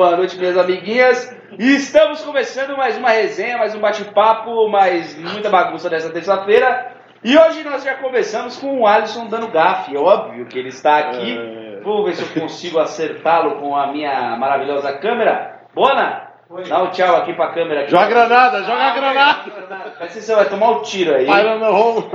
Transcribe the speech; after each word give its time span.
boa 0.00 0.16
noite, 0.16 0.38
minhas 0.38 0.56
amiguinhas. 0.56 1.36
E 1.58 1.76
estamos 1.76 2.22
começando 2.22 2.74
mais 2.74 2.96
uma 2.96 3.10
resenha, 3.10 3.58
mais 3.58 3.74
um 3.74 3.80
bate-papo, 3.80 4.66
mais 4.66 5.14
muita 5.14 5.50
bagunça 5.50 5.90
dessa 5.90 6.08
terça-feira. 6.08 6.92
E 7.22 7.36
hoje 7.36 7.62
nós 7.62 7.84
já 7.84 7.96
começamos 7.96 8.56
com 8.56 8.80
o 8.80 8.86
Alisson 8.86 9.26
dando 9.26 9.48
gafe, 9.48 9.94
é 9.94 9.98
óbvio 9.98 10.46
que 10.46 10.58
ele 10.58 10.70
está 10.70 11.00
aqui. 11.00 11.36
É. 11.38 11.82
Vou 11.82 12.02
ver 12.02 12.14
se 12.14 12.22
eu 12.22 12.40
consigo 12.40 12.78
acertá-lo 12.78 13.56
com 13.56 13.76
a 13.76 13.88
minha 13.88 14.38
maravilhosa 14.38 14.90
câmera. 14.94 15.60
Bona, 15.74 16.30
dá 16.66 16.82
um 16.82 16.90
tchau 16.92 17.16
aqui 17.16 17.34
pra 17.34 17.48
câmera. 17.48 17.82
Aqui. 17.82 17.90
Joga 17.90 18.04
a 18.04 18.08
granada, 18.08 18.62
joga 18.62 18.82
a 18.82 18.94
granada. 18.94 19.52
Vai 19.98 20.08
ser 20.08 20.22
você 20.22 20.34
vai 20.34 20.48
tomar 20.48 20.70
o 20.70 20.80
tiro 20.80 21.14
aí. 21.14 21.28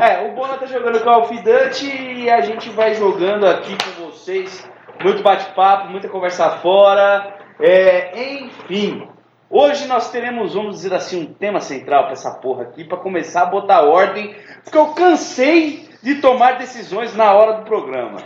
É, 0.02 0.27
o 0.27 0.31
Bona 0.33 0.58
tá 0.58 0.66
jogando 0.66 1.03
Call 1.03 1.22
of 1.22 1.36
Duty 1.36 2.23
e 2.23 2.31
a 2.31 2.41
gente 2.41 2.67
vai 2.72 2.95
jogando 2.95 3.45
aqui 3.45 3.77
com 3.77 4.05
vocês. 4.05 4.67
Muito 5.03 5.22
bate-papo, 5.22 5.91
muita 5.91 6.09
conversa 6.09 6.49
fora. 6.49 7.34
É, 7.59 8.41
enfim, 8.44 9.08
hoje 9.50 9.88
nós 9.88 10.12
teremos, 10.12 10.54
vamos 10.54 10.76
dizer 10.76 10.94
assim, 10.94 11.22
um 11.22 11.34
tema 11.34 11.59
central 11.59 12.03
pra 12.03 12.14
essa 12.14 12.31
porra 12.31 12.64
aqui, 12.64 12.84
pra 12.84 12.97
começar 12.97 13.44
a 13.44 13.47
botar 13.47 13.81
ordem, 13.81 14.36
porque 14.64 14.78
eu 14.78 14.88
cansei 14.88 15.89
de 16.02 16.16
tomar 16.16 16.58
decisões 16.58 17.16
na 17.16 17.34
hora 17.34 17.53
do 17.53 17.66
programa. 17.66 18.17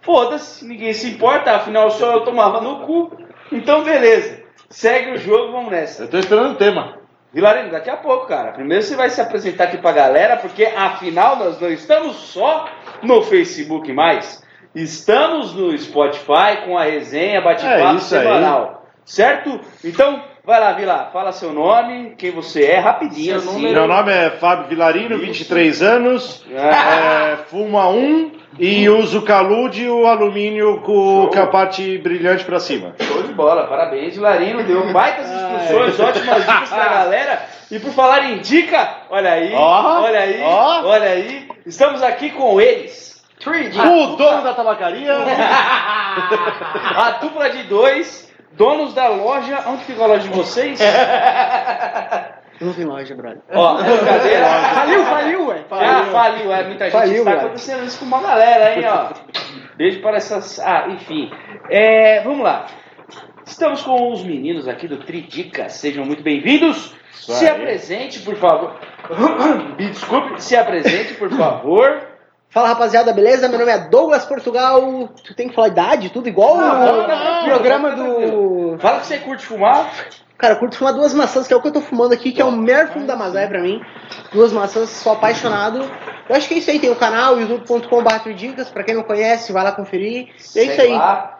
Foda-se, 0.00 0.64
ninguém 0.64 0.92
se 0.92 1.08
importa, 1.08 1.54
afinal 1.54 1.90
só 1.90 2.12
eu 2.12 2.24
tomava 2.24 2.60
no 2.60 2.86
cu. 2.86 3.16
Então, 3.52 3.84
beleza. 3.84 4.42
Segue 4.68 5.12
o 5.12 5.18
jogo, 5.18 5.52
vamos 5.52 5.70
nessa. 5.70 6.04
Eu 6.04 6.08
tô 6.08 6.18
esperando 6.18 6.52
o 6.52 6.56
tema. 6.56 6.98
Vilarino, 7.32 7.70
daqui 7.70 7.88
a 7.88 7.96
pouco, 7.96 8.26
cara. 8.26 8.52
Primeiro 8.52 8.82
você 8.82 8.96
vai 8.96 9.10
se 9.10 9.20
apresentar 9.20 9.64
aqui 9.64 9.78
pra 9.78 9.92
galera, 9.92 10.36
porque 10.38 10.64
afinal 10.64 11.36
nós 11.36 11.60
não 11.60 11.68
estamos 11.70 12.16
só 12.16 12.68
no 13.02 13.22
Facebook 13.22 13.92
mais. 13.92 14.42
Estamos 14.74 15.54
no 15.54 15.76
Spotify 15.76 16.64
com 16.64 16.78
a 16.78 16.84
resenha 16.84 17.38
É 17.38 17.40
bate-papo 17.40 17.82
aí. 17.84 18.00
semanal. 18.00 18.86
Certo? 19.04 19.60
Então, 19.84 20.22
vai 20.44 20.60
lá, 20.60 20.72
Vila, 20.72 21.10
fala 21.12 21.32
seu 21.32 21.52
nome, 21.52 22.14
quem 22.16 22.30
você 22.30 22.64
é, 22.64 22.78
rapidinho 22.78 23.38
Seu 23.40 23.50
assim. 23.50 23.72
Meu 23.72 23.86
nome 23.88 24.12
é 24.12 24.30
Fábio 24.30 24.68
Vilarino, 24.68 25.16
Isso. 25.16 25.26
23 25.26 25.82
anos, 25.82 26.44
É. 26.50 27.32
é, 27.32 27.36
fuma 27.48 27.88
um 27.88 28.30
e 28.58 28.88
uso 28.88 29.22
calude 29.22 29.88
o 29.88 30.06
alumínio 30.06 30.80
com, 30.82 31.28
com 31.32 31.40
a 31.40 31.46
parte 31.48 31.98
brilhante 31.98 32.44
pra 32.44 32.60
cima. 32.60 32.94
Show 33.00 33.22
de 33.24 33.32
bola, 33.34 33.66
parabéns, 33.66 34.14
Vilarino. 34.14 34.62
Deu 34.62 34.86
baitas 34.92 35.26
instruções, 35.28 35.98
ótimas 36.00 36.46
dicas 36.46 36.68
pra 36.70 36.88
galera. 36.88 37.42
E 37.70 37.78
por 37.80 37.92
falar 37.92 38.30
em 38.30 38.38
dica, 38.38 38.98
olha 39.10 39.32
aí, 39.32 39.52
Ó, 39.54 40.02
olha 40.02 40.20
aí, 40.20 40.40
ó. 40.44 40.82
olha 40.86 41.08
aí. 41.10 41.48
Estamos 41.66 42.02
aqui 42.02 42.30
com 42.30 42.60
eles. 42.60 43.11
O 43.44 44.16
dono 44.16 44.42
da 44.42 44.54
tabacaria, 44.54 45.12
A 46.96 47.10
dupla 47.20 47.50
de 47.50 47.64
dois, 47.64 48.32
donos 48.52 48.94
da 48.94 49.08
loja. 49.08 49.64
Onde 49.66 49.84
fica 49.84 50.04
a 50.04 50.06
loja 50.06 50.28
de 50.28 50.28
vocês? 50.28 50.78
Não 52.60 52.72
tem 52.72 52.84
loja, 52.84 53.14
brother. 53.16 53.40
Ó, 53.52 53.74
brincadeira. 53.82 54.46
Faliu, 54.74 55.04
faliu, 55.04 55.46
ué. 55.48 55.64
Ah, 55.70 56.04
faliu, 56.12 56.52
é 56.52 56.64
muita 56.64 56.84
gente. 56.84 56.92
Faliu, 56.92 57.18
está 57.18 57.30
velho. 57.30 57.40
acontecendo 57.46 57.84
isso 57.84 57.98
com 57.98 58.04
uma 58.04 58.20
galera, 58.20 58.78
hein, 58.78 58.84
ó. 58.86 59.08
Beijo 59.76 60.00
para 60.00 60.16
essas. 60.18 60.60
Ah, 60.60 60.86
enfim. 60.88 61.30
É, 61.68 62.20
vamos 62.22 62.44
lá. 62.44 62.66
Estamos 63.44 63.82
com 63.82 64.12
os 64.12 64.22
meninos 64.22 64.68
aqui 64.68 64.86
do 64.86 64.98
Tridica. 64.98 65.68
Sejam 65.68 66.04
muito 66.04 66.22
bem-vindos. 66.22 66.94
Se 67.10 67.48
apresente, 67.48 68.20
por 68.20 68.36
favor. 68.36 68.76
Me 69.76 69.88
desculpe, 69.90 70.40
se 70.42 70.56
apresente, 70.56 71.14
por 71.14 71.30
favor. 71.30 72.11
Fala 72.52 72.68
rapaziada, 72.68 73.12
beleza? 73.14 73.48
Meu 73.48 73.58
nome 73.58 73.72
é 73.72 73.78
Douglas 73.78 74.26
Portugal. 74.26 75.08
Tu 75.24 75.34
tem 75.34 75.48
que 75.48 75.54
falar 75.54 75.68
idade, 75.68 76.10
tudo 76.10 76.28
igual 76.28 76.56
Não, 76.58 76.78
não, 76.78 77.08
não, 77.08 77.44
programa 77.44 77.90
tá 77.90 77.96
do. 77.96 78.76
Fala 78.78 79.00
que 79.00 79.06
você 79.06 79.18
curte 79.18 79.46
fumar. 79.46 79.90
Cara, 80.36 80.54
eu 80.54 80.58
curto 80.58 80.76
fumar 80.76 80.92
duas 80.92 81.14
maçãs, 81.14 81.46
que 81.46 81.54
é 81.54 81.56
o 81.56 81.62
que 81.62 81.68
eu 81.68 81.72
tô 81.72 81.80
fumando 81.80 82.12
aqui, 82.12 82.30
que 82.32 82.42
é 82.42 82.44
o 82.44 82.52
melhor 82.52 82.88
fumo 82.88 83.06
da 83.06 83.16
Mazé 83.16 83.46
pra 83.46 83.60
mim. 83.60 83.80
Duas 84.32 84.52
maçãs, 84.52 84.90
sou 84.90 85.12
apaixonado. 85.12 85.78
Eu 86.28 86.36
acho 86.36 86.46
que 86.48 86.54
é 86.54 86.58
isso 86.58 86.70
aí, 86.70 86.78
tem 86.78 86.90
o 86.90 86.96
canal 86.96 87.40
youtube.com.br 87.40 88.32
dicas, 88.34 88.68
pra 88.68 88.82
quem 88.82 88.94
não 88.94 89.02
conhece, 89.02 89.52
vai 89.52 89.64
lá 89.64 89.72
conferir. 89.72 90.28
E 90.54 90.58
é 90.58 90.64
isso 90.64 90.74
Sei 90.76 90.80
aí. 90.80 90.92
lá. 90.92 91.38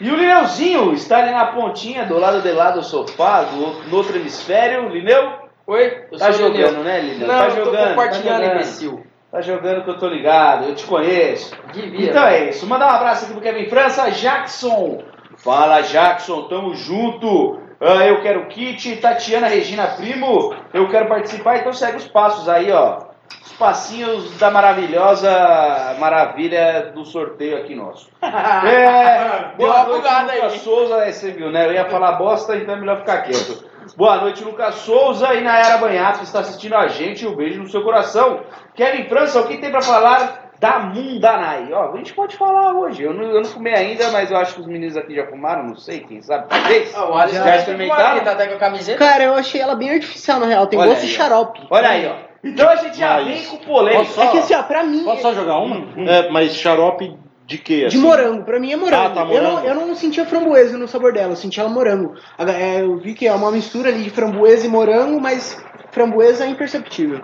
E 0.00 0.10
o 0.10 0.16
Lineuzinho 0.16 0.92
está 0.92 1.18
ali 1.18 1.30
na 1.30 1.46
pontinha, 1.46 2.04
do 2.06 2.18
lado 2.18 2.42
de 2.42 2.50
lá 2.52 2.70
do 2.70 2.82
sofá, 2.82 3.42
do, 3.42 3.88
no 3.88 3.96
outro 3.96 4.16
hemisfério. 4.16 4.88
Lineu? 4.88 5.30
Oi, 5.66 6.06
eu 6.10 6.18
Tá 6.18 6.30
jogando, 6.32 6.56
Lineu. 6.56 6.82
né, 6.82 7.00
Lineu? 7.00 7.28
Não, 7.28 7.38
tá 7.38 7.44
eu 7.44 7.50
tô 7.56 7.64
jogando. 7.66 7.88
compartilhando, 7.90 8.26
tá 8.26 8.32
jogando. 8.38 8.54
imbecil. 8.54 9.06
Tá 9.30 9.40
jogando 9.40 9.84
que 9.84 9.90
eu 9.90 9.98
tô 9.98 10.08
ligado, 10.08 10.64
eu 10.64 10.74
te 10.74 10.84
conheço. 10.84 11.56
Devia. 11.72 12.10
Então 12.10 12.26
é 12.26 12.48
isso. 12.48 12.66
Mandar 12.66 12.92
um 12.92 12.96
abraço 12.96 13.24
aqui 13.24 13.32
pro 13.32 13.42
Kevin 13.42 13.68
França, 13.68 14.10
Jackson. 14.10 15.04
Fala, 15.38 15.82
Jackson, 15.82 16.48
tamo 16.48 16.74
junto. 16.74 17.60
Ah, 17.80 18.04
eu 18.04 18.20
quero 18.20 18.46
kit, 18.48 18.96
Tatiana 18.96 19.46
Regina 19.46 19.86
Primo, 19.86 20.54
eu 20.74 20.86
quero 20.90 21.08
participar, 21.08 21.56
então 21.56 21.72
segue 21.72 21.96
os 21.96 22.06
passos 22.06 22.46
aí, 22.46 22.70
ó. 22.70 22.98
Os 23.42 23.52
passinhos 23.52 24.36
da 24.36 24.50
maravilhosa 24.50 25.96
maravilha 25.98 26.92
do 26.94 27.06
sorteio 27.06 27.56
aqui 27.56 27.74
nosso. 27.74 28.10
É, 28.22 29.56
boa 29.56 29.84
noite, 29.84 30.02
Lucas 30.02 30.28
aí. 30.28 30.58
Souza, 30.58 30.96
é, 30.96 31.12
você 31.12 31.30
viu, 31.30 31.50
né? 31.50 31.66
Eu 31.66 31.72
ia 31.72 31.88
falar 31.88 32.12
bosta, 32.12 32.54
então 32.56 32.74
é 32.74 32.78
melhor 32.78 32.98
ficar 32.98 33.22
quieto. 33.22 33.70
Boa 33.96 34.18
noite, 34.18 34.44
Lucas 34.44 34.74
Souza 34.76 35.34
e 35.34 35.40
Nayara 35.40 35.78
Banhato, 35.78 36.18
que 36.18 36.24
está 36.24 36.40
assistindo 36.40 36.74
a 36.74 36.88
gente. 36.88 37.26
Um 37.26 37.34
beijo 37.34 37.62
no 37.62 37.68
seu 37.68 37.82
coração. 37.82 38.40
Kevin 38.80 39.04
França, 39.10 39.40
o 39.40 39.46
que 39.46 39.58
tem 39.58 39.70
pra 39.70 39.82
falar 39.82 40.52
da 40.58 40.78
Mundanai? 40.78 41.70
Ó, 41.70 41.92
a 41.92 41.96
gente 41.98 42.14
pode 42.14 42.34
falar 42.34 42.72
hoje. 42.72 43.02
Eu 43.02 43.12
não, 43.12 43.24
eu 43.24 43.42
não 43.42 43.44
fumei 43.44 43.74
ainda, 43.74 44.10
mas 44.10 44.30
eu 44.30 44.38
acho 44.38 44.54
que 44.54 44.60
os 44.62 44.66
meninos 44.66 44.96
aqui 44.96 45.14
já 45.14 45.26
fumaram, 45.26 45.64
não 45.64 45.76
sei, 45.76 46.00
quem 46.00 46.22
sabe. 46.22 46.48
Talvez. 46.48 46.94
Ah, 46.96 47.10
o 47.10 47.14
Alisson 47.14 47.36
Já 47.38 47.44
já 47.44 47.56
experimentaram? 47.58 48.24
Tá 48.24 48.32
até 48.32 48.46
com 48.46 48.54
a 48.54 48.58
camiseta? 48.58 48.98
Cara, 48.98 49.24
eu 49.24 49.34
achei 49.34 49.60
ela 49.60 49.74
bem 49.74 49.90
artificial, 49.90 50.40
na 50.40 50.46
real. 50.46 50.66
Tem 50.66 50.78
Olha 50.78 50.88
gosto 50.88 51.02
aí, 51.02 51.08
de 51.08 51.12
xarope. 51.14 51.60
Olha 51.70 51.88
aí, 51.90 52.06
ó. 52.06 52.14
Então 52.42 52.66
a 52.70 52.76
gente 52.76 52.96
já 52.98 53.16
Mas- 53.16 53.26
vem 53.26 53.44
com 53.44 53.56
polêmica. 53.66 54.22
É 54.22 54.26
que 54.28 54.38
assim, 54.38 54.54
ó, 54.54 54.62
pra 54.62 54.82
mim. 54.82 55.04
Posso 55.04 55.20
só 55.20 55.34
jogar 55.34 55.58
uma? 55.58 55.86
É, 56.10 56.30
mas 56.30 56.54
xarope 56.54 57.18
de 57.44 57.58
quê? 57.58 57.80
De 57.80 57.86
assim? 57.86 57.98
morango, 57.98 58.44
pra 58.44 58.58
mim 58.58 58.72
é 58.72 58.76
morango. 58.76 59.02
Ah, 59.04 59.10
tá, 59.10 59.20
Eu, 59.30 59.42
não, 59.42 59.50
morango. 59.50 59.68
eu 59.68 59.74
não 59.74 59.94
sentia 59.94 60.24
framboesa 60.24 60.78
no 60.78 60.88
sabor 60.88 61.12
dela, 61.12 61.32
eu 61.32 61.36
sentia 61.36 61.62
ela 61.62 61.68
morango. 61.70 62.14
É, 62.38 62.80
Eu 62.80 62.96
vi 62.96 63.12
que 63.12 63.26
é 63.26 63.32
uma 63.34 63.50
mistura 63.50 63.90
ali 63.90 64.02
de 64.04 64.08
framboesa 64.10 64.64
e 64.64 64.70
morango, 64.70 65.20
mas 65.20 65.62
framboesa 65.90 66.44
é 66.44 66.48
imperceptível. 66.48 67.20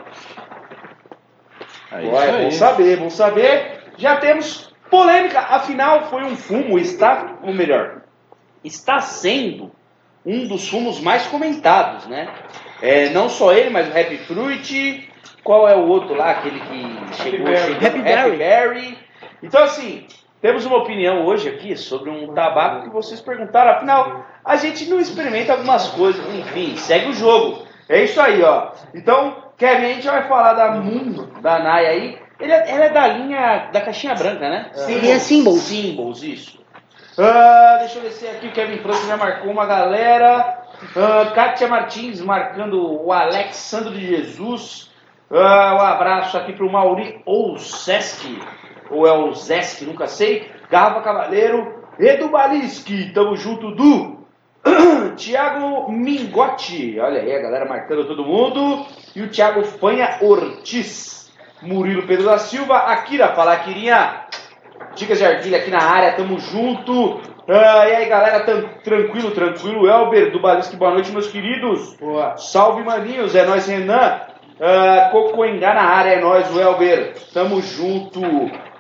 É 2.02 2.30
aí. 2.30 2.44
bom 2.44 2.50
saber, 2.50 2.96
bom 2.96 3.10
saber. 3.10 3.80
Já 3.96 4.16
temos 4.16 4.72
polêmica, 4.90 5.40
afinal 5.40 6.08
foi 6.08 6.22
um 6.24 6.36
fumo, 6.36 6.78
está, 6.78 7.38
ou 7.42 7.52
melhor, 7.52 8.02
está 8.62 9.00
sendo 9.00 9.72
um 10.24 10.46
dos 10.46 10.68
fumos 10.68 11.00
mais 11.00 11.26
comentados, 11.26 12.06
né? 12.06 12.28
É, 12.82 13.10
não 13.10 13.28
só 13.28 13.52
ele, 13.52 13.70
mas 13.70 13.88
o 13.88 13.98
Happy 13.98 14.18
Fruit, 14.18 15.08
qual 15.42 15.68
é 15.68 15.76
o 15.76 15.86
outro 15.86 16.14
lá, 16.14 16.32
aquele 16.32 16.60
que 16.60 17.16
chegou, 17.22 17.46
Berry. 17.46 17.74
chegando? 17.74 17.86
Happy 17.86 18.02
Berry. 18.02 18.36
Berry. 18.36 18.98
Então 19.42 19.62
assim, 19.62 20.06
temos 20.40 20.66
uma 20.66 20.78
opinião 20.78 21.24
hoje 21.24 21.48
aqui 21.48 21.76
sobre 21.76 22.10
um 22.10 22.34
tabaco 22.34 22.82
que 22.82 22.90
vocês 22.90 23.20
perguntaram, 23.20 23.72
afinal, 23.72 24.26
a 24.44 24.56
gente 24.56 24.88
não 24.88 25.00
experimenta 25.00 25.52
algumas 25.52 25.88
coisas, 25.88 26.24
enfim, 26.34 26.76
segue 26.76 27.10
o 27.10 27.14
jogo. 27.14 27.64
É 27.88 28.02
isso 28.02 28.20
aí, 28.20 28.42
ó. 28.42 28.72
Então, 28.94 29.45
Kevin, 29.56 29.84
a 29.84 29.88
gente 29.94 30.06
vai 30.06 30.28
falar 30.28 30.52
da 30.52 30.72
Mundo, 30.72 31.28
da 31.40 31.58
Nai 31.58 31.86
aí. 31.86 32.18
Ele 32.38 32.52
é, 32.52 32.70
ela 32.70 32.84
é 32.84 32.88
da 32.90 33.06
linha, 33.08 33.70
da 33.72 33.80
caixinha 33.80 34.14
branca, 34.14 34.48
né? 34.48 34.70
Sim, 34.74 35.10
é 35.10 35.18
Symbols. 35.18 35.60
Symbols, 35.60 36.22
isso. 36.22 36.60
Ah, 37.18 37.76
deixa 37.80 37.98
eu 37.98 38.02
descer 38.02 38.30
aqui, 38.30 38.48
o 38.48 38.52
Kevin 38.52 38.78
França 38.78 39.06
já 39.06 39.16
marcou 39.16 39.50
uma 39.50 39.64
galera. 39.64 40.58
Ah, 40.94 41.32
Kátia 41.34 41.66
Martins 41.66 42.20
marcando 42.20 43.02
o 43.02 43.10
Alexandre 43.10 43.94
de 43.98 44.06
Jesus. 44.06 44.90
Ah, 45.30 45.74
um 45.74 45.80
abraço 45.80 46.36
aqui 46.36 46.52
pro 46.52 46.70
Mauri 46.70 47.22
Olseski, 47.24 48.38
ou 48.90 49.06
é 49.06 49.12
o 49.12 49.32
Zeski, 49.32 49.86
nunca 49.86 50.06
sei. 50.06 50.50
Garrafa 50.70 51.00
Cavaleiro. 51.00 51.74
Edu 51.98 52.28
Baliski, 52.28 53.10
tamo 53.14 53.34
junto, 53.34 53.74
Du. 53.74 54.15
Tiago 55.16 55.90
Mingotti, 55.90 56.98
olha 56.98 57.20
aí 57.20 57.34
a 57.34 57.40
galera 57.40 57.64
marcando 57.64 58.06
todo 58.06 58.24
mundo. 58.24 58.86
E 59.14 59.22
o 59.22 59.28
Thiago 59.28 59.64
Fanha 59.64 60.18
Ortiz. 60.20 61.30
Murilo 61.62 62.06
Pedro 62.06 62.26
da 62.26 62.38
Silva. 62.38 62.76
Akira, 62.76 63.34
fala 63.34 63.54
Akirinha. 63.54 64.26
Dicas 64.94 65.18
de 65.18 65.24
Ardilha 65.24 65.58
aqui 65.58 65.70
na 65.70 65.82
área, 65.82 66.12
tamo 66.12 66.38
junto. 66.38 67.20
Ah, 67.48 67.88
e 67.88 67.94
aí 67.94 68.06
galera, 68.06 68.40
tranquilo, 68.82 69.30
tranquilo. 69.30 69.88
Elber 69.88 70.32
do 70.32 70.40
Balisque, 70.40 70.76
boa 70.76 70.90
noite, 70.92 71.12
meus 71.12 71.28
queridos. 71.28 71.96
Salve 72.36 72.82
maninhos, 72.82 73.34
é 73.34 73.44
nós 73.46 73.66
Renan. 73.66 74.20
Ah, 74.60 75.08
Cocoengá 75.12 75.74
na 75.74 75.82
área, 75.82 76.10
é 76.10 76.20
nós, 76.20 76.54
o 76.54 76.60
Elber. 76.60 77.14
Tamo 77.32 77.60
junto. 77.60 78.20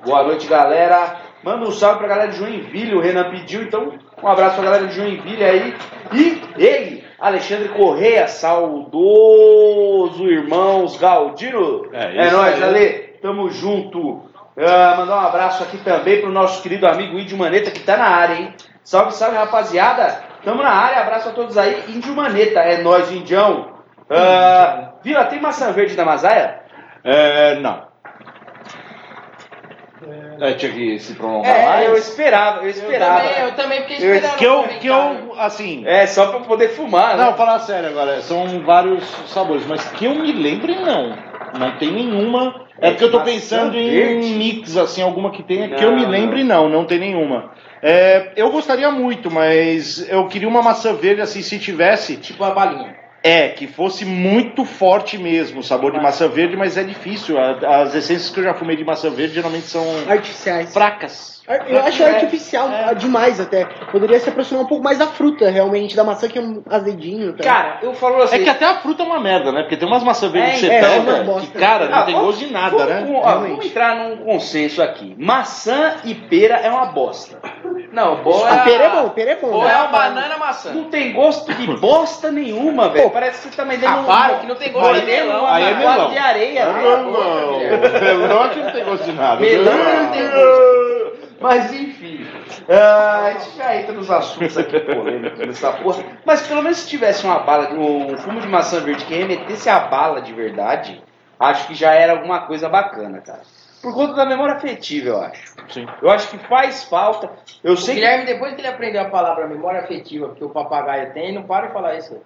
Boa 0.04 0.24
noite, 0.24 0.46
galera. 0.46 1.16
Manda 1.42 1.68
um 1.68 1.70
salve 1.70 1.98
pra 1.98 2.08
galera 2.08 2.30
de 2.30 2.38
Joinville, 2.38 2.94
o 2.94 3.00
Renan 3.00 3.30
pediu, 3.30 3.62
então 3.62 3.92
um 4.22 4.28
abraço 4.28 4.56
pra 4.56 4.64
galera 4.64 4.86
de 4.86 4.94
Joinville 4.94 5.44
aí. 5.44 5.74
E 6.12 6.42
ele, 6.56 7.04
Alexandre 7.18 7.68
Correia, 7.70 8.26
saudoso 8.28 10.24
irmãos 10.28 10.96
Galdino. 10.96 11.88
É 11.92 12.16
É 12.16 12.26
isso 12.26 12.36
nóis, 12.36 12.54
aí. 12.54 12.62
Ale. 12.62 13.06
Tamo 13.22 13.50
junto. 13.50 14.22
Ah, 14.58 14.94
mandar 14.96 15.16
um 15.16 15.26
abraço 15.26 15.62
aqui 15.62 15.78
também 15.78 16.20
pro 16.20 16.30
nosso 16.30 16.62
querido 16.62 16.86
amigo 16.86 17.18
Idio 17.18 17.36
Maneta, 17.36 17.70
que 17.70 17.80
tá 17.80 17.96
na 17.96 18.06
área, 18.08 18.34
hein? 18.36 18.54
Salve, 18.82 19.12
salve, 19.12 19.36
rapaziada. 19.36 20.24
Tamo 20.44 20.62
na 20.62 20.70
área, 20.70 21.02
abraço 21.02 21.28
a 21.28 21.32
todos 21.32 21.58
aí. 21.58 21.84
Índio 21.88 22.14
Maneta, 22.14 22.60
é 22.60 22.78
nós, 22.82 23.10
Indião. 23.10 23.74
Ah, 24.08 24.92
Vila, 25.02 25.24
tem 25.24 25.40
maçã 25.40 25.72
verde 25.72 25.96
na 25.96 26.04
Mazaia? 26.04 26.60
É, 27.02 27.56
não. 27.56 27.82
É, 30.40 30.52
tinha 30.54 30.72
que 30.72 30.98
se 30.98 31.14
prolongar 31.14 31.54
É, 31.54 31.66
mais. 31.66 31.88
eu 31.88 31.96
esperava, 31.96 32.58
eu 32.58 32.64
Eu 32.64 32.70
esperava. 32.70 33.20
também, 33.20 33.42
eu 33.42 33.52
também 33.52 33.80
fiquei 33.82 33.96
Eu- 33.96 34.14
esperando. 34.14 34.36
Que 34.38 34.44
eu, 34.44 34.62
pra 34.62 34.72
que 34.78 34.86
eu, 34.86 35.34
assim... 35.38 35.82
É, 35.86 36.06
só 36.06 36.26
pra 36.26 36.40
poder 36.40 36.68
fumar, 36.70 37.16
né? 37.16 37.24
Não, 37.24 37.34
falar 37.34 37.58
sério 37.60 37.88
agora, 37.88 38.20
são 38.20 38.60
vários 38.64 39.04
sabores, 39.28 39.66
mas 39.66 39.84
que 39.92 40.04
eu 40.04 40.14
me 40.14 40.32
lembre, 40.32 40.74
não. 40.74 41.16
Não 41.58 41.78
tem 41.78 41.90
nenhuma. 41.92 42.66
É 42.78 42.90
porque 42.90 43.04
eu 43.04 43.10
tô 43.10 43.20
pensando 43.20 43.72
verde? 43.72 44.26
em 44.26 44.34
mix, 44.34 44.76
assim, 44.76 45.00
alguma 45.00 45.30
que 45.30 45.42
tenha. 45.42 45.68
que 45.68 45.82
Não, 45.82 45.90
eu 45.92 45.96
me 45.96 46.04
lembre, 46.04 46.44
não, 46.44 46.68
não 46.68 46.84
tem 46.84 46.98
nenhuma. 46.98 47.52
É, 47.82 48.32
eu 48.36 48.50
gostaria 48.50 48.90
muito, 48.90 49.30
mas 49.30 50.06
eu 50.10 50.26
queria 50.28 50.48
uma 50.48 50.60
maçã 50.62 50.92
verde, 50.92 51.22
assim, 51.22 51.40
se 51.40 51.58
tivesse. 51.58 52.16
Tipo 52.16 52.44
a 52.44 52.50
balinha. 52.50 52.94
É, 53.26 53.48
que 53.48 53.66
fosse 53.66 54.04
muito 54.04 54.64
forte 54.64 55.18
mesmo 55.18 55.58
o 55.58 55.62
sabor 55.64 55.90
de 55.90 56.00
maçã 56.00 56.28
verde, 56.28 56.56
mas 56.56 56.76
é 56.76 56.84
difícil. 56.84 57.36
As 57.38 57.92
essências 57.94 58.30
que 58.30 58.38
eu 58.38 58.44
já 58.44 58.54
fumei 58.54 58.76
de 58.76 58.84
maçã 58.84 59.10
verde 59.10 59.34
geralmente 59.34 59.66
são 59.66 59.84
Artificiais. 60.08 60.72
fracas. 60.72 61.35
Eu 61.68 61.80
acho 61.84 62.02
É, 62.02 62.10
artificial 62.10 62.68
é. 62.70 62.94
demais 62.94 63.38
até. 63.40 63.64
Poderia 63.92 64.18
se 64.18 64.28
aproximar 64.28 64.64
um 64.64 64.66
pouco 64.66 64.82
mais 64.82 64.98
da 64.98 65.06
fruta, 65.06 65.48
realmente, 65.48 65.94
da 65.94 66.02
maçã 66.02 66.26
que 66.28 66.38
é 66.38 66.42
um 66.42 66.62
azedinho. 66.68 67.34
Tá? 67.34 67.44
Cara, 67.44 67.78
eu 67.82 67.94
falo 67.94 68.20
assim. 68.22 68.36
É 68.36 68.38
que 68.40 68.48
até 68.48 68.64
a 68.64 68.76
fruta 68.76 69.02
é 69.04 69.06
uma 69.06 69.20
merda, 69.20 69.52
né? 69.52 69.62
Porque 69.62 69.76
tem 69.76 69.86
umas 69.86 70.02
maçã 70.02 70.28
verde 70.28 70.48
É, 70.48 70.52
que 70.54 70.58
você 70.60 70.66
é, 70.66 70.76
é 70.76 70.80
pega 71.00 71.22
bosta. 71.24 71.46
que, 71.52 71.58
cara, 71.58 71.86
não 71.88 71.98
Ah, 71.98 72.02
tem 72.02 72.14
gosto 72.14 72.38
de 72.38 72.52
nada, 72.52 72.76
vamos, 72.86 73.10
né? 73.10 73.20
ó, 73.22 73.34
vamos 73.38 73.64
entrar 73.66 73.94
num 73.96 74.16
consenso 74.24 74.82
aqui. 74.82 75.14
Maçã 75.18 75.94
e 76.04 76.14
pera 76.14 76.56
é 76.56 76.68
uma 76.68 76.86
bosta. 76.86 77.38
Não, 77.92 78.16
boa 78.22 78.48
Ah, 78.50 78.56
é. 78.56 78.64
pera 78.64 78.84
é 78.84 78.90
bom, 78.90 79.08
pera 79.10 79.30
é 79.30 79.36
bom. 79.36 79.50
Boa 79.50 79.64
né? 79.66 79.72
é 79.72 79.76
uma 79.76 79.86
banana 79.86 80.36
maçã. 80.38 80.72
Não 80.72 80.84
tem 80.84 81.12
gosto 81.12 81.54
de 81.54 81.66
bosta 81.76 82.30
nenhuma, 82.32 82.88
velho. 82.88 83.08
Parece 83.10 83.42
que 83.48 83.54
você 83.54 83.56
tá 83.56 83.64
vendendo 83.64 83.94
Ah, 84.00 84.04
para, 84.04 84.34
que 84.40 84.46
não 84.46 84.56
tem 84.56 84.72
gosto 84.72 85.00
de 85.00 85.06
melão. 85.06 85.40
uma 85.44 85.54
aí 85.54 85.64
é 85.64 85.74
melão. 85.74 86.10
de 86.10 86.18
areia, 86.18 86.66
Ah, 86.66 86.72
velho. 86.72 87.10
não, 87.12 87.58
melão 88.18 88.42
aqui 88.42 88.60
não 88.60 88.72
tem 88.72 88.84
gosto 88.84 89.04
de 89.04 89.12
nada. 89.12 89.40
Melão 89.40 89.72
Ah. 89.72 90.02
não 90.02 90.10
tem 90.12 90.22
gosto. 90.28 90.95
Mas 91.40 91.72
enfim, 91.72 92.26
ah, 92.68 93.26
a 93.26 93.32
gente 93.32 93.56
já 93.56 93.76
entra 93.76 93.92
nos 93.92 94.10
assuntos 94.10 94.56
aqui 94.56 94.80
polêmicos 94.80 95.38
nessa 95.46 95.72
porra. 95.72 96.02
Mas 96.24 96.46
pelo 96.46 96.62
menos 96.62 96.78
se 96.78 96.88
tivesse 96.88 97.24
uma 97.24 97.40
bala, 97.40 97.70
um 97.72 98.16
fumo 98.18 98.40
de 98.40 98.48
maçã 98.48 98.80
verde 98.80 99.04
que 99.04 99.14
remetesse 99.14 99.68
a 99.68 99.80
bala 99.80 100.22
de 100.22 100.32
verdade, 100.32 101.02
acho 101.38 101.66
que 101.66 101.74
já 101.74 101.92
era 101.92 102.12
alguma 102.12 102.40
coisa 102.46 102.68
bacana, 102.68 103.20
cara. 103.20 103.42
Por 103.82 103.94
conta 103.94 104.14
da 104.14 104.26
memória 104.26 104.54
afetiva, 104.54 105.08
eu 105.10 105.20
acho. 105.20 105.54
Sim. 105.68 105.86
Eu 106.02 106.10
acho 106.10 106.28
que 106.28 106.38
faz 106.48 106.84
falta. 106.84 107.30
Eu 107.62 107.74
O 107.74 107.76
sei 107.76 107.94
que 107.94 108.00
Guilherme, 108.00 108.24
depois 108.24 108.54
que 108.54 108.60
ele 108.60 108.68
aprendeu 108.68 109.02
a 109.02 109.10
palavra 109.10 109.46
memória 109.46 109.80
afetiva, 109.80 110.28
porque 110.28 110.44
o 110.44 110.50
papagaio 110.50 111.12
tem, 111.12 111.32
não 111.32 111.44
para 111.44 111.66
de 111.68 111.72
falar 111.72 111.94
isso. 111.94 112.20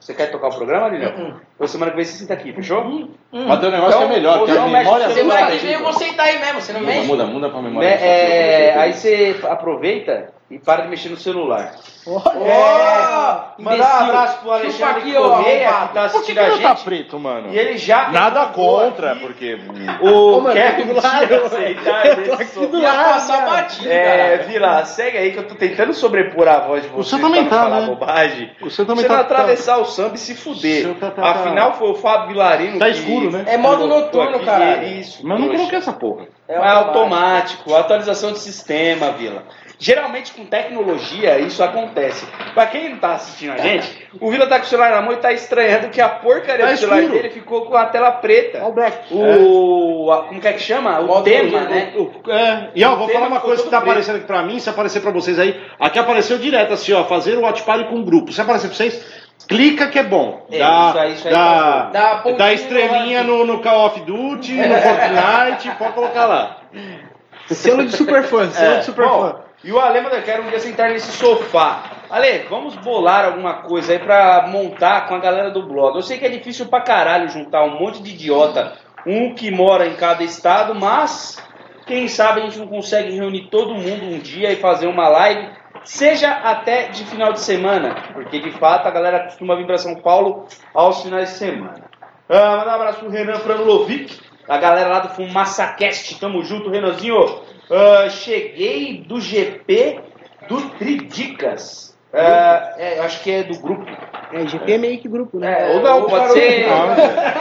Você 0.00 0.14
quer 0.14 0.30
tocar 0.30 0.48
o 0.48 0.54
programa, 0.56 0.88
Lilian? 0.88 1.14
Uhum. 1.14 1.34
Então 1.54 1.66
semana 1.66 1.90
que 1.90 1.96
vem 1.98 2.04
você 2.06 2.12
senta 2.16 2.32
aqui, 2.32 2.52
fechou? 2.54 2.82
Mas 3.30 3.60
tem 3.60 3.68
um 3.68 3.72
negócio 3.72 3.98
que 3.98 4.04
é 4.04 4.08
melhor, 4.08 4.44
que 4.44 4.50
é 4.50 4.54
a 4.54 4.56
Então, 4.56 4.68
memória. 4.70 5.10
Semana 5.10 5.46
que 5.50 5.56
vem 5.58 5.72
eu 5.74 5.82
vou 5.82 5.92
sentar 5.92 6.26
aí 6.26 6.38
mesmo, 6.40 6.60
você 6.62 6.72
não 6.72 6.80
Muda, 6.80 6.92
mexe? 6.92 7.06
muda, 7.06 7.26
muda 7.26 7.50
pra 7.50 7.60
memória. 7.62 7.88
Né, 7.88 7.96
é, 8.00 8.60
afetiva, 8.70 8.80
aí 8.82 8.92
você 8.94 9.36
aproveita 9.46 10.32
e 10.50 10.58
para 10.58 10.82
de 10.82 10.88
mexer 10.88 11.10
no 11.10 11.16
celular. 11.18 11.74
Olha, 12.06 13.50
Ó, 13.58 13.62
Mandar 13.62 14.02
um 14.02 14.04
abraço 14.08 14.38
pro 14.40 14.52
Alexandre 14.52 15.00
aqui, 15.00 15.16
ó, 15.16 15.36
Correia, 15.36 15.68
arrombado. 15.68 15.88
que 15.88 15.94
tá 15.94 16.00
Por 16.00 16.10
que, 16.10 16.16
assistindo 16.16 16.34
que 16.34 16.40
a 16.40 16.48
não 16.48 16.56
gente. 16.56 16.62
tá 16.62 16.74
preto, 16.76 17.18
mano? 17.20 17.52
E 17.52 17.58
ele 17.58 17.76
já. 17.76 18.08
Nada 18.10 18.46
contra, 18.46 19.12
aqui 19.12 19.20
porque. 19.20 19.58
O 20.00 20.08
Ô, 20.36 20.40
mano, 20.40 20.54
Kevin 20.54 20.86
do 20.86 20.94
lado. 20.94 21.34
aceitado 21.46 22.06
Eu 22.06 22.24
tô 22.28 22.32
aqui 22.42 22.66
do 22.66 22.78
Ia 22.78 22.92
lado. 22.92 23.12
passar 23.12 23.38
cara. 23.44 23.50
batido, 23.50 23.88
É, 23.90 24.28
cara. 24.38 24.42
Vila, 24.48 24.84
segue 24.86 25.18
aí 25.18 25.32
que 25.32 25.38
eu 25.38 25.48
tô 25.48 25.54
tentando 25.54 25.92
sobrepor 25.92 26.48
a 26.48 26.60
voz 26.60 26.82
de 26.84 26.88
você. 26.88 27.16
Você 27.16 27.22
também 27.22 27.44
pra 27.44 27.58
não 27.58 27.64
tá, 27.64 27.70
falar 27.70 27.80
né? 27.82 27.86
bobagem. 27.86 28.50
Você 28.62 28.84
também 28.84 29.02
Você 29.02 29.08
tá- 29.08 29.14
não 29.14 29.20
atravessar 29.20 29.76
o 29.78 29.84
samba 29.84 30.14
e 30.14 30.18
se 30.18 30.34
fuder. 30.34 30.86
Você 30.88 30.94
tá- 30.94 31.10
tá- 31.10 31.22
tá- 31.22 31.30
Afinal, 31.30 31.74
foi 31.74 31.90
o 31.90 31.94
Fábio 31.94 32.28
Vilarino. 32.28 32.78
Tá 32.78 32.86
que- 32.86 32.92
escuro, 32.92 33.30
né? 33.30 33.44
É 33.46 33.56
modo 33.58 33.86
noturno, 33.86 34.40
caralho. 34.40 34.86
Isso. 34.88 35.20
Mas 35.26 35.38
eu 35.38 35.46
não 35.46 35.54
coloquei 35.54 35.78
essa 35.78 35.92
porra. 35.92 36.24
É 36.48 36.56
automático, 36.56 37.74
atualização 37.74 38.32
de 38.32 38.38
sistema, 38.38 39.10
Vila. 39.12 39.42
Geralmente 39.78 40.32
com 40.34 40.44
tecnologia 40.44 41.38
isso 41.38 41.62
acontece. 41.64 41.89
Pra 42.54 42.66
quem 42.66 42.88
não 42.90 42.98
tá 42.98 43.12
assistindo 43.14 43.52
a 43.52 43.58
gente, 43.58 44.08
o 44.20 44.30
Vila 44.30 44.46
tá 44.46 44.58
com 44.58 44.64
o 44.64 44.68
celular 44.68 44.90
na 44.90 45.02
mão 45.02 45.12
e 45.12 45.16
tá 45.16 45.32
estranhando 45.32 45.88
que 45.88 46.00
a 46.00 46.08
porcaria 46.08 46.66
Tá 46.66 46.72
do 46.72 46.78
celular 46.78 47.00
escuro. 47.02 47.16
dele 47.22 47.30
ficou 47.34 47.66
com 47.66 47.76
a 47.76 47.86
tela 47.86 48.10
preta. 48.12 48.58
Olha 48.58 48.68
o 48.68 48.72
Black. 48.72 48.98
O. 49.14 50.10
a- 50.12 50.24
como 50.24 50.40
que 50.40 50.48
é 50.48 50.52
que 50.52 50.60
chama? 50.62 50.98
O 51.00 51.06
Modo 51.06 51.24
tema, 51.24 51.60
né? 51.62 51.92
O- 51.96 52.30
é, 52.30 52.68
e 52.74 52.84
ó, 52.84 52.94
O 52.94 52.96
vou 52.96 53.08
falar 53.08 53.26
uma 53.28 53.40
coisa 53.40 53.62
que 53.62 53.68
tá 53.70 53.78
preto. 53.78 53.90
aparecendo 53.90 54.16
aqui 54.16 54.26
pra 54.26 54.42
mim, 54.42 54.58
se 54.58 54.68
aparecer 54.70 55.00
pra 55.00 55.10
vocês 55.10 55.38
aí. 55.38 55.60
Aqui 55.78 55.98
apareceu 55.98 56.38
direto 56.38 56.72
assim, 56.72 56.92
ó, 56.92 57.04
fazer 57.04 57.36
o 57.36 57.42
watch 57.42 57.62
party 57.62 57.84
com 57.84 58.02
grupo. 58.02 58.32
Se 58.32 58.40
aparecer 58.40 58.68
pra 58.68 58.76
vocês, 58.76 59.04
clica 59.48 59.86
que 59.88 59.98
é 59.98 60.02
bom. 60.02 60.46
É, 60.50 60.58
dá, 60.58 60.88
isso 60.90 60.98
aí, 60.98 61.12
isso 61.14 61.28
aí 61.28 61.34
dá, 61.34 61.38
tá. 61.44 61.90
Dá 61.92 62.32
dá 62.32 62.52
estrelinha 62.52 63.22
no, 63.22 63.44
no 63.44 63.60
Call 63.60 63.86
of 63.86 64.00
Duty, 64.00 64.52
no 64.54 64.74
Fortnite, 64.76 65.70
pode 65.78 65.92
colocar 65.92 66.26
lá. 66.26 66.56
Selo 67.50 67.84
de 67.84 67.92
super 67.96 68.22
fã, 68.24 68.48
selo 68.50 68.74
É, 68.74 68.78
de 68.78 68.84
super 68.84 69.04
Bom, 69.06 69.20
fã. 69.20 69.36
E 69.62 69.70
o 69.70 69.78
Ale, 69.78 69.98
eu 69.98 70.22
quero 70.22 70.42
um 70.42 70.48
dia 70.48 70.58
sentar 70.58 70.90
nesse 70.90 71.12
sofá. 71.12 71.82
Ale, 72.08 72.46
vamos 72.48 72.74
bolar 72.76 73.26
alguma 73.26 73.62
coisa 73.62 73.92
aí 73.92 73.98
pra 73.98 74.46
montar 74.48 75.06
com 75.06 75.14
a 75.14 75.18
galera 75.18 75.50
do 75.50 75.62
blog. 75.62 75.96
Eu 75.96 76.02
sei 76.02 76.18
que 76.18 76.24
é 76.24 76.30
difícil 76.30 76.66
pra 76.66 76.80
caralho 76.80 77.28
juntar 77.28 77.64
um 77.64 77.78
monte 77.78 78.02
de 78.02 78.10
idiota, 78.10 78.78
um 79.06 79.34
que 79.34 79.50
mora 79.50 79.86
em 79.86 79.96
cada 79.96 80.24
estado, 80.24 80.74
mas 80.74 81.36
quem 81.86 82.08
sabe 82.08 82.40
a 82.40 82.44
gente 82.44 82.58
não 82.58 82.68
consegue 82.68 83.14
reunir 83.14 83.48
todo 83.50 83.74
mundo 83.74 84.06
um 84.06 84.18
dia 84.18 84.50
e 84.50 84.56
fazer 84.56 84.86
uma 84.86 85.08
live, 85.08 85.50
seja 85.84 86.30
até 86.30 86.88
de 86.88 87.04
final 87.04 87.32
de 87.32 87.40
semana, 87.40 87.94
porque 88.14 88.38
de 88.38 88.52
fato 88.52 88.86
a 88.86 88.90
galera 88.90 89.24
costuma 89.24 89.56
vir 89.56 89.66
pra 89.66 89.76
São 89.76 89.94
Paulo 89.96 90.46
aos 90.72 91.02
finais 91.02 91.30
de 91.30 91.34
semana. 91.36 91.84
Ah, 92.28 92.58
mandar 92.58 92.70
um 92.70 92.74
abraço 92.76 93.00
pro 93.00 93.10
Renan 93.10 93.40
Franulovic, 93.40 94.20
a 94.48 94.56
galera 94.56 94.88
lá 94.88 95.00
do 95.00 95.08
FumaçaCast. 95.10 96.18
Tamo 96.18 96.42
junto, 96.44 96.70
Renanzinho. 96.70 97.42
Ah, 97.70 98.08
cheguei 98.10 99.04
do 99.06 99.20
GP 99.20 100.00
do 100.48 100.60
Tridicas. 100.70 101.90
Ah, 102.12 102.74
é, 102.76 102.98
eu 102.98 103.04
acho 103.04 103.22
que 103.22 103.30
é 103.30 103.44
do 103.44 103.56
grupo. 103.60 103.86
É, 104.32 104.44
GP 104.46 104.72
é 104.72 104.78
meio 104.78 104.98
que 104.98 105.08
grupo, 105.08 105.38
né? 105.38 105.70
É, 105.72 105.76
ou 105.76 105.80
não, 105.82 106.02
ou 106.02 106.08
pode 106.08 106.32
ser. 106.32 106.66
Não, 106.68 106.88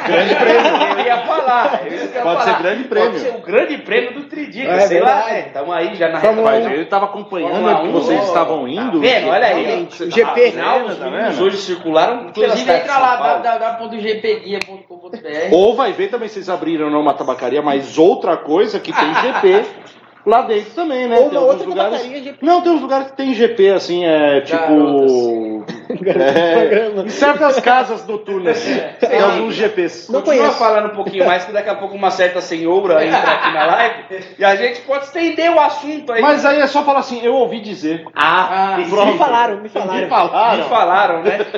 grande 0.05 0.35
prêmio. 0.45 0.99
Eu 0.99 1.05
ia 1.05 1.17
falar. 1.25 1.81
eu 1.87 1.91
ia 1.91 1.99
Pode 2.07 2.13
falar. 2.21 2.41
ser 2.43 2.57
grande 2.63 2.83
prêmio. 2.83 3.09
Pode 3.11 3.21
ser 3.23 3.35
o 3.35 3.39
grande 3.41 3.77
prêmio 3.79 4.13
do 4.13 4.23
Tridicas. 4.25 4.83
É 4.83 4.87
sei 4.87 4.99
lá, 4.99 5.15
verdade. 5.21 5.31
né? 5.33 5.41
Tamo 5.53 5.71
aí 5.71 5.95
já 5.95 6.09
na 6.09 6.19
Fórmula 6.19 6.51
reta 6.51 6.59
Mas 6.59 6.63
final. 6.67 6.79
ele 6.81 6.85
tava 6.89 7.05
acompanhando 7.05 7.81
que 7.81 7.87
um, 7.87 7.91
vocês 7.91 8.23
estavam 8.23 8.67
indo. 8.67 8.99
Tá 9.01 9.07
vendo? 9.07 9.27
Olha 9.29 9.47
aí. 9.47 9.65
Realmente, 9.65 10.03
o 10.03 10.07
Ah, 10.07 10.11
GP. 10.11 10.47
Afinal, 10.49 10.85
os 10.85 10.97
Tá 10.97 11.09
vendo? 11.09 11.43
hoje 11.43 11.57
circularam 11.57 12.27
Inclusive 12.29 12.71
entra 12.71 12.97
lá, 12.99 13.15
www.gpguia.com.br. 13.39 15.51
Ou 15.51 15.75
vai 15.75 15.93
ver 15.93 16.09
também, 16.09 16.29
vocês 16.29 16.47
abriram 16.49 16.89
não 16.91 17.01
uma 17.01 17.13
tabacaria, 17.13 17.61
mas 17.61 17.97
outra 17.97 18.37
coisa 18.37 18.79
que 18.79 18.93
tem 18.93 19.13
GP 19.15 19.65
lá 20.29 20.41
dentro 20.43 20.71
também, 20.71 21.07
né? 21.07 21.17
Ou 21.17 21.29
tem 21.29 21.37
outra 21.39 21.67
lugares. 21.67 22.01
GP. 22.03 22.37
Não, 22.41 22.61
tem 22.61 22.71
uns 22.71 22.81
lugares 22.81 23.07
que 23.11 23.17
tem 23.17 23.33
GP, 23.33 23.69
assim, 23.71 24.05
é 24.05 24.41
tipo. 24.41 25.65
é, 26.05 26.91
em 27.05 27.09
certas 27.09 27.59
casas 27.59 28.05
noturnas. 28.07 28.63
Tem 28.99 29.19
alguns 29.19 29.55
GPs. 29.55 30.11
Não 30.11 30.21
Continua 30.21 30.43
conheço. 30.43 30.59
falando 30.59 30.85
um 30.91 30.95
pouquinho 30.95 31.25
mais, 31.25 31.45
que 31.45 31.51
daqui 31.51 31.69
a 31.69 31.75
pouco 31.75 31.95
uma 31.95 32.11
certa 32.11 32.41
senhora 32.41 33.03
entra 33.05 33.17
aqui 33.19 33.53
na 33.53 33.65
live 33.65 33.95
e 34.37 34.45
a 34.45 34.55
gente 34.55 34.81
pode 34.81 35.05
estender 35.05 35.51
o 35.51 35.59
assunto 35.59 36.11
aí. 36.11 36.21
Mas 36.21 36.45
aí 36.45 36.59
é 36.59 36.67
só 36.67 36.83
falar 36.83 36.99
assim, 36.99 37.19
eu 37.23 37.33
ouvi 37.33 37.59
dizer. 37.59 38.05
ah, 38.15 38.73
Ah, 38.73 38.77
Me 38.77 38.85
falaram, 39.17 39.57
me 39.61 39.69
falaram. 39.69 40.01
Me 40.01 40.07
falaram. 40.07 40.57
Me 40.57 40.63
falaram, 40.69 41.23
né? 41.23 41.39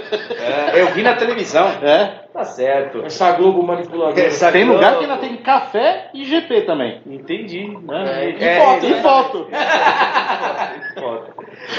É, 0.74 0.82
eu 0.82 0.88
vi 0.88 1.04
na 1.04 1.13
televisão. 1.16 1.68
É. 1.84 2.10
Tá 2.34 2.46
certo. 2.46 3.04
Essa 3.06 3.34
Globo 3.34 3.62
manipuladora. 3.62 4.20
Essa 4.26 4.52
Tem 4.54 4.64
lugar 4.64 4.98
que 4.98 5.04
ainda 5.04 5.18
tem 5.18 5.36
café 5.38 6.10
e 6.14 6.24
GP 6.24 6.62
também. 6.62 7.02
Entendi. 7.06 7.68
Né? 7.84 8.30
E 8.40 8.44
É, 8.44 8.60
foto, 8.62 8.86
é? 8.86 8.90
E 8.90 9.02
foto. 9.02 9.48
Foda. 11.00 11.28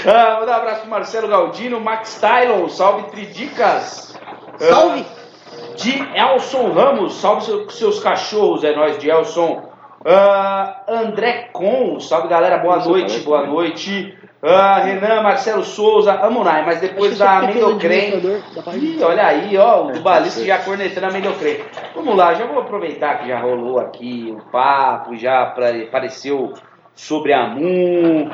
Ah, 0.05 0.37
mandar 0.39 0.51
um 0.51 0.61
abraço 0.61 0.81
pro 0.81 0.89
Marcelo 0.89 1.27
Galdino, 1.27 1.79
Max 1.79 2.19
Tylon, 2.21 2.69
salve 2.69 3.09
Tridicas. 3.11 4.17
Salve! 4.59 5.05
Ah, 5.09 5.75
de 5.75 6.17
Elson 6.17 6.71
Ramos, 6.71 7.15
salve 7.15 7.43
seu- 7.45 7.69
seus 7.69 7.99
cachorros, 7.99 8.63
é 8.63 8.75
nós 8.75 8.97
de 8.99 9.09
Elson. 9.09 9.63
Ah, 10.05 10.81
André 10.87 11.49
Com, 11.51 11.99
salve 11.99 12.27
galera, 12.27 12.57
boa 12.59 12.77
Isso, 12.77 12.89
noite, 12.89 13.05
parece, 13.07 13.25
boa 13.25 13.41
né? 13.41 13.47
noite. 13.47 14.17
Ah, 14.45 14.79
Renan, 14.79 15.21
Marcelo 15.21 15.63
Souza, 15.63 16.13
Amunai, 16.15 16.65
mas 16.65 16.81
depois 16.81 17.17
da 17.17 17.39
sou 17.39 17.47
pequeno 17.47 17.67
Mendocrem. 17.67 17.99
administrador 18.13 18.53
da 18.55 18.61
página. 18.61 18.85
Ih, 18.85 19.03
olha 19.03 19.25
aí, 19.27 19.57
ó, 19.57 19.85
o 19.85 19.89
É, 19.89 19.93
dubalista 19.93 20.41
tá 20.41 20.45
já 20.45 20.57
cornetando 20.59 21.05
a 21.07 21.11
Mendocrem. 21.11 21.63
Vamos 21.95 22.15
lá, 22.17 22.33
já 22.33 22.45
vou 22.45 22.59
aproveitar 22.59 23.19
que 23.19 23.29
já 23.29 23.39
rolou 23.39 23.79
aqui 23.79 24.35
o 24.37 24.41
papo, 24.51 25.15
já 25.15 25.43
apareceu 25.43 26.53
sobre 26.93 27.31
a 27.31 27.47
Moon. 27.47 28.29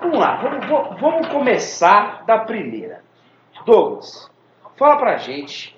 Vamos 0.00 0.18
lá, 0.20 0.36
vamos, 0.36 0.66
vamos- 0.66 1.00
vamos 1.00 1.26
começar 1.28 2.22
da 2.26 2.38
primeira. 2.38 3.00
Douglas, 3.66 4.30
fala 4.76 4.96
pra 4.98 5.16
gente 5.16 5.76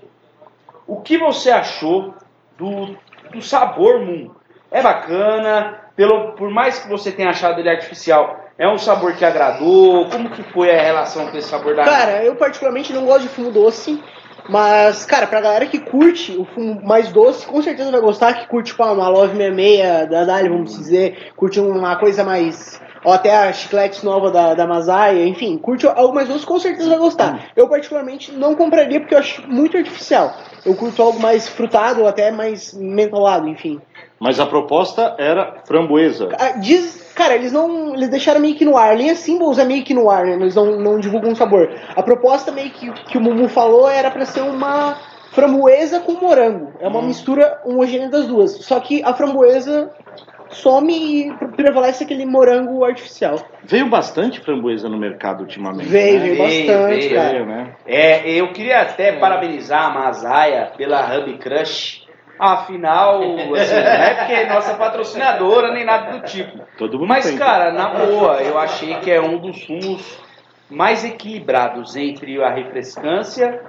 o 0.87 1.01
que 1.01 1.17
você 1.17 1.51
achou 1.51 2.15
do, 2.59 2.95
do 3.33 3.41
sabor 3.41 4.01
Moon. 4.01 4.31
É 4.71 4.83
bacana, 4.83 5.81
pelo, 5.97 6.33
por 6.33 6.51
mais 6.51 6.79
que 6.79 6.89
você 6.91 7.11
tenha 7.11 7.31
achado 7.31 7.59
ele 7.59 7.71
artificial, 7.71 8.42
É 8.59 8.69
um 8.69 8.79
sabor 8.79 9.15
que 9.15 9.25
agradou? 9.25 10.09
Como 10.09 10.31
que 10.31 10.43
foi 10.43 10.71
a 10.71 10.83
relação 10.83 11.27
com 11.27 11.37
esse 11.37 11.49
sabor 11.49 11.75
da 11.75 11.85
Cara, 11.85 12.23
eu 12.25 12.37
particularmente 12.37 12.93
não 12.93 13.07
gosto 13.07 13.23
de 13.23 13.29
fumo 13.29 13.51
doce. 13.51 14.03
Mas, 14.49 15.05
cara, 15.07 15.27
pra 15.27 15.41
galera 15.41 15.67
que 15.67 15.79
curte 15.79 16.37
o 16.37 16.45
fumo 16.45 16.81
mais 16.83 17.13
doce, 17.13 17.47
com 17.47 17.63
certeza 17.63 17.91
vai 17.91 18.01
gostar. 18.01 18.35
Que 18.35 18.49
curte 18.49 18.73
tipo, 18.73 18.83
uma 18.85 19.09
Love 19.09 19.37
66 19.37 20.11
da 20.11 20.25
Dali, 20.25 20.49
vamos 20.49 20.77
dizer. 20.77 21.33
Curte 21.37 21.61
uma 21.61 21.97
coisa 21.97 22.25
mais. 22.25 22.81
Ou 23.05 23.13
até 23.13 23.35
a 23.35 23.53
chiclete 23.53 24.05
nova 24.05 24.31
da, 24.31 24.55
da 24.55 24.67
Masaya, 24.67 25.27
enfim, 25.27 25.59
curte 25.59 25.87
algo 25.89 26.15
mais 26.15 26.29
doce, 26.29 26.47
com 26.47 26.59
certeza 26.59 26.89
vai 26.89 26.99
gostar. 26.99 27.51
Eu, 27.57 27.69
particularmente, 27.69 28.31
não 28.31 28.55
compraria 28.55 29.01
porque 29.01 29.15
eu 29.15 29.19
acho 29.19 29.43
muito 29.49 29.77
artificial. 29.77 30.33
Eu 30.65 30.75
curto 30.77 31.03
algo 31.03 31.19
mais 31.19 31.49
frutado 31.49 32.03
ou 32.03 32.07
até 32.07 32.31
mais 32.31 32.73
mentolado, 32.75 33.49
enfim. 33.49 33.81
Mas 34.23 34.39
a 34.39 34.47
proposta 34.47 35.17
era 35.19 35.57
framboesa. 35.65 36.29
Ah, 36.39 36.53
Diz, 36.53 37.13
cara, 37.13 37.35
eles 37.35 37.51
não. 37.51 37.93
Eles 37.93 38.09
deixaram 38.09 38.39
meio 38.41 38.55
que 38.55 38.65
no 38.65 38.77
ar. 38.79 38.93
A 38.93 38.95
linha 38.95 39.17
Symbols 39.17 39.59
é 39.59 39.65
meio 39.65 39.83
que 39.83 39.93
no 39.93 40.09
ar, 40.09 40.25
né? 40.25 40.35
Eles 40.35 40.55
não, 40.55 40.79
não 40.79 41.01
divulgam 41.01 41.35
sabor. 41.35 41.69
A 41.97 42.03
proposta 42.05 42.53
meio 42.53 42.71
que, 42.71 42.89
que 42.93 43.19
o 43.19 43.21
Mumu 43.21 43.49
falou 43.49 43.91
era 43.91 44.13
pra 44.13 44.25
ser 44.25 44.43
uma 44.43 44.97
framboesa 45.33 45.99
com 45.99 46.13
morango. 46.13 46.73
É 46.79 46.87
uma 46.87 47.03
mistura 47.03 47.61
homogênea 47.65 48.09
das 48.09 48.29
duas. 48.29 48.65
Só 48.65 48.79
que 48.79 49.03
a 49.03 49.13
framboesa 49.13 49.91
some 50.51 50.93
e 50.95 51.33
prevalece 51.57 52.05
aquele 52.05 52.25
morango 52.25 52.85
artificial. 52.85 53.41
Veio 53.65 53.89
bastante 53.89 54.39
framboesa 54.39 54.89
no 54.89 54.99
mercado 54.99 55.41
ultimamente. 55.41 55.89
Veio, 55.89 56.21
né? 56.21 56.27
veio 56.27 56.37
Veio, 56.37 56.67
bastante, 56.69 56.99
veio, 57.01 57.15
cara. 57.15 57.31
Veio, 57.33 57.47
né? 57.47 57.73
É, 57.85 58.31
eu 58.31 58.53
queria 58.53 58.83
até 58.83 59.13
parabenizar 59.13 59.87
a 59.87 59.91
Masaya 59.91 60.71
pela 60.77 61.19
Hub 61.19 61.39
Crush. 61.39 62.02
Afinal, 62.43 63.23
assim, 63.23 63.49
não 63.49 63.57
é 63.57 64.15
porque 64.15 64.33
é 64.33 64.53
nossa 64.53 64.75
patrocinadora 64.75 65.73
nem 65.73 65.85
nada 65.85 66.19
do 66.19 66.25
tipo. 66.25 66.59
Todo 66.77 66.99
mundo 66.99 67.07
Mas, 67.09 67.25
tem. 67.25 67.39
cara, 67.39 67.71
na 67.71 67.91
boa, 67.91 68.43
eu 68.43 68.59
achei 68.59 68.97
que 68.97 69.13
é 69.13 69.21
um 69.21 69.39
dos 69.39 69.61
sumos 69.65 70.21
mais 70.69 71.05
equilibrados 71.05 71.95
entre 71.95 72.43
a 72.43 72.51
refrescância, 72.51 73.61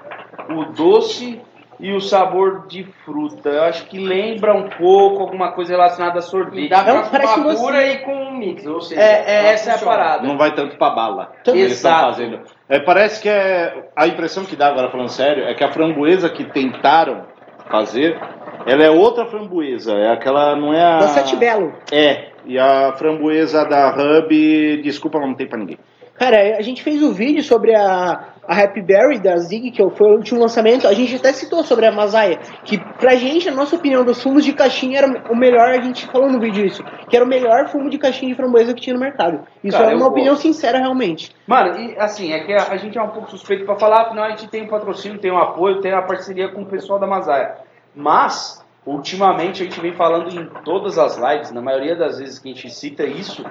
o 0.49 0.65
doce 0.65 1.39
e 1.79 1.93
o 1.93 2.01
sabor 2.01 2.65
de 2.65 2.83
fruta. 3.05 3.49
Eu 3.49 3.63
acho 3.63 3.85
que 3.85 3.99
lembra 3.99 4.55
um 4.55 4.67
pouco 4.69 5.21
alguma 5.21 5.51
coisa 5.51 5.73
relacionada 5.73 6.17
a 6.17 6.21
sorvete. 6.23 6.69
Dá 6.69 6.83
pra 6.83 6.93
Não, 6.93 7.09
parece 7.09 7.33
fumar 7.35 7.53
um 7.53 7.55
pura 7.55 7.77
docinho. 7.77 7.93
e 7.93 7.97
com 7.99 8.15
um 8.15 8.31
mix, 8.37 8.65
ou 8.65 8.81
seja... 8.81 8.99
É, 9.01 9.23
é, 9.27 9.45
essa 9.51 9.71
é 9.71 9.75
a 9.75 9.77
parada. 9.77 10.27
Não 10.27 10.35
vai 10.35 10.55
tanto 10.55 10.77
pra 10.77 10.89
bala. 10.89 11.31
Então, 11.41 11.53
Eles 11.55 11.73
estão 11.73 11.99
fazendo. 11.99 12.39
É, 12.67 12.79
parece 12.79 13.21
que 13.21 13.29
é. 13.29 13.89
A 13.95 14.07
impressão 14.07 14.45
que 14.45 14.55
dá 14.55 14.67
agora 14.69 14.89
falando 14.89 15.09
sério 15.09 15.43
é 15.45 15.53
que 15.53 15.63
a 15.63 15.71
framboesa 15.71 16.27
que 16.29 16.43
tentaram 16.45 17.25
fazer, 17.69 18.19
ela 18.65 18.83
é 18.83 18.89
outra 18.89 19.25
framboesa. 19.25 19.93
É 19.93 20.11
aquela. 20.11 20.55
Não 20.55 20.73
é 20.73 20.83
a. 20.83 20.97
Da 20.97 21.07
Sete 21.09 21.35
Belo. 21.35 21.73
É. 21.91 22.31
E 22.45 22.59
a 22.59 22.93
framboesa 22.93 23.63
da 23.65 23.89
Hub, 23.89 24.81
desculpa, 24.81 25.19
não 25.19 25.33
tem 25.33 25.47
pra 25.47 25.57
ninguém. 25.57 25.77
Cara, 26.15 26.57
a 26.57 26.61
gente 26.61 26.83
fez 26.83 27.01
o 27.01 27.11
vídeo 27.11 27.41
sobre 27.41 27.73
a, 27.75 28.33
a 28.47 28.63
Happy 28.63 28.83
Berry 28.83 29.19
da 29.19 29.35
Zig, 29.37 29.71
que 29.71 29.89
foi 29.91 30.07
o 30.07 30.17
último 30.17 30.39
lançamento. 30.39 30.87
A 30.87 30.93
gente 30.93 31.15
até 31.15 31.33
citou 31.33 31.63
sobre 31.63 31.87
a 31.87 31.91
Masaya, 31.91 32.37
que 32.63 32.77
pra 32.99 33.15
gente, 33.15 33.49
a 33.49 33.51
nossa 33.51 33.75
opinião 33.75 34.05
dos 34.05 34.21
fumos 34.21 34.45
de 34.45 34.53
caixinha 34.53 34.99
era 34.99 35.07
o 35.31 35.35
melhor, 35.35 35.69
a 35.69 35.81
gente 35.81 36.05
falou 36.05 36.29
no 36.29 36.39
vídeo 36.39 36.65
isso, 36.65 36.83
que 37.09 37.15
era 37.15 37.25
o 37.25 37.27
melhor 37.27 37.67
fumo 37.69 37.89
de 37.89 37.97
caixinha 37.97 38.29
de 38.29 38.37
framboesa 38.37 38.75
que 38.75 38.81
tinha 38.81 38.93
no 38.93 38.99
mercado. 38.99 39.41
Isso 39.63 39.75
Cara, 39.75 39.91
é 39.91 39.95
uma 39.95 40.07
opinião 40.07 40.35
gosto. 40.35 40.43
sincera, 40.43 40.77
realmente. 40.77 41.31
Mano, 41.47 41.79
e 41.79 41.95
assim, 41.97 42.31
é 42.31 42.43
que 42.43 42.53
a, 42.53 42.71
a 42.71 42.77
gente 42.77 42.95
é 42.95 43.01
um 43.01 43.09
pouco 43.09 43.31
suspeito 43.31 43.65
pra 43.65 43.75
falar, 43.75 44.03
afinal 44.03 44.25
a 44.25 44.29
gente 44.29 44.47
tem 44.49 44.63
um 44.63 44.67
patrocínio, 44.67 45.19
tem 45.19 45.31
um 45.31 45.39
apoio, 45.39 45.81
tem 45.81 45.91
uma 45.91 46.05
parceria 46.05 46.47
com 46.49 46.61
o 46.61 46.65
pessoal 46.67 46.99
da 46.99 47.07
Masaya. 47.07 47.55
Mas, 47.95 48.63
ultimamente 48.85 49.61
a 49.61 49.65
gente 49.65 49.79
vem 49.79 49.93
falando 49.93 50.29
em 50.29 50.45
todas 50.63 50.97
as 50.97 51.17
lives, 51.17 51.51
na 51.51 51.61
maioria 51.61 51.95
das 51.95 52.19
vezes 52.19 52.39
que 52.39 52.51
a 52.51 52.53
gente 52.53 52.69
cita 52.69 53.03
isso, 53.03 53.45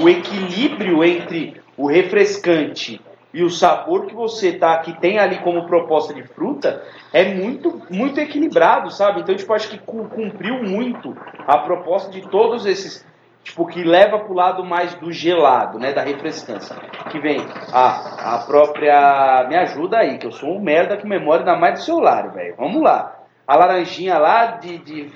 o 0.00 0.08
equilíbrio 0.08 1.04
entre 1.04 1.60
o 1.76 1.86
refrescante 1.86 3.00
e 3.32 3.42
o 3.42 3.50
sabor 3.50 4.06
que 4.06 4.14
você 4.14 4.52
tá 4.52 4.78
que 4.78 4.92
tem 5.00 5.18
ali 5.18 5.38
como 5.38 5.66
proposta 5.66 6.14
de 6.14 6.22
fruta 6.22 6.82
é 7.12 7.34
muito 7.34 7.82
muito 7.90 8.20
equilibrado, 8.20 8.90
sabe? 8.92 9.20
Então, 9.20 9.34
tipo, 9.34 9.52
acho 9.52 9.68
que 9.68 9.78
cu- 9.78 10.08
cumpriu 10.08 10.62
muito 10.62 11.16
a 11.46 11.58
proposta 11.58 12.10
de 12.10 12.22
todos 12.28 12.64
esses 12.64 13.04
tipo, 13.42 13.66
que 13.66 13.84
leva 13.84 14.18
pro 14.20 14.32
lado 14.34 14.64
mais 14.64 14.94
do 14.94 15.12
gelado, 15.12 15.78
né, 15.78 15.92
da 15.92 16.00
refrescância. 16.02 16.74
Que 17.10 17.18
vem 17.18 17.44
a, 17.72 18.36
a 18.36 18.38
própria... 18.38 19.46
Me 19.48 19.56
ajuda 19.56 19.98
aí, 19.98 20.16
que 20.16 20.26
eu 20.26 20.32
sou 20.32 20.56
um 20.56 20.60
merda 20.60 20.96
com 20.96 21.06
memória 21.06 21.40
ainda 21.40 21.54
mais 21.56 21.80
do 21.80 21.84
celular, 21.84 22.30
velho. 22.30 22.54
Vamos 22.56 22.82
lá. 22.82 23.14
A 23.46 23.56
laranjinha 23.56 24.18
lá 24.18 24.46
de... 24.46 24.78
de... 24.78 25.12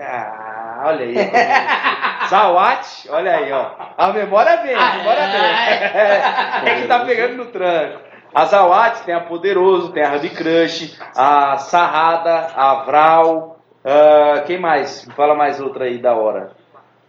Ah, 0.00 0.84
olha 0.86 1.04
aí. 1.04 1.14
Zawat, 2.28 3.08
olha 3.10 3.36
aí, 3.36 3.52
ó. 3.52 3.70
A 3.98 4.08
memória 4.12 4.56
vem, 4.62 4.74
a 4.74 4.96
memória 4.96 5.26
vem. 5.26 5.42
É 6.72 6.80
que 6.80 6.88
tá 6.88 7.00
pegando 7.00 7.36
no 7.36 7.46
tranco. 7.46 8.00
A 8.34 8.44
Zawat 8.46 9.02
tem 9.02 9.14
a 9.14 9.20
Poderoso, 9.20 9.92
tem 9.92 10.02
a 10.02 10.14
Hub 10.14 10.30
Crush, 10.30 10.98
a 11.14 11.58
Sarrada, 11.58 12.48
a 12.56 12.74
Vral. 12.84 13.58
ah, 13.84 14.42
quem 14.46 14.58
mais? 14.58 15.06
Fala 15.14 15.34
mais 15.34 15.60
outra 15.60 15.84
aí 15.84 15.98
da 15.98 16.14
hora. 16.14 16.52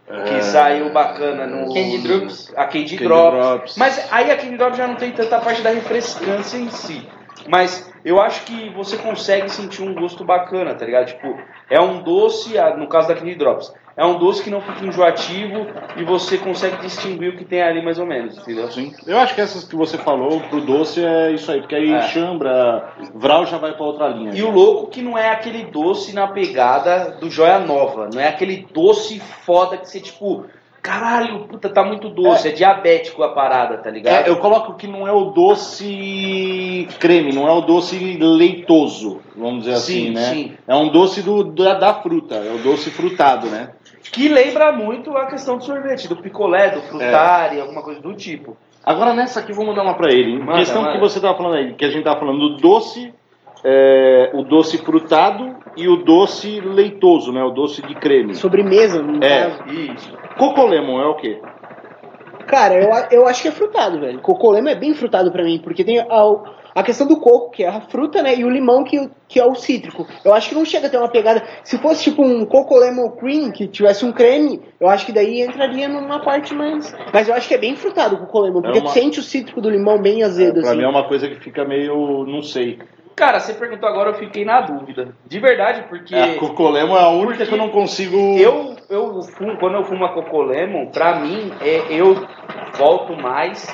Que 0.06 0.36
É. 0.36 0.42
saiu 0.42 0.92
bacana 0.92 1.48
no. 1.48 1.68
Candy 1.74 2.00
Drops. 2.00 2.51
A 2.58 2.65
Candy, 2.65 2.98
Candy 2.98 3.03
Drops. 3.06 3.38
Drops. 3.38 3.77
Mas 3.77 4.12
aí 4.12 4.30
a 4.30 4.36
Candy 4.36 4.58
Drops 4.58 4.77
já 4.77 4.86
não 4.88 4.96
tem 4.96 5.12
tanta 5.13 5.39
parte 5.39 5.62
da 5.62 5.70
refrescância 5.70 6.58
em 6.58 6.70
si. 6.70 7.08
Mas 7.48 7.92
eu 8.06 8.22
acho 8.22 8.44
que 8.46 8.70
você 8.70 8.98
consegue 8.98 9.50
sentir 9.50 9.82
um 9.82 9.94
gosto 9.94 10.24
bacana, 10.24 10.74
tá 10.76 10.86
ligado? 10.86 11.08
Tipo, 11.08 11.38
é 11.70 11.80
um 11.80 12.02
doce, 12.02 12.54
no 12.78 12.88
caso 12.88 13.08
da 13.08 13.16
Candy 13.16 13.36
Drops, 13.36 13.74
é 13.96 14.04
um 14.04 14.18
doce 14.18 14.44
que 14.44 14.50
não 14.50 14.60
fica 14.60 14.86
enjoativo 14.86 15.68
e 15.98 16.04
você 16.04 16.38
consegue 16.38 16.78
distinguir 16.78 17.30
o 17.30 17.38
que 17.38 17.46
tem 17.46 17.62
ali 17.62 17.80
mais 17.84 18.00
ou 18.00 18.06
menos, 18.08 18.38
entendeu? 18.40 18.72
Sim. 18.72 18.92
Eu 19.06 19.20
acho 19.20 19.36
que 19.36 19.42
essas 19.42 19.64
que 19.64 19.76
você 19.76 19.98
falou 20.00 20.40
pro 20.50 20.62
doce 20.62 21.04
é 21.06 21.32
isso 21.32 21.52
aí, 21.52 21.60
porque 21.60 21.76
aí 21.76 21.94
É. 21.94 22.02
chambra, 22.08 22.90
Vral 23.14 23.46
já 23.46 23.58
vai 23.58 23.74
pra 23.74 23.86
outra 23.86 24.08
linha. 24.08 24.32
E 24.34 24.42
o 24.42 24.50
louco 24.50 24.88
que 24.88 25.02
não 25.02 25.16
é 25.18 25.30
aquele 25.30 25.66
doce 25.66 26.14
na 26.14 26.28
pegada 26.28 27.12
do 27.20 27.30
Joia 27.30 27.60
Nova, 27.60 28.10
não 28.12 28.20
é 28.20 28.28
aquele 28.30 28.68
doce 28.74 29.20
foda 29.20 29.78
que 29.78 29.88
você, 29.88 30.00
tipo, 30.00 30.46
caralho, 30.84 31.46
puta, 31.48 31.70
tá 31.70 31.82
muito 31.84 32.10
doce, 32.10 32.50
é, 32.50 32.52
diabético 32.52 33.24
a 33.24 33.30
parada, 33.30 33.78
tá 33.78 33.90
ligado? 33.90 34.28
É, 34.28 34.30
eu 34.30 34.36
coloco 34.36 34.74
que 34.75 34.86
não 34.86 35.08
é 35.08 35.12
o 35.13 35.32
doce 35.32 36.88
creme, 37.00 37.32
não 37.32 37.48
é 37.48 37.52
o 37.52 37.62
doce 37.62 37.98
leitoso, 38.20 39.22
vamos 39.36 39.63
dizer 39.63 39.78
Sim, 39.78 40.10
assim, 40.10 40.10
né? 40.12 40.22
sim. 40.25 40.54
É 40.68 40.75
um 40.75 40.90
doce 40.90 41.22
do, 41.22 41.44
da, 41.46 41.75
da 41.75 41.94
fruta, 41.96 42.36
é 42.36 42.52
o 42.54 42.58
doce 42.60 42.92
frutado, 42.92 43.48
né? 43.48 43.70
Que 44.12 44.28
lembra 44.28 44.72
muito 44.74 45.16
a 45.18 45.25
questão 45.28 45.58
do 45.58 45.63
sorvete, 45.63 46.08
do 46.10 46.18
picolé, 46.18 46.70
do 46.72 46.82
frutari, 46.82 47.60
alguma 47.62 47.82
coisa 47.82 48.02
do 48.02 48.13
tipo. 48.13 48.58
Agora 48.86 49.13
nessa 49.13 49.40
aqui, 49.40 49.54
vou 49.54 49.66
mandar 49.66 49.84
uma 49.84 49.94
pra 49.96 50.12
ele. 50.12 50.38
Manda, 50.40 50.60
questão 50.60 50.82
manda. 50.82 50.94
que 50.96 51.00
você 51.00 51.20
tava 51.22 51.38
falando 51.38 51.56
aí, 51.56 51.74
que 51.74 51.86
a 51.86 51.90
gente 51.90 52.04
tava 52.04 52.20
falando 52.20 52.38
do 52.50 52.58
doce, 52.58 53.13
é, 53.63 54.30
o 54.34 54.44
doce 54.44 54.78
frutado 54.80 55.56
e 55.78 55.88
o 55.88 55.96
doce 56.04 56.60
leitoso, 56.60 57.32
né? 57.32 57.42
O 57.42 57.52
doce 57.52 57.82
de 57.82 57.96
creme. 57.96 58.36
Sobremesa, 58.36 59.02
no 59.02 59.24
É. 59.24 59.50
caso. 59.50 59.63
Isso. 59.74 60.13
Coco 60.38 60.66
Lemon 60.66 61.02
é 61.02 61.06
o 61.06 61.16
quê? 61.16 61.40
Cara, 62.48 62.75
eu, 62.75 63.20
eu 63.22 63.28
acho 63.28 63.42
que 63.42 63.48
é 63.48 63.52
frutado, 63.52 64.00
velho. 64.00 64.20
Cocolema 64.20 64.72
é 64.72 64.75
bem 64.75 64.94
frutado 64.94 65.32
pra 65.32 65.44
mim, 65.44 65.60
porque 65.63 65.84
tem 65.84 66.00
a, 66.00 66.06
a 66.75 66.84
questão 66.84 67.08
do 67.08 67.18
coco, 67.18 67.52
que 67.52 67.63
é 67.63 67.68
a 67.70 67.82
fruta, 67.82 68.22
né? 68.22 68.36
E 68.36 68.44
o 68.44 68.50
limão, 68.50 68.84
que, 68.84 69.10
que 69.28 69.40
é 69.40 69.46
o 69.46 69.56
cítrico. 69.56 70.06
Eu 70.25 70.34
acho 70.34 70.50
que 70.50 70.56
não 70.56 70.66
chega 70.66 70.88
a 70.88 70.90
ter 70.90 70.98
uma 70.98 71.08
pegada. 71.08 71.42
Se 71.63 71.78
fosse 71.78 72.04
tipo 72.04 72.22
um 72.24 72.46
coco 72.46 72.75
lemon 72.78 73.12
cream, 73.12 73.50
que 73.52 73.68
tivesse 73.68 74.06
um 74.06 74.12
creme, 74.12 74.62
eu 74.80 74.90
acho 74.90 75.06
que 75.06 75.12
daí 75.13 75.42
entraria 75.42 75.88
numa 75.88 76.20
parte 76.20 76.54
mais. 76.54 76.94
Mas 77.13 77.28
eu 77.30 77.34
acho 77.34 77.48
que 77.48 77.54
é 77.54 77.58
bem 77.58 77.75
frutado 77.75 78.16
o 78.16 78.20
coco 78.20 78.42
lemon, 78.42 78.62
porque 78.62 78.80
uma- 78.80 78.90
tu 78.90 78.94
sente 78.94 79.20
o 79.20 79.24
cítrico 79.24 79.62
do 79.62 79.70
limão 79.70 80.00
bem 80.02 80.24
azedo, 80.24 80.60
pra 80.62 80.70
assim. 80.70 80.78
mim 80.80 80.84
é 80.84 80.90
uma 80.90 81.08
coisa 81.08 81.28
que 81.30 81.36
fica 81.36 81.63
meio, 81.63 82.25
não 82.25 82.42
sei. 82.44 82.78
Cara, 83.15 83.39
você 83.39 83.53
perguntou 83.53 83.88
agora, 83.88 84.10
eu 84.10 84.15
fiquei 84.15 84.43
na 84.43 84.62
dúvida. 84.62 85.15
De 85.25 85.39
verdade, 85.39 85.84
porque 85.88 86.15
É, 86.15 86.36
a 86.36 86.39
Coco 86.39 86.70
Lemon 86.70 86.98
é 86.98 87.03
a 87.03 87.10
única 87.10 87.46
que 87.46 87.53
eu 87.53 87.58
não 87.58 87.70
consigo... 87.70 88.17
eu, 88.38 88.75
eu 88.89 89.22
fumo, 89.22 89.58
quando 89.58 89.75
eu 89.75 89.84
fumo 89.84 90.03
a 90.05 90.10
Coco 90.13 90.41
Lemon, 90.41 90.88
pra 90.88 91.20
mim, 91.20 91.51
é, 91.62 91.86
eu 91.93 92.15
volto 92.77 93.15
mais 93.15 93.65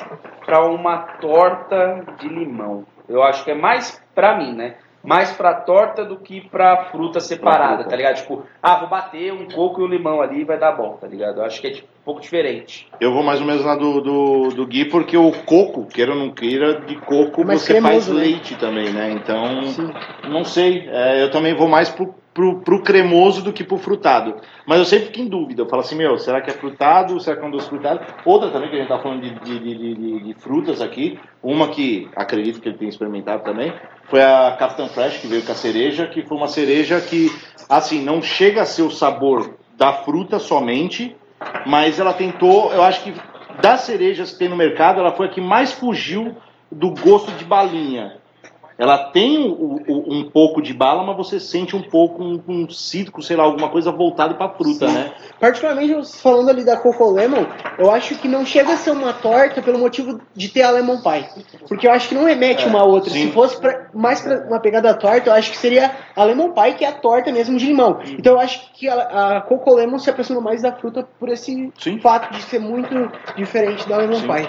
pra 0.44 0.64
uma 0.66 0.98
torta 1.20 2.04
de 2.18 2.28
limão. 2.28 2.84
Eu 3.08 3.22
acho 3.22 3.44
que 3.44 3.50
é 3.50 3.54
mais 3.54 4.02
pra 4.14 4.36
mim, 4.36 4.52
né? 4.52 4.76
Mais 5.02 5.32
pra 5.32 5.54
torta 5.54 6.04
do 6.04 6.18
que 6.18 6.42
pra 6.42 6.84
fruta 6.90 7.20
separada, 7.20 7.76
fruta. 7.76 7.90
tá 7.90 7.96
ligado? 7.96 8.16
Tipo, 8.16 8.44
ah, 8.62 8.76
vou 8.80 8.88
bater 8.88 9.32
um 9.32 9.48
coco 9.48 9.80
e 9.80 9.84
um 9.84 9.88
limão 9.88 10.20
ali 10.20 10.40
e 10.42 10.44
vai 10.44 10.58
dar 10.58 10.72
bom, 10.72 10.98
tá 11.00 11.06
ligado? 11.06 11.38
Eu 11.38 11.44
acho 11.44 11.60
que 11.60 11.66
é 11.68 11.70
tipo, 11.70 11.88
pouco 12.10 12.20
diferente. 12.20 12.86
Eu 13.00 13.12
vou 13.12 13.22
mais 13.22 13.40
ou 13.40 13.46
menos 13.46 13.64
na 13.64 13.76
do, 13.76 14.00
do, 14.00 14.48
do 14.50 14.66
Gui, 14.66 14.84
porque 14.84 15.16
o 15.16 15.30
coco, 15.30 15.86
queira 15.86 16.12
ou 16.12 16.18
não 16.18 16.30
queira, 16.30 16.80
de 16.80 16.96
coco 16.96 17.44
Mais 17.44 17.62
você 17.62 17.80
faz 17.80 18.06
cremoso, 18.06 18.14
né? 18.14 18.20
leite 18.20 18.56
também, 18.56 18.90
né? 18.92 19.12
Então, 19.12 19.62
Sim. 19.68 19.90
não 20.26 20.44
sei. 20.44 20.88
É, 20.88 21.22
eu 21.22 21.30
também 21.30 21.54
vou 21.54 21.68
mais 21.68 21.88
pro, 21.88 22.12
pro, 22.34 22.60
pro 22.60 22.82
cremoso 22.82 23.42
do 23.42 23.52
que 23.52 23.62
pro 23.62 23.78
frutado. 23.78 24.36
Mas 24.66 24.78
eu 24.80 24.84
sempre 24.84 25.06
fico 25.06 25.20
em 25.20 25.28
dúvida. 25.28 25.62
Eu 25.62 25.68
falo 25.68 25.82
assim, 25.82 25.94
meu, 25.94 26.18
será 26.18 26.40
que 26.40 26.50
é 26.50 26.54
frutado? 26.54 27.20
Será 27.20 27.36
que 27.36 27.44
é 27.44 27.46
um 27.46 27.50
doce 27.50 27.68
frutado? 27.68 28.00
Outra 28.24 28.50
também, 28.50 28.68
que 28.70 28.76
a 28.76 28.78
gente 28.80 28.88
tá 28.88 28.98
falando 28.98 29.22
de, 29.22 29.30
de, 29.38 29.58
de, 29.60 29.94
de- 29.94 30.20
de 30.24 30.34
frutas 30.40 30.80
aqui. 30.82 31.20
Uma 31.42 31.68
que 31.68 32.10
acredito 32.16 32.60
que 32.60 32.68
ele 32.68 32.78
tem 32.78 32.88
experimentado 32.88 33.44
também, 33.44 33.72
foi 34.04 34.20
a 34.20 34.56
Captain 34.58 34.88
Fresh, 34.88 35.18
que 35.18 35.26
veio 35.28 35.42
com 35.42 35.52
a 35.52 35.54
cereja, 35.54 36.06
que 36.06 36.22
foi 36.22 36.36
uma 36.36 36.48
cereja 36.48 37.00
que, 37.00 37.30
assim, 37.68 38.02
não 38.02 38.20
chega 38.20 38.62
a 38.62 38.66
ser 38.66 38.82
o 38.82 38.90
sabor 38.90 39.54
da 39.78 39.92
fruta 39.92 40.38
somente, 40.38 41.16
mas 41.66 41.98
ela 41.98 42.12
tentou, 42.12 42.72
eu 42.72 42.82
acho 42.82 43.02
que 43.02 43.14
das 43.60 43.82
cerejas 43.82 44.32
que 44.32 44.38
tem 44.38 44.48
no 44.48 44.56
mercado, 44.56 45.00
ela 45.00 45.12
foi 45.12 45.26
a 45.26 45.30
que 45.30 45.40
mais 45.40 45.72
fugiu 45.72 46.36
do 46.70 46.90
gosto 46.90 47.30
de 47.32 47.44
balinha. 47.44 48.19
Ela 48.80 48.96
tem 48.96 49.46
o- 49.46 49.82
o- 49.86 50.14
um 50.14 50.30
pouco 50.30 50.62
de 50.62 50.72
bala, 50.72 51.02
mas 51.04 51.14
você 51.14 51.38
sente 51.38 51.76
um 51.76 51.82
pouco 51.82 52.22
um, 52.24 52.42
um 52.48 52.70
cítrico, 52.70 53.22
sei 53.22 53.36
lá, 53.36 53.44
alguma 53.44 53.68
coisa 53.68 53.92
voltada 53.92 54.32
pra 54.32 54.48
fruta, 54.48 54.86
né? 54.90 55.12
Particularmente, 55.38 56.16
falando 56.16 56.48
ali 56.48 56.64
da 56.64 56.78
Coco 56.78 57.10
Lemon, 57.10 57.44
eu 57.78 57.90
acho 57.90 58.14
que 58.16 58.26
não 58.26 58.46
chega 58.46 58.72
a 58.72 58.76
ser 58.78 58.92
uma 58.92 59.12
torta 59.12 59.60
pelo 59.60 59.78
motivo 59.78 60.18
de 60.34 60.48
ter 60.48 60.62
a 60.62 60.70
Lemon 60.70 60.96
Pie. 61.02 61.28
Porque 61.68 61.86
eu 61.86 61.92
acho 61.92 62.08
que 62.08 62.14
não 62.14 62.24
remete 62.24 62.66
uma 62.66 62.80
a 62.80 62.84
outra. 62.84 63.10
sim. 63.10 63.26
Se 63.26 63.32
fosse 63.32 63.60
pra- 63.60 63.88
mais 63.92 64.22
pra 64.22 64.46
uma 64.48 64.58
pegada 64.60 64.94
torta, 64.94 65.28
eu 65.28 65.34
acho 65.34 65.50
que 65.50 65.58
seria 65.58 65.90
a 66.16 66.24
Lemon 66.24 66.52
Pie, 66.52 66.74
que 66.78 66.84
é 66.86 66.88
a 66.88 66.92
torta 66.92 67.30
mesmo 67.30 67.58
de 67.58 67.66
limão. 67.66 68.00
Então 68.18 68.32
eu 68.32 68.40
acho 68.40 68.72
que 68.72 68.88
a, 68.88 69.36
a 69.36 69.40
Coco 69.42 69.74
Lemon 69.74 69.98
se 69.98 70.08
aproxima 70.08 70.40
mais 70.40 70.62
da 70.62 70.72
fruta 70.72 71.06
por 71.18 71.28
esse 71.28 71.70
Sim. 71.78 72.00
fato 72.00 72.32
de 72.32 72.40
ser 72.44 72.58
muito 72.58 73.12
diferente 73.36 73.86
da 73.86 73.98
Lemon 73.98 74.14
Sim. 74.20 74.26
Pie. 74.26 74.48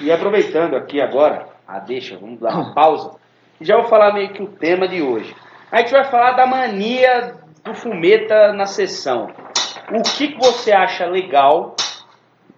E 0.00 0.10
aproveitando 0.10 0.74
aqui 0.74 1.00
agora, 1.00 1.51
a 1.76 1.78
deixa, 1.78 2.16
vamos 2.18 2.40
dar 2.40 2.54
uma 2.54 2.74
pausa. 2.74 3.12
Já 3.60 3.76
vou 3.76 3.86
falar 3.86 4.12
meio 4.12 4.32
que 4.32 4.42
o 4.42 4.48
tema 4.48 4.88
de 4.88 5.00
hoje. 5.02 5.34
A 5.70 5.78
gente 5.78 5.92
vai 5.92 6.04
falar 6.04 6.32
da 6.32 6.46
mania 6.46 7.34
do 7.64 7.74
fumeta 7.74 8.52
na 8.52 8.66
sessão. 8.66 9.30
O 9.90 10.02
que, 10.02 10.28
que 10.28 10.38
você 10.38 10.72
acha 10.72 11.06
legal, 11.06 11.76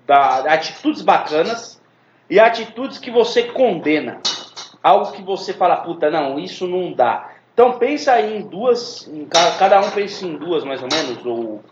da, 0.06 0.38
atitudes 0.52 1.02
bacanas 1.02 1.80
e 2.28 2.40
atitudes 2.40 2.98
que 2.98 3.10
você 3.10 3.44
condena. 3.44 4.20
Algo 4.82 5.12
que 5.12 5.22
você 5.22 5.52
fala, 5.52 5.76
puta, 5.76 6.10
não, 6.10 6.38
isso 6.38 6.66
não 6.66 6.92
dá. 6.92 7.30
Então 7.52 7.78
pensa 7.78 8.12
aí 8.12 8.36
em 8.36 8.42
duas, 8.42 9.06
em 9.08 9.24
ca- 9.26 9.56
cada 9.58 9.80
um 9.80 9.90
pensa 9.90 10.26
em 10.26 10.36
duas 10.36 10.64
mais 10.64 10.82
ou 10.82 10.88
menos, 10.92 11.24
ou 11.24 11.62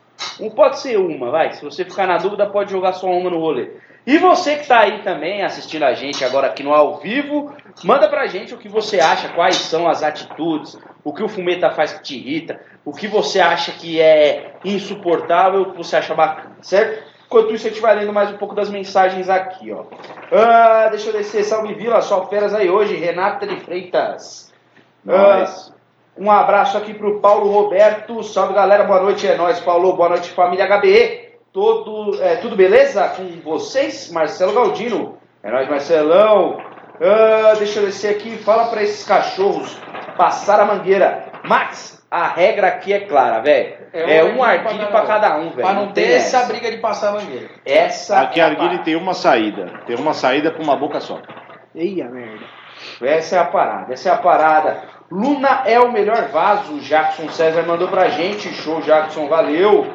um 0.40 0.48
pode 0.50 0.78
ser 0.78 0.98
uma, 0.98 1.30
vai. 1.30 1.52
Se 1.52 1.64
você 1.64 1.84
ficar 1.84 2.06
na 2.06 2.18
dúvida, 2.18 2.46
pode 2.46 2.70
jogar 2.70 2.92
só 2.92 3.08
uma 3.08 3.28
no 3.28 3.38
rolê. 3.38 3.70
E 4.06 4.18
você 4.18 4.56
que 4.56 4.62
está 4.62 4.80
aí 4.80 5.02
também 5.02 5.42
assistindo 5.42 5.84
a 5.84 5.94
gente 5.94 6.24
agora 6.24 6.48
aqui 6.48 6.62
no 6.62 6.74
ao 6.74 6.98
vivo, 6.98 7.54
manda 7.84 8.08
pra 8.08 8.26
gente 8.26 8.52
o 8.52 8.58
que 8.58 8.68
você 8.68 8.98
acha, 8.98 9.28
quais 9.28 9.56
são 9.56 9.88
as 9.88 10.02
atitudes, 10.02 10.76
o 11.04 11.12
que 11.12 11.22
o 11.22 11.28
fumeta 11.28 11.70
faz 11.70 11.92
que 11.92 12.02
te 12.02 12.16
irrita, 12.16 12.60
o 12.84 12.92
que 12.92 13.06
você 13.06 13.38
acha 13.38 13.70
que 13.72 14.00
é 14.00 14.54
insuportável, 14.64 15.62
o 15.62 15.70
que 15.70 15.78
você 15.78 15.96
acha 15.96 16.14
bacana, 16.14 16.56
certo? 16.62 17.12
Enquanto 17.26 17.54
isso, 17.54 17.66
a 17.66 17.70
gente 17.70 17.80
vai 17.80 17.94
lendo 17.94 18.12
mais 18.12 18.30
um 18.30 18.36
pouco 18.36 18.54
das 18.54 18.68
mensagens 18.68 19.30
aqui, 19.30 19.72
ó. 19.72 19.84
Ah, 20.30 20.88
deixa 20.90 21.08
eu 21.08 21.12
descer, 21.14 21.44
salve 21.44 21.72
Vila, 21.74 22.02
só 22.02 22.26
feras 22.26 22.52
aí 22.52 22.68
hoje, 22.68 22.96
Renata 22.96 23.46
de 23.46 23.56
Freitas. 23.60 24.52
Ah, 25.08 25.46
um 26.18 26.30
abraço 26.30 26.76
aqui 26.76 26.92
pro 26.92 27.20
Paulo 27.20 27.50
Roberto. 27.50 28.22
Salve 28.22 28.52
galera, 28.52 28.84
boa 28.84 29.00
noite, 29.00 29.26
é 29.26 29.34
nóis, 29.34 29.60
Paulo. 29.60 29.94
Boa 29.94 30.10
noite, 30.10 30.30
família 30.30 30.66
HBE. 30.66 31.31
Todo, 31.52 32.22
é, 32.22 32.36
tudo 32.36 32.56
beleza 32.56 33.06
com 33.08 33.24
vocês? 33.44 34.10
Marcelo 34.10 34.54
Galdino. 34.54 35.18
É 35.42 35.50
nóis, 35.50 35.68
Marcelão. 35.68 36.58
Ah, 37.00 37.54
deixa 37.58 37.80
eu 37.80 37.86
descer 37.86 38.14
aqui. 38.16 38.38
Fala 38.38 38.66
pra 38.68 38.82
esses 38.82 39.04
cachorros 39.06 39.76
passar 40.16 40.60
a 40.60 40.64
mangueira. 40.64 41.24
Max, 41.44 42.02
a 42.10 42.28
regra 42.28 42.68
aqui 42.68 42.92
é 42.92 43.00
clara, 43.00 43.40
velho. 43.42 43.74
É, 43.92 44.18
É 44.18 44.24
um 44.24 44.42
ardilho 44.42 44.86
pra 44.86 45.02
pra 45.02 45.06
cada 45.06 45.36
um, 45.36 45.50
velho. 45.50 45.56
Pra 45.62 45.72
não 45.74 45.88
ter 45.92 46.04
tem 46.06 46.12
essa 46.14 46.38
essa. 46.38 46.46
briga 46.46 46.70
de 46.70 46.78
passar 46.78 47.10
a 47.10 47.12
mangueira. 47.12 47.50
Essa 47.66 48.20
Aqui 48.20 48.40
é 48.40 48.44
a 48.44 48.46
Arguile 48.46 48.68
parada. 48.68 48.84
tem 48.84 48.96
uma 48.96 49.12
saída. 49.12 49.80
Tem 49.86 49.96
uma 49.96 50.14
saída 50.14 50.50
pra 50.50 50.62
uma 50.62 50.76
boca 50.76 51.00
só. 51.00 51.20
Eia, 51.74 52.08
merda. 52.08 52.44
Essa 53.02 53.36
é 53.36 53.38
a 53.38 53.44
parada, 53.44 53.92
essa 53.92 54.08
é 54.08 54.12
a 54.12 54.16
parada. 54.16 54.82
Luna 55.10 55.62
é 55.66 55.78
o 55.78 55.92
melhor 55.92 56.28
vaso, 56.28 56.72
o 56.74 56.80
Jackson 56.80 57.28
César 57.28 57.62
mandou 57.64 57.88
pra 57.88 58.08
gente. 58.08 58.48
Show, 58.54 58.80
Jackson, 58.80 59.28
valeu. 59.28 59.86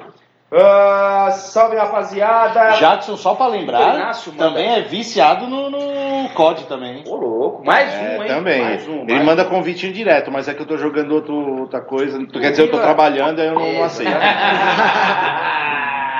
Ah, 0.49 1.29
salve, 1.31 1.75
rapaziada. 1.75 2.69
Jackson, 2.77 3.17
só 3.17 3.35
pra 3.35 3.47
lembrar, 3.47 3.95
Inácio, 3.95 4.31
também 4.31 4.75
é 4.75 4.81
viciado 4.81 5.45
no, 5.45 5.69
no 5.69 6.29
COD 6.29 6.63
também. 6.67 7.03
Ô, 7.05 7.15
louco. 7.15 7.65
Mais 7.65 7.93
É, 7.93 8.17
um, 8.17 8.23
hein? 8.23 8.27
também. 8.29 8.61
Mais 8.61 8.87
um. 8.87 9.01
Ele 9.01 9.13
mais 9.13 9.25
manda 9.25 9.43
um. 9.43 9.49
convite 9.49 9.91
direto, 9.91 10.31
mas 10.31 10.47
é 10.47 10.53
que 10.53 10.61
eu 10.61 10.65
tô 10.65 10.77
jogando 10.77 11.11
outro, 11.11 11.59
outra 11.61 11.81
coisa. 11.81 12.17
Quer 12.27 12.51
dizer, 12.51 12.63
eu 12.63 12.71
tô 12.71 12.77
trabalhando, 12.79 13.39
aí 13.39 13.47
eu 13.47 13.55
não, 13.55 13.73
não 13.73 13.83
aceito. 13.83 14.11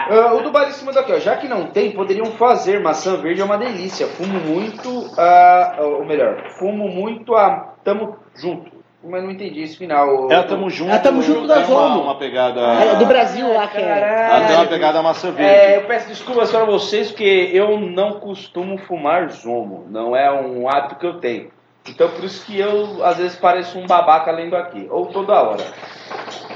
Ah, 0.09 0.33
o 0.35 0.41
do 0.41 0.51
Balista 0.51 0.85
mandou 0.85 1.01
aqui, 1.01 1.11
ó. 1.11 1.19
Já 1.19 1.35
que 1.35 1.49
não 1.49 1.67
tem, 1.67 1.91
poderiam 1.91 2.27
fazer. 2.27 2.79
Maçã 2.79 3.17
verde 3.17 3.41
é 3.41 3.43
uma 3.43 3.57
delícia. 3.57 4.07
Fumo 4.07 4.39
muito. 4.39 5.05
ah, 5.17 5.75
ou 5.79 6.05
melhor, 6.05 6.49
fumo 6.57 6.87
muito 6.87 7.35
a. 7.35 7.73
Tamo 7.83 8.17
junto. 8.33 8.76
Mas 9.03 9.23
não 9.23 9.31
entendi 9.31 9.61
esse 9.61 9.77
final. 9.77 10.31
É, 10.31 10.41
tamo 10.43 10.69
junto. 10.69 10.91
É, 10.91 10.97
tamo 10.97 11.21
junto 11.21 11.47
da 11.47 11.61
tem 11.61 11.65
uma, 11.65 11.87
Zomo. 11.87 12.01
uma 12.01 12.15
pegada. 12.15 12.59
É, 12.59 12.95
do 12.95 13.05
Brasil 13.05 13.53
lá, 13.53 13.67
que 13.67 13.77
é. 13.77 13.81
Ela 13.81 13.99
tem 13.99 14.39
uma 14.39 14.47
Caralho. 14.47 14.69
pegada 14.69 15.03
maçã 15.03 15.31
verde. 15.31 15.51
É, 15.51 15.77
eu 15.77 15.83
peço 15.83 16.07
desculpas 16.09 16.51
para 16.51 16.65
vocês 16.65 17.09
porque 17.09 17.51
eu 17.53 17.79
não 17.79 18.19
costumo 18.19 18.77
fumar 18.79 19.29
zomo, 19.29 19.85
não 19.89 20.15
é 20.15 20.31
um 20.31 20.67
hábito 20.67 20.95
que 20.95 21.05
eu 21.05 21.19
tenho. 21.19 21.51
Então 21.87 22.09
por 22.09 22.23
isso 22.23 22.45
que 22.45 22.59
eu 22.59 23.05
às 23.05 23.17
vezes 23.17 23.37
pareço 23.37 23.77
um 23.79 23.85
babaca 23.85 24.31
lendo 24.31 24.55
aqui, 24.57 24.87
ou 24.89 25.05
toda 25.05 25.41
hora. 25.41 25.63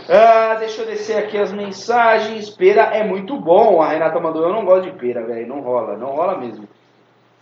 Ah, 0.09 0.55
deixa 0.59 0.81
eu 0.81 0.87
descer 0.87 1.17
aqui 1.17 1.37
as 1.37 1.53
mensagens. 1.53 2.49
Pera 2.49 2.89
é 2.93 3.03
muito 3.03 3.37
bom. 3.37 3.81
A 3.81 3.87
Renata 3.89 4.19
mandou, 4.19 4.43
eu 4.43 4.51
não 4.51 4.65
gosto 4.65 4.91
de 4.91 4.97
pera, 4.97 5.23
velho. 5.23 5.47
Não 5.47 5.61
rola, 5.61 5.95
não 5.95 6.07
rola 6.07 6.37
mesmo. 6.37 6.67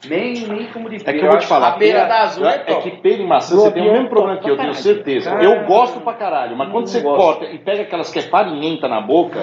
Nem, 0.08 0.34
nem 0.48 0.68
fumo 0.68 0.90
de 0.90 0.96
É 0.96 1.12
que 1.14 1.20
eu 1.20 1.30
vou 1.30 1.38
te 1.38 1.46
falar, 1.46 1.70
a 1.74 1.78
beira 1.78 2.06
da 2.06 2.22
azul 2.22 2.46
é 2.48 2.56
é 2.56 2.58
top. 2.60 2.90
que 2.90 2.98
pera 3.02 3.22
e 3.22 3.28
maçã 3.28 3.56
você 3.56 3.72
tem 3.72 3.90
o 3.90 3.92
mesmo 3.92 4.08
problema 4.10 4.40
que 4.40 4.50
eu, 4.50 4.56
tenho 4.56 4.74
certeza. 4.74 5.30
Caralho. 5.32 5.50
Eu 5.52 5.66
gosto 5.66 6.00
pra 6.00 6.14
caralho, 6.14 6.56
mas 6.56 6.72
quando 6.72 6.88
você 6.88 7.02
gosto. 7.02 7.18
corta 7.22 7.46
e 7.46 7.58
pega 7.60 7.82
aquelas 7.82 8.10
que 8.10 8.20
é 8.20 8.22
farinhenta 8.22 8.88
na 8.88 9.02
boca, 9.02 9.42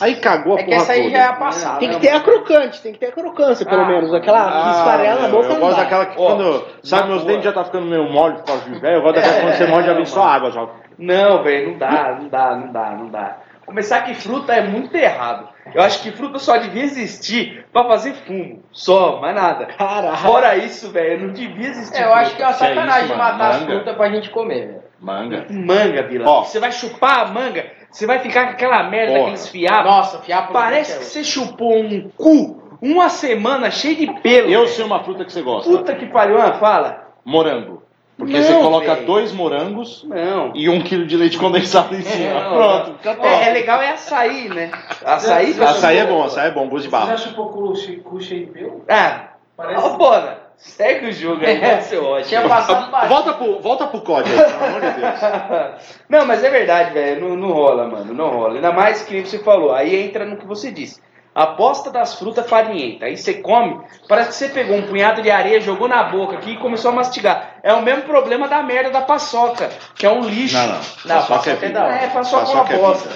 aí 0.00 0.16
cagou 0.16 0.56
a 0.56 0.60
É 0.60 0.62
que 0.62 0.70
porra 0.70 0.82
essa 0.82 0.92
aí 0.92 1.02
toda. 1.02 1.10
já 1.16 1.18
é 1.22 1.26
a 1.26 1.32
passada. 1.34 1.78
Tem 1.80 1.90
que 1.90 2.00
ter 2.00 2.08
a 2.08 2.20
crocante, 2.20 2.82
tem 2.82 2.92
que 2.94 2.98
ter 2.98 3.06
a 3.08 3.12
crocância, 3.12 3.66
pelo 3.66 3.82
Ah, 3.82 3.86
menos. 3.88 4.14
Aquela 4.14 4.68
Ah, 4.68 4.70
esfarela 4.70 5.20
na 5.20 5.28
boca 5.28 5.44
Eu 5.44 5.50
não 5.50 5.60
gosto 5.60 5.76
daquela 5.76 6.06
que 6.06 6.18
Ó, 6.18 6.26
quando. 6.26 6.66
Sabe, 6.82 7.08
meus 7.08 7.20
boa. 7.20 7.32
dentes 7.32 7.44
já 7.44 7.52
tá 7.52 7.64
ficando 7.64 7.84
meio 7.86 8.10
mole 8.10 8.36
por 8.36 8.44
causa 8.44 8.70
de 8.70 8.78
velho. 8.78 8.94
Eu 8.96 9.02
gosto 9.02 9.16
daquela 9.16 9.40
quando 9.42 9.52
você 9.54 9.66
morde 9.66 9.86
já 9.86 9.92
vem 9.92 10.06
só 10.06 10.22
água 10.22 10.50
já. 10.50 10.66
Não, 10.98 11.42
velho, 11.42 11.72
não 11.72 11.78
dá, 11.78 12.16
não 12.20 12.28
dá, 12.28 12.56
não 12.56 12.72
dá, 12.72 12.90
não 12.92 13.08
dá. 13.08 13.36
Começar 13.70 14.02
que 14.02 14.14
fruta 14.14 14.52
é 14.52 14.62
muito 14.62 14.96
errado. 14.96 15.48
Eu 15.72 15.80
acho 15.80 16.02
que 16.02 16.10
fruta 16.10 16.40
só 16.40 16.56
devia 16.56 16.82
existir 16.82 17.64
pra 17.72 17.84
fazer 17.84 18.14
fumo. 18.14 18.64
Só, 18.72 19.20
mais 19.20 19.32
nada. 19.32 19.66
Caralho. 19.66 20.16
Fora 20.16 20.56
isso, 20.56 20.90
velho, 20.90 21.28
não 21.28 21.32
devia 21.32 21.68
existir. 21.68 21.96
É, 22.02 22.04
eu 22.04 22.12
acho 22.12 22.34
que 22.34 22.42
é 22.42 22.46
uma 22.46 22.50
é 22.50 22.56
sacanagem 22.56 23.04
isso, 23.04 23.12
de 23.12 23.18
mano? 23.18 23.32
matar 23.32 23.50
as 23.50 23.60
Manga. 23.60 23.72
frutas 23.72 23.96
pra 23.96 24.10
gente 24.10 24.30
comer, 24.30 24.66
velho. 24.66 24.82
Manga. 24.98 25.46
Manga, 25.48 26.02
Vila. 26.02 26.24
Você 26.42 26.58
vai 26.58 26.72
chupar 26.72 27.20
a 27.20 27.26
manga, 27.26 27.64
você 27.88 28.08
vai 28.08 28.18
ficar 28.18 28.46
com 28.46 28.52
aquela 28.54 28.82
merda, 28.82 29.12
Porra. 29.12 29.22
aqueles 29.22 29.48
fiapos. 29.48 29.84
Nossa, 29.84 30.18
fiapo 30.18 30.52
Parece 30.52 30.92
não 30.94 30.98
que 30.98 31.04
você 31.04 31.22
chupou 31.22 31.78
um 31.78 32.10
cu 32.16 32.76
uma 32.82 33.08
semana 33.08 33.70
cheio 33.70 33.94
de 33.94 34.20
pelo. 34.20 34.48
Eu 34.50 34.62
velho. 34.62 34.68
sei 34.68 34.84
uma 34.84 35.04
fruta 35.04 35.24
que 35.24 35.32
você 35.32 35.42
gosta. 35.42 35.70
Puta 35.70 35.94
que 35.94 36.06
pariu, 36.06 36.42
ah, 36.42 36.54
fala. 36.54 37.08
Morango. 37.24 37.84
Porque 38.20 38.34
Não, 38.38 38.42
você 38.42 38.52
coloca 38.54 38.94
velho. 38.94 39.06
dois 39.06 39.32
morangos 39.32 40.04
Não. 40.06 40.52
e 40.54 40.68
um 40.68 40.82
quilo 40.82 41.06
de 41.06 41.16
leite 41.16 41.38
condensado 41.38 41.94
em 41.96 42.02
cima. 42.02 42.34
Não, 42.34 42.52
Pronto. 42.54 43.26
É, 43.26 43.48
é 43.48 43.52
legal 43.54 43.80
é 43.80 43.90
açaí, 43.92 44.48
né? 44.48 44.70
Açaí, 45.04 45.54
Você 45.54 45.62
Açaí 45.64 45.96
é 45.98 46.04
bom, 46.06 46.22
açaí 46.22 46.48
é 46.48 46.50
bom, 46.50 46.68
gosto 46.68 46.84
de 46.84 46.90
Você 46.90 46.96
já 47.00 47.06
barro. 47.06 47.18
chupou 47.18 47.48
cu, 47.48 47.74
che- 47.74 47.96
cu 47.96 48.20
cheio? 48.20 48.82
Ah, 48.88 49.30
Parece. 49.56 49.82
ó, 49.84 49.88
Bona, 49.96 50.36
segue 50.58 51.06
o 51.08 51.12
jogo 51.12 51.44
aí, 51.46 51.58
vai 51.58 51.80
ser 51.80 51.96
ótimo. 51.98 52.28
Tinha 52.28 52.42
passado 52.46 52.90
baixo. 52.90 53.08
Volta 53.12 53.32
pro, 53.32 53.58
volta 53.60 53.86
pro 53.86 54.00
código 54.02 54.38
aí, 54.38 54.44
pelo 54.52 54.64
amor 54.66 54.80
de 54.82 55.00
Deus. 55.00 55.80
Não, 56.08 56.26
mas 56.26 56.44
é 56.44 56.50
verdade, 56.50 56.92
velho. 56.92 57.26
Não, 57.26 57.36
não 57.36 57.52
rola, 57.52 57.88
mano. 57.88 58.12
Não 58.12 58.28
rola. 58.28 58.54
Ainda 58.56 58.70
mais 58.70 59.02
que 59.02 59.22
você 59.24 59.38
falou. 59.38 59.72
Aí 59.72 59.96
entra 59.96 60.26
no 60.26 60.36
que 60.36 60.46
você 60.46 60.70
disse. 60.70 61.00
Aposta 61.34 61.90
das 61.90 62.16
frutas 62.16 62.48
farinhentas. 62.48 63.02
Aí 63.02 63.16
você 63.16 63.34
come, 63.34 63.80
parece 64.08 64.30
que 64.30 64.34
você 64.34 64.48
pegou 64.48 64.76
um 64.76 64.86
punhado 64.86 65.22
de 65.22 65.30
areia, 65.30 65.60
jogou 65.60 65.86
na 65.86 66.02
boca 66.02 66.36
aqui 66.36 66.52
e 66.52 66.58
começou 66.58 66.90
a 66.90 66.94
mastigar. 66.94 67.56
É 67.62 67.72
o 67.72 67.82
mesmo 67.82 68.02
problema 68.02 68.48
da 68.48 68.62
merda 68.62 68.90
da 68.90 69.00
paçoca, 69.02 69.70
que 69.94 70.04
é 70.04 70.10
um 70.10 70.22
lixo. 70.22 70.56
Não, 70.56 70.66
não. 70.66 70.74
Não, 70.74 71.16
Paçoca 71.26 71.34
é 71.34 71.36
paçoca 71.36 71.50
é 71.50 71.54
vida. 71.54 71.80
da 71.80 71.84
hora. 71.86 71.94
É, 71.94 72.08
paçoca 72.08 72.42
é 72.42 72.54
uma 72.54 72.64
Paçoca 72.64 72.74
é 72.74 72.78
bosta. 72.78 73.08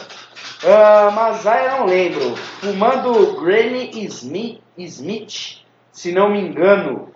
Ah, 0.66 1.10
mas 1.12 1.46
aí 1.46 1.66
eu 1.66 1.70
não 1.72 1.86
lembro. 1.86 2.36
Fumando 2.36 3.40
Granny 3.40 3.90
Smith, 4.04 4.60
Smith 4.78 5.64
se 5.92 6.12
não 6.12 6.30
me 6.30 6.40
engano. 6.40 7.08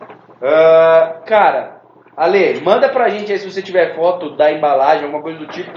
Ah, 0.42 1.16
cara, 1.26 1.78
Ale, 2.16 2.60
manda 2.60 2.88
pra 2.88 3.08
gente 3.08 3.30
aí 3.32 3.38
se 3.38 3.48
você 3.50 3.62
tiver 3.62 3.94
foto 3.94 4.30
da 4.36 4.50
embalagem, 4.52 5.04
alguma 5.04 5.22
coisa 5.22 5.38
do 5.38 5.46
tipo. 5.46 5.70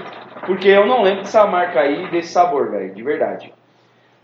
Porque 0.44 0.68
eu 0.68 0.86
não 0.86 1.02
lembro 1.02 1.22
dessa 1.22 1.46
marca 1.46 1.80
aí, 1.80 2.10
desse 2.10 2.32
sabor, 2.32 2.70
velho, 2.70 2.92
de 2.92 3.02
verdade. 3.02 3.54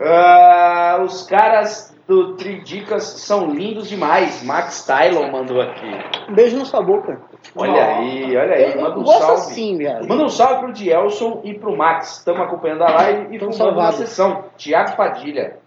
Ah, 0.01 0.99
os 1.03 1.27
caras 1.27 1.93
do 2.07 2.35
Tridicas 2.35 3.03
são 3.03 3.47
lindos 3.47 3.89
demais. 3.89 4.41
Max 4.43 4.85
Tylon 4.85 5.29
mandou 5.31 5.61
aqui. 5.61 5.85
Um 6.29 6.33
beijo 6.33 6.57
na 6.57 6.65
sua 6.65 6.81
boca. 6.81 7.19
Olha 7.55 7.97
aí, 7.97 8.35
olha 8.37 8.55
aí. 8.55 8.73
Eu 8.73 8.81
Manda 8.81 8.99
um 8.99 9.05
salve. 9.05 9.33
assim. 9.33 9.77
Manda 10.07 10.23
um 10.23 10.29
salve 10.29 10.59
pro 10.63 10.73
Dielson 10.73 11.41
e 11.43 11.53
pro 11.53 11.75
Max. 11.75 12.17
Estamos 12.19 12.41
acompanhando 12.41 12.83
a 12.83 12.89
live 12.91 13.35
e 13.35 13.39
fumando 13.39 13.45
na 13.45 13.51
salvados. 13.65 13.95
sessão. 13.97 14.45
Tiago 14.57 14.95
Padilha. 14.95 15.57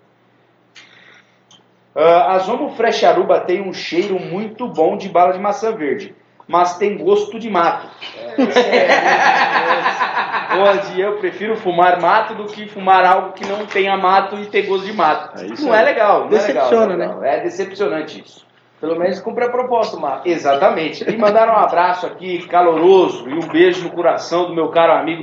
Ah, 1.95 2.33
a 2.35 2.39
Zomo 2.39 2.71
Fresh 2.71 3.05
Aruba 3.05 3.41
tem 3.41 3.61
um 3.61 3.73
cheiro 3.73 4.19
muito 4.19 4.67
bom 4.67 4.97
de 4.97 5.11
bala 5.11 5.33
de 5.35 5.39
maçã 5.39 5.73
verde, 5.77 6.15
mas 6.49 6.79
tem 6.79 6.97
gosto 6.97 7.39
de 7.39 7.51
mato. 7.51 7.87
É, 8.17 8.43
esse 8.43 8.59
é- 8.59 8.89
onde 10.59 11.01
eu 11.01 11.17
prefiro 11.19 11.57
fumar 11.57 12.01
mato 12.01 12.35
do 12.35 12.45
que 12.45 12.69
fumar 12.69 13.05
algo 13.05 13.33
que 13.33 13.47
não 13.47 13.67
tenha 13.67 13.97
mato 13.97 14.39
e 14.39 14.47
ter 14.47 14.63
gosto 14.63 14.85
de 14.87 14.93
mato. 14.93 15.41
É 15.41 15.47
isso 15.47 15.67
não 15.67 15.75
é 15.75 15.83
legal, 15.83 16.21
não 16.23 16.29
Decepciona, 16.29 16.95
é 16.95 16.97
legal. 16.97 17.17
não 17.17 17.25
É, 17.25 17.37
é 17.37 17.41
decepcionante 17.41 18.21
isso. 18.21 18.47
Pelo 18.81 18.99
menos 18.99 19.21
cumpre 19.21 19.45
a 19.45 19.49
proposta, 19.49 19.97
Marcos. 19.97 20.31
Exatamente. 20.31 21.09
E 21.09 21.17
mandaram 21.17 21.55
um 21.55 21.59
abraço 21.59 22.05
aqui 22.05 22.45
caloroso 22.49 23.29
e 23.29 23.33
um 23.33 23.47
beijo 23.47 23.85
no 23.85 23.91
coração 23.91 24.49
do 24.49 24.55
meu 24.55 24.71
caro 24.71 24.93
amigo 24.93 25.23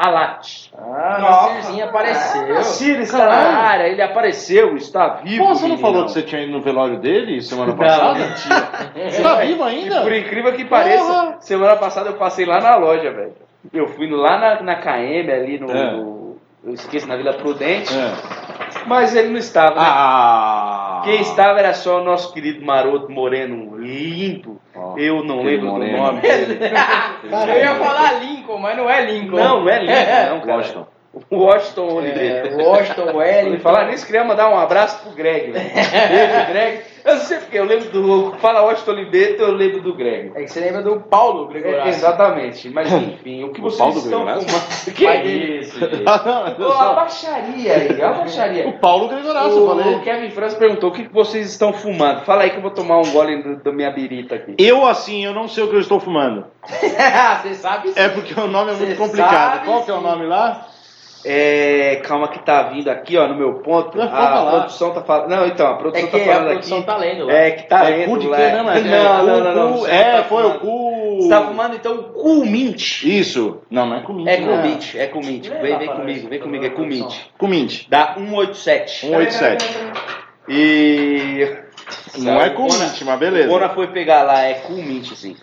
Nassir 0.00 0.08
Alat. 0.08 0.70
Ah, 0.78 1.18
Nossa. 1.20 1.54
Nassirzinho 1.54 1.84
apareceu. 1.84 2.48
Nassir 2.54 3.00
está 3.00 3.24
área, 3.26 3.88
ele 3.88 4.00
apareceu, 4.02 4.76
está 4.76 5.08
vivo. 5.22 5.44
Pô, 5.44 5.54
você 5.54 5.62
não 5.62 5.68
menino. 5.70 5.80
falou 5.88 6.04
que 6.06 6.12
você 6.12 6.22
tinha 6.22 6.42
ido 6.42 6.52
no 6.52 6.62
velório 6.62 6.98
dele 6.98 7.40
semana 7.42 7.72
Não, 7.72 7.76
passada? 7.78 8.18
mentira. 8.18 9.10
Você 9.10 9.22
tá 9.22 9.34
vivo 9.36 9.62
E 9.64 9.68
ainda? 9.68 10.00
por 10.02 10.12
incrível 10.12 10.52
que 10.54 10.64
pareça, 10.64 11.04
Porra. 11.04 11.36
semana 11.40 11.76
passada 11.76 12.08
eu 12.10 12.14
passei 12.14 12.46
lá 12.46 12.60
na 12.60 12.76
loja, 12.76 13.10
velho. 13.10 13.34
Eu 13.72 13.88
fui 13.88 14.08
lá 14.10 14.38
na, 14.38 14.62
na 14.62 14.74
KM, 14.76 15.30
ali 15.30 15.58
no, 15.58 15.70
É. 15.70 15.90
no- 15.92 16.36
Eu 16.64 16.74
esqueço, 16.74 17.06
na 17.08 17.16
Vila 17.16 17.32
Prudente, 17.34 17.92
É. 17.94 18.12
mas 18.86 19.14
ele 19.16 19.28
não 19.28 19.38
estava. 19.38 19.76
né? 19.76 19.86
Ah! 19.86 20.89
Quem 21.04 21.20
estava 21.20 21.58
era 21.58 21.72
só 21.74 22.00
o 22.00 22.04
nosso 22.04 22.32
querido 22.32 22.64
maroto 22.64 23.10
moreno 23.10 23.76
limpo. 23.78 24.60
Eu 24.96 25.22
não 25.24 25.40
aquele 25.40 25.56
lembro 25.56 25.70
moreno. 25.72 25.92
do 25.96 26.02
nome 26.04 26.20
dele. 26.22 26.58
Eu 26.62 27.58
ia 27.58 27.74
falar 27.76 28.12
Lincoln, 28.20 28.58
mas 28.58 28.76
não 28.76 28.88
é 28.90 29.04
Lincoln. 29.04 29.36
Não, 29.36 29.60
não 29.60 29.68
é 29.68 29.78
limpo, 29.78 30.30
não, 30.30 30.40
cara. 30.40 30.56
Washington. 30.58 30.86
Washington 31.30 31.88
É, 31.88 31.92
Oliveira. 31.92 32.56
Washington 32.56 33.02
Ele 33.10 33.18
Wellington. 33.18 33.58
falar 33.62 33.86
nisso, 33.86 34.06
queria 34.06 34.22
mandar 34.24 34.48
um 34.48 34.56
abraço 34.58 35.02
pro 35.02 35.10
Greg. 35.12 35.50
velho. 35.50 35.70
Beijo, 35.74 36.46
Greg. 36.52 36.82
Eu 37.04 37.14
não 37.14 37.20
sei 37.22 37.38
porque, 37.38 37.58
eu 37.58 37.64
lembro 37.64 37.90
do. 37.90 38.32
Fala 38.38 38.62
Washington 38.62 38.90
Oliveira, 38.92 39.42
eu 39.42 39.52
lembro 39.52 39.80
do 39.82 39.94
Greg. 39.94 40.32
É 40.34 40.42
que 40.42 40.48
você 40.52 40.60
lembra 40.60 40.82
do 40.82 41.00
Paulo 41.00 41.48
É, 41.50 41.52
Gregorati. 41.52 41.88
exatamente, 41.88 42.68
mas 42.70 42.90
enfim, 42.92 43.44
o 43.44 43.52
que 43.52 43.60
O 43.60 43.64
vocês 43.64 43.78
Paulo 43.78 43.98
estão 43.98 44.24
Gregorato? 44.24 44.46
fumando? 44.50 44.94
Que 44.96 45.06
é 45.06 45.26
isso, 45.26 45.78
gente? 45.80 46.02
Ah, 46.06 46.54
não, 46.58 46.68
Ô, 46.68 46.72
a 46.72 46.92
baixaria 46.94 47.74
aí, 47.74 48.02
a 48.02 48.12
baixaria. 48.12 48.68
O 48.68 48.78
Paulo 48.78 49.08
Gregorato, 49.08 49.48
eu 49.50 49.64
O 49.64 49.68
falei. 49.68 49.98
Kevin 50.00 50.30
Franz 50.30 50.54
perguntou 50.54 50.90
o 50.90 50.92
que 50.92 51.08
vocês 51.12 51.48
estão 51.50 51.72
fumando. 51.72 52.22
Fala 52.24 52.42
aí 52.42 52.50
que 52.50 52.56
eu 52.56 52.62
vou 52.62 52.70
tomar 52.70 52.98
um 52.98 53.10
gole 53.10 53.56
da 53.56 53.72
minha 53.72 53.90
birita 53.90 54.34
aqui. 54.34 54.54
Eu, 54.58 54.86
assim, 54.86 55.24
eu 55.24 55.32
não 55.32 55.48
sei 55.48 55.64
o 55.64 55.68
que 55.68 55.76
eu 55.76 55.80
estou 55.80 56.00
fumando. 56.00 56.44
você 57.42 57.54
sabe 57.54 57.88
sim. 57.88 57.98
É 58.00 58.08
porque 58.08 58.38
o 58.38 58.46
nome 58.46 58.72
é 58.72 58.74
muito 58.74 58.90
Cê 58.90 58.96
complicado. 58.96 59.64
Qual 59.64 59.82
que 59.84 59.90
é 59.90 59.94
o 59.94 60.00
nome 60.00 60.26
lá? 60.26 60.66
É, 61.24 61.96
calma 62.04 62.28
que 62.28 62.38
tá 62.38 62.62
vindo 62.64 62.88
aqui, 62.88 63.16
ó, 63.18 63.28
no 63.28 63.34
meu 63.34 63.54
ponto. 63.54 63.96
Não, 63.98 64.04
A 64.04 64.08
falar. 64.08 64.50
produção 64.52 64.90
tá 64.92 65.02
falando. 65.02 65.28
Não, 65.28 65.46
então, 65.46 65.66
a 65.66 65.70
É 65.74 65.76
produção 65.78 66.06
que 66.08 66.10
tá 66.12 66.16
a 66.18 66.24
falando 66.34 66.48
produção 66.50 66.78
aqui. 66.78 66.86
tá 66.86 66.96
lendo 66.96 67.26
lá. 67.26 67.32
É, 67.32 67.50
que 67.50 67.62
tá 67.68 67.90
é 67.90 67.96
lendo 67.96 68.08
cu 68.10 68.18
de 68.18 68.26
lá. 68.28 68.36
quê, 68.38 68.42
né, 68.44 68.62
mas 68.62 68.84
Não, 68.86 69.26
não, 69.26 69.40
não, 69.40 69.54
não. 69.54 69.76
Você 69.78 69.90
É, 69.90 70.12
tá 70.18 70.24
foi 70.24 70.44
o 70.46 70.58
cu. 70.60 71.18
Você 71.20 71.28
tá 71.28 71.42
fumando 71.46 71.76
então 71.76 71.94
o 71.96 72.02
Cool 72.04 72.46
Mint. 72.46 73.02
Isso. 73.04 73.60
Não, 73.70 73.86
não 73.86 73.96
é 73.96 74.00
cu 74.00 74.12
mint. 74.14 74.28
É 74.28 74.38
não. 74.38 74.46
Cool 74.48 74.62
Mint, 74.62 74.94
é 74.94 75.06
Cool 75.08 75.22
Mint. 75.24 75.46
Leva 75.48 75.60
Vem, 75.62 75.78
vem 75.78 75.88
comigo, 75.88 76.18
isso, 76.18 76.28
vem 76.28 76.40
comigo, 76.40 76.64
é 76.64 76.70
Cool 76.70 76.86
Mint. 76.86 77.14
Cu 77.38 77.48
mint. 77.48 77.88
Dá 77.88 78.14
187. 78.16 79.06
187. 79.06 79.66
E. 80.48 81.56
Não 82.18 82.40
é 82.40 82.48
O 82.48 82.54
cu 82.54 82.62
Bona- 82.66 82.84
mint, 82.86 83.02
mas 83.02 83.16
O 83.16 83.18
beleza. 83.18 83.48
Bona 83.48 83.68
foi 83.70 83.86
pegar 83.88 84.22
lá, 84.22 84.40
é 84.42 84.54
Cool 84.54 84.78
Mint, 84.82 85.12
assim. 85.12 85.36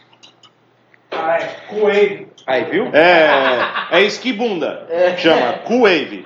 Ah, 1.11 1.37
é. 1.37 1.45
Com 1.69 1.81
Wave. 1.85 2.27
Aí, 2.47 2.63
viu? 2.63 2.87
É, 2.93 3.29
é 3.91 4.01
esquibunda. 4.03 4.87
Chama 5.17 5.59
Cool 5.65 5.81
Wave. 5.81 6.25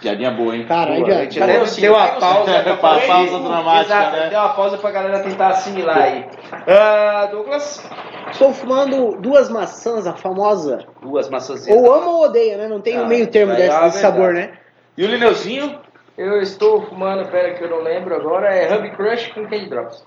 Piadinha 0.00 0.30
boa, 0.30 0.54
hein? 0.54 0.66
Caralho, 0.66 1.06
a 1.06 1.22
gente 1.22 1.38
Cadê 1.38 1.52
deu, 1.54 1.62
o 1.62 1.66
Cid? 1.66 1.80
deu 1.82 1.94
uma 1.94 2.08
pausa 2.08 2.64
pausa 2.80 3.38
dramática, 3.38 3.94
Exato, 3.94 4.16
né? 4.16 4.28
Deu 4.28 4.38
uma 4.38 4.48
pausa 4.50 4.76
pra 4.78 4.90
galera 4.90 5.20
tentar 5.20 5.48
assimilar 5.48 5.96
aí. 5.98 6.26
Ah, 6.66 7.28
Douglas? 7.30 7.82
Estou 8.30 8.52
fumando 8.52 9.16
duas 9.18 9.48
maçãs, 9.48 10.06
a 10.06 10.12
famosa. 10.14 10.84
Duas 11.00 11.30
maçãs. 11.30 11.66
Ou 11.68 11.90
ama 11.92 12.10
ou 12.10 12.24
odeia, 12.24 12.58
né? 12.58 12.68
Não 12.68 12.80
tem 12.80 12.98
Ah, 12.98 13.02
um 13.02 13.06
meio 13.06 13.26
termo 13.28 13.52
é 13.52 13.56
desse, 13.56 13.80
desse 13.80 13.98
sabor, 13.98 14.34
né? 14.34 14.52
E 14.96 15.04
o 15.04 15.08
Lineuzinho? 15.08 15.78
Eu 16.18 16.40
estou 16.40 16.82
fumando, 16.86 17.26
pera 17.30 17.54
que 17.54 17.64
eu 17.64 17.70
não 17.70 17.80
lembro 17.82 18.14
agora, 18.14 18.54
é 18.54 18.72
Hub 18.74 18.90
Crush 18.90 19.28
com 19.32 19.46
Candy 19.46 19.68
Drops. 19.68 20.04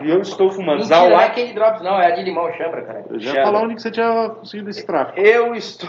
E 0.00 0.10
eu 0.10 0.20
estou 0.20 0.50
fumando. 0.50 0.80
Mentira, 0.80 1.08
não 1.08 1.20
é. 1.20 1.28
Candy 1.30 1.52
Drops 1.52 1.82
não, 1.82 2.00
é 2.00 2.06
a 2.06 2.10
de 2.10 2.22
limão 2.22 2.52
chambra, 2.52 2.82
cara. 2.82 3.04
Eu 3.08 3.18
já 3.18 3.34
ia 3.34 3.42
falar 3.42 3.62
onde 3.62 3.74
que 3.76 3.82
você 3.82 3.90
tinha 3.90 4.30
conseguido 4.30 4.70
esse 4.70 4.86
tráfico. 4.86 5.20
Eu 5.20 5.54
estou. 5.54 5.88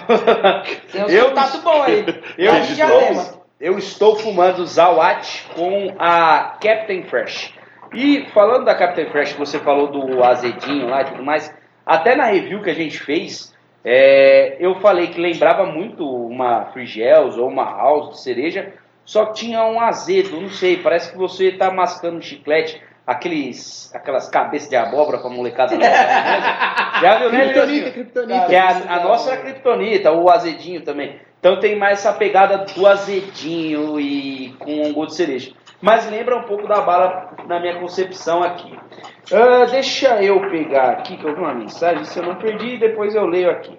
Tem 0.91 1.04
uns 1.04 1.13
eu, 1.13 1.30
contatos 1.30 1.62
bons 1.62 1.84
aí. 1.84 2.06
eu, 2.38 2.52
Diadema. 2.62 3.21
estou, 3.21 3.45
eu 3.60 3.78
estou 3.78 4.15
fumando 4.15 4.65
Zawat 4.65 5.48
com 5.56 5.95
a 5.98 6.58
Captain 6.62 7.04
Fresh. 7.04 7.54
E 7.93 8.26
falando 8.34 8.65
da 8.65 8.76
Captain 8.76 9.10
Fresh, 9.10 9.34
que 9.34 9.39
você 9.39 9.60
falou 9.60 9.88
do 9.88 10.24
azedinho 10.24 10.88
lá 10.88 11.02
e 11.02 11.06
tudo 11.06 11.24
mais, 11.24 11.54
até 11.86 12.15
na 12.15 12.26
review 12.26 12.62
que 12.62 12.69
a 12.69 12.76
gente 12.76 13.00
fez, 13.00 13.56
é, 13.84 14.58
eu 14.60 14.76
falei 14.82 15.08
que 15.08 15.21
lembrava 15.21 15.65
muito 15.65 16.04
uma 16.04 16.65
Frigels 16.74 17.38
ou 17.38 17.48
uma 17.48 17.63
House 17.63 18.10
de 18.10 18.21
cereja, 18.21 18.74
só 19.06 19.28
que 19.28 19.36
tinha 19.36 19.63
um 19.63 19.80
azedo, 19.80 20.41
não 20.41 20.50
sei, 20.50 20.78
parece 20.78 21.12
que 21.12 21.17
você 21.17 21.50
está 21.50 21.71
mascando 21.71 22.17
um 22.17 22.21
chiclete, 22.21 22.82
aqueles, 23.06 23.94
aquelas 23.94 24.28
cabeças 24.30 24.70
de 24.70 24.76
abóbora 24.76 25.20
com 25.20 25.28
a 25.28 25.32
molecada 25.32 25.74
nova, 25.78 25.88
né? 25.88 27.02
Já 27.02 27.20
viu, 27.20 27.32
né, 27.32 27.38
Kryptonita, 27.39 27.65
Leozinho? 27.65 27.91
kryptonita. 27.94 28.46
Que 28.46 28.56
é 28.56 28.60
a, 28.60 28.70
a 28.70 29.04
nossa 29.04 29.32
é 29.32 29.34
a 29.34 29.38
Kryptonita, 29.38 30.12
o 30.12 30.30
azedinho 30.30 30.82
também. 30.82 31.20
Então 31.39 31.60
tem 31.60 31.78
mais 31.78 32.00
essa 32.00 32.13
pegada 32.13 32.65
do 32.74 32.88
azedinho 32.88 34.00
e 34.00 34.56
com 34.58 34.82
um 34.82 34.94
gosto 34.94 35.12
de 35.12 35.15
cereja. 35.15 35.52
Mas 35.82 36.10
lembra 36.10 36.38
um 36.38 36.44
pouco 36.44 36.68
da 36.68 36.82
bala 36.82 37.36
na 37.48 37.60
minha 37.60 37.80
concepção 37.80 38.41
aqui. 38.41 38.74
Ah, 39.32 39.65
deixa 39.70 40.24
eu 40.24 40.39
pegar 40.50 40.89
aqui, 40.91 41.18
que 41.18 41.26
eu 41.26 41.36
vi 41.36 41.39
uma 41.39 41.54
mensagem, 41.54 42.04
se 42.04 42.18
eu 42.18 42.26
não 42.26 42.36
perdi, 42.36 42.78
depois 42.78 43.13
eu 43.13 43.26
leio 43.26 43.52
aqui. 43.52 43.78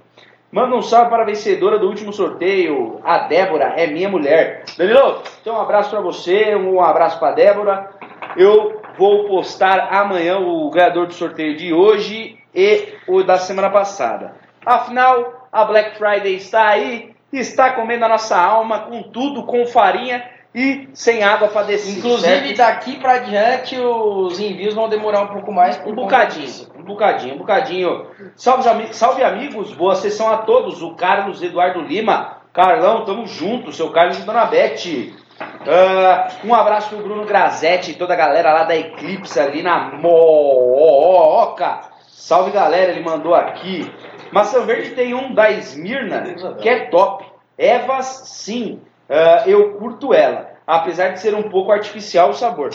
Manda 0.53 0.77
um 0.77 0.83
salve 0.83 1.11
para 1.11 1.23
a 1.23 1.27
vencedora 1.27 1.79
do 1.79 1.89
último 1.89 2.12
sorteio, 2.12 3.01
a 3.05 3.19
Débora, 3.27 3.75
é 3.77 3.87
minha 3.89 4.09
mulher. 4.09 4.65
Danilo, 4.79 5.23
então 5.41 5.57
um 5.57 5.61
abraço 5.61 5.91
para 5.91 6.01
você, 6.01 6.55
um 6.55 6.81
abraço 6.81 7.19
para 7.19 7.33
Débora. 7.35 7.91
Eu 8.37 8.76
vou 8.99 9.25
postar 9.25 9.89
amanhã 9.93 10.39
o 10.39 10.71
ganhador 10.71 11.07
do 11.07 11.15
sorteio 11.15 11.57
de 11.57 11.73
hoje 11.73 12.39
e 12.55 12.95
o 13.07 13.23
da 13.23 13.39
semana 13.39 13.71
passada. 13.71 14.35
Afinal, 14.65 15.49
a 15.53 15.65
Black 15.65 15.97
Friday 15.97 16.35
está 16.35 16.69
aí, 16.69 17.15
está 17.33 17.73
comendo 17.73 18.05
a 18.05 18.09
nossa 18.09 18.37
alma 18.37 18.81
com 18.81 19.03
tudo, 19.03 19.45
com 19.45 19.67
farinha 19.67 20.25
e 20.55 20.89
sem 20.95 21.23
água 21.23 21.49
para 21.49 21.67
descer. 21.67 21.99
Inclusive, 21.99 22.57
certo? 22.57 22.57
daqui 22.57 22.99
pra 22.99 23.19
diante, 23.19 23.79
os 23.79 24.41
envios 24.41 24.75
vão 24.75 24.89
demorar 24.89 25.21
um 25.21 25.27
pouco 25.29 25.53
mais. 25.53 25.79
Um 25.87 25.95
bocadinho, 25.95 26.49
um 26.79 26.83
bocadinho, 26.83 27.35
um 27.35 27.39
bocadinho. 27.39 28.07
Salve, 28.35 28.95
salve 28.95 29.23
amigos, 29.23 29.75
boa 29.75 29.95
sessão 29.95 30.33
a 30.33 30.39
todos. 30.39 30.83
O 30.83 30.95
Carlos 30.95 31.43
Eduardo 31.43 31.83
Lima, 31.83 32.39
Carlão, 32.55 33.05
tamo 33.05 33.27
junto, 33.27 33.71
seu 33.71 33.91
Carlos 33.91 34.19
e 34.19 34.23
Dona 34.23 34.47
Beth. 34.47 35.13
Ah, 35.40 36.29
um 36.44 36.55
abraço 36.55 36.88
pro 36.88 37.03
Bruno 37.03 37.25
Grazetti 37.27 37.90
e 37.90 37.94
toda 37.94 38.14
a 38.14 38.16
galera 38.16 38.53
lá 38.53 38.64
da 38.64 38.77
Eclipse 38.77 39.38
ali 39.38 39.62
na 39.62 39.90
Mooca. 39.92 41.81
Salve 42.09 42.51
galera, 42.51 42.92
ele 42.92 43.03
mandou 43.03 43.35
aqui. 43.35 43.92
Maçã 44.33 44.64
Verde 44.64 44.90
tem 44.90 45.14
um 45.14 45.35
da 45.35 45.51
Esmirna 45.51 46.22
que 46.61 46.68
é 46.68 46.87
top. 46.87 47.25
Evas, 47.59 48.07
sim, 48.27 48.81
ah, 49.09 49.44
eu 49.46 49.75
curto 49.75 50.12
ela, 50.12 50.51
apesar 50.66 51.11
de 51.11 51.20
ser 51.20 51.35
um 51.35 51.49
pouco 51.49 51.72
artificial 51.72 52.31
o 52.31 52.35
sabor. 52.35 52.70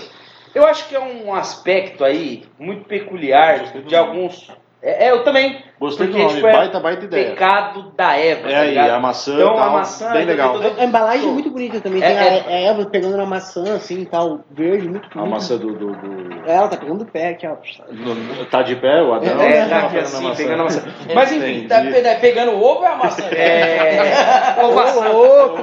Eu 0.53 0.65
acho 0.65 0.87
que 0.89 0.95
é 0.95 0.99
um 0.99 1.33
aspecto 1.33 2.03
aí 2.03 2.45
muito 2.59 2.85
peculiar 2.85 3.59
de 3.83 3.95
alguns. 3.95 4.51
É, 4.83 5.07
é, 5.07 5.11
eu 5.11 5.23
também. 5.23 5.63
Gostei 5.79 6.07
do 6.07 6.11
Porque, 6.11 6.23
nome, 6.23 6.35
tipo, 6.35 6.47
é 6.47 6.51
baita, 6.53 6.79
baita 6.79 7.05
ideia. 7.05 7.29
pecado 7.31 7.91
da 7.95 8.15
Eva. 8.17 8.49
É 8.49 8.53
tá 8.53 8.59
aí, 8.61 8.77
a 8.89 8.99
maçã 8.99 9.33
Então, 9.33 9.47
e 9.47 9.49
a 9.49 9.61
tal, 9.61 9.71
maçã 9.73 10.11
bem 10.13 10.25
legal. 10.25 10.53
tem 10.59 10.61
todo- 10.69 10.79
A 10.79 10.85
embalagem 10.85 11.27
é 11.27 11.31
muito 11.31 11.49
bonita 11.51 11.81
também. 11.81 12.03
É, 12.03 12.07
Tem 12.07 12.17
a, 12.17 12.23
é. 12.23 12.43
a 12.67 12.71
Eva 12.71 12.85
pegando 12.85 13.17
na 13.17 13.25
maçã, 13.25 13.75
assim, 13.75 14.03
tal, 14.05 14.39
verde, 14.49 14.87
muito 14.89 15.07
A 15.13 15.17
muito- 15.21 15.31
maçã 15.31 15.57
do... 15.57 15.73
do, 15.73 15.91
do- 15.93 16.49
É, 16.49 16.55
Ela 16.55 16.67
tá 16.67 16.77
pegando 16.77 17.01
o 17.03 17.05
pé 17.05 17.29
aqui, 17.29 17.47
ó. 17.47 17.55
do- 17.91 18.45
Tá 18.45 18.61
de 18.63 18.75
pé, 18.75 19.01
o 19.01 19.13
Adão? 19.13 19.41
É, 19.41 19.65
Tá 19.65 19.69
tá 19.69 19.77
aqui 19.77 19.87
pegando 19.87 19.97
a 19.97 20.01
assim, 20.01 20.23
maçã. 20.23 20.43
pegando 20.43 20.59
a 20.61 20.63
maçã. 20.63 20.83
Mas 21.15 21.31
enfim. 21.31 21.67
Tá 21.67 21.81
pe- 21.81 22.15
pegando 22.21 22.51
o 22.53 22.63
ovo 22.63 22.83
é 22.83 22.87
a 22.87 22.95
maçã? 22.95 23.23
é. 23.33 24.55
Ô, 24.63 24.67
louco, 24.67 25.61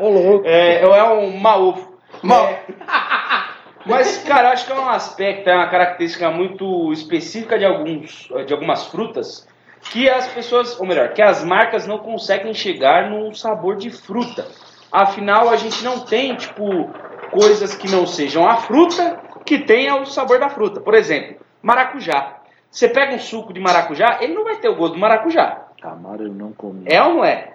Ô, 0.00 0.08
louco. 0.10 0.46
É, 0.46 0.80
é 0.82 1.02
um 1.04 1.36
maofo. 1.38 1.94
Mal. 2.22 2.46
É. 2.48 2.58
Mas, 3.86 4.18
cara, 4.18 4.50
acho 4.50 4.66
que 4.66 4.72
é 4.72 4.74
um 4.74 4.88
aspecto, 4.88 5.48
é 5.48 5.54
uma 5.54 5.68
característica 5.68 6.30
muito 6.30 6.92
específica 6.92 7.58
de, 7.58 7.64
alguns, 7.64 8.28
de 8.46 8.52
algumas 8.52 8.86
frutas 8.86 9.46
que 9.90 10.08
as 10.08 10.26
pessoas, 10.28 10.78
ou 10.80 10.86
melhor, 10.86 11.12
que 11.12 11.20
as 11.20 11.44
marcas 11.44 11.86
não 11.86 11.98
conseguem 11.98 12.54
chegar 12.54 13.10
num 13.10 13.34
sabor 13.34 13.76
de 13.76 13.90
fruta. 13.90 14.46
Afinal, 14.90 15.50
a 15.50 15.56
gente 15.56 15.84
não 15.84 16.00
tem, 16.00 16.34
tipo, 16.34 16.90
coisas 17.30 17.74
que 17.74 17.90
não 17.90 18.06
sejam 18.06 18.48
a 18.48 18.56
fruta 18.56 19.20
que 19.44 19.58
tenha 19.58 19.96
o 19.96 20.06
sabor 20.06 20.38
da 20.38 20.48
fruta. 20.48 20.80
Por 20.80 20.94
exemplo, 20.94 21.44
maracujá. 21.62 22.38
Você 22.70 22.88
pega 22.88 23.14
um 23.14 23.18
suco 23.18 23.52
de 23.52 23.60
maracujá, 23.60 24.18
ele 24.20 24.34
não 24.34 24.44
vai 24.44 24.56
ter 24.56 24.68
o 24.68 24.76
gosto 24.76 24.94
do 24.94 25.00
maracujá. 25.00 25.66
Camaro 25.80 26.24
eu 26.24 26.32
não 26.32 26.52
comi. 26.52 26.84
É 26.86 27.02
ou 27.02 27.14
não 27.14 27.24
é? 27.24 27.54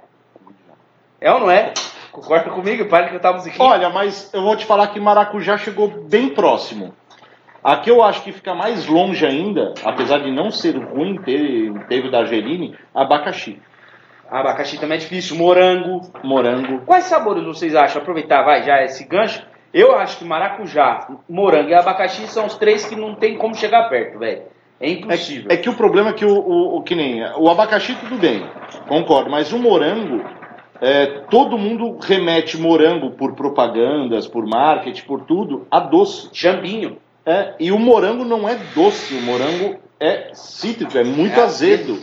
É 1.20 1.32
ou 1.32 1.40
não 1.40 1.52
é? 1.52 1.74
Concorda 2.12 2.50
comigo? 2.50 2.86
Para 2.86 3.06
de 3.06 3.12
cantar 3.12 3.30
a 3.30 3.34
musiquinha. 3.34 3.68
Olha, 3.68 3.90
mas 3.90 4.34
eu 4.34 4.42
vou 4.42 4.56
te 4.56 4.66
falar 4.66 4.88
que 4.88 5.00
maracujá 5.00 5.58
chegou 5.58 5.88
bem 5.88 6.30
próximo. 6.30 6.94
Aqui 7.64 7.90
eu 7.90 8.04
acho 8.04 8.24
que 8.24 8.32
fica 8.32 8.56
mais 8.56 8.88
longe 8.88 9.26
ainda, 9.26 9.74
apesar 9.84 10.20
de 10.20 10.32
não 10.32 10.50
ser 10.50 10.78
ruim, 10.78 11.22
teve, 11.22 11.78
teve 11.90 12.10
da 12.10 12.20
Argeline, 12.20 12.76
abacaxi. 12.96 13.62
Abacaxi 14.30 14.80
também 14.80 14.98
é 14.98 15.02
difícil. 15.02 15.36
Morango. 15.36 16.02
Morango. 16.24 16.82
Quais 16.86 17.06
sabores 17.06 17.44
vocês 17.44 17.76
acham? 17.76 18.02
Aproveitar, 18.02 18.44
vai, 18.44 18.64
já 18.64 18.84
esse 18.84 19.04
gancho. 19.06 19.44
Eu 19.74 19.96
acho 19.96 20.18
que 20.18 20.26
maracujá, 20.26 21.08
morango 21.30 21.70
e 21.70 21.74
abacaxi 21.76 22.28
são 22.28 22.46
os 22.48 22.56
três 22.56 22.86
que 22.86 22.96
não 22.96 23.14
tem 23.16 23.38
como 23.38 23.54
chegar 23.54 23.88
perto, 23.90 24.18
velho. 24.18 24.44
É 24.80 24.90
impossível. 24.90 25.52
É 25.52 25.58
que 25.58 25.70
o 25.70 25.74
problema 25.74 26.12
é 26.12 26.14
que 26.14 26.26
o, 26.26 26.34
o, 26.34 26.78
o 26.78 26.82
que 26.82 26.96
nem 26.96 27.22
o 27.38 27.50
abacaxi 27.50 27.94
tudo 27.96 28.16
bem, 28.18 28.48
concordo, 28.88 29.30
mas 29.30 29.52
o 29.52 29.60
morango 29.60 30.24
é, 30.82 31.06
todo 31.30 31.58
mundo 31.58 31.98
remete 32.00 32.58
morango 32.58 33.12
por 33.12 33.34
propagandas, 33.34 34.28
por 34.28 34.46
marketing, 34.46 35.04
por 35.04 35.22
tudo 35.22 35.68
a 35.70 35.80
doce. 35.80 36.30
Jambinho. 36.32 36.98
É, 37.26 37.54
e 37.60 37.72
o 37.72 37.78
morango 37.78 38.24
não 38.24 38.48
é 38.48 38.56
doce, 38.74 39.14
o 39.14 39.22
morango 39.22 39.78
é 40.00 40.32
cítrico, 40.34 40.98
é 40.98 41.04
muito 41.04 41.40
É 41.40 41.44
azedo. 41.44 42.00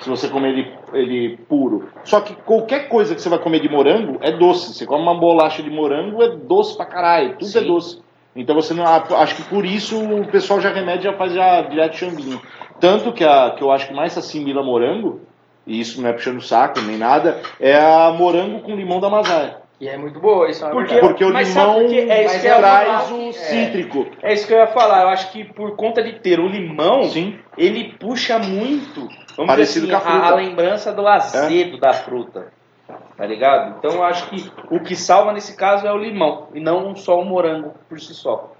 Se 0.00 0.08
você 0.08 0.28
comer 0.28 0.50
ele, 0.50 0.72
ele 0.92 1.36
puro. 1.48 1.88
Só 2.04 2.20
que 2.20 2.34
qualquer 2.34 2.88
coisa 2.88 3.14
que 3.14 3.20
você 3.20 3.28
vai 3.28 3.38
comer 3.38 3.60
de 3.60 3.68
morango 3.68 4.18
é 4.22 4.32
doce. 4.32 4.72
Você 4.72 4.86
come 4.86 5.02
uma 5.02 5.18
bolacha 5.18 5.62
de 5.62 5.68
morango, 5.68 6.22
é 6.22 6.28
doce 6.28 6.76
pra 6.76 6.86
caralho. 6.86 7.36
Tudo 7.36 7.58
é 7.58 7.60
Sim. 7.60 7.66
doce. 7.66 7.98
Então 8.34 8.54
você 8.54 8.72
não. 8.72 8.84
Acho 8.86 9.36
que 9.36 9.42
por 9.42 9.66
isso 9.66 9.98
o 9.98 10.26
pessoal 10.28 10.60
já 10.60 10.72
remete 10.72 11.04
já 11.04 11.12
faz 11.12 11.34
já 11.34 11.60
direto 11.62 11.96
chambinho. 11.96 12.40
Tanto 12.80 13.12
que, 13.12 13.22
a, 13.22 13.50
que 13.50 13.62
eu 13.62 13.70
acho 13.70 13.88
que 13.88 13.94
mais 13.94 14.12
se 14.12 14.18
assimila 14.18 14.62
morango, 14.62 15.20
e 15.66 15.80
isso 15.80 16.00
não 16.00 16.08
é 16.10 16.12
puxando 16.12 16.38
o 16.38 16.42
saco 16.42 16.80
nem 16.80 16.96
nada, 16.96 17.40
é 17.60 17.76
a 17.76 18.12
morango 18.12 18.60
com 18.60 18.74
limão 18.74 19.00
da 19.00 19.08
Mazaia. 19.10 19.62
E 19.80 19.88
é 19.88 19.96
muito 19.96 20.20
boa, 20.20 20.48
isso 20.48 20.64
é 20.64 20.70
Porque-. 20.70 20.98
Porque 21.00 21.24
o 21.24 21.32
Mas 21.32 21.48
limão 21.48 21.80
por 21.80 21.88
quê? 21.88 22.06
É 22.08 22.24
isso 22.24 22.40
que 22.40 22.46
é 22.46 22.54
traz 22.56 23.10
o 23.10 23.20
É. 23.28 23.32
cítrico. 23.32 24.06
É 24.22 24.32
isso 24.32 24.46
que 24.46 24.52
eu 24.54 24.58
ia 24.58 24.68
falar. 24.68 25.02
Eu 25.02 25.08
acho 25.08 25.32
que 25.32 25.42
por 25.44 25.74
conta 25.74 26.00
de 26.04 26.20
ter 26.20 26.38
o 26.38 26.46
limão, 26.46 27.02
Sim. 27.04 27.36
ele 27.58 27.92
puxa 27.98 28.38
muito. 28.38 29.08
Vamos 29.36 29.46
Parecido 29.50 29.86
dizer 29.86 29.96
assim, 29.96 30.04
com 30.06 30.12
a 30.12 30.20
fruta. 30.20 30.32
a, 30.32 30.36
lembrança 30.36 30.92
do 30.92 31.04
azedo 31.08 31.78
da 31.78 31.92
fruta. 31.94 32.52
Tá 33.16 33.26
ligado? 33.26 33.76
Então 33.78 33.90
eu 33.96 34.04
acho 34.04 34.28
que 34.30 34.50
o 34.70 34.78
que 34.80 34.94
salva 34.94 35.32
nesse 35.32 35.56
caso 35.56 35.84
é 35.86 35.92
o 35.92 35.96
limão 35.98 36.48
e 36.54 36.60
não 36.60 36.94
só 36.94 37.18
o 37.20 37.24
morango 37.24 37.74
por 37.88 37.98
si 38.00 38.14
só. 38.14 38.52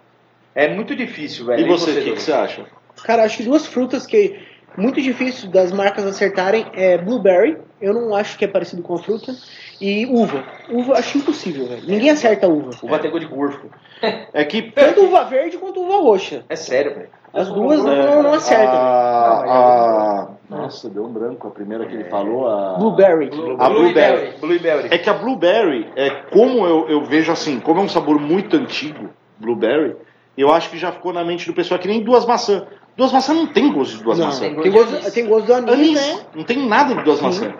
É 0.54 0.68
muito 0.74 0.96
difícil, 0.96 1.46
velho. 1.46 1.60
E 1.64 1.68
você, 1.68 1.90
o 1.92 2.02
que, 2.02 2.12
que 2.14 2.20
você 2.22 2.32
acha? 2.32 2.66
Cara, 3.04 3.22
acho 3.24 3.36
que 3.38 3.42
duas 3.44 3.64
frutas 3.66 4.06
que 4.06 4.40
muito 4.76 5.00
difícil 5.00 5.48
das 5.50 5.72
marcas 5.72 6.04
acertarem 6.06 6.66
é 6.74 6.96
blueberry, 6.98 7.58
eu 7.80 7.92
não 7.92 8.14
acho 8.14 8.38
que 8.38 8.44
é 8.44 8.48
parecido 8.48 8.82
com 8.82 8.94
a 8.94 8.98
fruta, 8.98 9.35
e 9.80 10.06
uva. 10.06 10.44
Uva 10.70 10.94
acho 10.94 11.18
impossível, 11.18 11.66
velho. 11.66 11.82
Ninguém 11.87 12.11
acerta 12.11 12.46
uva. 12.46 12.70
Uva 12.82 12.98
tem 12.98 13.11
gosto 13.11 13.26
de 13.28 13.35
gorfo. 13.35 13.66
É 14.32 14.44
que 14.44 14.62
Tanto 14.62 15.04
uva 15.04 15.22
verde 15.24 15.56
quanto 15.58 15.80
uva 15.80 15.98
roxa. 16.00 16.44
É 16.48 16.56
sério, 16.56 16.92
velho. 16.92 17.08
As 17.32 17.48
duas 17.48 17.82
não, 17.85 17.92
É, 17.92 18.06
não, 18.06 18.22
não 18.24 18.35
acertam. 18.35 18.74
A, 18.74 20.28
Não, 20.48 20.58
a- 20.58 20.61
nossa, 20.62 20.88
deu 20.90 21.04
um 21.04 21.12
branco 21.12 21.46
a 21.46 21.50
primeira 21.50 21.87
que 21.87 21.94
ele 21.94 22.04
falou. 22.04 22.48
A... 22.48 22.74
Blueberry. 22.78 23.30
A 23.58 23.68
blueberry. 23.70 24.35
Blueberry. 24.40 24.88
É 24.90 24.98
que 24.98 25.08
a 25.08 25.14
blueberry, 25.14 25.88
é 25.96 26.11
como 26.32 26.66
eu, 26.66 26.88
eu 26.88 27.04
vejo 27.04 27.30
assim, 27.30 27.61
como 27.61 27.80
é 27.80 27.85
um 27.85 27.88
sabor 27.88 28.18
muito 28.20 28.56
antigo, 28.56 29.08
blueberry, 29.38 29.94
eu 30.37 30.52
acho 30.52 30.68
que 30.70 30.78
já 30.78 30.90
ficou 30.90 31.12
na 31.12 31.24
mente 31.24 31.46
do 31.46 31.54
pessoal 31.54 31.78
que 31.78 31.87
nem 31.88 32.02
duas 32.02 32.26
maçãs. 32.26 32.64
Duas 32.96 33.12
maçãs 33.12 33.37
não 33.37 33.46
tem 33.46 33.72
gosto 33.72 33.96
de 33.96 34.05
duas 34.05 34.18
Não, 34.18 34.26
maçãs. 34.26 34.55
tem, 34.62 34.70
gosto, 34.70 35.12
tem 35.12 35.26
gosto 35.26 35.46
do 35.46 35.55
anis, 35.55 35.72
Anis, 35.72 35.94
né? 35.94 36.26
não 36.35 36.44
tem 36.44 36.66
nada 36.66 36.94
de 36.94 37.02
duas 37.02 37.18
Sim. 37.18 37.24
maçãs. 37.24 37.55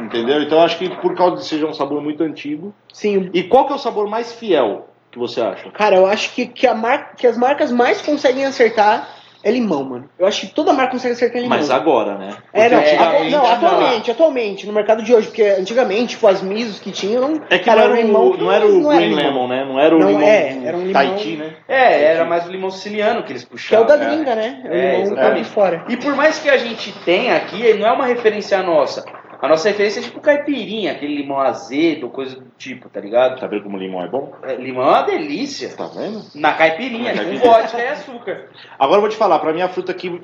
Entendeu? 0.00 0.42
Então 0.42 0.58
eu 0.58 0.64
acho 0.64 0.78
que 0.78 0.88
por 0.96 1.14
causa 1.14 1.36
de 1.36 1.44
seja 1.44 1.66
um 1.66 1.74
sabor 1.74 2.00
muito 2.00 2.22
antigo. 2.22 2.72
Sim. 2.92 3.28
E 3.34 3.42
qual 3.42 3.66
que 3.66 3.72
é 3.72 3.76
o 3.76 3.78
sabor 3.78 4.08
mais 4.08 4.32
fiel 4.32 4.88
que 5.10 5.18
você 5.18 5.40
acha? 5.40 5.70
Cara, 5.70 5.96
eu 5.96 6.06
acho 6.06 6.34
que, 6.34 6.46
que, 6.46 6.66
a 6.66 6.74
mar... 6.74 7.14
que 7.14 7.26
as 7.26 7.36
marcas 7.36 7.70
mais 7.70 8.00
conseguem 8.00 8.46
acertar 8.46 9.19
é 9.42 9.50
limão, 9.50 9.82
mano. 9.84 10.04
Eu 10.18 10.26
acho 10.26 10.42
que 10.46 10.54
toda 10.54 10.72
marca 10.72 10.92
consegue 10.92 11.14
acertar 11.14 11.40
limão. 11.42 11.56
Mas 11.58 11.70
agora, 11.70 12.16
né? 12.16 12.36
É, 12.52 12.68
não, 12.68 12.78
antigamente 12.78 13.30
não, 13.30 13.42
não. 13.42 13.50
atualmente, 13.52 14.10
atualmente, 14.10 14.66
no 14.66 14.72
mercado 14.72 15.02
de 15.02 15.14
hoje, 15.14 15.28
porque 15.28 15.42
antigamente, 15.42 16.08
tipo, 16.14 16.26
as 16.26 16.42
misos 16.42 16.78
que 16.78 16.90
tinham, 16.90 17.20
não, 17.28 17.40
É 17.48 17.58
que 17.58 17.64
cara, 17.64 17.88
não, 17.88 17.94
era 17.94 18.02
limão 18.02 18.26
o, 18.28 18.32
que 18.32 18.40
não 18.40 18.52
era 18.52 18.66
o 18.66 18.88
Green 18.88 19.08
limão. 19.10 19.24
Lemon, 19.24 19.48
né? 19.48 19.64
Não 19.64 19.80
era 19.80 19.96
o 19.96 19.98
Não, 19.98 20.08
limão 20.08 20.22
é, 20.22 20.58
era 20.64 20.76
um 20.76 20.80
limão- 20.80 20.92
Tahiti, 20.92 21.36
né? 21.36 21.52
É, 21.68 22.02
era 22.04 22.24
mais 22.24 22.46
o 22.46 22.50
limão 22.50 22.70
siciliano 22.70 23.22
que 23.22 23.32
eles 23.32 23.44
Que 23.44 23.74
é 23.74 23.80
o 23.80 23.84
da 23.84 23.94
É. 23.94 23.98
gringa, 23.98 24.34
né? 24.34 24.60
É 24.64 24.68
o 24.68 24.72
É, 24.74 25.02
limão 25.04 25.34
de 25.34 25.44
fora. 25.44 25.84
E 25.88 25.96
por 25.96 26.14
mais 26.14 26.38
que 26.38 26.48
a 26.50 26.56
gente 26.56 26.92
tenha 27.04 27.36
aqui, 27.36 27.62
ele 27.62 27.78
não 27.78 27.88
é 27.88 27.92
uma 27.92 28.06
referência 28.06 28.62
nossa. 28.62 29.04
A 29.42 29.48
nossa 29.48 29.68
referência 29.68 30.00
é 30.00 30.02
tipo 30.02 30.20
caipirinha, 30.20 30.92
aquele 30.92 31.16
limão 31.16 31.38
azedo, 31.40 32.10
coisa 32.10 32.36
do 32.36 32.46
tipo, 32.58 32.88
tá 32.88 33.00
ligado? 33.00 33.40
Tá 33.40 33.46
vendo 33.46 33.62
como 33.62 33.78
limão 33.78 34.02
é 34.04 34.08
bom? 34.08 34.32
É, 34.42 34.54
limão 34.54 34.84
é 34.84 34.88
uma 34.88 35.02
delícia. 35.02 35.70
Tá 35.76 35.86
vendo? 35.86 36.22
Na 36.34 36.52
caipirinha, 36.52 37.12
com 37.24 37.36
vodka 37.38 37.78
e 37.78 37.88
açúcar. 37.88 38.48
Agora 38.78 38.98
eu 38.98 39.00
vou 39.02 39.10
te 39.10 39.16
falar, 39.16 39.38
pra 39.38 39.52
mim 39.52 39.62
a 39.62 39.68
fruta 39.68 39.94
que 39.94 40.20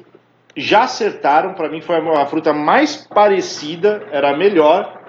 já 0.55 0.83
acertaram, 0.83 1.55
pra 1.55 1.69
mim 1.69 1.81
foi 1.81 1.97
a 1.97 2.23
a 2.23 2.27
fruta 2.27 2.53
mais 2.53 3.07
parecida, 3.07 4.07
era 4.11 4.31
a 4.31 4.37
melhor, 4.37 5.01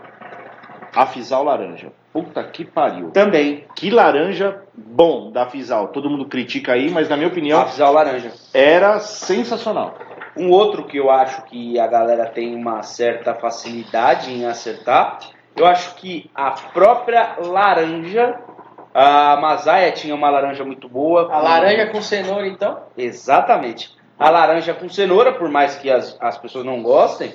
a 0.96 1.06
Fisal 1.06 1.43
laranja. 1.43 1.91
Puta 2.12 2.43
que 2.43 2.65
pariu. 2.65 3.12
Também, 3.12 3.65
Que 3.76 3.89
laranja 3.91 4.63
bom 4.74 5.32
da 5.32 5.46
Fisal. 5.46 5.89
Todo 5.89 6.10
mundo 6.10 6.26
critica 6.26 6.74
aí, 6.74 6.89
mas 6.89 7.08
na 7.08 7.15
minha 7.15 7.28
opinião 7.28 7.62
Afisal 7.62 7.93
laranja. 7.93 8.32
era 8.54 9.00
sensacional. 9.00 9.98
Um 10.39 10.52
outro 10.52 10.84
que 10.86 10.97
eu 10.97 11.10
acho 11.10 11.43
que 11.45 11.80
a 11.80 11.88
galera 11.88 12.26
tem 12.28 12.56
uma 12.56 12.84
certa 12.84 13.34
facilidade 13.34 14.32
em 14.32 14.45
acertar, 14.45 15.19
eu 15.56 15.65
acho 15.65 15.95
que 15.95 16.30
a 16.36 16.52
própria 16.52 17.36
laranja, 17.39 18.38
a 18.93 19.38
Mazaia 19.38 19.91
tinha 19.91 20.13
uma 20.13 20.30
laranja 20.30 20.63
muito 20.63 20.88
boa. 20.88 21.32
A 21.34 21.39
laranja 21.39 21.88
com 21.88 22.02
cenoura, 22.02 22.47
então? 22.47 22.80
Exatamente. 22.97 23.95
A 24.19 24.30
laranja 24.30 24.73
com 24.73 24.89
cenoura, 24.89 25.34
por 25.34 25.50
mais 25.50 25.76
que 25.76 25.89
as, 25.89 26.17
as 26.19 26.38
pessoas 26.38 26.65
não 26.65 26.82
gostem, 26.82 27.34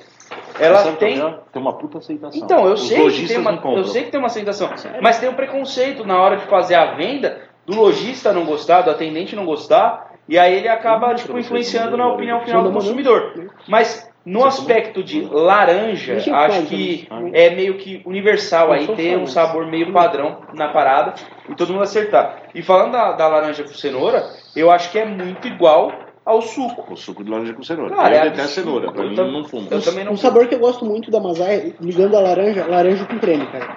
ela 0.59 0.79
Sabe 0.79 0.97
tem. 0.97 1.19
é? 1.21 1.39
tem 1.51 1.61
uma 1.61 1.73
puta 1.73 1.97
aceitação. 1.97 2.41
Então, 2.41 2.65
eu 2.65 2.73
Os 2.73 2.87
sei, 2.87 3.09
que 3.11 3.27
tem 3.27 3.37
uma, 3.37 3.51
eu 3.75 3.83
sei 3.85 4.03
que 4.03 4.11
tem 4.11 4.19
uma 4.19 4.27
aceitação, 4.27 4.69
mas 5.01 5.19
tem 5.19 5.29
um 5.29 5.33
preconceito 5.33 6.05
na 6.05 6.19
hora 6.21 6.37
de 6.37 6.45
fazer 6.45 6.75
a 6.75 6.93
venda 6.95 7.41
do 7.65 7.75
lojista 7.75 8.33
não 8.33 8.45
gostar, 8.45 8.81
do 8.81 8.91
atendente 8.91 9.35
não 9.35 9.45
gostar, 9.45 10.12
e 10.27 10.37
aí 10.39 10.55
ele 10.55 10.67
acaba 10.67 11.11
Hum, 11.11 11.15
tipo, 11.15 11.37
influenciando 11.37 11.97
na 11.97 12.07
opinião 12.07 12.37
olha. 12.37 12.45
final 12.45 12.63
do 12.63 12.71
consumidor. 12.71 13.49
Mas 13.67 14.09
no 14.25 14.45
aspecto 14.45 15.03
de 15.03 15.21
laranja, 15.21 16.15
acho 16.15 16.61
que 16.67 17.07
gente. 17.09 17.09
é 17.33 17.49
meio 17.49 17.77
que 17.77 18.01
universal 18.05 18.71
aí 18.71 18.87
ter 18.95 19.17
um 19.17 19.27
sabor 19.27 19.65
meio 19.67 19.91
padrão 19.91 20.37
na 20.53 20.69
parada 20.69 21.13
e 21.49 21.55
todo 21.55 21.73
mundo 21.73 21.83
acertar. 21.83 22.43
E 22.55 22.61
falando 22.61 22.93
da, 22.93 23.11
da 23.13 23.27
laranja 23.27 23.63
com 23.63 23.73
cenoura, 23.73 24.23
eu 24.55 24.71
acho 24.71 24.91
que 24.91 24.99
é 24.99 25.05
muito 25.05 25.45
igual 25.47 25.91
ao 26.25 26.41
suco. 26.41 26.85
O 26.89 26.95
suco 26.95 27.21
de 27.21 27.29
laranja 27.29 27.53
com 27.53 27.63
cenoura. 27.63 27.93
Cara, 27.93 28.15
eu 28.15 28.21
é 28.21 28.23
detesto 28.29 28.61
absurdo. 28.61 28.79
cenoura, 28.79 28.91
pra 28.93 29.03
Eu 29.03 29.09
mim 29.09 29.31
não 29.33 29.43
fumo. 29.43 29.67
eu 29.69 29.81
também 29.81 30.05
não 30.05 30.13
Um 30.13 30.17
sabor 30.17 30.47
que 30.47 30.55
eu 30.55 30.59
gosto 30.59 30.85
muito 30.85 31.11
da 31.11 31.19
Mazai, 31.19 31.73
ligando 31.81 32.15
a 32.15 32.21
laranja, 32.21 32.65
laranja 32.65 33.03
com 33.05 33.19
creme, 33.19 33.45
cara. 33.47 33.75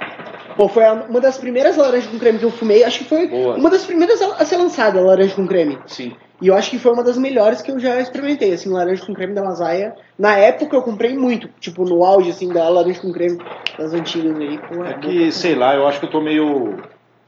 Pô, 0.57 0.69
foi 0.69 0.85
a- 0.85 1.05
uma 1.09 1.21
das 1.21 1.37
primeiras 1.39 1.77
laranjas 1.77 2.07
com 2.07 2.19
creme 2.21 2.39
que 2.39 2.45
eu 2.45 2.51
fumei, 2.53 2.85
acho 2.85 3.01
que 3.01 3.05
foi 3.05 3.27
Boa. 3.27 3.57
uma 3.57 3.69
das 3.69 3.85
primeiras 3.85 4.23
a 4.23 4.37
a 4.41 4.45
ser 4.45 4.57
lançada, 4.59 5.01
a 5.01 5.03
laranja 5.03 5.35
com 5.35 5.47
creme. 5.47 5.77
Sim. 5.87 6.15
E 6.41 6.49
eu 6.49 6.55
acho 6.55 6.71
que 6.71 6.79
foi 6.79 6.93
uma 6.93 7.03
das 7.03 7.17
melhores 7.17 7.63
que 7.63 7.71
eu 7.71 7.79
já 7.79 7.99
experimentei, 7.99 8.53
assim, 8.53 8.69
laranja 8.71 9.05
com 9.07 9.15
creme 9.15 9.33
da 9.35 9.43
Mazaia. 9.43 9.95
Na 10.19 10.37
época 10.37 10.77
eu 10.77 10.83
comprei 10.83 11.17
muito, 11.17 11.49
tipo, 11.59 11.85
no 11.85 12.05
auge, 12.05 12.31
assim, 12.31 12.53
da 12.53 12.69
laranja 12.69 13.01
com 13.01 13.11
creme 13.13 13.39
das 13.79 13.95
antigas 13.95 14.37
aí. 14.39 14.59
Pô, 14.59 14.85
É 14.85 14.95
bom 14.95 15.01
que, 15.01 15.33
sei 15.33 15.55
lá, 15.55 15.75
eu 15.75 15.87
acho 15.87 15.99
que 16.01 16.07
eu 16.07 16.11
tô 16.11 16.21
meio. 16.21 16.77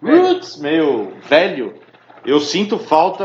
Roots, 0.03 0.59
meio 0.61 1.13
velho. 1.29 1.75
Eu 2.25 2.39
sinto 2.41 2.79
falta. 2.79 3.25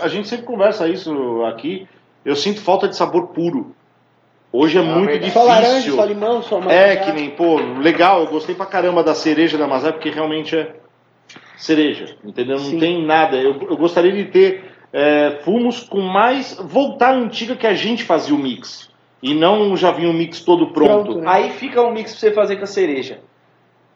A 0.00 0.08
gente 0.08 0.26
sempre 0.28 0.46
conversa 0.46 0.88
isso 0.88 1.42
aqui. 1.44 1.86
Eu 2.24 2.34
sinto 2.36 2.60
falta 2.60 2.88
de 2.88 2.96
sabor 2.96 3.28
puro. 3.28 3.74
Hoje 4.52 4.78
é 4.78 4.82
muito 4.82 5.06
verdade. 5.06 5.32
Só 5.32 5.42
laranja, 5.44 5.70
difícil. 5.76 5.96
só 5.96 6.04
limão, 6.04 6.42
só 6.42 6.58
É 6.58 6.60
maracujá. 6.60 7.00
que 7.00 7.12
nem, 7.12 7.30
pô, 7.30 7.56
legal, 7.80 8.20
eu 8.20 8.26
gostei 8.28 8.54
pra 8.54 8.66
caramba 8.66 9.02
da 9.02 9.14
cereja 9.14 9.56
da 9.58 9.66
Mazé, 9.66 9.92
porque 9.92 10.10
realmente 10.10 10.54
é 10.56 10.74
cereja, 11.62 12.16
entendeu? 12.24 12.56
Não 12.58 12.64
Sim. 12.64 12.78
tem 12.78 13.04
nada. 13.04 13.36
Eu, 13.36 13.52
eu 13.68 13.76
gostaria 13.76 14.12
de 14.12 14.24
ter 14.26 14.64
é, 14.92 15.38
fumos 15.44 15.80
com 15.80 16.00
mais. 16.00 16.56
voltar 16.60 17.10
à 17.10 17.16
antiga 17.16 17.54
que 17.56 17.66
a 17.66 17.74
gente 17.74 18.04
fazia 18.04 18.34
o 18.34 18.38
mix. 18.38 18.90
E 19.22 19.34
não 19.34 19.76
já 19.76 19.92
vinha 19.92 20.10
o 20.10 20.12
mix 20.12 20.40
todo 20.40 20.72
pronto. 20.72 21.04
Pronto, 21.04 21.20
né? 21.20 21.26
Aí 21.30 21.50
fica 21.50 21.80
um 21.80 21.92
mix 21.92 22.10
pra 22.10 22.20
você 22.20 22.32
fazer 22.32 22.56
com 22.56 22.64
a 22.64 22.66
cereja. 22.66 23.20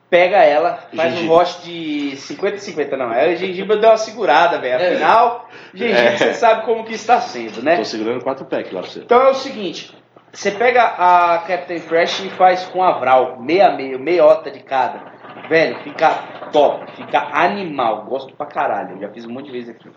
Pega 0.09 0.37
ela, 0.37 0.79
faz 0.95 1.11
Gengibre. 1.15 1.25
um 1.25 1.37
roche 1.37 1.63
de 1.65 2.17
50 2.17 2.57
e 2.57 2.61
50, 2.61 2.97
não. 2.97 3.13
É 3.13 3.33
o 3.33 3.37
gengibre 3.37 3.77
deu 3.79 3.91
uma 3.91 3.97
segurada, 3.97 4.57
velho. 4.61 4.81
É. 4.81 4.93
Afinal, 4.93 5.49
gengibre 5.75 6.01
É. 6.01 6.17
você 6.17 6.35
sabe 6.35 6.65
como 6.65 6.85
que 6.85 6.95
está 6.95 7.21
sendo, 7.21 7.61
né? 7.61 7.77
Tô 7.79 7.85
segurando 7.85 8.23
quatro 8.23 8.45
packs 8.45 8.71
lá 8.71 8.83
pra 8.83 8.89
você. 8.89 9.01
Então 9.01 9.21
é 9.21 9.31
o 9.31 9.35
seguinte, 9.35 9.93
você 10.33 10.53
pega 10.53 10.85
a 10.85 11.39
Captain 11.39 11.81
Fresh 11.81 12.21
e 12.21 12.31
faz 12.31 12.65
com 12.67 12.85
a 12.85 12.93
Vral, 12.93 13.41
meia 13.41 13.73
meio, 13.73 13.99
meiota 13.99 14.49
de 14.49 14.61
cada. 14.61 15.13
Velho, 15.49 15.77
fica 15.83 16.36
top, 16.53 16.91
fica 16.93 17.19
animal, 17.33 18.05
gosto 18.09 18.35
pra 18.35 18.47
caralho, 18.47 18.99
já 19.01 19.09
fiz 19.09 19.25
um 19.25 19.31
monte 19.33 19.47
de 19.47 19.53
vezes 19.53 19.69
aqui. 19.71 19.91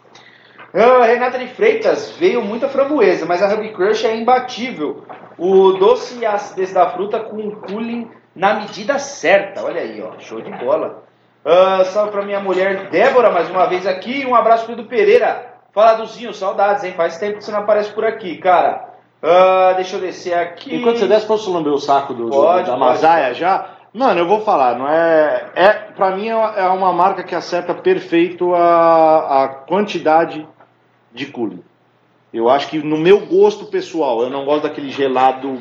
Ah, 0.74 1.04
Renata 1.06 1.40
de 1.40 1.48
Freitas, 1.48 2.12
veio 2.20 2.42
muita 2.44 2.70
framboesa, 2.70 3.26
mas 3.26 3.42
a 3.42 3.48
Ruby 3.48 3.70
Crush 3.70 4.06
é 4.06 4.16
imbatível. 4.16 5.04
O 5.38 5.74
doce 5.74 6.20
e 6.20 6.26
a 6.26 6.34
acidez 6.34 6.72
da 6.74 6.90
fruta 6.92 7.20
com 7.20 7.38
o 7.38 7.56
cooling 7.56 8.10
na 8.36 8.54
medida 8.54 9.00
certa, 9.00 9.64
olha 9.64 9.82
aí, 9.82 10.02
ó, 10.02 10.20
show 10.20 10.40
de 10.42 10.52
bola. 10.52 11.04
Ah, 11.44 11.84
salve 11.86 12.12
pra 12.12 12.22
minha 12.24 12.40
mulher 12.40 12.90
Débora, 12.90 13.32
mais 13.32 13.50
uma 13.50 13.66
vez 13.66 13.88
aqui, 13.88 14.26
um 14.28 14.36
abraço 14.36 14.66
pro 14.66 14.74
Edu 14.74 14.84
Pereira. 14.86 15.48
Fala 15.74 15.94
Duzinho, 15.94 16.34
saudades, 16.34 16.84
hein? 16.84 16.94
Faz 16.96 17.18
tempo 17.18 17.38
que 17.38 17.44
você 17.46 17.52
não 17.52 17.60
aparece 17.60 17.92
por 17.92 18.04
aqui, 18.06 18.38
cara. 18.38 18.90
Ah, 19.24 19.74
deixa 19.76 19.96
eu 19.96 20.00
descer 20.02 20.34
aqui. 20.38 20.76
Enquanto 20.76 20.98
você 21.00 21.08
desce, 21.08 21.26
posso 21.26 21.52
lamber 21.52 21.72
o 21.74 21.80
saco 21.80 22.14
do, 22.14 22.26
do- 22.26 22.32
Pode, 22.32 22.66
da 22.66 22.74
pode, 22.74 22.80
Masaia 22.80 23.28
pode. 23.28 23.40
já? 23.40 23.66
Mano, 23.93 24.19
eu 24.19 24.28
vou 24.28 24.41
falar, 24.41 24.78
não 24.78 24.88
é. 24.88 25.49
é 25.56 25.69
pra 25.95 26.15
mim 26.15 26.28
é 26.28 26.36
uma- 26.36 26.56
é 26.56 26.67
marca 26.93 27.23
que 27.23 27.34
acerta 27.34 27.73
perfeito 27.73 28.54
a, 28.54 29.43
a 29.43 29.47
quantidade 29.47 30.47
de 31.12 31.25
cooling. 31.25 31.63
Eu 32.32 32.47
acho 32.49 32.67
que 32.69 32.78
no 32.78 32.97
meu 32.97 33.25
gosto 33.25 33.65
pessoal, 33.65 34.21
eu 34.21 34.30
não 34.30 34.45
gosto 34.45 34.63
daquele 34.63 34.89
gelado 34.91 35.60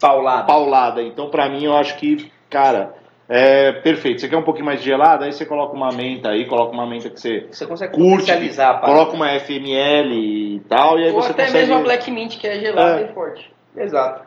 Paulada. 0.00 0.44
paulada. 0.46 1.02
Então, 1.02 1.28
pra 1.28 1.48
mim, 1.50 1.64
eu 1.64 1.76
acho 1.76 1.96
que, 1.98 2.32
cara, 2.48 2.94
é 3.28 3.72
perfeito. 3.72 4.22
Você 4.22 4.28
quer 4.28 4.38
um 4.38 4.42
pouquinho 4.42 4.64
mais 4.64 4.78
de 4.80 4.86
gelado, 4.86 5.24
aí 5.24 5.32
você 5.34 5.44
coloca 5.44 5.76
uma 5.76 5.90
menta 5.92 6.30
aí, 6.30 6.46
curte 6.46 6.72
uma 6.72 6.86
menta 6.86 7.10
que 7.10 7.20
você 7.20 7.46
Você 7.50 7.66
consegue 7.66 7.92
curte, 7.94 8.20
potencializar 8.20 8.70
a 8.70 8.74
parada. 8.78 8.92
coloca 8.94 9.14
uma 9.14 9.28
FML 9.40 10.14
e 10.56 10.60
tal, 10.60 10.98
e 10.98 11.04
aí 11.04 11.10
Ou 11.12 11.20
você 11.20 11.32
até 11.32 11.44
consegue... 11.44 11.58
mesmo 11.66 11.74
a 11.76 11.82
Black 11.82 12.10
Mint, 12.10 12.38
que 12.38 12.46
é 12.46 12.58
gelada 12.58 13.00
É. 13.02 13.04
e 13.04 13.08
forte. 13.12 13.52
Exato. 13.76 14.22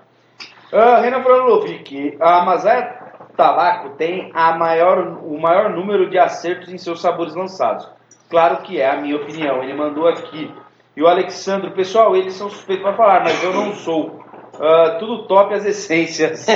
Ah, 0.71 0.99
Renan 1.01 1.21
Frolovic, 1.23 2.15
a 2.19 2.45
Mazaya 2.45 3.10
Tabaco 3.35 3.91
tem 3.91 4.31
a 4.33 4.55
maior, 4.55 4.99
o 5.23 5.39
maior 5.39 5.69
número 5.69 6.09
de 6.09 6.17
acertos 6.17 6.71
em 6.71 6.77
seus 6.77 7.01
sabores 7.01 7.35
lançados. 7.35 7.87
Claro 8.29 8.57
que 8.57 8.79
é 8.79 8.89
a 8.89 9.01
minha 9.01 9.15
opinião, 9.15 9.61
ele 9.63 9.73
mandou 9.73 10.07
aqui. 10.07 10.53
E 10.95 11.01
o 11.01 11.07
Alexandro, 11.07 11.71
pessoal, 11.71 12.15
eles 12.15 12.33
são 12.33 12.49
suspeitos 12.49 12.83
para 12.83 12.95
falar, 12.95 13.23
mas 13.23 13.43
eu 13.43 13.53
não 13.53 13.73
sou. 13.73 14.21
Ah, 14.59 14.97
tudo 14.99 15.27
top 15.27 15.53
as 15.53 15.65
essências. 15.65 16.45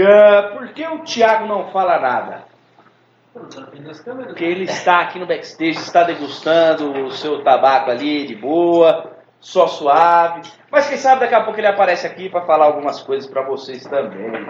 Ah, 0.00 0.52
por 0.56 0.68
que 0.68 0.86
o 0.86 1.00
Thiago 1.00 1.46
não 1.46 1.72
fala 1.72 1.98
nada? 1.98 2.44
Porque 3.32 4.44
ele 4.44 4.62
está 4.62 5.00
aqui 5.00 5.18
no 5.18 5.26
backstage, 5.26 5.78
está 5.78 6.04
degustando 6.04 7.04
o 7.04 7.10
seu 7.10 7.42
tabaco 7.42 7.90
ali 7.90 8.24
de 8.24 8.36
boa, 8.36 9.17
só 9.40 9.66
suave. 9.66 10.42
Mas 10.70 10.88
quem 10.88 10.98
sabe 10.98 11.20
daqui 11.20 11.34
a 11.34 11.42
pouco 11.42 11.58
ele 11.58 11.66
aparece 11.66 12.06
aqui 12.06 12.28
para 12.28 12.42
falar 12.42 12.66
algumas 12.66 13.00
coisas 13.00 13.28
para 13.28 13.42
vocês 13.42 13.84
também. 13.84 14.46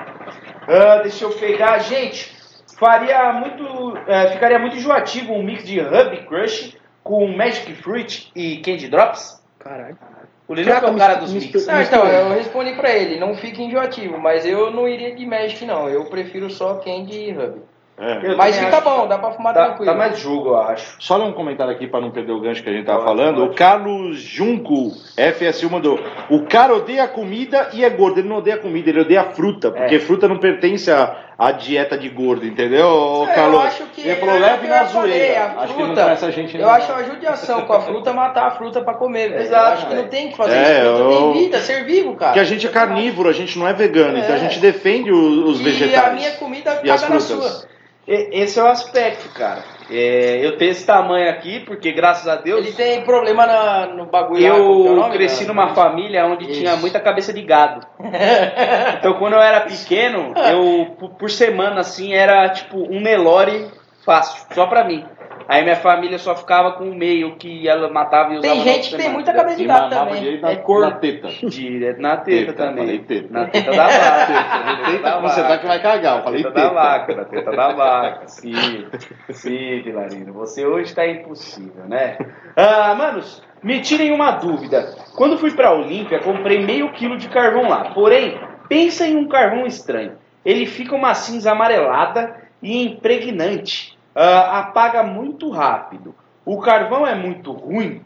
Ah, 0.66 1.00
deixa 1.02 1.24
eu 1.24 1.30
pegar, 1.30 1.78
gente. 1.78 2.36
Faria 2.78 3.32
muito, 3.32 3.96
eh, 4.06 4.28
ficaria 4.32 4.58
muito 4.58 4.76
enjoativo 4.76 5.32
um 5.32 5.42
mix 5.42 5.64
de 5.64 5.80
Hub 5.80 6.16
Crush 6.28 6.76
com 7.02 7.26
Magic 7.26 7.74
Fruit 7.74 8.30
e 8.36 8.58
Candy 8.58 8.88
Drops. 8.88 9.42
Caralho. 9.58 9.98
O 10.46 10.54
Lino 10.54 10.70
é 10.70 10.78
o 10.78 10.96
cara 10.96 11.16
dos 11.16 11.32
mix. 11.32 11.66
Não, 11.66 11.82
então, 11.82 12.06
eu 12.06 12.30
respondi 12.30 12.74
pra 12.74 12.90
ele, 12.90 13.18
não 13.18 13.34
fica 13.34 13.60
enjoativo, 13.60 14.18
mas 14.18 14.46
eu 14.46 14.70
não 14.70 14.88
iria 14.88 15.14
de 15.14 15.26
Magic 15.26 15.64
não, 15.66 15.88
eu 15.88 16.06
prefiro 16.06 16.48
só 16.48 16.76
Candy 16.76 17.30
e 17.30 17.32
Hub. 17.36 17.60
É. 18.00 18.34
Mas 18.36 18.56
fica 18.56 18.76
acho- 18.78 18.84
bom, 18.84 19.08
dá 19.08 19.18
pra 19.18 19.32
fumar 19.32 19.52
Tá, 19.52 19.64
tranquilo. 19.66 19.90
tá 19.92 19.98
mais 19.98 20.18
jogo, 20.18 20.50
eu 20.50 20.56
acho. 20.60 20.96
Só 21.00 21.16
ler 21.16 21.24
um 21.24 21.32
comentário 21.32 21.72
aqui 21.72 21.86
para 21.86 22.00
não 22.00 22.10
perder 22.12 22.32
o 22.32 22.40
gancho 22.40 22.62
que 22.62 22.68
a 22.68 22.72
gente 22.72 22.84
tava 22.86 23.04
Pode, 23.04 23.16
falando. 23.18 23.36
pode. 23.40 23.50
O 23.50 23.54
Carlos 23.54 24.20
Junco, 24.20 24.92
FSU, 25.16 25.68
mandou. 25.70 25.98
O 26.30 26.42
cara 26.46 26.74
odeia 26.74 27.04
a 27.04 27.08
comida 27.08 27.70
e 27.72 27.84
é 27.84 27.90
gordo. 27.90 28.20
Ele 28.20 28.28
não 28.28 28.36
odeia 28.36 28.56
a 28.56 28.60
comida, 28.60 28.88
ele 28.90 29.00
odeia 29.00 29.22
a 29.22 29.24
fruta. 29.24 29.70
Porque 29.72 29.96
É. 29.96 29.98
fruta 29.98 30.28
não 30.28 30.38
pertence 30.38 30.90
à, 30.90 31.16
à 31.36 31.50
dieta 31.50 31.98
de 31.98 32.08
gordo, 32.08 32.46
entendeu, 32.46 33.26
É, 33.28 33.34
Carlos? 33.34 33.54
eu 33.60 33.66
acho 33.66 33.84
que 33.86 34.00
ele 34.02 34.16
falou, 34.16 34.34
é 34.36 34.38
leve 34.38 34.66
na 34.68 34.84
falei, 34.86 35.12
zoeira. 35.18 35.40
a 35.40 35.44
Acho 35.62 35.74
que 35.74 35.80
não 35.80 35.86
fruta, 35.86 36.26
a 36.26 36.30
gente 36.30 36.56
Eu 36.58 36.70
acho 36.70 36.92
a 36.92 37.02
judiação 37.02 37.62
com 37.62 37.72
a 37.72 37.80
fruta 37.80 38.12
matar 38.12 38.46
a 38.46 38.50
fruta 38.52 38.80
pra 38.80 38.94
comer, 38.94 39.30
velho. 39.30 39.42
Exato, 39.42 39.66
eu 39.66 39.72
acho 39.74 39.86
que 39.88 39.94
não 39.94 40.08
tem 40.08 40.28
que 40.30 40.36
fazer 40.36 40.56
É, 40.56 40.82
isso. 40.84 40.96
Fruta 40.96 41.02
eu- 41.14 41.32
tem 41.32 41.42
vida, 41.44 41.58
ser 41.60 41.84
vivo, 41.84 42.14
cara. 42.14 42.30
Porque 42.32 42.40
a 42.40 42.44
gente 42.44 42.64
é 42.66 42.70
carnívoro, 42.70 43.28
a 43.28 43.32
gente 43.32 43.58
não 43.58 43.66
é 43.66 43.72
vegano, 43.72 44.18
então 44.18 44.32
a 44.34 44.38
É. 44.38 44.40
gente 44.40 44.60
defende 44.60 45.10
os 45.10 45.60
E 45.60 45.64
vegetais. 45.64 46.06
a 46.06 46.10
minha 46.10 46.30
comida 46.32 46.80
E 46.82 46.86
caga 46.88 47.08
na 47.08 47.20
sua. 47.20 47.66
Esse 48.08 48.58
é 48.58 48.62
o 48.62 48.66
aspecto, 48.66 49.28
cara. 49.34 49.62
É, 49.90 50.38
eu 50.44 50.56
tenho 50.56 50.70
esse 50.70 50.84
tamanho 50.86 51.28
aqui, 51.30 51.60
porque 51.60 51.92
graças 51.92 52.26
a 52.28 52.36
Deus 52.36 52.60
Ele 52.66 52.72
tem 52.72 53.02
problema 53.02 53.46
na- 53.46 53.86
no 53.86 54.06
bagulho 54.06 54.42
lá, 54.42 54.58
qual 54.58 54.82
que 54.82 54.88
é 54.88 54.92
eu 54.92 55.10
cresci 55.10 55.44
cara? 55.46 55.54
numa 55.54 55.74
família 55.74 56.26
onde 56.26 56.44
Isso. 56.50 56.60
tinha 56.60 56.76
muita 56.76 57.00
cabeça 57.00 57.32
de 57.32 57.42
gado. 57.42 57.86
Então 58.98 59.14
quando 59.14 59.34
eu 59.34 59.40
era 59.40 59.60
pequeno, 59.60 60.32
eu 60.50 60.96
por- 60.98 61.10
por 61.10 61.30
semana 61.30 61.80
assim 61.80 62.12
era 62.14 62.48
tipo 62.50 62.78
um 62.78 63.00
Nelore 63.00 63.66
fácil, 64.04 64.42
só 64.54 64.66
pra 64.66 64.84
mim. 64.84 65.04
Aí 65.48 65.62
minha 65.62 65.76
família 65.76 66.18
só 66.18 66.36
ficava 66.36 66.72
com 66.72 66.84
o 66.90 66.94
meio 66.94 67.36
que 67.36 67.66
ela 67.66 67.90
matava 67.90 68.34
e 68.34 68.36
usava 68.38 68.54
Tem 68.54 68.62
gente 68.62 68.90
que 68.90 68.96
tem 68.98 69.08
muita 69.10 69.32
cabeça 69.32 69.56
de 69.56 69.64
gato 69.64 69.88
também. 69.88 70.20
direito 70.20 70.42
na, 70.42 70.50
É 70.50 70.56
cor. 70.56 70.80
na 70.82 70.90
teta. 70.90 71.28
Direto 71.48 72.00
na 72.02 72.16
teta, 72.18 72.52
Teta, 72.52 72.52
também. 72.52 72.84
falei 72.84 72.98
teta. 72.98 73.28
Na 73.30 73.46
teta 73.46 73.70
da 73.70 73.86
vaca. 73.86 74.68
Teta 74.92 75.02
da 75.02 75.20
você 75.20 75.42
tá 75.42 75.58
que 75.58 75.66
vai 75.66 75.80
cagar, 75.80 76.18
eu 76.18 76.22
falei 76.24 76.42
teta 76.42 76.54
da 76.54 76.60
teta. 76.60 76.74
vaca, 76.74 77.14
na 77.14 77.24
teta 77.24 77.50
da 77.50 77.72
vaca. 77.72 78.28
Sim, 78.28 78.86
sim, 79.30 79.80
Vilarino. 79.82 80.32
Você 80.34 80.66
hoje 80.66 80.94
tá 80.94 81.06
impossível, 81.08 81.84
né? 81.86 82.18
Ah, 82.54 82.94
manos, 82.94 83.42
me 83.62 83.80
tirem 83.80 84.12
uma 84.12 84.32
dúvida. 84.32 84.94
Quando 85.16 85.38
fui 85.38 85.50
pra 85.52 85.72
Olímpia, 85.72 86.18
comprei 86.20 86.58
meio 86.64 86.92
quilo 86.92 87.16
de 87.16 87.28
carvão 87.28 87.68
lá. 87.68 87.90
Porém, 87.94 88.38
pensa 88.68 89.06
em 89.06 89.16
um 89.16 89.26
carvão 89.26 89.66
estranho. 89.66 90.12
Ele 90.44 90.66
fica 90.66 90.94
uma 90.94 91.14
cinza 91.14 91.52
amarelada 91.52 92.36
e 92.62 92.82
impregnante. 92.84 93.97
Ah, 94.20 94.58
apaga 94.60 95.02
muito 95.02 95.48
rápido. 95.50 96.14
O 96.44 96.58
carvão 96.60 97.06
é 97.06 97.14
muito 97.14 97.52
ruim? 97.52 98.02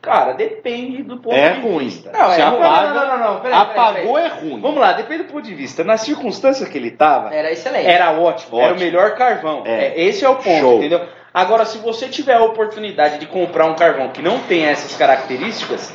Cara, 0.00 0.34
depende 0.34 1.02
do 1.02 1.16
ponto 1.16 1.34
É 1.34 1.54
de 1.54 1.60
ruim. 1.62 1.78
vista. 1.86 2.12
Não, 2.12 2.30
Se 2.30 2.40
é 2.40 2.44
ruim. 2.44 2.62
apaga, 2.62 2.94
Não, 2.94 3.06
não, 3.08 3.18
não, 3.18 3.34
não, 3.34 3.40
peraí, 3.40 3.58
apagou 3.58 4.14
peraí, 4.14 4.26
é 4.26 4.28
ruim. 4.28 4.60
Vamos 4.60 4.78
lá, 4.78 4.92
depende 4.92 5.24
do 5.24 5.32
ponto 5.32 5.42
de 5.44 5.54
vista. 5.54 5.82
Na 5.82 5.96
circunstância 5.96 6.64
que 6.66 6.78
ele 6.78 6.92
tava, 6.92 7.34
Era 7.34 7.50
excelente. 7.50 7.86
era 7.88 8.12
ótimo, 8.12 8.58
era 8.58 8.68
o 8.68 8.70
Ótimo. 8.74 8.84
melhor 8.84 9.14
carvão. 9.16 9.62
É. 9.64 9.86
É, 9.86 10.04
esse 10.04 10.24
é 10.24 10.28
o 10.28 10.36
ponto, 10.36 10.60
Show. 10.60 10.76
entendeu? 10.78 11.00
Agora, 11.34 11.64
se 11.64 11.78
você 11.78 12.06
tiver 12.08 12.34
a 12.36 12.42
oportunidade 12.44 13.18
de 13.18 13.26
comprar 13.26 13.66
um 13.66 13.74
carvão 13.74 14.08
que 14.10 14.22
não 14.22 14.38
tem 14.40 14.64
essas 14.66 14.94
características, 14.96 15.92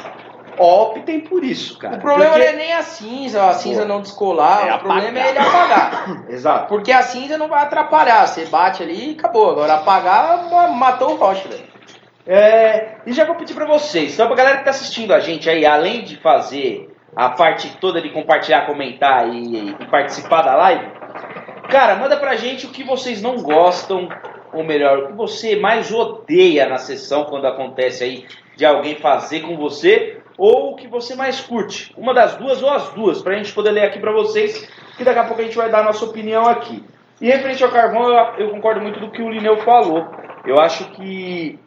optem 0.62 1.20
por 1.22 1.44
isso, 1.44 1.78
cara. 1.78 1.96
O 1.98 2.00
problema 2.00 2.32
Porque- 2.34 2.46
não 2.46 2.54
é 2.54 2.56
nem 2.56 2.74
a 2.74 2.82
cinza, 2.84 3.44
a 3.50 3.54
cinza 3.54 3.84
não 3.86 4.02
descolar, 4.02 4.68
É 4.68 4.76
o 4.76 4.80
problema 4.80 5.10
apagar. 5.10 5.26
é 5.26 5.30
ele 5.30 5.40
apagar. 5.40 6.26
Exato. 6.30 6.68
Porque 6.68 6.92
a 6.92 7.02
cinza 7.02 7.38
não 7.38 7.48
vai 7.48 7.64
atrapalhar, 7.64 8.26
você 8.28 8.46
bate 8.46 8.84
ali 8.84 9.12
e 9.12 9.14
acabou. 9.18 9.52
Agora 9.52 9.74
apagar, 9.76 10.50
ma- 10.50 10.68
matou 10.70 11.12
o 11.14 11.16
rocha, 11.16 11.48
velho. 11.50 11.64
É, 12.28 12.98
e 13.06 13.14
já 13.14 13.26
vou 13.26 13.36
pedir 13.36 13.56
pra 13.56 13.66
vocês, 13.66 14.14
então 14.14 14.28
pra 14.28 14.36
galera 14.36 14.58
que 14.60 14.64
tá 14.66 14.70
assistindo 14.70 15.12
a 15.12 15.20
gente 15.20 15.50
aí, 15.50 15.66
além 15.66 16.04
de 16.04 16.18
fazer 16.18 16.88
a 17.16 17.30
parte 17.30 17.76
toda 17.82 18.00
de 18.00 18.10
compartilhar, 18.10 18.68
comentar 18.68 19.28
e, 19.28 19.70
e 19.72 19.86
participar 19.88 20.44
da 20.44 20.56
live, 20.56 20.86
cara, 21.70 21.96
manda 21.96 22.16
pra 22.18 22.36
gente 22.36 22.68
o 22.68 22.70
que 22.70 22.84
vocês 22.84 23.22
não 23.24 23.38
gostam, 23.42 24.08
ou 24.54 24.64
melhor, 24.64 25.00
o 25.00 25.08
que 25.08 25.14
você 25.14 25.56
mais 25.56 25.92
odeia 25.92 26.68
na 26.68 26.78
sessão 26.78 27.24
quando 27.26 27.48
acontece 27.48 28.04
aí 28.04 28.26
de 28.56 28.66
alguém 28.66 28.96
fazer 28.98 29.40
com 29.42 29.58
você, 29.58 30.21
ou 30.42 30.72
o 30.72 30.76
que 30.76 30.88
você 30.88 31.14
mais 31.14 31.40
curte. 31.40 31.94
Uma 31.96 32.16
das 32.16 32.36
duas 32.36 32.64
ou 32.64 32.70
as 32.72 32.90
duas, 32.94 33.22
pra 33.22 33.36
gente 33.36 33.54
poder 33.54 33.70
ler 33.70 33.84
aqui 33.84 34.00
pra 34.00 34.12
vocês, 34.12 34.68
que 34.98 35.04
daqui 35.04 35.20
a 35.20 35.26
pouco 35.26 35.40
a 35.40 35.46
gente 35.46 35.56
vai 35.56 35.70
dar 35.70 35.82
a 35.82 35.84
nossa 35.84 36.04
opinião 36.04 36.48
aqui. 36.48 36.84
E 37.22 37.28
referente 37.28 37.64
ao 37.64 37.70
carvão, 37.70 38.10
eu, 38.10 38.46
eu 38.46 38.50
concordo 38.50 38.82
muito 38.82 39.00
do 39.00 39.12
que 39.12 39.22
o 39.22 39.30
Lineu 39.30 39.58
falou. 39.58 40.04
Eu 40.44 40.60
acho 40.60 40.90
que 40.94 41.60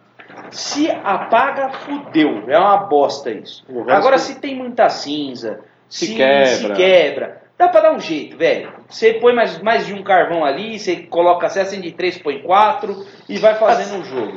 se 0.51 0.91
apaga, 0.91 1.69
fudeu. 1.69 2.43
É 2.49 2.59
uma 2.59 2.79
bosta 2.79 3.31
isso. 3.31 3.65
O 3.69 3.89
Agora, 3.89 4.19
se 4.19 4.41
tem 4.41 4.57
muita 4.57 4.89
cinza, 4.89 5.61
Se 5.89 6.09
se, 6.09 6.17
quebra. 6.17 6.47
se 6.47 6.73
quebra, 6.73 7.43
dá 7.57 7.69
pra 7.69 7.81
dar 7.81 7.93
um 7.93 8.01
jeito, 8.01 8.37
velho. 8.37 8.73
Você 8.89 9.13
põe 9.13 9.33
mais, 9.33 9.63
mais 9.63 9.87
de 9.87 9.95
um 9.95 10.03
carvão 10.03 10.45
ali, 10.45 10.81
você 10.81 10.97
coloca, 10.97 11.49
você 11.49 11.61
acende 11.61 11.93
3, 11.93 12.19
põe 12.19 12.43
4 12.43 13.07
e 13.29 13.39
vai 13.39 13.55
fazendo 13.55 14.01
um 14.01 14.05
jogo. 14.05 14.37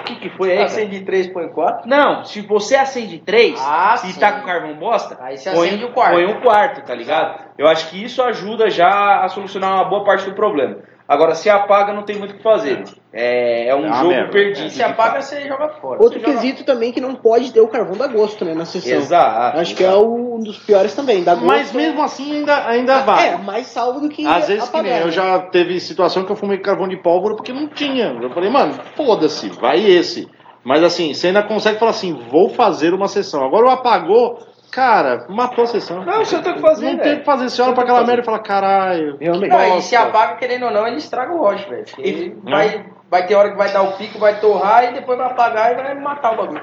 O 0.00 0.02
que, 0.04 0.16
que 0.16 0.30
foi 0.30 0.52
aí? 0.52 0.62
Acende 0.62 1.00
3, 1.00 1.28
põe 1.28 1.48
4. 1.48 1.88
Não, 1.88 2.24
se 2.24 2.40
você 2.40 2.76
acende 2.76 3.18
3 3.18 3.60
Ah, 3.60 3.94
e 4.04 4.12
sim. 4.12 4.20
tá 4.20 4.32
com 4.32 4.46
carvão 4.46 4.74
bosta, 4.74 5.16
Aí 5.20 5.36
você 5.36 5.50
põe, 5.50 5.68
acende 5.68 5.84
o 5.84 5.92
quarto. 5.92 6.14
põe 6.14 6.26
um 6.26 6.40
quarto, 6.40 6.82
tá 6.84 6.94
ligado? 6.94 7.44
Eu 7.58 7.66
acho 7.66 7.88
que 7.90 8.02
isso 8.02 8.22
ajuda 8.22 8.70
já 8.70 9.20
a 9.24 9.28
solucionar 9.28 9.74
uma 9.74 9.84
boa 9.84 10.04
parte 10.04 10.24
do 10.24 10.32
problema. 10.34 10.76
Agora, 11.08 11.34
se 11.34 11.48
apaga, 11.48 11.94
não 11.94 12.02
tem 12.02 12.16
muito 12.18 12.32
o 12.32 12.36
que 12.36 12.42
fazer. 12.42 12.84
É, 13.10 13.68
é 13.68 13.74
um 13.74 13.84
É 13.84 13.86
uma 13.86 13.96
jogo 13.96 14.08
merda. 14.10 14.30
perdido. 14.30 14.68
Se 14.70 14.82
apaga, 14.82 15.22
você 15.22 15.48
joga 15.48 15.70
fora. 15.80 16.02
Outro 16.02 16.20
Você 16.20 16.26
joga- 16.26 16.38
quesito 16.40 16.64
também 16.64 16.92
que 16.92 17.00
não 17.00 17.14
pode 17.14 17.50
ter 17.50 17.62
o 17.62 17.66
carvão 17.68 17.96
da 17.96 18.06
gosto, 18.06 18.44
né, 18.44 18.52
na 18.52 18.66
sessão. 18.66 18.92
Exato. 18.98 19.58
Acho 19.58 19.74
que 19.74 19.82
é 19.82 19.90
o- 19.94 20.34
um 20.36 20.40
dos 20.42 20.58
piores 20.58 20.94
também. 20.94 21.24
Da 21.24 21.32
gosto, 21.34 21.46
Mas 21.46 21.72
mesmo 21.72 22.02
assim 22.02 22.36
ainda, 22.36 22.66
ainda 22.66 22.98
vai. 23.00 23.28
É, 23.28 23.36
mais 23.38 23.68
salvo 23.68 24.00
do 24.00 24.10
que 24.10 24.26
Às 24.26 24.48
vezes 24.48 24.64
que 24.64 24.68
apagar, 24.68 24.92
nem 24.92 25.00
eu 25.00 25.06
né? 25.06 25.12
já 25.12 25.38
teve 25.38 25.80
situação 25.80 26.24
que 26.26 26.30
eu 26.30 26.36
fumei 26.36 26.58
carvão 26.58 26.86
de 26.86 26.98
pólvora 26.98 27.34
porque 27.34 27.54
não 27.54 27.66
tinha. 27.68 28.14
Eu 28.20 28.28
falei, 28.28 28.50
mano, 28.50 28.74
foda-se, 28.94 29.48
vai 29.48 29.80
esse. 29.82 30.28
Mas 30.62 30.82
assim, 30.84 31.14
você 31.14 31.28
ainda 31.28 31.42
consegue 31.42 31.78
falar 31.78 31.92
assim, 31.92 32.12
vou 32.30 32.50
fazer 32.50 32.92
uma 32.92 33.08
sessão. 33.08 33.42
Agora 33.46 33.64
o 33.64 33.70
apagou, 33.70 34.40
cara, 34.78 35.26
matou 35.28 35.64
a 35.64 35.66
sessão. 35.66 36.04
Não, 36.04 36.24
você 36.24 36.36
não 36.36 36.42
tem 36.42 36.52
o 36.52 36.54
que 36.56 36.60
fazer, 36.60 36.92
Não 36.92 36.98
tem 36.98 37.14
o 37.14 37.18
que 37.18 37.24
fazer. 37.24 37.48
Você 37.50 37.62
olha 37.62 37.72
pra 37.72 37.82
aquela 37.82 38.00
que 38.00 38.06
merda 38.06 38.22
e 38.22 38.24
fala, 38.24 38.38
caralho. 38.38 39.16
Realmente. 39.20 39.50
Não, 39.50 39.78
e 39.78 39.82
se 39.82 39.96
apaga, 39.96 40.36
querendo 40.36 40.66
ou 40.66 40.70
não, 40.70 40.86
ele 40.86 40.96
estraga 40.96 41.32
o 41.32 41.38
rocha, 41.38 41.68
velho. 41.68 41.84
E- 41.98 42.08
Ele 42.08 42.36
vai, 42.44 42.86
vai 43.10 43.26
ter 43.26 43.34
hora 43.34 43.50
que 43.50 43.56
vai 43.56 43.72
dar 43.72 43.82
o 43.82 43.92
pico, 43.92 44.18
vai 44.18 44.38
torrar 44.40 44.84
e 44.84 44.92
depois 44.92 45.18
vai 45.18 45.26
apagar 45.26 45.72
e 45.72 45.74
vai 45.74 45.94
matar 45.94 46.34
o 46.34 46.36
bagulho. 46.36 46.62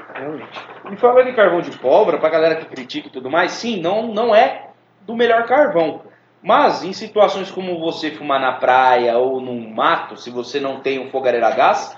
E 0.90 0.96
falando 0.96 1.28
em 1.28 1.34
carvão 1.34 1.60
de 1.60 1.70
pólvora, 1.78 2.18
pra 2.18 2.28
galera 2.30 2.56
que 2.56 2.64
critica 2.66 3.08
e 3.08 3.10
tudo 3.10 3.30
mais, 3.30 3.52
sim, 3.52 3.80
não, 3.80 4.02
não 4.08 4.34
é 4.34 4.68
do 5.02 5.14
melhor 5.14 5.44
carvão. 5.44 6.00
Mas 6.42 6.84
em 6.84 6.92
situações 6.92 7.50
como 7.50 7.80
você 7.80 8.10
fumar 8.12 8.40
na 8.40 8.52
praia 8.52 9.18
ou 9.18 9.40
num 9.40 9.68
mato, 9.74 10.16
se 10.16 10.30
você 10.30 10.60
não 10.60 10.80
tem 10.80 10.98
um 11.00 11.10
fogareiro 11.10 11.44
a 11.46 11.50
gás, 11.50 11.96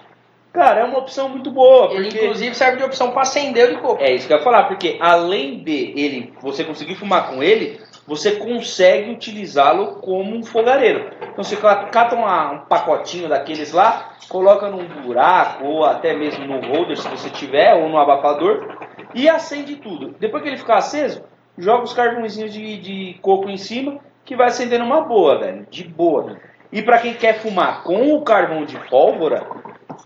Cara, 0.52 0.80
é 0.80 0.84
uma 0.84 0.98
opção 0.98 1.28
muito 1.28 1.50
boa. 1.50 1.92
Ele, 1.92 2.04
Porque... 2.04 2.24
inclusive, 2.24 2.54
serve 2.54 2.78
de 2.78 2.84
opção 2.84 3.10
para 3.12 3.22
acender 3.22 3.68
o 3.70 3.74
de 3.76 3.80
coco. 3.80 4.02
É 4.02 4.12
isso 4.12 4.26
que 4.26 4.32
eu 4.32 4.38
ia 4.38 4.42
falar, 4.42 4.64
porque 4.64 4.96
além 5.00 5.58
de 5.62 5.92
ele, 5.96 6.32
você 6.40 6.64
conseguir 6.64 6.94
fumar 6.96 7.28
com 7.30 7.42
ele, 7.42 7.80
você 8.06 8.32
consegue 8.36 9.10
utilizá-lo 9.10 9.96
como 9.96 10.34
um 10.34 10.42
fogareiro. 10.42 11.10
Então 11.30 11.44
você 11.44 11.56
ca- 11.56 11.84
cata 11.86 12.16
uma- 12.16 12.52
um 12.52 12.58
pacotinho 12.60 13.28
daqueles 13.28 13.72
lá, 13.72 14.14
coloca 14.28 14.68
num 14.68 14.84
buraco, 15.02 15.64
ou 15.66 15.84
até 15.84 16.14
mesmo 16.14 16.46
no 16.46 16.60
holder 16.66 16.96
se 16.96 17.06
você 17.08 17.28
tiver, 17.30 17.74
ou 17.74 17.88
no 17.88 17.98
abafador, 17.98 18.66
e 19.14 19.28
acende 19.28 19.76
tudo. 19.76 20.14
Depois 20.18 20.42
que 20.42 20.48
ele 20.48 20.56
ficar 20.56 20.78
aceso, 20.78 21.22
joga 21.56 21.84
os 21.84 21.92
carvãozinhos 21.92 22.52
de, 22.52 22.78
de 22.78 23.18
coco 23.20 23.48
em 23.50 23.56
cima, 23.58 23.98
que 24.24 24.34
vai 24.34 24.46
acendendo 24.48 24.84
uma 24.84 25.02
boa, 25.02 25.38
velho. 25.38 25.66
De 25.70 25.84
boa. 25.84 26.36
E 26.72 26.82
para 26.82 26.98
quem 26.98 27.14
quer 27.14 27.34
fumar 27.40 27.82
com 27.82 28.14
o 28.14 28.22
carvão 28.22 28.64
de 28.64 28.76
pólvora, 28.88 29.46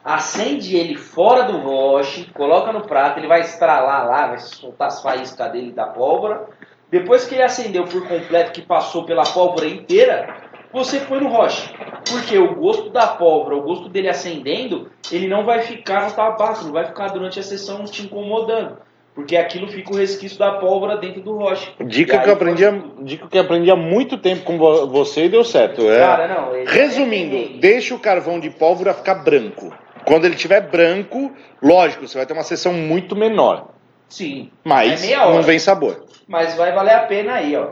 acende 0.05 0.77
ele 0.77 0.97
fora 0.97 1.45
do 1.45 1.59
roche, 1.59 2.31
coloca 2.33 2.73
no 2.73 2.83
prato, 2.83 3.19
ele 3.19 3.29
vai 3.29 3.41
estralar 3.41 4.07
lá, 4.07 4.27
vai 4.29 4.39
soltar 4.39 4.89
as 4.89 5.03
faíscas 5.03 5.53
dele 5.53 5.73
da 5.73 5.87
pólvora. 5.87 6.49
Depois 6.91 7.25
que 7.25 7.35
ele 7.35 7.43
acendeu 7.43 7.85
por 7.85 8.07
completo, 8.07 8.53
que 8.53 8.63
passou 8.63 9.05
pela 9.05 9.25
pólvora 9.25 9.67
inteira, 9.67 10.37
você 10.73 11.01
põe 11.01 11.21
no 11.21 11.29
roche. 11.29 11.73
Porque 12.11 12.37
o 12.37 12.55
gosto 12.55 12.91
da 12.91 13.07
pólvora, 13.07 13.57
o 13.57 13.63
gosto 13.63 13.89
dele 13.89 14.09
acendendo, 14.09 14.91
ele 15.11 15.29
não 15.29 15.45
vai 15.45 15.63
ficar 15.63 16.09
no 16.09 16.15
tabaco, 16.15 16.65
não 16.65 16.73
vai 16.73 16.87
ficar 16.87 17.09
durante 17.09 17.39
a 17.39 17.43
sessão 17.43 17.85
te 17.85 18.03
incomodando. 18.03 18.79
Porque 19.15 19.37
aquilo 19.37 19.69
fica 19.69 19.93
o 19.93 19.97
resquício 19.97 20.39
da 20.39 20.53
pólvora 20.53 20.97
dentro 20.97 21.21
do 21.21 21.37
roche. 21.37 21.71
Dica 21.85 22.19
que 22.19 22.29
eu 22.29 22.33
aprendi, 22.33 22.65
há- 22.65 22.81
dica 23.01 23.27
que 23.29 23.39
aprendi 23.39 23.71
há 23.71 23.77
muito 23.77 24.17
tempo 24.17 24.43
com 24.43 24.57
vo- 24.57 24.87
você 24.87 25.27
e 25.27 25.29
deu 25.29 25.45
certo. 25.45 25.83
É, 25.83 25.99
Cara, 25.99 26.29
não, 26.29 26.57
ele- 26.57 26.71
resumindo, 26.71 27.35
ele- 27.37 27.59
deixa 27.61 27.95
o 27.95 27.99
carvão 27.99 28.41
de 28.41 28.49
pólvora 28.49 28.95
ficar 28.95 29.17
branco. 29.17 29.71
Quando 30.07 30.25
ele 30.25 30.35
tiver 30.35 30.63
branco, 30.63 31.31
lógico, 31.63 32.09
você 32.09 32.17
vai 32.17 32.27
ter 32.27 32.33
uma 32.33 32.43
sessão 32.43 32.73
muito 32.73 33.15
menor. 33.15 33.69
Sim. 34.09 34.51
Mas 34.65 35.05
é 35.09 35.17
não 35.17 35.43
vem 35.43 35.59
sabor. 35.59 36.05
Mas 36.27 36.55
vai 36.55 36.73
valer 36.73 36.95
a 36.95 37.01
pena 37.01 37.35
aí, 37.35 37.55
ó. 37.55 37.69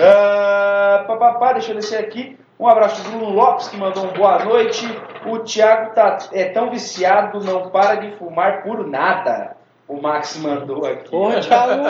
Ah, 0.00 1.04
pá, 1.06 1.16
pá, 1.16 1.32
pá, 1.34 1.52
deixa 1.52 1.70
eu 1.70 1.76
descer 1.76 1.98
aqui. 2.00 2.36
Um 2.58 2.66
abraço 2.68 3.02
do 3.02 3.10
Bruno 3.10 3.30
Lopes, 3.30 3.68
que 3.68 3.76
mandou 3.76 4.04
um 4.04 4.12
boa 4.12 4.44
noite. 4.44 4.86
O 5.26 5.38
Thiago 5.40 5.94
tá, 5.94 6.18
é 6.32 6.44
tão 6.46 6.70
viciado, 6.70 7.40
não 7.44 7.70
para 7.70 7.94
de 7.96 8.10
fumar 8.16 8.62
por 8.62 8.86
nada. 8.86 9.56
O 9.86 10.00
Max 10.00 10.36
mandou 10.38 10.86
aqui. 10.86 11.10
Porra, 11.10 11.40
Thiago. 11.42 11.82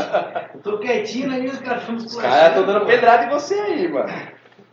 Eu 0.55 0.61
tô 0.61 0.79
quietinho 0.79 1.29
na 1.29 1.39
minha 1.39 1.53
gravação 1.55 1.95
Os 1.97 2.17
caras 2.17 2.49
estão 2.49 2.67
dando 2.67 2.87
pedrada 2.87 3.25
em 3.27 3.29
você 3.31 3.55
aí, 3.55 3.87
mano. 3.89 4.13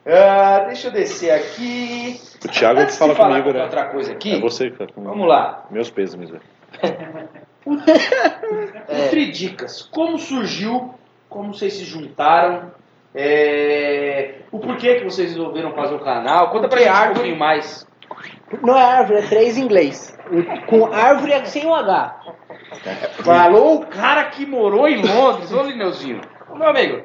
Ah, 0.05 0.63
deixa 0.65 0.87
eu 0.87 0.91
descer 0.91 1.29
aqui. 1.31 2.19
O 2.43 2.47
Thiago 2.47 2.79
Antes 2.79 2.93
de 2.93 2.99
fala 2.99 3.13
falar 3.15 3.41
comigo, 3.41 3.53
né? 3.57 3.63
outra 3.63 3.85
coisa 3.89 4.11
aqui. 4.13 4.35
É 4.37 4.39
você 4.39 4.71
que 4.71 4.77
fala 4.77 4.91
comigo. 4.91 5.11
Vamos 5.13 5.27
lá. 5.27 5.65
Meus 5.69 5.91
pêsames, 5.91 6.31
velho. 6.31 6.41
Nutridicas. 8.89 9.83
Como 9.91 10.17
surgiu? 10.17 10.93
Como 11.29 11.53
vocês 11.53 11.73
se 11.73 11.85
juntaram? 11.85 12.71
É, 13.13 14.35
O 14.51 14.59
porquê 14.59 14.95
que 14.95 15.03
vocês 15.03 15.29
resolveram 15.31 15.73
fazer 15.73 15.95
o 15.95 15.99
canal? 15.99 16.49
Conta 16.49 16.67
pra 16.67 16.79
gente 16.79 16.89
um 16.89 16.93
árvore- 16.93 17.13
pouquinho 17.15 17.37
mais. 17.37 17.87
Não 18.61 18.77
é 18.77 18.81
árvore, 18.83 19.19
é 19.19 19.21
três 19.23 19.57
em 19.57 19.61
inglês. 19.63 20.17
Com 20.67 20.85
árvore 20.93 21.31
é 21.33 21.43
sem 21.45 21.65
o 21.65 21.73
H. 21.73 22.15
Falou 23.23 23.75
o 23.81 23.85
cara 23.85 24.25
que 24.25 24.45
morou 24.45 24.87
em 24.87 25.01
Londres, 25.01 25.51
ô 25.51 25.63
Lineuzinho. 25.63 26.21
Ô, 26.49 26.55
Meu 26.55 26.69
amigo, 26.69 27.03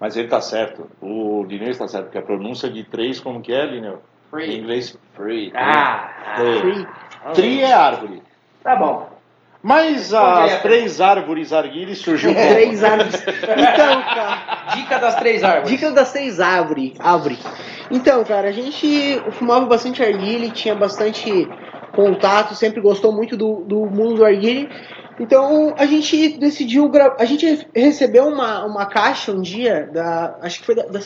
Mas 0.00 0.16
ele 0.16 0.28
tá 0.28 0.40
certo. 0.40 0.90
O 1.00 1.44
Lineu 1.44 1.70
está 1.70 1.86
certo, 1.88 2.04
porque 2.04 2.18
a 2.18 2.22
pronúncia 2.22 2.68
de 2.70 2.84
três, 2.84 3.20
como 3.20 3.40
que 3.40 3.52
é, 3.52 3.64
Lineu? 3.66 4.02
Em 4.28 4.30
free. 4.30 4.58
inglês, 4.58 4.98
free. 5.14 5.52
Ah, 5.54 6.10
Free. 6.36 6.60
Free. 6.60 6.86
Tri 7.34 7.60
é 7.62 7.72
árvore. 7.72 8.22
tá 8.62 8.76
bom. 8.76 9.10
Mas 9.62 10.12
é? 10.12 10.16
as 10.16 10.60
três 10.62 11.00
árvores 11.00 11.52
arguires 11.52 11.98
surgiu 11.98 12.34
como? 12.34 12.48
Três 12.48 12.82
árvores. 12.82 13.14
Então, 13.22 14.02
cara. 14.02 14.74
Dica 14.74 14.98
das 14.98 15.14
três 15.16 15.44
árvores. 15.44 15.70
Dica 15.70 15.90
das 15.92 16.08
seis 16.08 16.40
árvores. 16.40 16.94
Árvore. 16.98 17.38
Então, 17.92 18.24
cara, 18.24 18.48
a 18.48 18.52
gente 18.52 19.20
fumava 19.32 19.66
bastante 19.66 20.02
arguile, 20.02 20.50
tinha 20.50 20.74
bastante 20.74 21.46
contato, 21.94 22.54
sempre 22.54 22.80
gostou 22.80 23.12
muito 23.12 23.36
do, 23.36 23.56
do 23.66 23.84
mundo 23.84 24.14
do 24.16 24.24
arguile. 24.24 24.68
Então 25.20 25.74
a 25.76 25.84
gente 25.84 26.38
decidiu 26.38 26.90
A 27.18 27.24
gente 27.26 27.44
re- 27.46 27.66
recebeu 27.74 28.26
uma, 28.26 28.64
uma 28.64 28.86
caixa 28.86 29.30
um 29.30 29.42
dia 29.42 29.88
da. 29.92 30.38
Acho 30.40 30.60
que 30.60 30.66
foi 30.66 30.74
da, 30.74 30.84
da. 30.84 31.00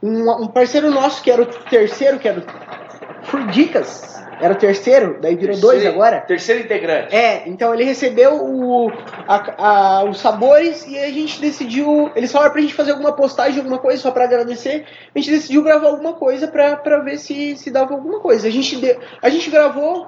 Um, 0.00 0.30
um 0.42 0.46
parceiro 0.46 0.90
nosso 0.90 1.20
que 1.22 1.30
era 1.30 1.42
o 1.42 1.46
terceiro, 1.46 2.18
que 2.18 2.28
era 2.28 2.38
o 2.40 3.24
Free 3.24 3.46
Dicas. 3.48 4.23
Era 4.40 4.52
o 4.54 4.56
terceiro, 4.56 5.18
daí 5.20 5.34
virou 5.36 5.56
dois 5.56 5.74
Terceiro- 5.82 5.94
agora. 5.96 6.20
Terceiro 6.22 6.60
integrante. 6.62 7.14
É, 7.14 7.42
então 7.48 7.72
ele 7.72 7.84
recebeu 7.84 8.34
o, 8.44 8.90
a- 9.28 9.54
a- 10.00 10.04
os 10.04 10.18
sabores 10.20 10.86
e 10.86 10.98
a 10.98 11.08
gente 11.10 11.40
decidiu. 11.40 12.10
Eles 12.16 12.30
falaram 12.32 12.52
pra 12.52 12.60
gente 12.60 12.74
fazer 12.74 12.92
alguma 12.92 13.12
postagem, 13.12 13.58
alguma 13.58 13.78
coisa, 13.78 14.00
só 14.02 14.10
pra 14.10 14.24
agradecer. 14.24 14.84
A 15.14 15.18
gente 15.18 15.30
decidiu 15.30 15.62
gravar 15.62 15.88
alguma 15.88 16.14
coisa 16.14 16.48
pra, 16.48 16.76
pra 16.76 16.98
ver 16.98 17.18
se, 17.18 17.56
se 17.56 17.70
dava 17.70 17.94
alguma 17.94 18.20
coisa. 18.20 18.48
A 18.48 18.50
gente, 18.50 18.76
de- 18.76 18.98
a 19.22 19.28
gente 19.28 19.50
gravou, 19.50 20.06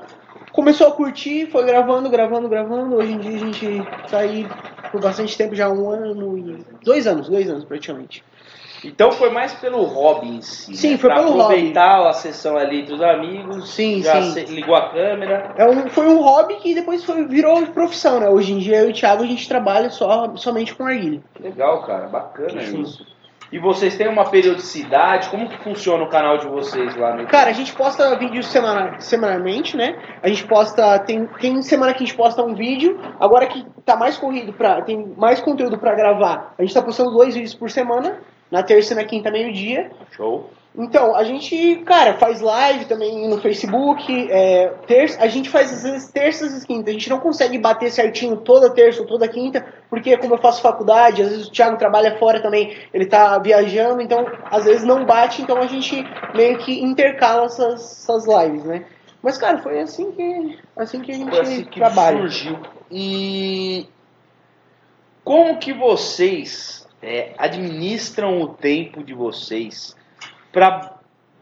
começou 0.52 0.88
a 0.88 0.92
curtir, 0.92 1.46
foi 1.50 1.64
gravando, 1.64 2.08
gravando, 2.10 2.48
gravando. 2.48 2.96
Hoje 2.96 3.12
em 3.12 3.18
dia 3.18 3.36
a 3.36 3.38
gente 3.38 3.82
tá 4.10 4.18
aí 4.18 4.46
por 4.90 5.00
bastante 5.00 5.36
tempo 5.36 5.54
já 5.54 5.68
um 5.70 5.88
ano 5.90 6.36
e. 6.38 6.58
Dois 6.84 7.06
anos, 7.06 7.28
dois 7.28 7.48
anos 7.48 7.64
praticamente. 7.64 8.22
Então 8.86 9.12
foi 9.12 9.30
mais 9.30 9.52
pelo 9.54 9.82
hobby 9.84 10.28
em 10.28 10.40
si. 10.40 10.76
Sim, 10.76 10.92
né? 10.92 10.98
foi 10.98 11.10
pra 11.10 11.20
pelo 11.20 11.40
aproveitar 11.40 12.06
a 12.06 12.12
sessão 12.12 12.56
ali 12.56 12.82
dos 12.82 13.00
amigos. 13.02 13.70
Sim, 13.70 14.02
já 14.02 14.22
sim. 14.22 14.44
ligou 14.44 14.74
a 14.74 14.90
câmera. 14.90 15.54
É 15.56 15.66
um, 15.66 15.88
foi 15.88 16.06
um 16.06 16.20
hobby 16.22 16.56
que 16.56 16.74
depois 16.74 17.04
foi, 17.04 17.26
virou 17.26 17.66
profissão, 17.68 18.20
né? 18.20 18.28
Hoje 18.28 18.52
em 18.52 18.58
dia 18.58 18.78
eu 18.78 18.88
e 18.88 18.90
o 18.90 18.94
Thiago 18.94 19.22
a 19.22 19.26
gente 19.26 19.48
trabalha 19.48 19.90
só, 19.90 20.34
somente 20.36 20.74
com 20.74 20.86
arguilha. 20.86 21.20
Legal, 21.40 21.82
cara. 21.82 22.08
Bacana 22.08 22.60
Sim. 22.62 22.82
isso. 22.82 23.16
E 23.52 23.58
vocês 23.60 23.96
têm 23.96 24.08
uma 24.08 24.28
periodicidade? 24.28 25.28
Como 25.28 25.48
que 25.48 25.62
funciona 25.62 26.02
o 26.02 26.08
canal 26.08 26.36
de 26.38 26.48
vocês 26.48 26.96
lá 26.96 27.16
no 27.16 27.26
Cara, 27.26 27.50
a 27.50 27.52
gente 27.52 27.72
posta 27.72 28.16
vídeos 28.18 28.46
semana, 28.48 29.00
semanalmente, 29.00 29.76
né? 29.76 29.96
A 30.20 30.28
gente 30.28 30.44
posta. 30.46 30.98
Tem, 30.98 31.26
tem 31.40 31.62
semana 31.62 31.92
que 31.94 32.02
a 32.02 32.06
gente 32.06 32.16
posta 32.16 32.42
um 32.42 32.54
vídeo. 32.54 32.98
Agora 33.20 33.46
que 33.46 33.64
tá 33.84 33.96
mais 33.96 34.18
corrido 34.18 34.52
pra. 34.52 34.82
Tem 34.82 35.14
mais 35.16 35.40
conteúdo 35.40 35.78
pra 35.78 35.94
gravar. 35.94 36.54
A 36.58 36.62
gente 36.62 36.74
tá 36.74 36.82
postando 36.82 37.12
dois 37.12 37.34
vídeos 37.34 37.54
por 37.54 37.70
semana. 37.70 38.18
Na 38.50 38.62
terça 38.62 38.92
e 38.92 38.96
na 38.96 39.04
quinta, 39.04 39.30
meio-dia. 39.30 39.90
Show. 40.16 40.50
Então, 40.78 41.16
a 41.16 41.24
gente, 41.24 41.76
cara, 41.86 42.14
faz 42.18 42.42
live 42.42 42.84
também 42.84 43.26
no 43.28 43.40
Facebook. 43.40 44.28
É, 44.30 44.68
terça, 44.86 45.22
a 45.22 45.26
gente 45.26 45.48
faz 45.48 45.72
às 45.72 45.82
vezes 45.82 46.10
terças 46.10 46.62
e 46.62 46.66
quintas. 46.66 46.90
A 46.90 46.92
gente 46.92 47.08
não 47.08 47.18
consegue 47.18 47.56
bater 47.58 47.90
certinho 47.90 48.36
toda 48.36 48.68
terça 48.68 49.00
ou 49.00 49.06
toda 49.06 49.26
quinta, 49.26 49.66
porque 49.88 50.18
como 50.18 50.34
eu 50.34 50.38
faço 50.38 50.60
faculdade, 50.60 51.22
às 51.22 51.30
vezes 51.30 51.46
o 51.46 51.50
Thiago 51.50 51.78
trabalha 51.78 52.18
fora 52.18 52.42
também, 52.42 52.76
ele 52.92 53.06
tá 53.06 53.38
viajando, 53.38 54.02
então 54.02 54.26
às 54.50 54.64
vezes 54.66 54.84
não 54.84 55.06
bate, 55.06 55.40
então 55.40 55.56
a 55.56 55.66
gente 55.66 56.04
meio 56.34 56.58
que 56.58 56.78
intercala 56.84 57.46
essas, 57.46 57.80
essas 58.02 58.26
lives, 58.26 58.64
né? 58.64 58.84
Mas, 59.22 59.38
cara, 59.38 59.58
foi 59.58 59.80
assim 59.80 60.12
que, 60.12 60.58
assim 60.76 61.00
que 61.00 61.10
a 61.10 61.14
gente 61.14 61.30
Foi 61.30 61.40
assim 61.40 61.64
que 61.64 61.80
trabalha. 61.80 62.18
surgiu. 62.18 62.58
E 62.90 63.88
como 65.24 65.58
que 65.58 65.72
vocês 65.72 66.85
é, 67.02 67.32
administram 67.38 68.40
o 68.40 68.48
tempo 68.48 69.02
de 69.02 69.14
vocês 69.14 69.96
para 70.52 70.96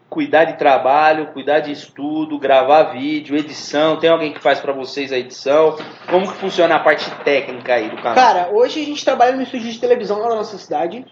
cuidar 0.09 0.45
de 0.45 0.57
trabalho, 0.57 1.27
cuidar 1.33 1.59
de 1.59 1.71
estudo, 1.71 2.37
gravar 2.37 2.93
vídeo, 2.93 3.35
edição? 3.35 3.97
Tem 3.97 4.09
alguém 4.09 4.33
que 4.33 4.39
faz 4.39 4.59
para 4.59 4.73
vocês 4.73 5.11
a 5.11 5.17
edição? 5.17 5.77
Como 6.09 6.31
que 6.31 6.37
funciona 6.37 6.75
a 6.75 6.79
parte 6.79 7.09
técnica 7.23 7.73
aí 7.73 7.89
do 7.89 7.97
canal? 7.97 8.15
Cara, 8.15 8.49
hoje 8.51 8.81
a 8.81 8.85
gente 8.85 9.03
trabalha 9.03 9.35
no 9.35 9.41
estúdio 9.41 9.71
de 9.71 9.79
televisão 9.79 10.19
lá 10.19 10.29
na 10.29 10.35
nossa 10.35 10.57
cidade. 10.57 11.05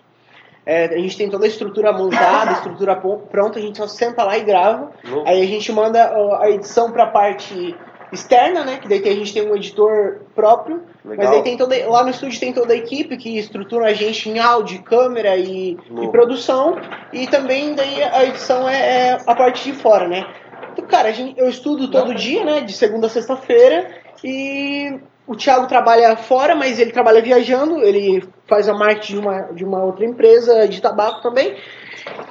É, 0.66 0.86
a 0.86 0.98
gente 0.98 1.18
tem 1.18 1.30
toda 1.30 1.44
a 1.44 1.48
estrutura 1.48 1.91
montada, 1.91 2.52
a 2.52 2.54
estrutura 2.64 2.96
pronta, 2.96 3.60
a 3.60 3.62
gente 3.62 3.78
só 3.78 3.88
senta 3.88 4.24
lá 4.24 4.38
e 4.38 4.44
grava. 4.44 4.91
Aí 5.26 5.41
a 5.41 5.46
gente 5.46 5.72
manda 5.72 6.14
a 6.39 6.50
edição 6.50 6.91
pra 6.91 7.08
parte 7.08 7.76
externa, 8.14 8.64
né? 8.64 8.78
Que 8.78 8.88
daí 8.88 9.01
a 9.07 9.16
gente 9.16 9.34
tem 9.34 9.49
um 9.49 9.55
editor 9.55 10.22
próprio. 10.36 10.84
Mas 11.03 11.18
Legal. 11.18 11.34
aí 11.34 11.43
tem 11.43 11.57
toda, 11.57 11.76
lá 11.89 12.03
no 12.03 12.09
estúdio 12.09 12.39
tem 12.39 12.53
toda 12.53 12.74
a 12.74 12.78
equipe 12.78 13.18
que 13.18 13.38
estrutura 13.38 13.88
a 13.88 13.93
gente 13.93 14.30
em 14.30 14.39
áudio, 14.39 14.84
câmera 14.84 15.36
e, 15.36 15.78
e 16.01 16.07
produção. 16.09 16.78
E 17.11 17.28
também 17.28 17.76
daí 17.76 18.03
a 18.03 18.26
edição 18.26 18.68
é, 18.68 19.09
é 19.09 19.18
a 19.26 19.36
parte 19.36 19.72
de 19.72 19.78
fora, 19.78 20.07
né? 20.07 20.26
Então, 20.72 20.86
cara, 20.86 21.09
a 21.09 21.11
gente, 21.11 21.39
eu 21.39 21.47
estudo 21.47 21.89
todo 21.89 22.16
dia, 22.16 22.43
né? 22.43 22.61
De 22.61 22.74
segunda 22.74 23.07
a 23.07 23.09
sexta-feira. 23.09 23.89
E 24.24 24.99
o 25.28 25.36
Thiago 25.36 25.68
trabalha 25.68 26.16
fora, 26.16 26.55
mas 26.55 26.80
ele 26.80 26.91
trabalha 26.91 27.22
viajando. 27.22 27.82
Ele 27.82 28.24
faz 28.47 28.68
a 28.68 28.74
marketing 28.74 29.14
de 29.14 29.20
uma, 29.20 29.41
de 29.53 29.66
uma 29.66 29.84
outra 29.84 30.05
empresa 30.05 30.68
de 30.68 30.82
tabaco 30.82 31.22
também. 31.22 31.55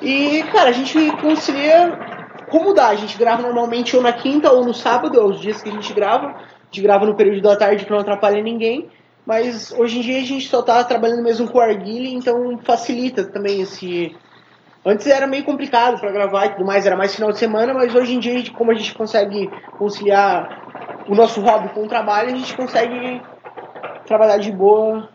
E, 0.00 0.42
cara, 0.52 0.70
a 0.70 0.72
gente 0.72 0.94
concilia 1.20 2.21
como 2.53 2.74
dá. 2.74 2.88
A 2.88 2.94
gente 2.94 3.18
grava 3.18 3.42
normalmente 3.42 3.96
ou 3.96 4.03
na 4.03 4.12
quinta 4.12 4.53
ou 4.53 4.64
no 4.64 4.74
sábado, 4.74 5.18
é 5.18 5.24
os 5.24 5.40
dias 5.40 5.61
que 5.62 5.70
a 5.70 5.72
gente 5.72 5.92
grava. 5.92 6.26
A 6.28 6.64
gente 6.70 6.82
grava 6.82 7.07
no 7.07 7.16
período 7.16 7.40
da 7.40 7.57
tarde 7.57 7.84
que 7.84 7.90
não 7.90 7.98
atrapalha 7.98 8.42
ninguém. 8.42 8.88
Mas 9.26 9.72
hoje 9.72 9.98
em 9.98 10.03
dia 10.03 10.18
a 10.18 10.24
gente 10.24 10.46
só 10.48 10.62
tá 10.62 10.84
trabalhando 10.84 11.22
mesmo 11.22 11.48
com 11.48 11.59
arguile, 11.59 12.12
então 12.12 12.59
facilita 12.62 13.24
também 13.24 13.61
esse, 13.61 14.14
Antes 14.84 15.07
era 15.07 15.28
meio 15.28 15.44
complicado 15.44 16.00
pra 16.00 16.11
gravar 16.11 16.46
e 16.46 16.50
tudo 16.50 16.64
mais, 16.64 16.84
era 16.84 16.96
mais 16.96 17.14
final 17.14 17.30
de 17.30 17.38
semana, 17.38 17.72
mas 17.72 17.94
hoje 17.94 18.14
em 18.14 18.18
dia, 18.18 18.42
como 18.50 18.72
a 18.72 18.74
gente 18.74 18.92
consegue 18.94 19.48
conciliar 19.78 21.05
o 21.09 21.14
nosso 21.14 21.40
hobby 21.40 21.68
com 21.68 21.84
o 21.84 21.88
trabalho, 21.88 22.30
a 22.30 22.36
gente 22.36 22.57
consegue 22.57 23.22
trabalhar 24.05 24.38
de 24.38 24.50
boa. 24.50 25.09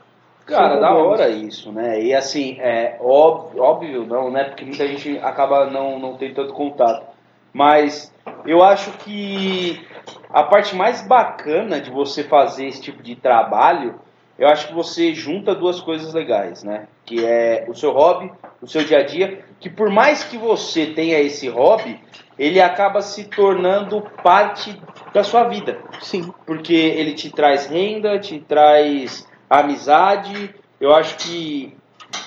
Cara, 0.45 0.79
da 0.79 0.95
hora 0.95 1.27
isso, 1.27 1.73
né? 1.73 2.01
E 2.01 2.13
assim, 2.13 2.57
é 2.61 2.97
óbvio, 3.01 3.61
óbvio 3.61 4.05
não, 4.05 4.31
né? 4.31 4.45
Porque 4.45 4.63
muita 4.63 4.87
gente 4.87 5.19
acaba 5.19 5.69
não, 5.69 5.99
não 5.99 6.15
tendo 6.15 6.35
tanto 6.35 6.53
contato. 6.53 7.05
Mas 7.53 8.13
eu 8.45 8.63
acho 8.63 8.91
que 8.99 9.85
a 10.29 10.43
parte 10.43 10.75
mais 10.75 11.01
bacana 11.01 11.79
de 11.79 11.89
você 11.89 12.23
fazer 12.23 12.67
esse 12.67 12.81
tipo 12.81 13.01
de 13.01 13.15
trabalho, 13.15 13.99
eu 14.37 14.47
acho 14.47 14.67
que 14.67 14.73
você 14.73 15.13
junta 15.13 15.55
duas 15.55 15.79
coisas 15.81 16.13
legais, 16.13 16.63
né? 16.63 16.87
Que 17.05 17.25
é 17.25 17.65
o 17.67 17.73
seu 17.73 17.91
hobby, 17.91 18.31
o 18.61 18.67
seu 18.67 18.83
dia 18.83 18.99
a 18.99 19.03
dia, 19.03 19.43
que 19.59 19.69
por 19.69 19.89
mais 19.89 20.23
que 20.23 20.37
você 20.37 20.87
tenha 20.87 21.19
esse 21.19 21.49
hobby, 21.49 21.99
ele 22.37 22.61
acaba 22.61 23.01
se 23.01 23.23
tornando 23.25 24.01
parte 24.23 24.79
da 25.11 25.23
sua 25.23 25.45
vida 25.45 25.79
Sim. 26.01 26.31
porque 26.45 26.73
ele 26.73 27.13
te 27.13 27.31
traz 27.31 27.65
renda, 27.65 28.19
te 28.19 28.39
traz 28.39 29.27
amizade. 29.49 30.53
Eu 30.79 30.93
acho 30.93 31.17
que 31.17 31.75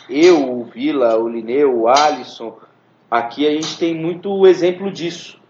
eu, 0.09 0.51
o 0.51 0.65
Vila, 0.65 1.17
o 1.17 1.29
Lineu, 1.29 1.83
o 1.83 1.89
Alisson, 1.89 2.59
aqui 3.11 3.47
a 3.47 3.51
gente 3.51 3.77
tem 3.79 3.95
muito 3.95 4.47
exemplo 4.47 4.91
disso. 4.91 5.41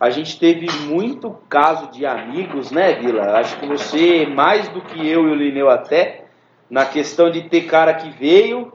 A 0.00 0.10
gente 0.10 0.38
teve 0.38 0.70
muito 0.86 1.30
caso 1.48 1.90
de 1.92 2.04
amigos, 2.04 2.70
né, 2.70 2.94
Vila? 2.94 3.38
Acho 3.38 3.58
que 3.60 3.66
você, 3.66 4.26
mais 4.26 4.68
do 4.68 4.80
que 4.80 5.06
eu 5.08 5.28
e 5.28 5.30
o 5.30 5.34
Lineu 5.34 5.70
até, 5.70 6.24
na 6.68 6.84
questão 6.84 7.30
de 7.30 7.42
ter 7.42 7.62
cara 7.62 7.94
que 7.94 8.10
veio, 8.10 8.72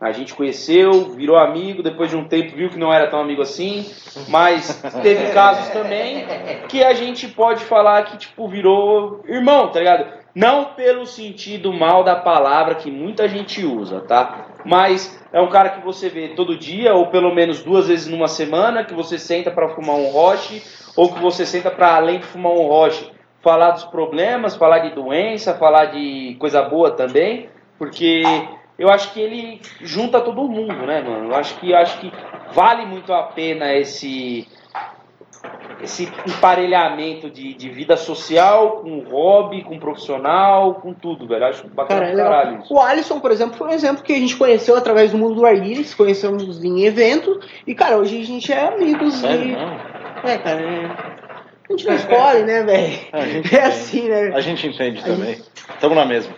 a 0.00 0.12
gente 0.12 0.34
conheceu, 0.34 1.14
virou 1.14 1.36
amigo, 1.36 1.82
depois 1.82 2.10
de 2.10 2.16
um 2.16 2.24
tempo 2.24 2.56
viu 2.56 2.68
que 2.68 2.78
não 2.78 2.92
era 2.92 3.08
tão 3.08 3.20
amigo 3.20 3.42
assim, 3.42 3.86
mas 4.28 4.82
teve 5.02 5.30
casos 5.32 5.68
também 5.70 6.26
que 6.68 6.82
a 6.82 6.92
gente 6.92 7.28
pode 7.28 7.64
falar 7.64 8.02
que, 8.04 8.18
tipo, 8.18 8.48
virou 8.48 9.24
irmão, 9.26 9.68
tá 9.68 9.78
ligado? 9.78 10.24
Não 10.34 10.64
pelo 10.74 11.06
sentido 11.06 11.72
mal 11.72 12.02
da 12.02 12.16
palavra 12.16 12.74
que 12.74 12.90
muita 12.90 13.28
gente 13.28 13.64
usa, 13.64 14.00
tá? 14.00 14.48
Mas 14.64 15.22
é 15.32 15.40
um 15.40 15.48
cara 15.48 15.70
que 15.70 15.84
você 15.84 16.08
vê 16.08 16.28
todo 16.30 16.58
dia, 16.58 16.92
ou 16.94 17.06
pelo 17.06 17.32
menos 17.32 17.62
duas 17.62 17.86
vezes 17.86 18.08
numa 18.08 18.28
semana, 18.28 18.84
que 18.84 18.94
você 18.94 19.16
senta 19.16 19.50
pra 19.50 19.68
fumar 19.68 19.96
um 19.96 20.10
roche, 20.10 20.62
ou 20.96 21.12
que 21.12 21.20
você 21.20 21.46
senta 21.46 21.70
pra 21.70 21.94
além 21.94 22.18
de 22.18 22.26
fumar 22.26 22.52
um 22.52 22.66
roche, 22.66 23.10
falar 23.42 23.70
dos 23.72 23.84
problemas, 23.84 24.56
falar 24.56 24.80
de 24.80 24.94
doença, 24.94 25.54
falar 25.54 25.86
de 25.86 26.36
coisa 26.40 26.62
boa 26.62 26.90
também, 26.90 27.48
porque 27.78 28.22
eu 28.78 28.90
acho 28.90 29.12
que 29.12 29.20
ele 29.20 29.60
junta 29.80 30.20
todo 30.20 30.48
mundo, 30.48 30.86
né, 30.86 31.00
mano? 31.00 31.30
Eu 31.30 31.36
acho 31.36 31.58
que 31.58 31.70
eu 31.70 31.76
acho 31.76 31.98
que 32.00 32.12
vale 32.52 32.86
muito 32.86 33.12
a 33.12 33.22
pena 33.22 33.72
esse 33.74 34.46
esse 35.82 36.10
emparelhamento 36.26 37.28
de, 37.28 37.52
de 37.54 37.68
vida 37.68 37.96
social 37.96 38.78
com 38.78 39.00
hobby, 39.00 39.62
com 39.62 39.78
profissional, 39.78 40.76
com 40.76 40.94
tudo, 40.94 41.26
velho. 41.26 41.44
Acho 41.44 41.68
bacana 41.68 42.00
Cara, 42.00 42.16
caralho 42.16 42.60
isso. 42.62 42.72
O 42.72 42.80
Alisson, 42.80 43.20
por 43.20 43.30
exemplo, 43.30 43.56
foi 43.56 43.68
um 43.68 43.72
exemplo 43.72 44.02
que 44.02 44.12
a 44.12 44.18
gente 44.18 44.36
conheceu 44.36 44.76
através 44.76 45.12
do 45.12 45.18
mundo 45.18 45.34
do 45.34 45.46
Arguilha, 45.46 45.84
se 45.84 45.94
conhecemos 45.94 46.64
em 46.64 46.84
evento, 46.84 47.38
e 47.66 47.74
cara, 47.74 47.98
hoje 47.98 48.20
a 48.20 48.24
gente 48.24 48.52
é 48.52 48.68
amigos 48.68 49.14
Sério, 49.14 49.44
e. 49.44 49.52
não? 49.52 49.94
É, 50.24 50.38
cara, 50.38 50.62
é... 50.62 50.86
a 50.86 51.72
gente 51.72 51.86
não 51.86 51.94
escolhe, 51.94 52.42
né, 52.44 52.62
velho? 52.62 52.98
É 53.52 53.64
assim, 53.64 54.08
né? 54.08 54.32
A 54.34 54.40
gente 54.40 54.66
entende 54.66 55.04
também. 55.04 55.38
Estamos 55.74 55.96
na 55.96 56.06
mesma. 56.06 56.32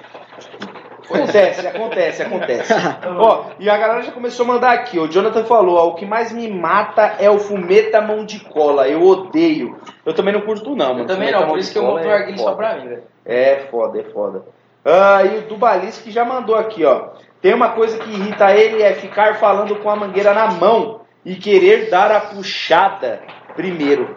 Acontece, 1.09 1.66
acontece, 1.66 2.22
acontece. 2.22 2.74
Ó, 3.18 3.46
e 3.59 3.70
a 3.70 3.76
galera 3.76 4.02
já 4.02 4.12
começou 4.12 4.44
a 4.44 4.48
mandar 4.48 4.72
aqui. 4.72 4.98
O 4.98 5.07
Jonathan 5.07 5.44
falou: 5.44 5.76
ó, 5.76 5.88
o 5.88 5.94
que 5.94 6.04
mais 6.04 6.32
me 6.32 6.48
mata 6.48 7.14
é 7.18 7.30
o 7.30 7.38
fumeta 7.38 8.00
mão 8.00 8.24
de 8.24 8.40
cola. 8.40 8.88
Eu 8.88 9.02
odeio. 9.02 9.78
Eu 10.04 10.12
também 10.12 10.34
não 10.34 10.40
curto, 10.40 10.74
não, 10.74 10.88
mano. 10.88 11.00
Eu 11.00 11.07
também 11.07 11.28
Fumeta 11.28 11.40
não, 11.40 11.48
por 11.48 11.59
isso 11.59 11.72
que 11.72 11.78
eu 11.78 11.84
monto 11.84 12.07
o 12.07 12.11
é 12.11 12.14
arguilho 12.14 12.38
só 12.38 12.54
pra 12.54 12.76
mim, 12.76 12.88
velho. 12.88 13.02
É 13.24 13.66
foda, 13.70 14.00
é 14.00 14.04
foda. 14.04 14.42
Ah, 14.84 15.24
e 15.24 15.38
o 15.38 15.42
Dubalis 15.42 15.98
que 15.98 16.11
já 16.11 16.24
mandou 16.24 16.57
aqui, 16.57 16.84
ó. 16.84 17.11
Tem 17.40 17.54
uma 17.54 17.70
coisa 17.70 17.98
que 17.98 18.11
irrita 18.11 18.52
ele 18.52 18.82
é 18.82 18.94
ficar 18.94 19.36
falando 19.36 19.76
com 19.76 19.90
a 19.90 19.96
mangueira 19.96 20.34
na 20.34 20.50
mão 20.50 21.02
e 21.24 21.36
querer 21.36 21.90
dar 21.90 22.11
a 22.11 22.20
puxada 22.20 23.20
primeiro, 23.54 24.16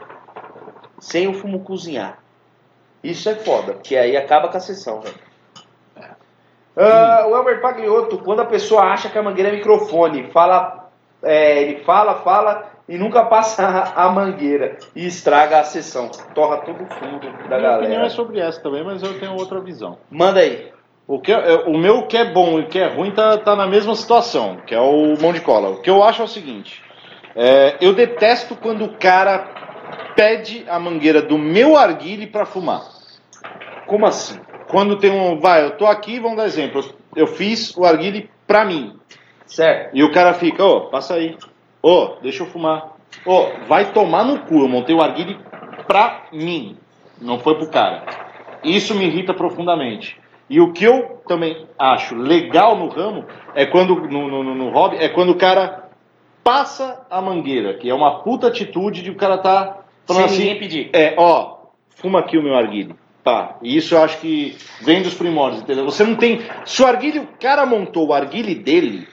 sem 0.99 1.27
o 1.27 1.33
fumo 1.33 1.61
cozinhar. 1.61 2.19
Isso 3.03 3.29
é 3.29 3.35
foda, 3.35 3.73
porque 3.73 3.95
aí 3.95 4.17
acaba 4.17 4.49
com 4.49 4.57
a 4.57 4.59
sessão, 4.59 4.99
velho. 5.01 5.28
Ah, 6.79 7.25
o 7.27 7.35
Elber 7.35 7.59
Pagliotto, 7.61 8.17
quando 8.19 8.41
a 8.41 8.45
pessoa 8.45 8.83
acha 8.83 9.09
que 9.09 9.17
a 9.17 9.23
mangueira 9.23 9.49
é 9.49 9.53
microfone, 9.53 10.29
fala, 10.31 10.89
é, 11.21 11.61
ele 11.61 11.83
fala, 11.83 12.15
fala 12.15 12.69
e 12.87 12.97
nunca 12.97 13.25
passa 13.25 13.67
a 13.95 14.05
a 14.05 14.09
mangueira 14.09 14.77
e 14.95 15.05
estraga 15.05 15.59
a 15.59 15.63
sessão, 15.63 16.09
torra 16.33 16.57
todo 16.57 16.83
o 16.83 16.87
fundo 16.87 17.19
da 17.49 17.57
Minha 17.57 17.71
opinião 17.71 17.71
galera. 17.81 18.05
é 18.05 18.09
sobre 18.09 18.39
essa 18.39 18.61
também, 18.61 18.83
mas 18.83 19.03
eu 19.03 19.19
tenho 19.19 19.33
outra 19.35 19.59
visão. 19.59 19.97
Manda 20.09 20.39
aí. 20.39 20.71
O, 21.07 21.19
que 21.19 21.31
é- 21.31 21.63
o 21.65 21.75
meu 21.77 22.05
que 22.07 22.15
é 22.15 22.25
bom 22.31 22.59
e 22.59 22.61
o 22.61 22.67
que 22.67 22.79
é 22.79 22.87
ruim 22.87 23.11
tá, 23.11 23.37
tá 23.39 23.55
na 23.55 23.65
mesma 23.67 23.95
situação, 23.95 24.57
que 24.65 24.73
é 24.75 24.79
o 24.79 25.15
mão 25.19 25.33
de 25.33 25.41
cola. 25.41 25.69
O 25.69 25.81
que 25.81 25.89
eu 25.89 26.03
acho 26.03 26.21
é 26.21 26.25
o 26.25 26.27
seguinte: 26.27 26.81
é, 27.35 27.75
eu 27.81 27.93
detesto 27.93 28.55
quando 28.55 28.85
o 28.85 28.93
cara 28.97 29.47
pede 30.15 30.65
a 30.69 30.79
mangueira 30.79 31.21
do 31.21 31.37
meu 31.37 31.75
arguile 31.77 32.27
para 32.27 32.45
fumar. 32.45 32.81
Como 33.87 34.05
assim? 34.05 34.39
Quando 34.69 34.95
tem 34.97 35.11
um. 35.11 35.39
Vai, 35.39 35.65
eu 35.65 35.71
tô 35.77 35.85
aqui, 35.85 36.19
vamos 36.19 36.37
dar 36.37 36.45
exemplo. 36.45 36.83
Eu 37.15 37.27
fiz 37.27 37.75
o 37.75 37.83
arguile 37.83 38.29
pra 38.47 38.63
mim. 38.63 38.95
Certo. 39.45 39.95
E 39.95 40.03
o 40.03 40.11
cara 40.11 40.33
fica, 40.33 40.63
ô, 40.63 40.81
passa 40.89 41.15
aí. 41.15 41.35
Ô, 41.81 42.15
deixa 42.21 42.43
eu 42.43 42.47
fumar. 42.47 42.95
Ô, 43.25 43.47
vai 43.67 43.91
tomar 43.91 44.23
no 44.23 44.39
cu. 44.41 44.59
Eu 44.61 44.67
montei 44.67 44.95
o 44.95 45.01
arguile 45.01 45.37
pra 45.87 46.23
mim. 46.31 46.77
Não 47.19 47.39
foi 47.39 47.55
pro 47.55 47.69
cara. 47.69 48.03
Isso 48.63 48.93
me 48.95 49.05
irrita 49.05 49.33
profundamente. 49.33 50.17
E 50.49 50.59
o 50.61 50.71
que 50.71 50.83
eu 50.83 51.21
também 51.27 51.65
acho 51.77 52.15
legal 52.15 52.75
no 52.77 52.87
ramo 52.89 53.25
é 53.55 53.65
quando, 53.65 53.95
no, 53.95 54.27
no, 54.27 54.43
no- 54.43 54.55
no 54.55 54.69
hobby, 54.71 54.97
é 54.97 55.07
quando 55.09 55.29
o 55.31 55.35
cara 55.37 55.89
passa 56.43 57.05
a 57.09 57.21
mangueira, 57.21 57.73
que 57.75 57.89
é 57.89 57.93
uma 57.93 58.19
puta 58.21 58.47
atitude 58.47 59.03
de 59.03 59.11
o 59.11 59.15
cara 59.15 59.37
tá 59.37 59.77
falando 60.07 60.23
Sem 60.29 60.35
assim. 60.35 60.37
ninguém 60.43 60.59
pedir. 60.59 60.89
É, 60.93 61.13
ó, 61.17 61.57
fuma 61.95 62.19
aqui 62.19 62.37
o 62.37 62.43
meu 62.43 62.55
arguile. 62.55 62.95
Tá, 63.23 63.57
e 63.61 63.75
isso 63.75 63.95
eu 63.95 64.01
acho 64.01 64.19
que 64.19 64.55
vem 64.81 65.01
dos 65.01 65.13
primórdios, 65.13 65.61
entendeu? 65.61 65.83
Você 65.85 66.03
não 66.03 66.15
tem. 66.15 66.41
Se 66.65 66.81
o 66.81 66.87
arguile, 66.87 67.19
o 67.19 67.27
cara 67.39 67.65
montou 67.65 68.07
o 68.07 68.13
arguile 68.13 68.55
dele, 68.55 69.07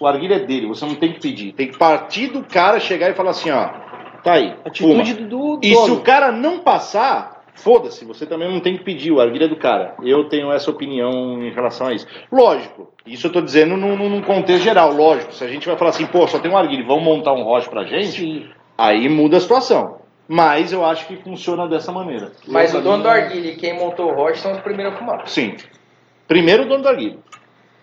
o 0.00 0.06
arguile 0.06 0.34
é 0.34 0.38
dele, 0.40 0.66
você 0.66 0.86
não 0.86 0.94
tem 0.94 1.12
que 1.12 1.20
pedir. 1.20 1.52
Tem 1.52 1.68
que 1.68 1.78
partir 1.78 2.28
do 2.28 2.42
cara, 2.42 2.80
chegar 2.80 3.10
e 3.10 3.14
falar 3.14 3.30
assim, 3.30 3.50
ó, 3.50 3.68
tá 4.24 4.32
aí, 4.34 4.54
fuma. 4.76 5.02
Atitude 5.02 5.24
do, 5.26 5.56
do 5.58 5.60
E 5.62 5.74
se 5.76 5.90
o 5.90 6.00
cara 6.00 6.32
não 6.32 6.60
passar, 6.60 7.44
foda-se, 7.54 8.04
você 8.06 8.24
também 8.24 8.50
não 8.50 8.58
tem 8.60 8.76
que 8.76 8.84
pedir, 8.84 9.12
o 9.12 9.20
arguilha 9.20 9.44
é 9.44 9.48
do 9.48 9.56
cara. 9.56 9.94
Eu 10.02 10.24
tenho 10.28 10.50
essa 10.50 10.70
opinião 10.70 11.42
em 11.42 11.50
relação 11.52 11.88
a 11.88 11.92
isso. 11.92 12.06
Lógico, 12.32 12.88
isso 13.06 13.26
eu 13.26 13.32
tô 13.32 13.42
dizendo 13.42 13.76
num, 13.76 13.96
num- 13.96 14.22
contexto 14.22 14.64
geral, 14.64 14.92
lógico. 14.92 15.32
Se 15.34 15.44
a 15.44 15.48
gente 15.48 15.66
vai 15.68 15.76
falar 15.76 15.90
assim, 15.90 16.06
pô, 16.06 16.26
só 16.26 16.38
tem 16.38 16.50
um 16.50 16.56
arguilha, 16.56 16.86
vamos 16.86 17.04
montar 17.04 17.34
um 17.34 17.42
roche 17.42 17.68
pra 17.68 17.84
gente, 17.84 18.18
Sim. 18.18 18.46
aí 18.78 19.08
muda 19.10 19.36
a 19.36 19.40
situação. 19.40 20.01
Mas 20.28 20.72
eu 20.72 20.84
acho 20.84 21.06
que 21.06 21.16
funciona 21.16 21.66
dessa 21.68 21.92
maneira. 21.92 22.32
Mas 22.46 22.72
Eu, 22.72 22.80
o 22.80 22.82
dono 22.82 22.98
do 22.98 23.02
pra 23.02 23.14
mim, 23.14 23.20
arguilho 23.22 23.50
e 23.50 23.56
quem 23.56 23.74
montou 23.78 24.10
o 24.10 24.14
roche 24.14 24.40
são 24.40 24.52
os 24.52 24.60
primeiros 24.60 24.94
a 24.94 24.96
fumar. 24.96 25.26
Sim. 25.28 25.56
Primeiro 26.28 26.62
o 26.62 26.66
dono 26.66 26.82
do 26.82 26.88
arguilho. 26.88 27.18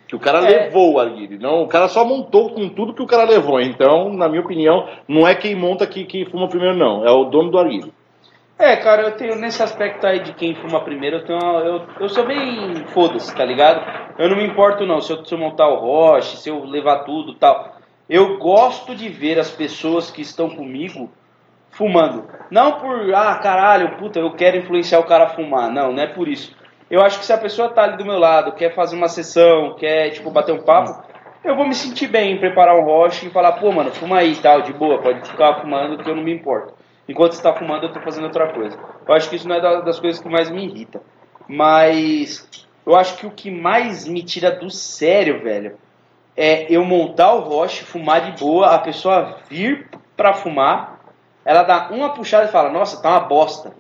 Que 0.07 0.15
o 0.15 0.19
cara 0.19 0.39
É. 0.39 0.63
levou 0.63 0.93
o 0.93 0.99
arguilho. 0.99 1.39
Não, 1.39 1.61
o 1.61 1.67
cara 1.67 1.87
só 1.87 2.03
montou 2.03 2.49
com 2.51 2.67
tudo 2.69 2.93
que 2.93 3.03
o 3.03 3.05
cara 3.07 3.23
levou. 3.25 3.61
Então, 3.61 4.11
na 4.13 4.27
minha 4.27 4.41
opinião, 4.41 4.87
não 5.07 5.27
é 5.27 5.35
quem 5.35 5.53
monta 5.53 5.85
que, 5.85 6.03
que 6.05 6.25
fuma 6.25 6.47
primeiro, 6.47 6.75
não. 6.75 7.05
É 7.05 7.11
o 7.11 7.25
dono 7.25 7.51
do 7.51 7.59
arguilho. 7.59 7.93
É, 8.57 8.75
cara, 8.75 9.03
eu 9.03 9.11
tenho 9.11 9.35
nesse 9.35 9.61
aspecto 9.61 10.05
aí 10.07 10.19
de 10.19 10.33
quem 10.33 10.55
fuma 10.55 10.81
primeiro, 10.81 11.17
eu 11.17 11.23
tenho 11.25 11.39
uma- 11.39 11.59
eu, 11.61 11.81
eu 11.99 12.09
sou 12.09 12.25
bem 12.25 12.83
foda-se, 12.87 13.33
tá 13.33 13.45
ligado? 13.45 13.81
Eu 14.17 14.27
não 14.29 14.35
me 14.35 14.45
importo 14.45 14.85
não, 14.85 14.99
se 14.99 15.13
eu, 15.13 15.23
se 15.23 15.33
eu 15.33 15.37
montar 15.37 15.67
o 15.69 15.79
roche, 15.79 16.35
se 16.37 16.49
eu 16.49 16.65
levar 16.65 17.03
tudo 17.05 17.31
e 17.33 17.35
tal. 17.35 17.77
Eu 18.09 18.37
gosto 18.37 18.93
de 18.95 19.07
ver 19.07 19.39
as 19.39 19.49
pessoas 19.51 20.09
que 20.11 20.21
estão 20.21 20.49
comigo 20.49 21.09
fumando. 21.72 22.28
Não 22.49 22.80
por, 22.80 23.13
ah, 23.13 23.36
caralho, 23.36 23.97
puta, 23.97 24.20
eu 24.20 24.32
quero 24.34 24.57
influenciar 24.57 24.99
o 24.99 25.05
cara 25.05 25.26
a 25.26 25.30
fumar. 25.30 25.70
Não, 25.72 25.91
não 25.91 26.03
é 26.03 26.07
por 26.07 26.28
isso. 26.28 26.55
Eu 26.89 27.01
acho 27.01 27.20
que 27.20 27.26
se 27.26 27.34
a 27.34 27.38
pessoa 27.38 27.70
tá 27.70 27.84
ali 27.84 27.97
do 27.97 28.05
meu 28.05 28.17
lado, 28.17 28.53
quer 28.53 28.74
fazer 28.74 28.95
uma 28.95 29.07
sessão, 29.07 29.76
quer, 29.76 30.09
tipo, 30.09 30.32
bater 30.32 30.53
um 30.53 30.63
papo, 30.63 31.03
eu 31.43 31.55
vou 31.55 31.67
me 31.67 31.76
sentir 31.76 32.07
bem 32.07 32.34
em 32.34 32.39
preparar 32.39 32.76
um 32.76 32.84
roche 32.84 33.28
e 33.28 33.30
falar, 33.30 33.53
pô, 33.53 33.72
mano, 33.72 33.91
fuma 33.91 34.17
aí 34.17 34.34
e 34.34 34.36
tal, 34.38 34.61
de 34.61 34.74
boa, 34.74 34.99
pode 35.01 35.28
ficar 35.30 35.61
fumando 35.61 36.03
que 36.03 36.09
eu 36.09 36.15
não 36.15 36.24
me 36.24 36.34
importo. 36.34 36.74
Enquanto 37.07 37.34
você 37.34 37.41
tá 37.43 37.53
fumando, 37.53 37.84
eu 37.84 37.93
tô 37.93 37.99
fazendo 38.01 38.26
outra 38.26 38.47
coisa. 38.51 38.78
Eu 39.07 39.13
acho 39.13 39.30
que 39.30 39.36
isso 39.36 39.47
não 39.47 39.55
é 39.55 39.61
da- 39.61 39.82
das 39.82 39.99
coisas 39.99 40.22
que 40.22 40.30
mais 40.30 40.49
me 40.49 40.65
irrita. 40.65 41.01
Mas 41.47 42.47
eu 42.86 42.95
acho 42.95 43.17
que 43.17 43.26
o 43.26 43.32
que 43.32 43.49
mais 43.49 44.07
me 44.07 44.22
tira 44.24 44.51
do 44.51 44.70
sério, 44.70 45.41
velho, 45.41 45.78
é 46.36 46.65
eu 46.72 46.84
montar 46.86 47.34
o 47.34 47.39
roche, 47.39 47.84
fumar 47.84 48.22
de 48.32 48.39
boa, 48.39 48.74
a 48.74 48.80
pessoa 48.80 49.38
vir 49.49 49.88
pra 50.15 50.34
fumar, 50.34 50.98
ela 51.45 51.63
dá 51.63 51.87
uma 51.91 52.09
puxada 52.13 52.45
e 52.45 52.51
fala, 52.51 52.69
nossa, 52.69 53.01
tá 53.01 53.09
uma 53.09 53.19
bosta. 53.21 53.71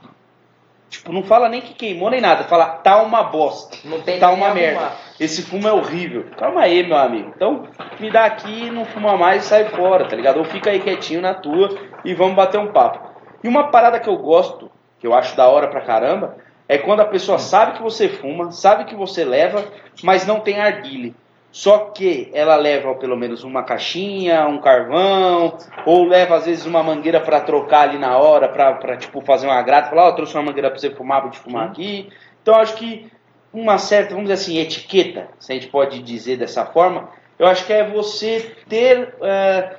Tipo, 0.89 1.13
não 1.13 1.21
fala 1.21 1.47
nem 1.49 1.61
que 1.61 1.75
queimou 1.75 2.09
nem 2.09 2.19
nada, 2.19 2.45
fala 2.45 2.65
tá 2.65 3.01
uma 3.03 3.21
bosta. 3.23 3.77
Não 3.85 4.01
tem 4.01 4.19
Tá 4.19 4.31
uma 4.31 4.47
arrumar. 4.47 4.53
merda. 4.59 4.91
Esse 5.19 5.43
fumo 5.43 5.67
é 5.67 5.71
horrível. 5.73 6.25
Calma 6.35 6.61
aí, 6.61 6.81
meu 6.85 6.97
amigo. 6.97 7.31
Então, 7.35 7.67
me 7.99 8.09
dá 8.09 8.25
aqui, 8.25 8.71
não 8.71 8.85
fuma 8.85 9.15
mais 9.15 9.43
e 9.45 9.47
sai 9.47 9.65
fora, 9.65 10.07
tá 10.07 10.15
ligado? 10.15 10.37
Ou 10.37 10.45
fica 10.45 10.71
aí 10.71 10.79
quietinho 10.79 11.21
na 11.21 11.35
tua 11.35 11.69
e 12.03 12.13
vamos 12.15 12.35
bater 12.35 12.59
um 12.59 12.71
papo. 12.71 13.07
E 13.43 13.47
uma 13.47 13.67
parada 13.67 13.99
que 13.99 14.09
eu 14.09 14.17
gosto, 14.17 14.71
que 14.99 15.05
eu 15.05 15.13
acho 15.13 15.37
da 15.37 15.47
hora 15.47 15.67
pra 15.67 15.81
caramba, 15.81 16.37
é 16.67 16.77
quando 16.79 17.01
a 17.01 17.05
pessoa 17.05 17.37
sabe 17.37 17.73
que 17.73 17.83
você 17.83 18.09
fuma, 18.09 18.51
sabe 18.51 18.85
que 18.85 18.95
você 18.95 19.23
leva, 19.23 19.63
mas 20.03 20.25
não 20.25 20.39
tem 20.39 20.59
arguile. 20.59 21.15
Só 21.51 21.77
que 21.89 22.29
ela 22.33 22.55
leva 22.55 22.93
pelo 22.95 23.17
menos 23.17 23.43
uma 23.43 23.63
caixinha, 23.63 24.45
um 24.47 24.59
carvão, 24.59 25.57
ou 25.85 26.05
leva 26.05 26.35
às 26.35 26.45
vezes 26.45 26.65
uma 26.65 26.83
mangueira 26.83 27.19
pra 27.19 27.41
trocar 27.41 27.89
ali 27.89 27.97
na 27.97 28.17
hora, 28.17 28.47
pra 28.47 28.97
tipo 28.97 29.19
fazer 29.21 29.47
uma 29.47 29.61
grata, 29.61 29.89
falar, 29.89 30.05
ó, 30.05 30.09
eu 30.09 30.15
trouxe 30.15 30.35
uma 30.35 30.43
mangueira 30.43 30.69
pra 30.69 30.79
você 30.79 30.91
fumar, 30.91 31.21
vou 31.21 31.31
te 31.31 31.39
fumar 31.39 31.67
aqui. 31.67 32.09
Então 32.41 32.55
acho 32.55 32.75
que 32.75 33.11
uma 33.51 33.79
certa, 33.79 34.11
vamos 34.11 34.29
dizer 34.29 34.35
assim, 34.35 34.59
etiqueta, 34.59 35.27
se 35.39 35.51
a 35.51 35.55
gente 35.55 35.67
pode 35.67 35.99
dizer 36.03 36.37
dessa 36.37 36.65
forma, 36.65 37.09
eu 37.37 37.47
acho 37.47 37.65
que 37.65 37.73
é 37.73 37.83
você 37.83 38.55
ter 38.67 39.15
é, 39.21 39.77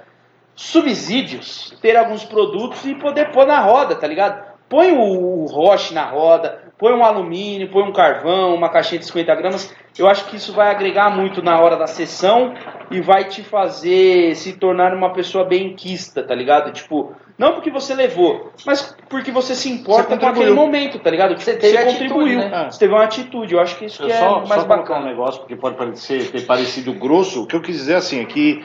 subsídios, 0.57 1.77
ter 1.81 1.97
alguns 1.97 2.25
produtos 2.25 2.85
e 2.85 2.95
poder 2.97 3.31
pôr 3.31 3.47
na 3.47 3.61
roda, 3.61 3.95
tá 3.95 4.07
ligado? 4.07 4.51
Põe 4.69 4.93
o, 4.93 5.43
o 5.43 5.47
roche 5.47 5.95
na 5.95 6.05
roda, 6.05 6.60
põe 6.81 6.95
um 6.95 7.05
alumínio, 7.05 7.69
põe 7.69 7.83
um 7.83 7.93
carvão, 7.93 8.55
uma 8.55 8.71
caixinha 8.71 8.99
de 8.99 9.05
50 9.05 9.35
gramas. 9.35 9.77
Eu 9.99 10.09
acho 10.09 10.25
que 10.27 10.37
isso 10.37 10.55
vai 10.55 10.71
agregar 10.71 11.15
muito 11.15 11.43
na 11.43 11.61
hora 11.61 11.77
da 11.77 11.87
sessão 11.87 12.55
e 12.91 13.03
vai 13.03 13.25
te 13.25 13.43
fazer 13.43 14.35
se 14.35 14.55
tornar 14.55 14.95
uma 14.95 15.13
pessoa 15.13 15.45
bem 15.45 15.75
quista, 15.75 16.23
tá 16.23 16.35
ligado? 16.35 16.73
Tipo, 16.73 17.15
não 17.39 17.53
porque 17.53 17.71
você 17.71 17.95
levou, 17.95 18.51
mas 18.65 18.97
porque 19.11 19.31
você 19.31 19.55
se 19.55 19.71
importa 19.71 20.15
Você 20.15 20.19
com 20.19 20.27
aquele 20.27 20.53
momento, 20.53 20.99
tá 20.99 21.11
ligado? 21.11 21.39
Você 21.39 21.55
teve 21.55 21.77
atitude, 21.77 22.09
contribuiu, 22.09 22.39
né? 22.39 22.65
É. 22.67 22.71
você 22.71 22.79
teve 22.79 22.95
uma 22.95 23.05
atitude. 23.05 23.55
Eu 23.55 23.61
acho 23.61 23.77
que 23.77 23.85
isso 23.85 24.03
Eu 24.03 24.07
que 24.07 24.13
é 24.13 24.17
só, 24.17 24.39
mais 24.39 24.49
só 24.63 24.67
colocar 24.67 24.75
um 24.75 24.79
bacana. 24.79 25.07
negócio, 25.07 25.41
porque 25.41 25.57
pode 25.57 25.77
parecer, 25.77 26.31
ter 26.31 26.47
parecido 26.47 26.95
grosso. 26.95 27.43
O 27.43 27.47
que 27.47 27.55
eu 27.55 27.61
quis 27.61 27.77
dizer 27.77 27.97
assim 27.97 28.23
é 28.23 28.25
que 28.25 28.65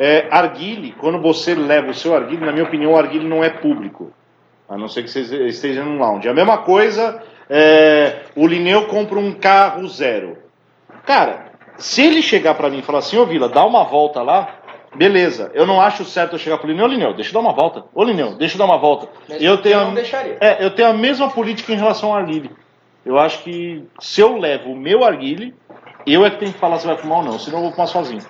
é, 0.00 0.26
arguile, 0.30 0.92
quando 0.98 1.20
você 1.20 1.54
leva 1.54 1.90
o 1.90 1.94
seu 1.94 2.14
arguile, 2.14 2.44
na 2.44 2.50
minha 2.50 2.64
opinião, 2.64 2.92
o 2.92 2.96
arguile 2.96 3.28
não 3.28 3.44
é 3.44 3.50
público. 3.50 4.12
A 4.68 4.76
não 4.76 4.88
ser 4.88 5.02
que 5.02 5.10
você 5.10 5.20
esteja 5.46 5.84
num 5.84 5.98
lounge. 5.98 6.28
A 6.28 6.34
mesma 6.34 6.58
coisa, 6.58 7.22
é, 7.54 8.20
o 8.34 8.46
Lineu 8.46 8.86
compra 8.86 9.18
um 9.18 9.32
carro 9.32 9.86
zero. 9.86 10.38
Cara, 11.04 11.52
se 11.76 12.00
ele 12.02 12.22
chegar 12.22 12.54
pra 12.54 12.70
mim 12.70 12.78
e 12.78 12.82
falar 12.82 13.00
assim, 13.00 13.18
ô 13.18 13.26
Vila, 13.26 13.46
dá 13.48 13.62
uma 13.66 13.84
volta 13.84 14.22
lá, 14.22 14.48
beleza. 14.94 15.50
Eu 15.52 15.66
não 15.66 15.78
acho 15.80 16.02
certo 16.04 16.32
eu 16.34 16.38
chegar 16.38 16.56
pro 16.56 16.66
Lineu, 16.66 16.86
ô 16.86 16.88
Lineu, 16.88 17.12
deixa 17.12 17.28
eu 17.30 17.34
dar 17.34 17.40
uma 17.40 17.52
volta. 17.52 17.84
Ô 17.94 18.02
Lineu, 18.04 18.34
deixa 18.36 18.54
eu 18.54 18.58
dar 18.58 18.64
uma 18.64 18.78
volta. 18.78 19.06
Mas 19.28 19.42
Eu 19.42 19.58
tenho, 19.58 19.74
eu 19.74 19.80
a- 19.80 19.84
não 19.84 19.94
deixaria. 19.94 20.38
é, 20.40 20.64
eu 20.64 20.70
tenho 20.70 20.88
a 20.88 20.94
mesma 20.94 21.28
política 21.28 21.72
em 21.72 21.76
relação 21.76 22.08
ao 22.10 22.16
arguile. 22.16 22.50
Eu 23.04 23.18
acho 23.18 23.42
que 23.42 23.84
se 24.00 24.20
eu 24.20 24.38
levo 24.38 24.70
o 24.70 24.76
meu 24.76 25.04
arguile, 25.04 25.54
eu 26.06 26.24
é 26.24 26.30
que 26.30 26.38
tenho 26.38 26.52
que 26.52 26.58
falar 26.58 26.78
se 26.78 26.86
vai 26.86 26.96
fumar 26.96 27.18
ou 27.18 27.24
não, 27.24 27.38
senão 27.38 27.58
eu 27.58 27.62
vou 27.64 27.72
fumar 27.72 27.88
sozinho. 27.88 28.22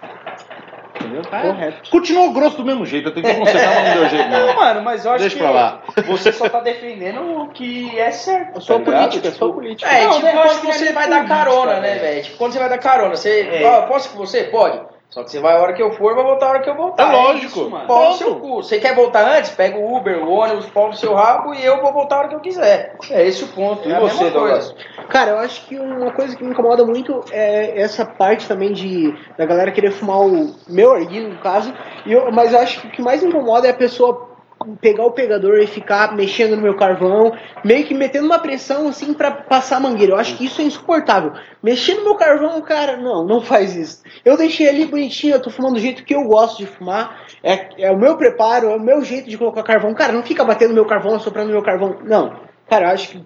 Entendeu? 1.03 1.23
Correto. 1.31 1.91
Continuou 1.91 2.33
grosso 2.33 2.57
do 2.59 2.65
mesmo 2.65 2.85
jeito, 2.87 3.09
eu 3.09 3.15
tentei 3.15 3.35
consertar, 3.39 3.75
mas 3.75 3.89
não 3.89 3.95
deu 4.01 4.09
jeito 4.09 4.29
Não, 4.31 4.47
não. 4.47 4.55
mano, 4.57 4.83
mas 4.83 5.05
eu 5.05 5.13
acho 5.13 5.21
Deixa 5.21 5.37
que 5.37 5.43
pra 5.43 5.51
lá. 5.51 5.83
você 6.07 6.33
só 6.33 6.49
tá 6.49 6.61
defendendo 6.61 7.21
o 7.43 7.49
que 7.49 7.99
é 7.99 8.11
certo. 8.11 8.57
Eu 8.57 8.61
sou 8.61 8.79
tá 8.81 8.85
política, 8.93 9.27
eu 9.29 9.33
Tipo, 9.33 9.45
sou 9.45 9.55
política. 9.55 9.91
É, 9.91 10.05
Não, 10.05 10.13
tipo, 10.15 10.25
né, 10.27 10.35
eu 10.35 10.41
acho 10.41 10.61
quando 10.61 10.61
que 10.73 10.79
você 10.79 10.89
é 10.89 10.93
vai 10.93 11.09
dar 11.09 11.27
carona, 11.27 11.81
né, 11.81 11.89
velho. 11.91 12.01
velho? 12.01 12.23
Tipo, 12.25 12.37
quando 12.39 12.53
você 12.53 12.59
vai 12.59 12.69
dar 12.69 12.79
carona, 12.79 13.17
você. 13.17 13.41
É. 13.53 13.67
Ó, 13.67 13.83
posso 13.83 14.11
com 14.11 14.19
você? 14.19 14.45
Pode. 14.45 14.92
Só 15.13 15.23
que 15.23 15.31
você 15.31 15.41
vai 15.41 15.55
a 15.55 15.61
hora 15.61 15.75
que 15.75 15.83
eu 15.83 15.93
for, 15.93 16.15
vai 16.15 16.25
voltar 16.25 16.47
a 16.47 16.49
hora 16.49 16.61
que 16.61 16.71
eu 16.71 16.75
voltar. 16.75 17.13
É 17.13 17.13
lógico. 17.15 17.47
isso, 17.47 17.71
mano. 17.71 17.87
Pau 17.87 17.99
no 17.99 18.05
Pronto. 18.05 18.17
seu 18.19 18.37
cu. 18.37 18.63
Você 18.63 18.81
quer 18.81 18.95
voltar 18.95 19.29
antes? 19.29 19.51
Pega 19.51 19.77
o 19.77 19.95
Uber, 19.95 20.25
o 20.27 20.31
ônibus, 20.31 20.65
pau 20.71 20.89
no 20.89 20.95
seu 20.95 21.13
rabo 21.13 21.53
e 21.53 21.63
eu 21.63 21.83
vou 21.83 21.93
voltar 21.93 22.17
a 22.17 22.19
hora 22.21 22.29
que 22.29 22.35
eu 22.35 22.41
quiser. 22.41 22.97
É 23.11 23.27
esse 23.27 23.45
o 23.45 23.49
ponto. 23.49 23.87
É 23.87 23.93
e 23.93 23.95
a 23.95 24.01
você, 24.01 24.25
mesma 24.25 24.31
Douglas? 24.41 24.73
coisa. 24.73 25.09
Cara, 25.11 25.33
eu 25.33 25.39
acho 25.39 25.67
que 25.67 25.79
uma 25.79 26.13
coisa 26.13 26.35
que 26.35 26.43
me 26.43 26.53
incomoda 26.53 26.83
muito 26.87 27.23
é 27.31 27.79
essa 27.79 28.07
parte 28.07 28.49
também 28.49 28.73
de 28.73 29.15
da 29.37 29.45
galera 29.45 29.71
querer 29.71 29.91
fumar 29.91 30.21
o 30.21 30.55
meu 30.67 30.93
arguilho, 30.95 31.29
no 31.29 31.39
caso. 31.41 31.75
E 32.07 32.13
eu, 32.13 32.33
mas 32.33 32.55
eu 32.55 32.61
acho 32.61 32.81
que 32.81 32.87
o 32.87 32.91
que 32.91 33.03
mais 33.03 33.23
me 33.23 33.29
incomoda 33.29 33.67
é 33.67 33.71
a 33.71 33.75
pessoa 33.75 34.32
pegar 34.81 35.05
o 35.05 35.13
pegador 35.13 35.59
e 35.59 35.67
ficar 35.67 36.15
mexendo 36.15 36.57
no 36.57 36.63
meu 36.63 36.77
carvão, 36.77 37.33
meio 37.65 37.87
que 37.87 37.95
metendo 37.95 38.27
uma 38.27 38.39
pressão 38.39 38.89
assim 38.89 39.15
pra 39.15 39.31
passar 39.31 39.77
a 39.77 39.81
mangueira. 39.81 40.13
Eu 40.13 40.19
acho 40.19 40.37
que 40.37 40.45
isso 40.45 40.61
é 40.61 40.65
insuportável. 40.65 41.33
Mexer 41.63 41.95
no 41.95 42.05
meu 42.05 42.15
carvão, 42.17 42.61
cara, 42.63 42.97
não, 42.97 43.25
não 43.25 43.41
faz 43.41 43.77
isso. 43.77 44.03
Eu 44.25 44.37
deixei 44.37 44.69
ali 44.69 44.85
bonitinho, 44.87 45.35
eu 45.35 45.43
tô 45.43 45.51
fumando 45.51 45.75
do 45.75 45.81
jeito 45.81 46.05
que 46.05 46.15
eu 46.15 46.25
gosto 46.25 46.59
de 46.59 46.67
fumar. 46.67 47.27
É, 47.43 47.87
é 47.87 47.91
o 47.91 47.99
meu 47.99 48.17
preparo, 48.17 48.71
é 48.71 48.77
o 48.77 48.81
meu 48.81 49.03
jeito 49.03 49.29
de 49.29 49.39
colocar 49.39 49.63
carvão. 49.63 49.95
Cara, 49.95 50.13
não 50.13 50.23
fica 50.23 50.45
batendo 50.45 50.75
meu 50.75 50.85
carvão, 50.85 51.19
soprando 51.19 51.51
meu 51.51 51.63
carvão. 51.63 51.99
Não. 52.05 52.52
Cara, 52.73 52.87
eu 52.87 52.91
acho 52.93 53.09
que, 53.11 53.23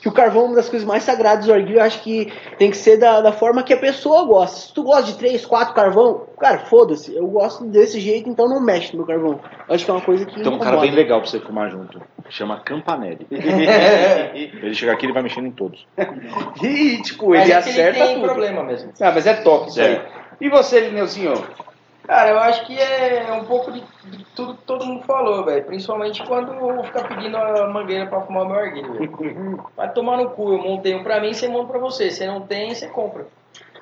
que 0.00 0.08
o 0.08 0.12
carvão 0.12 0.42
é 0.42 0.46
uma 0.46 0.56
das 0.56 0.68
coisas 0.68 0.84
mais 0.84 1.04
sagradas 1.04 1.46
do 1.46 1.52
arguilho. 1.52 1.78
Eu 1.78 1.84
acho 1.84 2.02
que 2.02 2.32
tem 2.58 2.68
que 2.68 2.76
ser 2.76 2.96
da, 2.96 3.20
da 3.20 3.30
forma 3.30 3.62
que 3.62 3.72
a 3.72 3.76
pessoa 3.76 4.24
gosta. 4.24 4.56
Se 4.56 4.74
tu 4.74 4.82
gosta 4.82 5.04
de 5.04 5.16
três, 5.16 5.46
quatro 5.46 5.72
carvão, 5.72 6.26
cara, 6.36 6.58
foda-se. 6.58 7.14
Eu 7.14 7.28
gosto 7.28 7.64
desse 7.64 8.00
jeito, 8.00 8.28
então 8.28 8.48
não 8.48 8.60
mexe 8.60 8.90
no 8.96 8.98
meu 8.98 9.06
carvão. 9.06 9.38
Eu 9.68 9.74
acho 9.76 9.84
que 9.84 9.90
é 9.92 9.94
uma 9.94 10.00
coisa 10.00 10.26
que. 10.26 10.42
Tem 10.42 10.52
um 10.52 10.58
cara 10.58 10.78
bem 10.78 10.90
legal 10.90 11.20
pra 11.20 11.30
você 11.30 11.38
fumar 11.38 11.70
junto. 11.70 12.02
Chama 12.28 12.58
Campanelli. 12.58 13.24
ele 13.30 14.74
chega 14.74 14.94
aqui 14.94 15.06
e 15.06 15.12
vai 15.12 15.22
mexendo 15.22 15.46
em 15.46 15.52
todos. 15.52 15.86
E, 16.60 17.00
tipo, 17.02 17.28
Mas 17.30 17.44
ele 17.44 17.52
é 17.52 17.62
que 17.62 17.68
ele 17.68 17.80
acerta 17.80 18.04
tem 18.04 18.14
tudo. 18.16 18.24
problema 18.24 18.64
mesmo. 18.64 18.92
Ah, 19.00 19.12
mas 19.12 19.28
é 19.28 19.34
top 19.34 19.68
isso 19.68 19.80
É. 19.80 19.86
aí. 19.86 20.00
E 20.40 20.48
você, 20.48 20.80
Lineuzinho? 20.80 21.34
Cara, 22.08 22.30
eu 22.30 22.38
acho 22.38 22.64
que 22.64 22.74
é 22.74 23.30
um 23.38 23.44
pouco 23.44 23.70
de, 23.70 23.80
de 24.06 24.24
tudo 24.34 24.54
que 24.54 24.62
todo 24.64 24.86
mundo 24.86 25.02
falou, 25.04 25.44
velho. 25.44 25.62
Principalmente 25.64 26.24
quando 26.26 26.54
eu 26.54 26.82
ficar 26.82 27.06
pedindo 27.06 27.36
a 27.36 27.68
mangueira 27.68 28.06
pra 28.06 28.22
fumar 28.22 28.44
o 28.44 28.48
meu 28.48 28.58
arguilho, 28.58 28.94
velho. 28.94 29.62
Vai 29.76 29.92
tomar 29.92 30.16
no 30.16 30.30
cu, 30.30 30.54
eu 30.54 30.58
montei 30.58 30.94
um 30.94 31.02
pra 31.02 31.20
mim, 31.20 31.34
você 31.34 31.46
monta 31.46 31.70
pra 31.70 31.78
você. 31.78 32.10
Se 32.10 32.26
não 32.26 32.40
tem, 32.40 32.74
você 32.74 32.88
compra. 32.88 33.26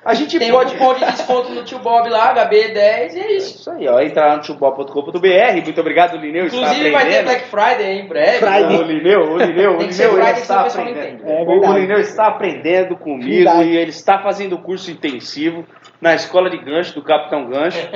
A 0.03 0.13
gente 0.13 0.37
tem 0.39 0.51
pode... 0.51 0.75
um 0.75 0.77
cupom 0.77 0.93
de 0.93 1.05
desconto 1.05 1.51
no 1.51 1.63
tio 1.63 1.79
Bob 1.79 2.09
lá, 2.09 2.33
HB10, 2.33 3.13
e 3.13 3.19
é 3.19 3.31
isso. 3.37 3.55
Isso 3.59 3.71
aí, 3.71 3.87
ó. 3.87 3.99
Entra 3.99 4.27
lá 4.27 4.35
no 4.37 4.41
tiobob.com.br. 4.41 5.63
Muito 5.63 5.81
obrigado, 5.81 6.17
Lineu. 6.17 6.45
está 6.45 6.57
Inclusive 6.57 6.91
vai 6.91 7.05
ter 7.05 7.19
aprendendo. 7.19 7.25
Black 7.25 7.43
Friday 7.45 7.99
em 7.99 8.07
breve. 8.07 8.37
Friday. 8.37 8.77
O 8.77 8.83
Lineu, 8.83 9.21
o 9.21 9.37
Lineu, 9.37 9.71
o 9.73 9.77
Tem 9.79 9.87
que 9.87 9.93
ser 9.93 10.09
Lineu 10.09 10.27
está 10.27 10.35
senão 10.35 10.61
o 10.61 10.63
pessoal 10.65 10.85
não 10.85 10.91
aprendendo. 10.91 11.23
entende. 11.23 11.31
É 11.31 11.69
O-. 11.69 11.77
Lineu 11.77 11.99
está 11.99 12.27
aprendendo 12.27 12.95
comigo 12.97 13.29
Verdade. 13.29 13.69
e 13.69 13.77
ele 13.77 13.89
está 13.89 14.19
fazendo 14.19 14.57
curso 14.59 14.91
intensivo 14.91 15.65
na 15.99 16.13
escola 16.15 16.49
de 16.49 16.57
gancho 16.57 16.93
do 16.93 17.01
Capitão 17.01 17.49
Gancho. 17.49 17.89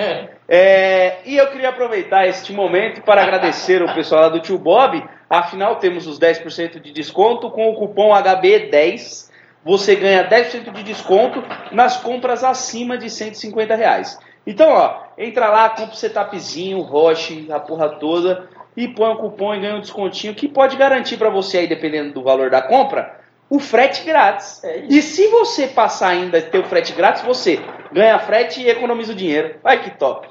É, 0.47 1.19
e 1.25 1.37
eu 1.37 1.47
queria 1.47 1.69
aproveitar 1.69 2.27
este 2.27 2.51
momento 2.51 3.01
para 3.01 3.21
agradecer 3.21 3.81
o 3.81 3.93
pessoal 3.93 4.23
lá 4.23 4.29
do 4.29 4.39
Tio 4.39 4.57
Bob. 4.57 5.03
Afinal, 5.29 5.77
temos 5.77 6.07
os 6.07 6.19
10% 6.19 6.79
de 6.79 6.91
desconto 6.91 7.49
com 7.51 7.69
o 7.69 7.75
cupom 7.75 8.09
HB10. 8.09 9.29
Você 9.63 9.95
ganha 9.95 10.27
10% 10.27 10.71
de 10.71 10.83
desconto 10.83 11.43
nas 11.71 11.97
compras 11.97 12.43
acima 12.43 12.97
de 12.97 13.09
150 13.09 13.75
reais. 13.75 14.19
Então, 14.45 14.69
ó, 14.71 15.03
entra 15.17 15.49
lá, 15.49 15.69
compra 15.69 15.93
o 15.93 15.95
setupzinho, 15.95 16.81
roche, 16.81 17.47
a 17.51 17.59
porra 17.59 17.89
toda 17.89 18.49
e 18.75 18.87
põe 18.87 19.09
o 19.09 19.17
cupom 19.17 19.53
e 19.53 19.59
ganha 19.59 19.75
um 19.75 19.81
descontinho 19.81 20.33
que 20.33 20.47
pode 20.47 20.77
garantir 20.77 21.17
para 21.17 21.29
você 21.29 21.59
aí, 21.59 21.67
dependendo 21.67 22.13
do 22.13 22.23
valor 22.23 22.49
da 22.49 22.61
compra, 22.61 23.20
o 23.51 23.59
frete 23.59 24.03
grátis. 24.03 24.63
É. 24.63 24.83
E 24.89 25.01
se 25.01 25.27
você 25.27 25.67
passar 25.67 26.07
ainda 26.09 26.37
e 26.39 26.41
ter 26.41 26.57
o 26.59 26.63
frete 26.63 26.93
grátis, 26.93 27.21
você 27.21 27.59
ganha 27.91 28.17
frete 28.17 28.61
e 28.61 28.69
economiza 28.69 29.11
o 29.11 29.15
dinheiro. 29.15 29.55
Ai 29.63 29.83
que 29.83 29.91
top. 29.91 30.29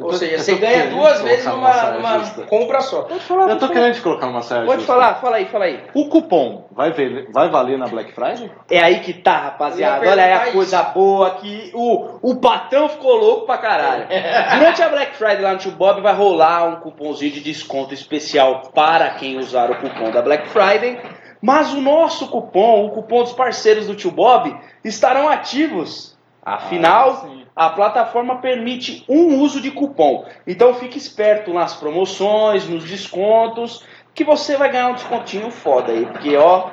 Ou 0.00 0.10
tô- 0.10 0.16
seja, 0.16 0.34
eu 0.34 0.38
você 0.38 0.54
ganha 0.54 0.86
duas 0.90 1.20
vezes 1.22 1.44
numa, 1.44 1.72
uma 1.96 2.18
numa 2.18 2.44
compra 2.46 2.80
só. 2.80 3.02
Pode 3.02 3.18
falar, 3.24 3.50
Eu 3.50 3.58
tô 3.58 3.68
querendo 3.68 3.94
te 3.94 4.00
colocar 4.00 4.26
numa 4.26 4.42
saia 4.42 4.64
Pode 4.64 4.82
justa. 4.82 4.92
falar, 4.92 5.14
fala 5.16 5.36
aí, 5.38 5.46
fala 5.46 5.64
aí. 5.64 5.80
O 5.92 6.08
cupom 6.08 6.68
vai, 6.70 6.92
ver- 6.92 7.26
vai 7.32 7.48
valer 7.48 7.76
na 7.78 7.88
Black 7.88 8.12
Friday? 8.12 8.48
É 8.70 8.78
aí 8.78 9.00
que 9.00 9.12
tá, 9.12 9.36
rapaziada. 9.38 10.08
Olha 10.08 10.22
aí 10.24 10.32
a 10.32 10.36
perguntar 10.38 10.52
coisa 10.52 10.82
boa 10.84 11.30
que 11.32 11.72
o, 11.74 12.18
o 12.22 12.36
patrão 12.36 12.88
ficou 12.88 13.16
louco 13.16 13.46
pra 13.46 13.58
caralho. 13.58 14.06
Durante 14.58 14.82
a 14.82 14.88
Black 14.88 15.16
Friday 15.16 15.40
lá 15.40 15.52
no 15.54 15.58
Tio 15.58 15.72
Bob 15.72 16.00
vai 16.00 16.14
rolar 16.14 16.64
um 16.68 16.76
cupomzinho 16.76 17.32
de 17.32 17.40
desconto 17.40 17.92
especial 17.92 18.70
para 18.72 19.10
quem 19.10 19.36
usar 19.38 19.68
o 19.70 19.76
cupom 19.76 20.10
da 20.12 20.22
Black 20.22 20.48
Friday. 20.48 21.00
Mas 21.40 21.72
o 21.72 21.80
nosso 21.80 22.28
cupom, 22.28 22.86
o 22.86 22.90
cupom 22.90 23.22
dos 23.22 23.32
parceiros 23.32 23.86
do 23.86 23.94
Tio 23.94 24.10
Bob, 24.10 24.56
estarão 24.84 25.28
ativos. 25.28 26.16
Afinal, 26.44 27.28
Ah, 27.54 27.66
a 27.66 27.70
plataforma 27.70 28.36
permite 28.36 29.04
um 29.08 29.38
uso 29.40 29.60
de 29.60 29.70
cupom. 29.72 30.24
Então 30.46 30.74
fique 30.74 30.96
esperto 30.96 31.52
nas 31.52 31.74
promoções, 31.74 32.68
nos 32.68 32.84
descontos, 32.84 33.84
que 34.14 34.24
você 34.24 34.56
vai 34.56 34.70
ganhar 34.70 34.88
um 34.88 34.94
descontinho 34.94 35.50
foda 35.50 35.92
aí. 35.92 36.06
Porque, 36.06 36.36
ó, 36.36 36.70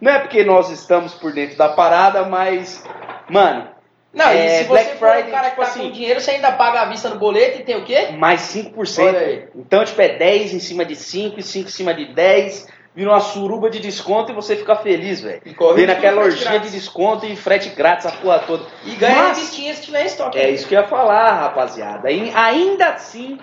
não 0.00 0.12
é 0.12 0.18
porque 0.18 0.44
nós 0.44 0.70
estamos 0.70 1.14
por 1.14 1.32
dentro 1.32 1.56
da 1.56 1.70
parada, 1.70 2.24
mas, 2.24 2.84
mano, 3.28 3.68
Não, 4.14 4.26
É, 4.26 4.44
e 4.44 4.48
se 4.58 4.64
você 4.64 4.68
Black 4.68 4.90
for 4.98 5.08
Friday, 5.08 5.28
um 5.28 5.30
cara 5.30 5.44
tipo 5.48 5.54
que 5.56 5.62
tá 5.66 5.72
assim- 5.72 5.80
com 5.84 5.90
dinheiro, 5.90 6.20
você 6.20 6.32
ainda 6.32 6.52
paga 6.52 6.82
à 6.82 6.84
vista 6.84 7.08
no 7.08 7.18
boleto 7.18 7.60
e 7.60 7.64
tem 7.64 7.76
o 7.76 7.84
quê? 7.86 8.08
mais 8.18 8.42
5%. 8.42 9.08
Olha 9.08 9.18
aí. 9.18 9.48
Então, 9.56 9.82
tipo, 9.82 10.02
é 10.02 10.18
10 10.18 10.52
em 10.52 10.58
cima 10.58 10.84
de 10.84 10.94
5 10.94 11.40
e 11.40 11.42
5 11.42 11.68
em 11.68 11.72
cima 11.72 11.94
de 11.94 12.12
10. 12.12 12.68
Vira 12.94 13.08
uma 13.10 13.20
suruba 13.20 13.70
de 13.70 13.80
desconto 13.80 14.32
e 14.32 14.34
você 14.34 14.54
fica 14.54 14.76
feliz, 14.76 15.20
velho. 15.22 15.40
E 15.46 15.54
corre 15.54 15.76
Vendo 15.76 15.88
tudo 15.88 15.96
aquela 15.98 16.20
frete 16.22 16.34
orgia 16.34 16.50
grátis. 16.50 16.70
de 16.72 16.78
desconto 16.78 17.24
e 17.26 17.36
frete 17.36 17.68
grátis 17.70 18.04
a 18.06 18.12
porra 18.12 18.38
toda. 18.40 18.66
E 18.84 18.94
ganha 18.96 19.16
Mas- 19.28 19.38
revistinha 19.38 19.74
se 19.74 19.82
tiver 19.82 20.02
em 20.02 20.06
estoque. 20.06 20.38
É 20.38 20.50
isso 20.50 20.68
que 20.68 20.74
eu 20.74 20.80
ia 20.82 20.86
falar, 20.86 21.32
rapaziada. 21.40 22.10
E 22.10 22.30
ainda 22.34 22.88
assim, 22.88 23.38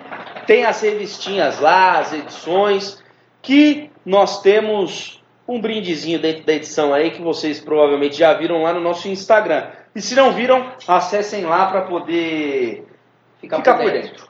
tem 0.46 0.64
as 0.64 0.80
revistinhas 0.80 1.58
lá, 1.58 1.98
as 1.98 2.12
edições, 2.12 3.02
que 3.42 3.90
nós 4.06 4.40
temos 4.40 5.20
um 5.48 5.60
brindezinho 5.60 6.20
dentro 6.20 6.44
da 6.44 6.52
edição 6.52 6.94
aí 6.94 7.10
que 7.10 7.20
vocês 7.20 7.58
provavelmente 7.58 8.16
já 8.16 8.32
viram 8.34 8.62
lá 8.62 8.72
no 8.72 8.80
nosso 8.80 9.08
Instagram. 9.08 9.66
E 9.96 10.00
se 10.00 10.14
não 10.14 10.30
viram, 10.32 10.70
acessem 10.86 11.44
lá 11.44 11.66
para 11.66 11.80
poder 11.82 12.86
Fica 13.40 13.56
ficar 13.56 13.74
por 13.74 13.82
por 13.82 13.90
dentro. 13.92 14.29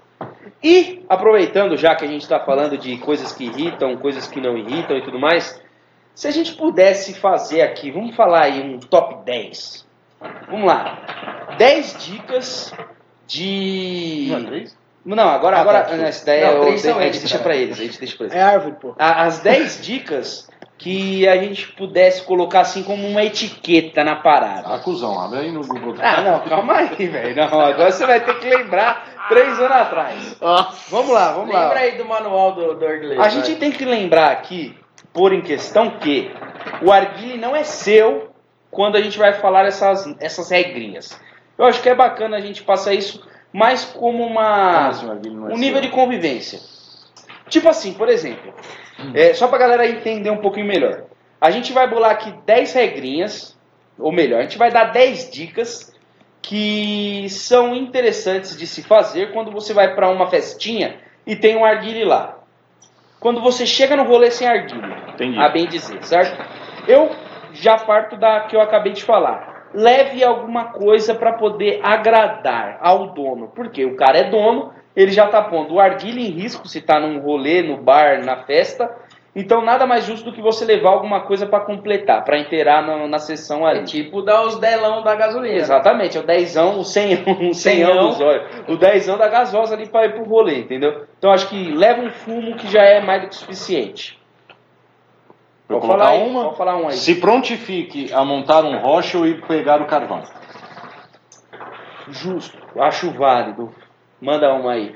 E 0.63 1.05
aproveitando 1.09 1.77
já 1.77 1.95
que 1.95 2.05
a 2.05 2.09
gente 2.09 2.23
está 2.23 2.41
falando 2.41 2.77
de 2.79 2.97
coisas 2.99 3.33
que 3.33 3.45
irritam, 3.45 3.97
coisas 3.97 4.27
que 4.27 4.41
não 4.41 4.57
irritam 4.57 4.97
e 4.97 5.03
tudo 5.03 5.19
mais, 5.19 5.61
se 6.15 6.27
a 6.29 6.31
gente 6.31 6.55
pudesse 6.55 7.15
fazer 7.15 7.63
aqui, 7.63 7.91
vamos 7.91 8.15
falar 8.17 8.43
aí 8.45 8.61
um 8.61 8.79
top 8.79 9.25
10. 9.25 9.87
Vamos 10.49 10.67
lá. 10.67 11.47
10 11.57 12.05
dicas 12.05 12.75
de. 13.27 14.29
Não 14.31 14.55
é? 14.55 14.65
Não, 15.25 15.29
agora, 15.31 15.57
Ah, 15.57 15.61
agora 15.61 15.83
tá, 15.85 15.97
não, 15.97 16.05
essa 16.05 16.23
ideia 16.23 16.47
Não, 16.49 16.57
eu- 16.59 16.63
três 16.67 16.83
são 16.83 16.99
a 16.99 17.03
gente 17.05 17.19
deixa 17.21 17.39
cara. 17.39 17.43
pra 17.45 17.57
eles, 17.57 17.81
a 17.81 17.83
gente 17.83 17.99
deixa 17.99 18.17
pra 18.17 18.27
eles. 18.27 18.37
É 18.37 18.43
árvore, 18.43 18.77
pô. 18.79 18.95
As 18.99 19.39
10 19.41 19.81
dicas 19.83 20.50
que 20.81 21.29
a 21.29 21.37
gente 21.37 21.69
pudesse 21.73 22.23
colocar 22.23 22.61
assim 22.61 22.83
como 22.83 23.07
uma 23.07 23.23
etiqueta 23.23 24.03
na 24.03 24.17
parada. 24.17 24.75
Acusão, 24.75 25.21
abre 25.21 25.41
aí 25.41 25.53
no 25.53 25.61
Google. 25.61 25.95
Ah, 26.01 26.23
não, 26.23 26.41
calma 26.41 26.75
aí, 26.75 27.07
velho. 27.07 27.37
Não, 27.37 27.61
agora 27.61 27.93
você 27.93 28.07
vai 28.07 28.19
ter 28.25 28.39
que 28.39 28.49
lembrar 28.49 29.27
três 29.29 29.61
anos 29.61 29.77
atrás. 29.77 30.37
Vamos 30.89 31.11
lá, 31.11 31.33
vamos 31.33 31.53
lá. 31.53 31.65
Lembra 31.65 31.81
aí 31.81 31.99
do 31.99 32.07
manual 32.07 32.55
do, 32.55 32.75
do 32.77 32.95
inglês. 32.95 33.21
A 33.21 33.29
gente 33.29 33.57
tem 33.57 33.71
que 33.71 33.85
lembrar 33.85 34.33
aqui, 34.33 34.75
por 35.13 35.35
em 35.35 35.43
questão, 35.43 35.91
que 35.99 36.31
o 36.81 36.91
arguile 36.91 37.37
não 37.37 37.55
é 37.55 37.63
seu 37.63 38.31
quando 38.71 38.97
a 38.97 39.03
gente 39.03 39.19
vai 39.19 39.35
falar 39.35 39.67
essas, 39.67 40.17
essas 40.19 40.51
regrinhas. 40.51 41.21
Eu 41.59 41.67
acho 41.67 41.83
que 41.83 41.91
é 41.91 41.95
bacana 41.95 42.39
a 42.39 42.41
gente 42.41 42.63
passar 42.63 42.95
isso 42.95 43.23
mais 43.53 43.85
como 43.85 44.25
uma, 44.25 44.89
Ah, 44.89 44.93
é 44.93 45.55
um 45.55 45.59
nível 45.59 45.83
de 45.83 45.91
convivência. 45.91 46.59
Tipo 47.51 47.69
assim, 47.69 47.93
por 47.93 48.09
exemplo, 48.09 48.55
é, 49.15 49.35
só 49.35 49.49
pra 49.49 49.59
galera 49.59 49.87
entender 49.87 50.31
um 50.31 50.39
pouquinho 50.39 50.67
melhor. 50.67 51.05
A 51.41 51.51
gente 51.51 51.73
vai 51.73 51.89
bolar 51.89 52.11
aqui 52.11 52.33
10 52.45 52.73
regrinhas, 52.75 53.59
ou 53.99 54.13
melhor, 54.13 54.41
a 54.41 54.43
gente 54.43 54.59
vai 54.59 54.71
dar 54.71 54.93
10 54.93 55.31
dicas 55.31 55.93
que 56.43 57.27
são 57.29 57.75
interessantes 57.75 58.57
de 58.57 58.67
se 58.67 58.83
fazer 58.83 59.33
quando 59.33 59.51
você 59.51 59.73
vai 59.73 59.95
pra 59.95 60.09
uma 60.09 60.29
festinha 60.29 60.99
e 61.27 61.37
tem 61.37 61.57
um 61.57 61.65
arguile 61.65 62.05
lá. 62.05 62.39
Quando 63.19 63.41
você 63.41 63.67
chega 63.67 63.97
no 63.97 64.05
rolê 64.05 64.31
sem 64.31 64.49
arguile, 64.49 64.95
Entendi. 65.13 65.39
a 65.39 65.49
bem 65.49 65.67
dizer, 65.67 66.03
certo? 66.03 66.43
Eu 66.89 67.11
já 67.53 67.77
parto 67.77 68.17
da 68.17 68.41
que 68.41 68.57
eu 68.57 68.61
acabei 68.61 68.93
de 68.93 69.05
falar. 69.05 69.69
Leve 69.75 70.25
alguma 70.25 70.73
coisa 70.73 71.15
para 71.15 71.35
poder 71.35 71.81
agradar 71.83 72.79
ao 72.81 73.13
dono. 73.13 73.49
Porque 73.55 73.85
o 73.85 73.95
cara 73.95 74.19
é 74.19 74.31
dono, 74.31 74.73
ele 75.01 75.13
já 75.13 75.27
tá 75.27 75.43
pondo 75.43 75.75
o 75.75 75.81
arguile 75.81 76.27
em 76.27 76.31
risco 76.31 76.69
se 76.69 76.81
tá 76.81 76.99
num 77.01 77.19
rolê, 77.21 77.63
no 77.63 77.77
bar, 77.77 78.25
na 78.25 78.37
festa. 78.45 78.91
Então 79.35 79.63
nada 79.65 79.87
mais 79.87 80.05
justo 80.05 80.25
do 80.29 80.33
que 80.35 80.43
você 80.43 80.65
levar 80.65 80.91
alguma 80.91 81.21
coisa 81.21 81.47
para 81.47 81.61
completar, 81.61 82.25
para 82.25 82.37
inteirar 82.37 82.83
na, 82.85 83.07
na 83.07 83.19
sessão 83.21 83.67
É 83.67 83.71
ali. 83.71 83.85
tipo 83.85 84.23
dar 84.23 84.43
os 84.45 84.59
delão 84.59 85.03
da 85.05 85.15
gasolina. 85.15 85.55
Exatamente, 85.57 86.17
é 86.19 86.21
o 86.21 86.25
dezão, 86.25 86.81
o 86.81 86.85
cem, 86.85 87.15
o 87.49 87.55
cemão 87.55 87.93
Cemão. 87.93 88.09
dos 88.09 88.21
olhos. 88.21 88.43
O 88.69 88.77
dezão 88.77 89.17
da 89.17 89.29
gasosa 89.29 89.75
ali 89.77 89.87
para 89.89 90.07
ir 90.07 90.15
pro 90.15 90.25
rolê, 90.25 90.59
entendeu? 90.59 91.07
Então 91.17 91.31
acho 91.31 91.49
que 91.49 91.71
leva 91.73 92.03
um 92.03 92.11
fumo 92.11 92.57
que 92.57 92.67
já 92.67 92.83
é 92.83 93.01
mais 93.01 93.23
do 93.23 93.29
que 93.29 93.37
suficiente. 93.37 94.19
Pra 95.69 95.77
eu 95.77 95.81
Pode 95.81 95.93
falar, 95.93 96.07
colocar 96.11 96.25
aí, 96.25 96.29
uma? 96.31 96.53
falar 96.55 96.77
um 96.79 96.89
aí. 96.89 96.95
Se 96.95 97.15
prontifique 97.21 98.13
a 98.13 98.25
montar 98.25 98.65
um 98.65 98.79
rocha 98.81 99.17
e 99.19 99.41
pegar 99.43 99.81
o 99.81 99.87
carvão. 99.87 100.25
Justo, 102.09 102.59
acho 102.81 103.13
válido. 103.13 103.73
Manda 104.21 104.53
uma 104.53 104.73
aí. 104.73 104.95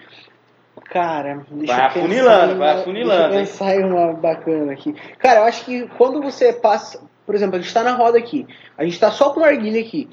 Cara, 0.90 1.44
deixa 1.50 1.74
Vai 1.74 1.86
afunilando, 1.86 2.58
vai 2.58 2.70
afunilando, 2.70 3.34
Deixa 3.34 3.34
eu 3.34 3.46
pensar 3.46 3.76
em 3.76 3.84
uma 3.84 4.12
bacana 4.12 4.72
aqui. 4.72 4.94
Cara, 5.18 5.40
eu 5.40 5.44
acho 5.44 5.64
que 5.64 5.88
quando 5.96 6.20
você 6.20 6.52
passa. 6.52 7.00
Por 7.24 7.34
exemplo, 7.34 7.56
a 7.56 7.60
gente 7.60 7.72
tá 7.72 7.82
na 7.82 7.92
roda 7.92 8.18
aqui. 8.18 8.46
A 8.76 8.84
gente 8.84 9.00
tá 9.00 9.10
só 9.10 9.30
com 9.30 9.42
arguilha 9.42 9.80
aqui. 9.80 10.08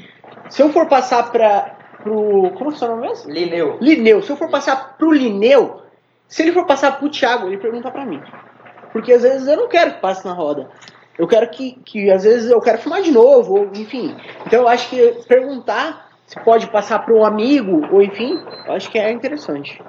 Se 0.50 0.62
eu 0.62 0.72
for 0.72 0.88
passar 0.88 1.32
pra. 1.32 1.76
pro. 2.02 2.52
Como 2.52 2.70
que 2.70 2.74
é 2.74 2.76
o 2.76 2.76
seu 2.78 2.88
nome 2.88 3.08
mesmo? 3.08 3.32
Lineu. 3.32 3.78
Lineu. 3.82 4.22
Se 4.22 4.32
eu 4.32 4.38
for 4.38 4.50
passar 4.50 4.96
pro 4.98 5.12
Lineu, 5.12 5.82
se 6.28 6.42
ele 6.42 6.54
for 6.54 6.66
passar 6.66 6.98
pro 6.98 7.10
Thiago, 7.10 7.48
ele 7.48 7.58
pergunta 7.58 7.92
pra 7.92 8.06
mim. 8.06 8.22
Porque 8.94 9.12
às 9.12 9.24
vezes 9.24 9.48
eu 9.48 9.58
não 9.58 9.68
quero 9.68 9.96
que 9.96 10.00
passe 10.00 10.26
na 10.26 10.34
roda. 10.34 10.70
Eu 11.18 11.28
quero 11.28 11.50
que, 11.50 11.74
que 11.86 12.10
às 12.10 12.24
vezes 12.24 12.50
eu 12.50 12.62
quero 12.62 12.78
filmar 12.78 13.02
de 13.02 13.12
novo, 13.12 13.60
ou 13.60 13.66
enfim. 13.76 14.16
Então 14.46 14.62
eu 14.62 14.68
acho 14.68 14.90
que 14.90 15.24
perguntar 15.28 16.11
se 16.32 16.40
pode 16.46 16.68
passar 16.68 17.00
para 17.00 17.14
um 17.14 17.26
amigo, 17.26 17.94
ou 17.94 18.02
enfim, 18.02 18.42
eu 18.66 18.74
acho 18.74 18.90
que 18.90 18.98
é 18.98 19.12
interessante. 19.12 19.84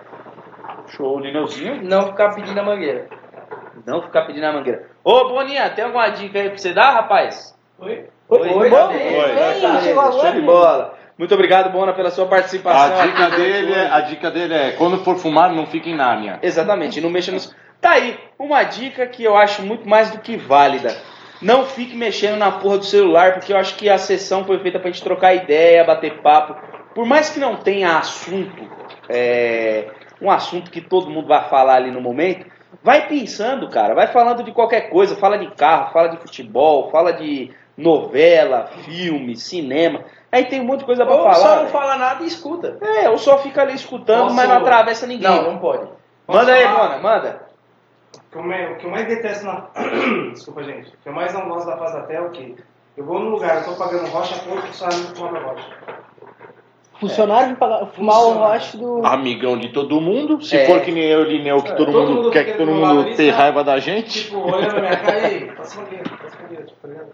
Show, 0.88 1.20
Lineuzinho. 1.20 1.84
Não 1.84 2.08
ficar 2.08 2.34
pedindo 2.34 2.58
a 2.58 2.64
mangueira. 2.64 3.06
Não 3.86 4.02
ficar 4.02 4.22
pedindo 4.22 4.44
a 4.46 4.52
mangueira. 4.52 4.88
Ô, 5.04 5.28
Boninha, 5.28 5.70
tem 5.70 5.84
alguma 5.84 6.08
dica 6.08 6.40
aí 6.40 6.48
pra 6.48 6.58
você 6.58 6.72
dar, 6.72 6.94
rapaz? 6.94 7.56
Oi? 7.78 8.08
Oi, 8.28 8.40
Oi, 8.40 8.70
bom? 8.70 8.88
bem, 8.88 9.20
Oi, 9.20 9.60
tá 9.60 9.68
bem, 9.68 9.80
chegou 9.82 10.12
Show 10.12 10.32
de 10.32 10.40
bola. 10.40 10.98
Muito 11.16 11.32
obrigado, 11.32 11.70
Bona, 11.70 11.92
pela 11.92 12.10
sua 12.10 12.26
participação. 12.26 13.00
A 13.00 13.06
dica, 13.06 13.30
dele 13.30 13.72
é, 13.74 13.86
a 13.88 14.00
dica 14.00 14.28
dele 14.28 14.54
é, 14.54 14.70
quando 14.72 14.98
for 15.04 15.16
fumar, 15.18 15.52
não 15.52 15.66
fique 15.66 15.90
em 15.90 15.94
Nárnia. 15.94 16.40
Exatamente, 16.42 17.00
não 17.00 17.08
mexa 17.08 17.30
nos. 17.30 17.54
Tá 17.80 17.90
aí, 17.92 18.18
uma 18.36 18.64
dica 18.64 19.06
que 19.06 19.22
eu 19.22 19.36
acho 19.36 19.62
muito 19.62 19.88
mais 19.88 20.10
do 20.10 20.18
que 20.18 20.36
válida. 20.36 20.92
Não 21.42 21.64
fique 21.64 21.96
mexendo 21.96 22.38
na 22.38 22.52
porra 22.52 22.78
do 22.78 22.84
celular, 22.84 23.34
porque 23.34 23.52
eu 23.52 23.56
acho 23.56 23.74
que 23.76 23.90
a 23.90 23.98
sessão 23.98 24.44
foi 24.44 24.58
feita 24.60 24.78
pra 24.78 24.90
gente 24.90 25.02
trocar 25.02 25.34
ideia, 25.34 25.84
bater 25.84 26.20
papo. 26.22 26.54
Por 26.94 27.04
mais 27.04 27.30
que 27.30 27.40
não 27.40 27.56
tenha 27.56 27.98
assunto, 27.98 28.62
é, 29.08 29.88
um 30.20 30.30
assunto 30.30 30.70
que 30.70 30.80
todo 30.80 31.10
mundo 31.10 31.26
vai 31.28 31.48
falar 31.48 31.74
ali 31.74 31.90
no 31.90 32.00
momento, 32.00 32.46
vai 32.82 33.08
pensando, 33.08 33.68
cara, 33.68 33.94
vai 33.94 34.06
falando 34.06 34.42
de 34.42 34.52
qualquer 34.52 34.90
coisa, 34.90 35.16
fala 35.16 35.36
de 35.38 35.50
carro, 35.54 35.92
fala 35.92 36.08
de 36.08 36.18
futebol, 36.18 36.90
fala 36.90 37.12
de 37.12 37.50
novela, 37.76 38.68
filme, 38.84 39.34
cinema. 39.36 40.00
Aí 40.30 40.44
tem 40.46 40.60
um 40.60 40.64
monte 40.64 40.80
de 40.80 40.84
coisa 40.86 41.04
pra 41.04 41.14
Ou 41.14 41.22
falar. 41.22 41.34
só 41.34 41.56
não 41.62 41.68
fala 41.68 41.96
nada 41.96 42.22
e 42.22 42.26
escuta. 42.26 42.78
É, 42.80 43.08
ou 43.10 43.18
só 43.18 43.38
fica 43.38 43.62
ali 43.62 43.74
escutando, 43.74 44.24
Posso- 44.24 44.36
mas 44.36 44.48
não 44.48 44.56
atravessa 44.58 45.06
ninguém. 45.06 45.28
Não, 45.28 45.42
não 45.52 45.58
pode. 45.58 45.86
Manda 46.26 46.52
aí, 46.52 46.62
Posso 46.62 46.74
falar? 46.74 46.88
Bona, 46.88 47.02
manda. 47.02 47.41
O 48.32 48.34
que 48.34 48.38
eu 48.38 48.42
mais- 48.44 48.70
o 48.72 48.74
que 48.76 48.86
eu 48.86 48.90
mais 48.90 49.06
detesto 49.06 49.44
na. 49.44 49.66
Desculpa, 50.32 50.62
gente. 50.64 50.88
O 50.88 50.92
que 51.02 51.08
eu 51.08 51.12
mais 51.12 51.34
não 51.34 51.48
gosto 51.48 51.66
da 51.66 51.76
fase 51.76 51.92
da 51.94 52.02
tela 52.02 52.26
é 52.26 52.28
o 52.28 52.30
quê? 52.30 52.54
Eu 52.96 53.04
vou 53.04 53.18
num 53.18 53.28
lugar, 53.30 53.58
eu 53.58 53.64
tô 53.64 53.72
pagando 53.74 54.06
rocha, 54.08 54.34
todo 54.42 54.60
funcionário 54.62 55.08
me 55.08 55.14
cobra 55.14 55.40
rocha. 55.40 55.66
Funcionário 57.00 57.48
de 57.48 57.56
pagar- 57.56 57.86
fumar 57.86 58.16
o 58.18 58.20
Funcionário. 58.22 58.52
roche 58.54 58.76
do. 58.76 59.04
Amigão 59.06 59.58
de 59.58 59.68
todo 59.70 60.00
mundo. 60.00 60.40
Se 60.42 60.56
É. 60.56 60.66
for 60.66 60.80
que 60.80 60.92
nem 60.92 61.04
eu 61.04 61.22
e 61.22 61.36
Lineu, 61.36 61.60
que 61.62 61.72
É, 61.72 61.74
todo, 61.74 61.90
todo 61.92 62.06
mundo, 62.08 62.14
mundo 62.16 62.30
quer 62.30 62.40
fica 62.44 62.52
que 62.52 62.58
todo 62.58 62.68
do 62.68 62.72
meu 62.74 62.80
lado 62.82 62.94
mundo 62.94 63.06
ali, 63.08 63.16
tenha 63.16 63.32
sabe? 63.32 63.42
raiva 63.42 63.64
da 63.64 63.78
gente. 63.78 64.24
Tipo, 64.24 64.38
olhando 64.38 64.74
na 64.74 64.80
minha 64.80 64.96
cara 64.96 65.28
e. 65.32 65.44
Passa 65.52 65.80
mangueira, 65.80 66.04
passa 66.22 66.38
mangueira, 66.42 66.64
tipo, 66.64 66.78
tá 66.80 66.88
ligado? 66.88 67.06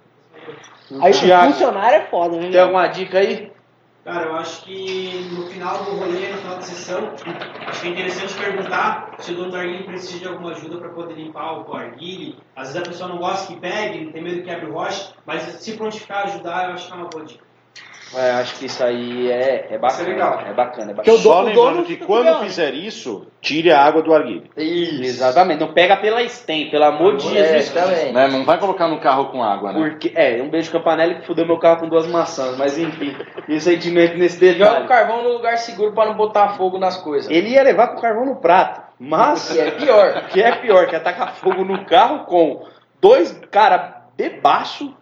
Aí 1.01 1.13
Thiago. 1.13 1.53
funcionário 1.53 1.97
é 1.97 2.01
foda, 2.03 2.37
né? 2.37 2.49
Tem 2.51 2.61
alguma 2.61 2.87
dica 2.87 3.19
aí? 3.19 3.51
Cara, 4.09 4.25
eu 4.25 4.37
acho 4.37 4.65
que 4.65 5.29
no 5.35 5.47
final 5.51 5.85
do 5.85 5.91
rolê, 5.97 6.31
no 6.31 6.39
final 6.39 6.57
da 6.57 6.63
sessão, 6.63 7.11
acho 7.67 7.83
que 7.83 7.89
é 7.89 7.91
interessante 7.91 8.39
perguntar 8.39 9.15
se 9.19 9.33
o 9.33 9.37
dono 9.37 9.51
do 9.51 9.57
arguile 9.59 9.85
precisa 9.85 10.19
de 10.21 10.29
alguma 10.29 10.53
ajuda 10.53 10.79
para 10.79 10.89
poder 10.95 11.13
limpar 11.13 11.69
o 11.69 11.75
arguile. 11.75 12.43
Às 12.57 12.69
vezes 12.69 12.89
a 12.89 12.91
pessoa 12.91 13.11
não 13.11 13.19
gosta 13.19 13.53
que 13.53 13.61
pegue, 13.61 14.11
tem 14.11 14.23
medo 14.23 14.37
que 14.37 14.45
quebre 14.45 14.71
o 14.71 14.73
roche, 14.73 15.13
mas 15.27 15.43
se 15.43 15.77
prontificar 15.77 16.25
ajudar, 16.25 16.69
eu 16.69 16.73
acho 16.73 16.87
que 16.87 16.93
é 16.95 16.97
uma 16.97 17.11
boa 17.11 17.23
dica. 17.23 17.48
É, 18.17 18.31
acho 18.33 18.59
que 18.59 18.67
isso 18.67 18.83
aí 18.83 19.31
é, 19.31 19.69
é 19.71 19.79
bacana. 19.79 20.01
Isso 20.01 20.03
é 20.03 20.13
legal. 20.13 20.41
É 20.47 20.53
bacana, 20.55 20.91
é 20.91 20.95
bacana. 20.95 21.17
dono- 21.19 21.23
Só 21.23 21.41
lembrando 21.43 21.73
dono 21.75 21.85
que 21.85 21.97
quando 21.97 22.41
fizer 22.41 22.73
isso, 22.73 23.27
tire 23.41 23.71
a 23.71 23.83
água 23.85 24.01
do 24.03 24.15
arguilho. 24.15 24.45
Exatamente. 24.57 25.61
Não 25.61 25.73
pega 25.73 25.97
pela 25.97 26.23
stem, 26.29 26.71
pelo 26.71 26.85
amor 26.85 27.17
de 27.17 27.37
É, 27.37 27.59
Jesus. 27.59 27.71
também. 27.71 28.13
Né? 28.13 28.29
Não 28.29 28.45
vai 28.45 28.59
colocar 28.59 28.89
no 28.89 28.99
carro 28.99 29.27
com 29.27 29.43
água, 29.43 29.73
né? 29.73 29.79
Porque, 29.91 30.13
é, 30.15 30.41
um 30.43 30.49
beijo 30.49 30.71
Campanelli 30.71 31.17
que 31.17 31.27
fudeu 31.27 31.47
meu 31.47 31.59
carro 31.59 31.81
com 31.81 31.89
duas 31.89 32.07
maçãs, 32.07 32.57
mas 32.57 32.79
enfim, 32.79 33.15
isso 33.49 33.69
aí 33.69 33.77
de 33.77 33.91
nesse 33.91 34.39
Joga 34.55 34.71
o 34.71 34.83
detalhe. 34.83 34.89
carvão 34.89 35.23
no 35.23 35.33
lugar 35.33 35.59
seguro 35.59 35.93
pra 35.93 36.07
não 36.07 36.15
botar 36.15 36.51
fogo 36.57 36.79
nas 36.79 36.97
coisas. 36.97 37.31
Ele 37.31 37.51
ia 37.51 37.63
levar 37.63 37.89
com 37.89 37.99
o 37.99 38.01
carvão 38.01 38.25
no 38.25 38.37
prato, 38.37 38.81
mas 38.99 39.53
Que 39.53 39.59
é 39.61 39.71
pior. 39.73 40.25
que 40.33 40.43
é 40.43 40.53
pior, 40.57 40.87
que 40.87 40.97
atacar 40.97 41.35
fogo 41.35 41.65
no 41.65 41.85
carro 41.85 42.21
com 42.25 42.65
dois 43.01 43.33
cara 43.51 43.97
debaixo 44.17 44.95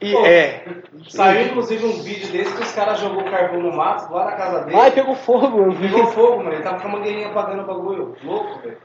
E 0.00 0.12
Pô, 0.12 0.26
é. 0.26 0.64
Saiu 1.08 1.46
inclusive 1.46 1.84
um 1.84 2.02
vídeo 2.02 2.30
desse 2.30 2.54
que 2.54 2.62
os 2.62 2.72
caras 2.72 3.00
jogou 3.00 3.24
carvão 3.24 3.60
no 3.60 3.72
mato 3.72 4.12
lá 4.12 4.26
na 4.26 4.32
casa 4.32 4.64
dele. 4.64 4.76
Ai, 4.78 4.90
pegou 4.90 5.14
fogo, 5.14 5.58
eu 5.62 5.70
vi. 5.72 5.88
Pegou 5.88 6.06
fogo, 6.08 6.38
mano. 6.38 6.52
Ele 6.52 6.62
tava 6.62 6.80
com 6.80 6.88
a 6.88 6.90
mangueirinha 6.90 7.28
apagando 7.28 7.62
o 7.62 7.66
bagulho. 7.66 8.16
Louco, 8.22 8.60
velho. 8.60 8.76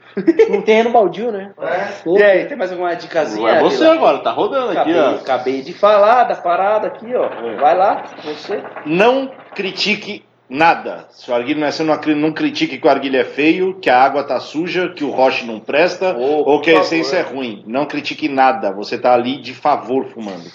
Num 0.50 0.60
terreno 0.62 0.90
baldio, 0.90 1.30
né? 1.30 1.52
É. 1.60 2.08
E 2.08 2.22
aí, 2.22 2.46
tem 2.46 2.56
mais 2.56 2.70
alguma 2.72 2.94
dicasinha? 2.96 3.50
É 3.50 3.60
você 3.60 3.78
Vila? 3.78 3.94
agora, 3.94 4.18
tá 4.18 4.30
rodando 4.30 4.70
aqui, 4.70 4.78
Acabei, 4.92 5.00
ó. 5.00 5.10
acabei 5.16 5.62
de 5.62 5.72
falar 5.74 6.24
da 6.24 6.36
parada 6.36 6.86
aqui, 6.86 7.14
ó. 7.14 7.28
Vai 7.60 7.76
lá, 7.76 8.04
você. 8.24 8.62
Não 8.86 9.30
critique 9.54 10.24
nada. 10.48 11.06
Se 11.10 11.30
o 11.30 11.34
arguilho 11.34 11.60
não 11.60 11.66
é 11.66 11.70
seu, 11.70 11.84
não 11.84 11.96
não 12.16 12.32
critique 12.32 12.78
que 12.78 12.86
o 12.86 12.90
arguilho 12.90 13.18
é 13.18 13.24
feio, 13.24 13.74
que 13.74 13.90
a 13.90 14.02
água 14.02 14.24
tá 14.24 14.40
suja, 14.40 14.88
que 14.90 15.04
o 15.04 15.10
roche 15.10 15.44
não 15.44 15.60
presta, 15.60 16.16
Ô, 16.16 16.48
ou 16.48 16.60
que 16.60 16.70
a 16.70 16.80
essência 16.80 17.16
é 17.16 17.22
ruim. 17.22 17.62
Não 17.66 17.86
critique 17.86 18.28
nada. 18.28 18.72
Você 18.72 18.98
tá 18.98 19.12
ali 19.12 19.40
de 19.40 19.54
favor 19.54 20.06
fumando. 20.06 20.46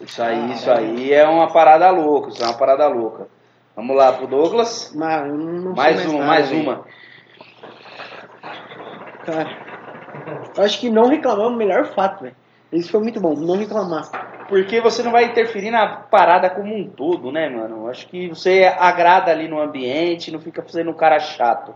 Isso 0.00 0.22
aí, 0.22 0.52
isso 0.52 0.70
aí 0.70 1.12
é 1.12 1.26
uma 1.26 1.52
parada 1.52 1.90
louca, 1.90 2.30
isso 2.30 2.42
é 2.42 2.46
uma 2.46 2.58
parada 2.58 2.88
louca. 2.88 3.28
Vamos 3.76 3.96
lá 3.96 4.12
pro 4.12 4.26
Douglas. 4.26 4.92
Eu 4.94 5.36
não 5.36 5.74
sei 5.74 5.84
Mais 5.84 6.04
uma, 6.04 6.12
nada, 6.12 6.26
mais 6.26 6.52
uma. 6.52 6.84
Cara, 9.24 9.56
eu 10.56 10.64
acho 10.64 10.80
que 10.80 10.90
não 10.90 11.08
reclamamos 11.08 11.52
é 11.52 11.54
o 11.54 11.58
melhor 11.58 11.86
fato, 11.94 12.22
velho. 12.22 12.41
Isso 12.72 12.90
foi 12.90 13.00
muito 13.00 13.20
bom, 13.20 13.34
não 13.34 13.58
reclamar. 13.58 14.08
Porque 14.48 14.80
você 14.80 15.02
não 15.02 15.12
vai 15.12 15.24
interferir 15.24 15.70
na 15.70 15.86
parada 15.86 16.48
como 16.48 16.74
um 16.74 16.88
todo, 16.88 17.30
né, 17.30 17.48
mano? 17.48 17.88
Acho 17.88 18.06
que 18.06 18.28
você 18.28 18.64
agrada 18.78 19.30
ali 19.30 19.46
no 19.46 19.60
ambiente, 19.60 20.30
não 20.32 20.40
fica 20.40 20.62
fazendo 20.62 20.90
um 20.90 20.94
cara 20.94 21.20
chato. 21.20 21.74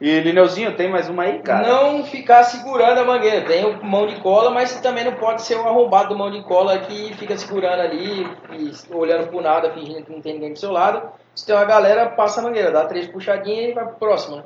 E 0.00 0.20
Lineuzinho, 0.20 0.76
tem 0.76 0.88
mais 0.88 1.08
uma 1.08 1.24
aí, 1.24 1.40
cara? 1.40 1.66
Não 1.66 2.04
ficar 2.04 2.44
segurando 2.44 3.00
a 3.00 3.04
mangueira. 3.04 3.44
Tem 3.46 3.64
o 3.64 3.84
mão 3.84 4.06
de 4.06 4.20
cola, 4.20 4.48
mas 4.50 4.70
você 4.70 4.80
também 4.80 5.04
não 5.04 5.14
pode 5.14 5.42
ser 5.42 5.56
um 5.56 5.66
arrombado 5.66 6.10
do 6.10 6.16
mão 6.18 6.30
de 6.30 6.40
cola 6.44 6.78
que 6.78 7.12
fica 7.14 7.36
segurando 7.36 7.80
ali 7.80 8.22
e 8.52 8.94
olhando 8.94 9.26
pro 9.26 9.40
nada, 9.40 9.72
fingindo 9.72 10.04
que 10.04 10.12
não 10.12 10.20
tem 10.20 10.34
ninguém 10.34 10.52
do 10.52 10.58
seu 10.58 10.70
lado. 10.70 11.02
Se 11.34 11.44
tem 11.44 11.54
uma 11.54 11.64
galera, 11.64 12.10
passa 12.10 12.40
a 12.40 12.44
mangueira, 12.44 12.70
dá 12.70 12.84
três 12.86 13.08
puxadinhas 13.08 13.70
e 13.70 13.74
vai 13.74 13.84
pro 13.86 13.96
próximo. 13.96 14.36
né? 14.36 14.44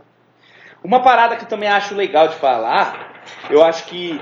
Uma 0.82 1.03
parada 1.03 1.36
que 1.36 1.44
eu 1.44 1.48
também 1.48 1.68
acho 1.68 1.94
legal 1.94 2.28
de 2.28 2.34
falar, 2.36 3.12
eu 3.50 3.62
acho 3.62 3.84
que 3.84 4.18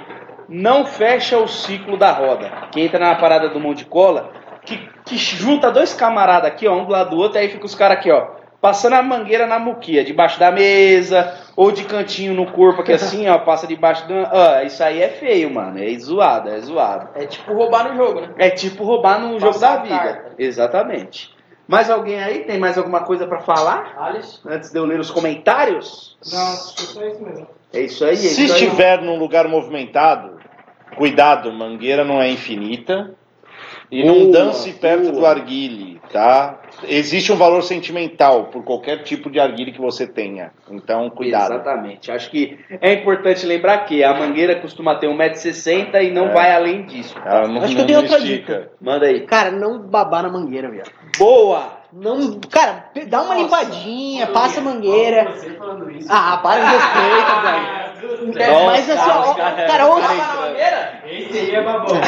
não 0.50 0.84
fecha 0.84 1.38
o 1.38 1.46
ciclo 1.48 1.96
da 1.96 2.10
roda. 2.10 2.50
Que 2.72 2.80
entra 2.80 2.98
na 2.98 3.14
parada 3.14 3.48
do 3.48 3.60
mão 3.60 3.72
de 3.72 3.84
cola, 3.84 4.32
que, 4.66 4.76
que 5.04 5.16
junta 5.16 5.70
dois 5.70 5.94
camaradas 5.94 6.50
aqui, 6.50 6.66
ó, 6.66 6.74
um 6.74 6.84
do 6.84 6.92
lado 6.92 7.10
do 7.10 7.16
outro, 7.16 7.38
aí 7.38 7.48
fica 7.48 7.64
os 7.64 7.74
caras 7.74 7.98
aqui, 7.98 8.10
ó, 8.10 8.26
passando 8.60 8.94
a 8.94 9.02
mangueira 9.02 9.46
na 9.46 9.58
muquia, 9.58 10.04
debaixo 10.04 10.38
da 10.38 10.50
mesa, 10.50 11.34
ou 11.56 11.70
de 11.72 11.84
cantinho 11.84 12.34
no 12.34 12.46
corpo, 12.52 12.82
aqui 12.82 12.92
assim, 12.92 13.28
ó, 13.28 13.38
passa 13.38 13.66
debaixo 13.66 14.06
do. 14.06 14.14
Ó, 14.14 14.60
isso 14.62 14.82
aí 14.82 15.00
é 15.00 15.08
feio, 15.08 15.52
mano. 15.54 15.82
É 15.82 15.98
zoado, 15.98 16.50
é 16.50 16.60
zoado. 16.60 17.08
É 17.14 17.24
tipo 17.26 17.54
roubar 17.54 17.88
no 17.88 17.96
jogo, 17.96 18.20
né? 18.20 18.28
É 18.36 18.50
tipo 18.50 18.84
roubar 18.84 19.20
no 19.20 19.38
jogo 19.38 19.58
da 19.58 19.76
vida. 19.76 19.96
carta. 19.96 20.32
Exatamente. 20.38 21.34
Mais 21.66 21.88
alguém 21.88 22.20
aí? 22.20 22.40
Tem 22.40 22.58
mais 22.58 22.76
alguma 22.76 23.00
coisa 23.04 23.28
pra 23.28 23.38
falar? 23.38 23.94
Alice? 23.96 24.40
Antes 24.44 24.72
de 24.72 24.78
eu 24.78 24.84
ler 24.84 24.98
os 24.98 25.10
comentários? 25.10 26.18
Não, 26.32 26.52
acho 26.52 26.74
que 26.74 26.82
só 26.82 27.06
isso 27.06 27.22
mesmo. 27.22 27.46
É 27.72 27.80
isso 27.82 28.04
aí, 28.04 28.14
é 28.14 28.16
Se 28.16 28.44
isso 28.44 28.54
aí. 28.54 28.64
estiver 28.64 29.00
num 29.00 29.16
lugar 29.16 29.46
movimentado, 29.46 30.39
cuidado, 30.96 31.52
mangueira 31.52 32.04
não 32.04 32.20
é 32.20 32.30
infinita. 32.30 33.14
E 33.92 34.04
não 34.04 34.20
Boa, 34.20 34.32
dance 34.32 34.72
perto 34.74 35.02
boa. 35.10 35.12
do 35.14 35.26
arguile, 35.26 36.00
tá? 36.12 36.60
Existe 36.86 37.32
um 37.32 37.36
valor 37.36 37.60
sentimental 37.62 38.44
por 38.44 38.62
qualquer 38.64 39.02
tipo 39.02 39.28
de 39.28 39.40
arguile 39.40 39.72
que 39.72 39.80
você 39.80 40.06
tenha. 40.06 40.52
Então, 40.70 41.10
cuidado. 41.10 41.54
Exatamente. 41.54 42.10
Acho 42.12 42.30
que 42.30 42.56
é 42.80 42.92
importante 42.92 43.44
lembrar 43.44 43.78
que 43.86 44.04
a 44.04 44.14
mangueira 44.14 44.54
costuma 44.60 44.94
ter 44.94 45.08
1,60m 45.08 46.04
e 46.04 46.10
não 46.12 46.28
É. 46.28 46.32
vai 46.32 46.54
além 46.54 46.84
disso. 46.86 47.14
tá? 47.16 47.48
Não, 47.48 47.62
Acho 47.62 47.68
que 47.68 47.74
não- 47.74 47.80
eu 47.80 47.86
tenho 47.86 47.98
não 47.98 48.04
outra 48.04 48.18
estica. 48.18 48.54
dica. 48.54 48.70
Manda 48.80 49.06
aí. 49.06 49.20
Cara, 49.26 49.50
não 49.50 49.80
babar 49.80 50.22
na 50.22 50.28
mangueira, 50.30 50.70
viado. 50.70 50.90
Boa! 51.18 51.80
Não, 51.92 52.38
cara, 52.48 52.84
dá 53.08 53.20
uma 53.22 53.34
Nossa, 53.34 53.42
limpadinha, 53.42 54.28
passa 54.28 54.60
a 54.60 54.62
mangueira. 54.62 55.32
Você 55.32 55.50
falando 55.54 55.90
isso. 55.90 56.06
Ah, 56.08 56.38
para 56.40 56.60
de 56.60 56.66
respeito, 56.76 57.42
velho. 57.42 57.89
Nossa, 58.02 58.64
Mas 58.66 58.90
assim, 58.90 59.10
ó, 59.10 59.34
cara- 59.34 59.88
mangueira? 59.88 61.00
Esse 61.06 61.38
aí 61.38 61.54
é 61.54 61.62
babão. 61.62 62.00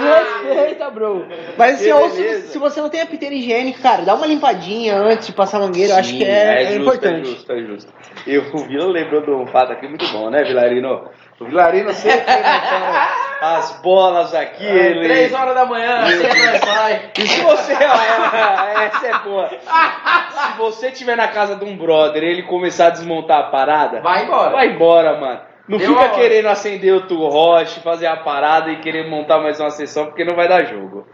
Respeita, 0.00 0.90
bro. 0.90 1.26
Mas 1.56 1.74
assim, 1.76 1.90
ó, 1.92 2.08
se, 2.08 2.58
você 2.58 2.80
não 2.80 2.88
tem 2.88 3.02
a 3.02 3.06
piteira 3.06 3.34
higiênica, 3.34 3.80
cara, 3.82 4.02
dá 4.02 4.14
uma 4.14 4.26
limpadinha 4.26 4.96
antes 4.96 5.26
de 5.26 5.32
passar 5.32 5.58
a 5.58 5.60
mangueira, 5.60 5.94
eu 5.94 5.98
acho 5.98 6.16
que 6.16 6.24
é, 6.24 6.62
é 6.62 6.66
justo, 6.66 6.80
importante. 6.82 7.20
É 7.20 7.24
justo, 7.24 7.52
é 7.52 7.58
justo. 7.62 7.92
E 8.26 8.38
o 8.38 8.58
Vila 8.66 8.86
lembrou 8.86 9.22
de 9.22 9.30
um 9.30 9.46
fato 9.46 9.72
aqui 9.72 9.86
muito 9.88 10.06
bom, 10.08 10.30
né, 10.30 10.42
Vilarino? 10.44 11.08
O 11.40 11.46
Vilarino 11.46 11.92
sempre 11.94 12.26
as 13.40 13.72
bolas 13.80 14.34
aqui. 14.34 14.64
ele... 14.64 15.04
Três 15.04 15.32
horas 15.32 15.54
da 15.54 15.64
manhã, 15.64 16.06
sempre 16.06 16.58
sai. 16.58 17.10
E 17.18 17.26
se 17.26 17.40
você, 17.40 17.72
ó, 17.72 18.80
essa 18.82 19.06
é 19.06 19.18
boa. 19.20 19.48
Se 19.48 20.58
você 20.58 20.90
tiver 20.90 21.16
na 21.16 21.28
casa 21.28 21.56
de 21.56 21.64
um 21.64 21.76
brother 21.76 22.22
e 22.22 22.26
ele 22.26 22.42
começar 22.42 22.88
a 22.88 22.90
desmontar 22.90 23.38
a 23.38 23.42
parada, 23.44 24.00
Vai 24.02 24.24
embora. 24.24 24.50
vai 24.50 24.66
embora, 24.68 25.18
mano. 25.18 25.40
Não 25.66 25.78
Deu 25.78 25.88
fica 25.94 26.08
querendo 26.10 26.48
acender 26.48 26.92
outro 26.92 27.16
roche, 27.28 27.80
fazer 27.80 28.06
a 28.08 28.16
parada 28.16 28.70
e 28.70 28.80
querer 28.80 29.08
montar 29.08 29.38
mais 29.38 29.58
uma 29.60 29.70
sessão, 29.70 30.06
porque 30.06 30.24
não 30.24 30.34
vai 30.36 30.48
dar 30.48 30.64
jogo. 30.64 31.06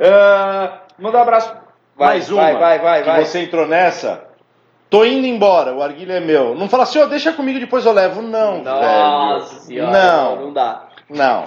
Ah, 0.00 0.78
manda 0.98 1.18
um 1.18 1.22
abraço. 1.22 1.52
Vai, 1.96 2.08
Mais 2.08 2.30
uma. 2.30 2.42
vai, 2.42 2.54
vai, 2.54 2.78
vai, 2.78 3.02
que 3.02 3.06
vai. 3.10 3.24
Você 3.24 3.40
entrou 3.40 3.66
nessa. 3.66 4.24
Tô 4.88 5.04
indo 5.04 5.26
embora, 5.26 5.72
o 5.74 5.82
arguilho 5.82 6.12
é 6.12 6.20
meu. 6.20 6.54
Não 6.54 6.68
fala 6.68 6.84
assim, 6.84 6.98
ó, 7.00 7.06
deixa 7.06 7.32
comigo, 7.32 7.58
depois 7.58 7.84
eu 7.84 7.92
levo. 7.92 8.22
Não, 8.22 8.62
Nossa 8.62 9.48
velho. 9.54 9.60
senhora, 9.62 9.90
Não, 9.90 10.36
não 10.36 10.52
dá. 10.52 10.82
não. 11.10 11.44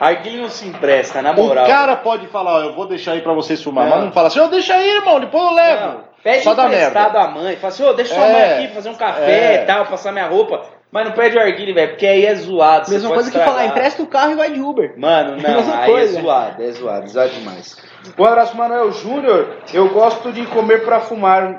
Arguilho 0.00 0.42
não 0.42 0.48
se 0.48 0.66
empresta, 0.66 1.22
na 1.22 1.32
moral. 1.32 1.64
O 1.64 1.68
cara 1.68 1.94
pode 1.96 2.26
falar, 2.26 2.56
ó, 2.56 2.60
eu 2.62 2.72
vou 2.74 2.86
deixar 2.86 3.12
aí 3.12 3.20
pra 3.20 3.32
vocês 3.32 3.62
fumar, 3.62 3.84
Não. 3.86 3.96
mas 3.96 4.04
não 4.06 4.12
fala 4.12 4.26
assim, 4.28 4.40
ó, 4.40 4.48
deixa 4.48 4.74
aí, 4.74 4.88
irmão, 4.96 5.20
depois 5.20 5.44
eu 5.44 5.54
levo. 5.54 5.86
Não, 5.86 6.00
pede 6.24 6.42
Só 6.42 6.54
dá 6.54 6.66
emprestado 6.66 7.16
à 7.16 7.28
mãe. 7.28 7.54
Fala 7.56 7.68
assim, 7.72 7.84
ô, 7.84 7.92
deixa 7.92 8.14
sua 8.14 8.24
É, 8.26 8.32
mãe 8.32 8.64
aqui 8.64 8.74
fazer 8.74 8.88
um 8.90 8.94
café 8.94 9.54
é. 9.56 9.62
e 9.62 9.66
tal, 9.66 9.86
passar 9.86 10.10
minha 10.10 10.26
roupa. 10.26 10.62
Mas 10.90 11.06
não 11.06 11.12
pede 11.12 11.38
o 11.38 11.40
arguilho, 11.40 11.72
velho, 11.74 11.88
porque 11.90 12.06
aí 12.06 12.26
é 12.26 12.34
zoado. 12.34 12.90
Mesma 12.90 13.10
coisa 13.14 13.30
que 13.30 13.38
falar, 13.38 13.64
empresta 13.66 14.02
o 14.02 14.06
carro 14.06 14.32
e 14.32 14.34
vai 14.34 14.50
de 14.50 14.60
Uber. 14.60 14.92
Mano, 14.98 15.36
não, 15.40 15.54
Mesma 15.54 15.78
aí 15.78 15.90
coisa. 15.90 16.18
é 16.18 16.22
zoado, 16.22 16.62
é 16.62 16.70
zoado, 16.72 17.08
zoado 17.08 17.30
demais. 17.30 17.76
Um 18.18 18.24
abraço, 18.24 18.56
Manuel 18.56 18.90
Júnior. 18.92 19.56
Eu 19.72 19.88
gosto 19.90 20.32
de 20.32 20.44
comer 20.46 20.84
pra 20.84 20.98
fumar. 21.00 21.58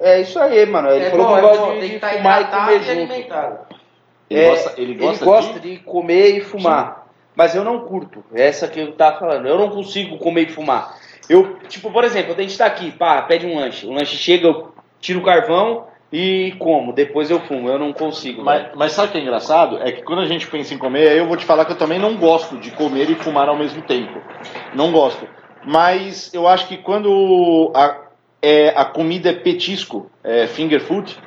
É 0.00 0.20
isso 0.20 0.38
aí, 0.38 0.66
mano. 0.66 0.90
Ele 0.90 1.04
É 1.04 1.10
falou 1.10 1.26
bom, 1.26 1.32
que 1.32 1.38
é 1.38 1.42
gosta 1.42 1.58
bom, 1.64 1.72
de, 1.72 1.78
tem 1.78 1.80
de 1.80 1.88
que 1.88 1.94
estar 1.96 2.10
fumar 2.10 2.42
e 2.42 2.44
comer 2.46 2.76
e 2.76 2.78
junto. 2.80 2.90
alimentado. 2.90 3.58
Ele 4.28 4.40
É, 4.40 4.50
gosta, 4.50 4.80
ele 4.80 4.94
gosta, 4.94 5.24
gosta 5.24 5.60
de... 5.60 5.70
de 5.72 5.76
comer 5.78 6.36
e 6.36 6.40
fumar. 6.40 7.06
Mas 7.34 7.54
eu 7.54 7.62
não 7.64 7.80
curto. 7.80 8.24
Essa 8.34 8.66
que 8.68 8.80
eu 8.80 8.92
tava 8.92 9.18
falando. 9.18 9.46
Eu 9.46 9.58
não 9.58 9.68
consigo 9.70 10.18
comer 10.18 10.48
e 10.48 10.52
fumar. 10.52 10.96
Eu, 11.28 11.58
tipo, 11.68 11.90
por 11.90 12.04
exemplo, 12.04 12.34
a 12.36 12.40
gente 12.40 12.56
tá 12.56 12.66
aqui, 12.66 12.90
pá, 12.92 13.22
pede 13.22 13.46
um 13.46 13.56
lanche. 13.58 13.86
O 13.86 13.92
lanche 13.92 14.16
chega, 14.16 14.46
eu 14.46 14.72
tiro 15.00 15.20
o 15.20 15.24
carvão 15.24 15.84
e 16.12 16.54
como. 16.58 16.92
Depois 16.92 17.30
eu 17.30 17.40
fumo. 17.40 17.68
Eu 17.68 17.78
não 17.78 17.92
consigo. 17.92 18.42
Mas, 18.42 18.68
mas 18.74 18.92
sabe 18.92 19.08
o 19.08 19.12
que 19.12 19.18
é 19.18 19.20
engraçado? 19.20 19.78
É 19.82 19.92
que 19.92 20.02
quando 20.02 20.22
a 20.22 20.26
gente 20.26 20.46
pensa 20.46 20.72
em 20.72 20.78
comer, 20.78 21.08
aí 21.08 21.18
eu 21.18 21.26
vou 21.26 21.36
te 21.36 21.44
falar 21.44 21.64
que 21.64 21.72
eu 21.72 21.78
também 21.78 21.98
não 21.98 22.16
gosto 22.16 22.56
de 22.56 22.70
comer 22.70 23.10
e 23.10 23.14
fumar 23.16 23.48
ao 23.48 23.56
mesmo 23.56 23.82
tempo. 23.82 24.20
Não 24.74 24.90
gosto. 24.90 25.28
Mas 25.64 26.32
eu 26.32 26.46
acho 26.48 26.68
que 26.68 26.76
quando 26.78 27.70
a, 27.74 27.96
é, 28.46 28.72
a 28.76 28.84
comida 28.84 29.30
é 29.30 29.32
petisco, 29.32 30.08
é 30.22 30.46
finger 30.46 30.80
food, 30.80 31.18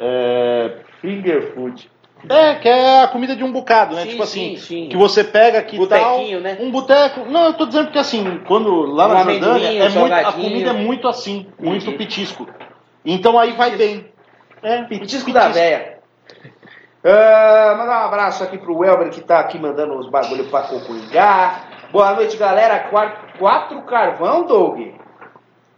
é, 0.00 0.72
Finger 1.00 1.54
food. 1.54 1.88
é, 2.28 2.56
que 2.56 2.68
é 2.68 3.02
a 3.02 3.08
comida 3.08 3.36
de 3.36 3.44
um 3.44 3.52
bocado, 3.52 3.94
né? 3.94 4.02
Sim, 4.02 4.08
tipo 4.08 4.22
assim, 4.24 4.56
sim, 4.56 4.84
sim. 4.84 4.88
que 4.88 4.96
você 4.96 5.22
pega 5.22 5.60
aqui 5.60 5.76
Botequinho, 5.76 6.42
tal, 6.42 6.52
né? 6.52 6.58
um 6.60 6.70
boteco. 6.72 7.24
Não, 7.26 7.46
eu 7.46 7.54
tô 7.54 7.66
dizendo 7.66 7.84
porque 7.84 8.00
assim, 8.00 8.40
quando 8.48 8.82
lá 8.82 9.06
Um 9.06 9.14
na 9.14 9.22
Jordânia, 9.22 9.84
é 9.84 9.88
muito, 9.88 10.12
a 10.12 10.32
comida 10.32 10.70
é 10.70 10.72
muito 10.72 11.08
assim, 11.08 11.46
muito 11.58 11.84
Entendi. 11.84 11.98
petisco. 11.98 12.48
Então 13.04 13.38
aí 13.38 13.52
vai 13.52 13.76
bem. 13.76 14.06
É, 14.62 14.82
Petisco 14.82 15.32
da 15.32 15.48
véia. 15.48 16.00
Ah, 17.02 17.76
mandar 17.78 18.02
um 18.02 18.06
abraço 18.08 18.44
aqui 18.44 18.58
pro 18.58 18.76
Welber 18.76 19.08
que 19.08 19.22
tá 19.22 19.38
aqui 19.38 19.58
mandando 19.58 19.96
os 19.96 20.10
bagulho 20.10 20.44
pra 20.50 20.62
cocuingar. 20.62 21.64
Boa 21.90 22.12
noite, 22.12 22.36
galera. 22.36 22.80
Quatro, 22.90 23.38
quatro 23.38 23.82
carvão, 23.82 24.44
Doug? 24.46 24.78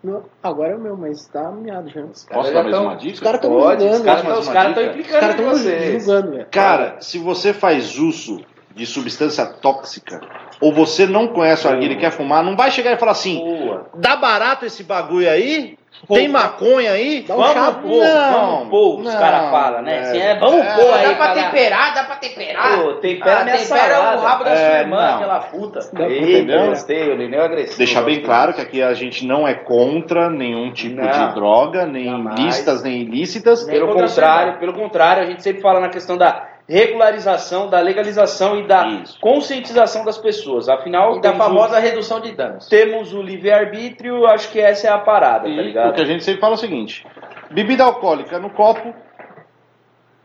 Não, 0.03 0.25
agora 0.43 0.73
é 0.73 0.77
o 0.77 0.81
meu, 0.81 0.97
mas 0.97 1.27
tá 1.29 1.51
miado 1.53 1.89
já. 1.89 2.03
Os 2.03 2.25
Posso 2.25 2.49
já 2.49 2.55
dar 2.57 2.63
mais 2.65 2.75
tão- 2.75 2.85
uma 2.87 2.97
Os 2.97 3.03
dica? 3.03 3.21
caras 3.25 3.41
tão 3.41 3.51
Pode, 3.51 3.85
os 3.85 3.97
julgando. 3.97 4.05
caras 4.05 4.39
os 4.39 4.47
uma 4.47 4.53
caras 4.55 4.69
estão 4.71 4.83
dica? 4.83 4.93
Os 4.93 4.99
implicando 4.99 5.21
caras 5.21 5.37
com 5.37 5.43
tão 5.43 5.51
vocês. 5.53 6.05
julgando, 6.05 6.31
velho. 6.33 6.47
Cara, 6.51 6.97
se 7.01 7.19
você 7.19 7.53
faz 7.55 7.99
uso 7.99 8.45
de 8.75 8.87
substância 8.87 9.47
tóxica, 9.47 10.21
ou 10.61 10.73
você 10.73 11.07
não 11.07 11.29
conhece 11.29 11.67
o 11.67 11.71
arguilho 11.71 11.93
e 11.95 11.99
quer 11.99 12.11
fumar, 12.11 12.43
não 12.43 12.57
vai 12.57 12.71
chegar 12.71 12.93
e 12.93 12.97
falar 12.97 13.13
assim, 13.13 13.39
Boa. 13.39 13.87
dá 13.95 14.17
barato 14.17 14.65
esse 14.65 14.83
bagulho 14.83 15.29
aí? 15.31 15.77
Tem 16.09 16.27
maconha 16.27 16.91
aí? 16.93 17.23
Dá 17.27 17.35
um 17.35 17.37
Vamos 17.39 17.53
chapo. 17.53 17.81
pôr, 17.83 18.03
Não, 18.05 18.33
vamos 18.57 18.69
pôr, 18.71 18.99
os 18.99 19.05
não, 19.05 19.21
caras 19.21 19.51
falam, 19.51 19.83
né? 19.83 19.97
é. 19.97 20.01
Assim, 20.01 20.19
é, 20.19 20.39
vamos 20.39 20.61
É. 20.67 20.75
pôr 20.75 20.85
Dá 20.91 20.97
aí, 20.97 21.15
pra 21.15 21.27
cara. 21.29 21.43
temperar, 21.45 21.95
dá 21.95 22.05
pra 22.05 22.17
temperar. 22.17 22.79
Pô, 22.83 22.93
tempera 22.95 23.41
Ah, 23.41 23.45
minha 23.45 23.57
tempera 23.57 23.95
salada. 23.95 24.17
o 24.17 24.21
rabo 24.21 24.45
da 24.45 24.51
É, 24.51 24.57
sua 24.71 24.79
irmã, 24.81 24.97
não. 25.07 25.15
aquela 25.17 25.41
puta. 25.41 25.79
Eita, 25.79 26.13
Entendeu? 26.13 26.67
gostei, 26.67 27.09
o 27.11 27.15
Lineu 27.15 27.41
é 27.41 27.45
agressivo. 27.45 27.79
Deixar 27.79 28.01
bem 28.03 28.15
Gostei. 28.17 28.25
claro 28.25 28.55
que 28.55 28.61
aqui 28.61 28.83
a 28.83 28.95
gente 28.95 29.25
não 29.27 29.47
é 29.47 29.55
contra 29.55 30.29
nenhum 30.29 30.73
tipo 30.73 31.01
Não, 31.01 31.09
de 31.29 31.35
droga, 31.35 31.87
nem 31.87 32.25
lícitas, 32.35 32.83
nem 32.83 33.03
ilícitas. 33.03 33.65
Nem 33.67 33.79
Pelo 33.79 33.93
contrário, 33.95 34.59
pelo 34.59 34.73
contrário, 34.73 35.23
a 35.23 35.27
gente 35.27 35.43
sempre 35.43 35.63
fala 35.63 35.79
na 35.79 35.89
questão 35.89 36.17
da 36.19 36.49
regularização, 36.69 37.69
da 37.69 37.81
legalização 37.81 38.59
e 38.61 38.67
da 38.67 38.87
Isso. 38.87 39.19
conscientização 39.21 40.05
das 40.05 40.17
pessoas. 40.19 40.69
Afinal, 40.69 41.17
E 41.17 41.21
da 41.21 41.31
temos 41.33 41.45
o- 41.47 41.49
famosa 41.49 41.79
redução 41.79 42.21
de 42.21 42.33
danos. 42.33 42.67
temos 42.69 43.13
o 43.13 43.21
livre-arbítrio, 43.21 44.27
acho 44.27 44.51
que 44.51 44.61
essa 44.61 44.87
é 44.87 44.91
a 44.91 44.99
parada, 44.99 45.45
tá 45.45 45.49
E 45.49 45.59
o 45.59 45.63
ligado? 45.63 45.95
que 45.95 46.01
a 46.01 46.05
gente 46.05 46.23
sempre 46.25 46.41
fala 46.41 46.55
é 46.55 46.57
o 46.57 46.59
seguinte: 46.59 47.07
bebida 47.51 47.85
alcoólica 47.85 48.39
no 48.39 48.51
copo, 48.51 48.95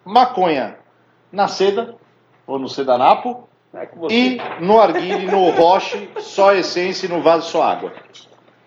maconha 0.05 0.77
na 1.31 1.47
seda, 1.47 1.95
ou 2.45 2.57
no 2.57 2.67
sedanapo, 2.69 3.47
É 3.73 3.85
você- 3.95 4.15
e 4.15 4.41
no 4.61 4.79
arguile, 4.79 5.25
no 5.25 5.49
roche, 5.49 6.09
só 6.19 6.53
essência 6.53 7.05
e 7.05 7.09
no 7.09 7.21
vaso 7.21 7.49
só 7.49 7.61
água. 7.63 7.91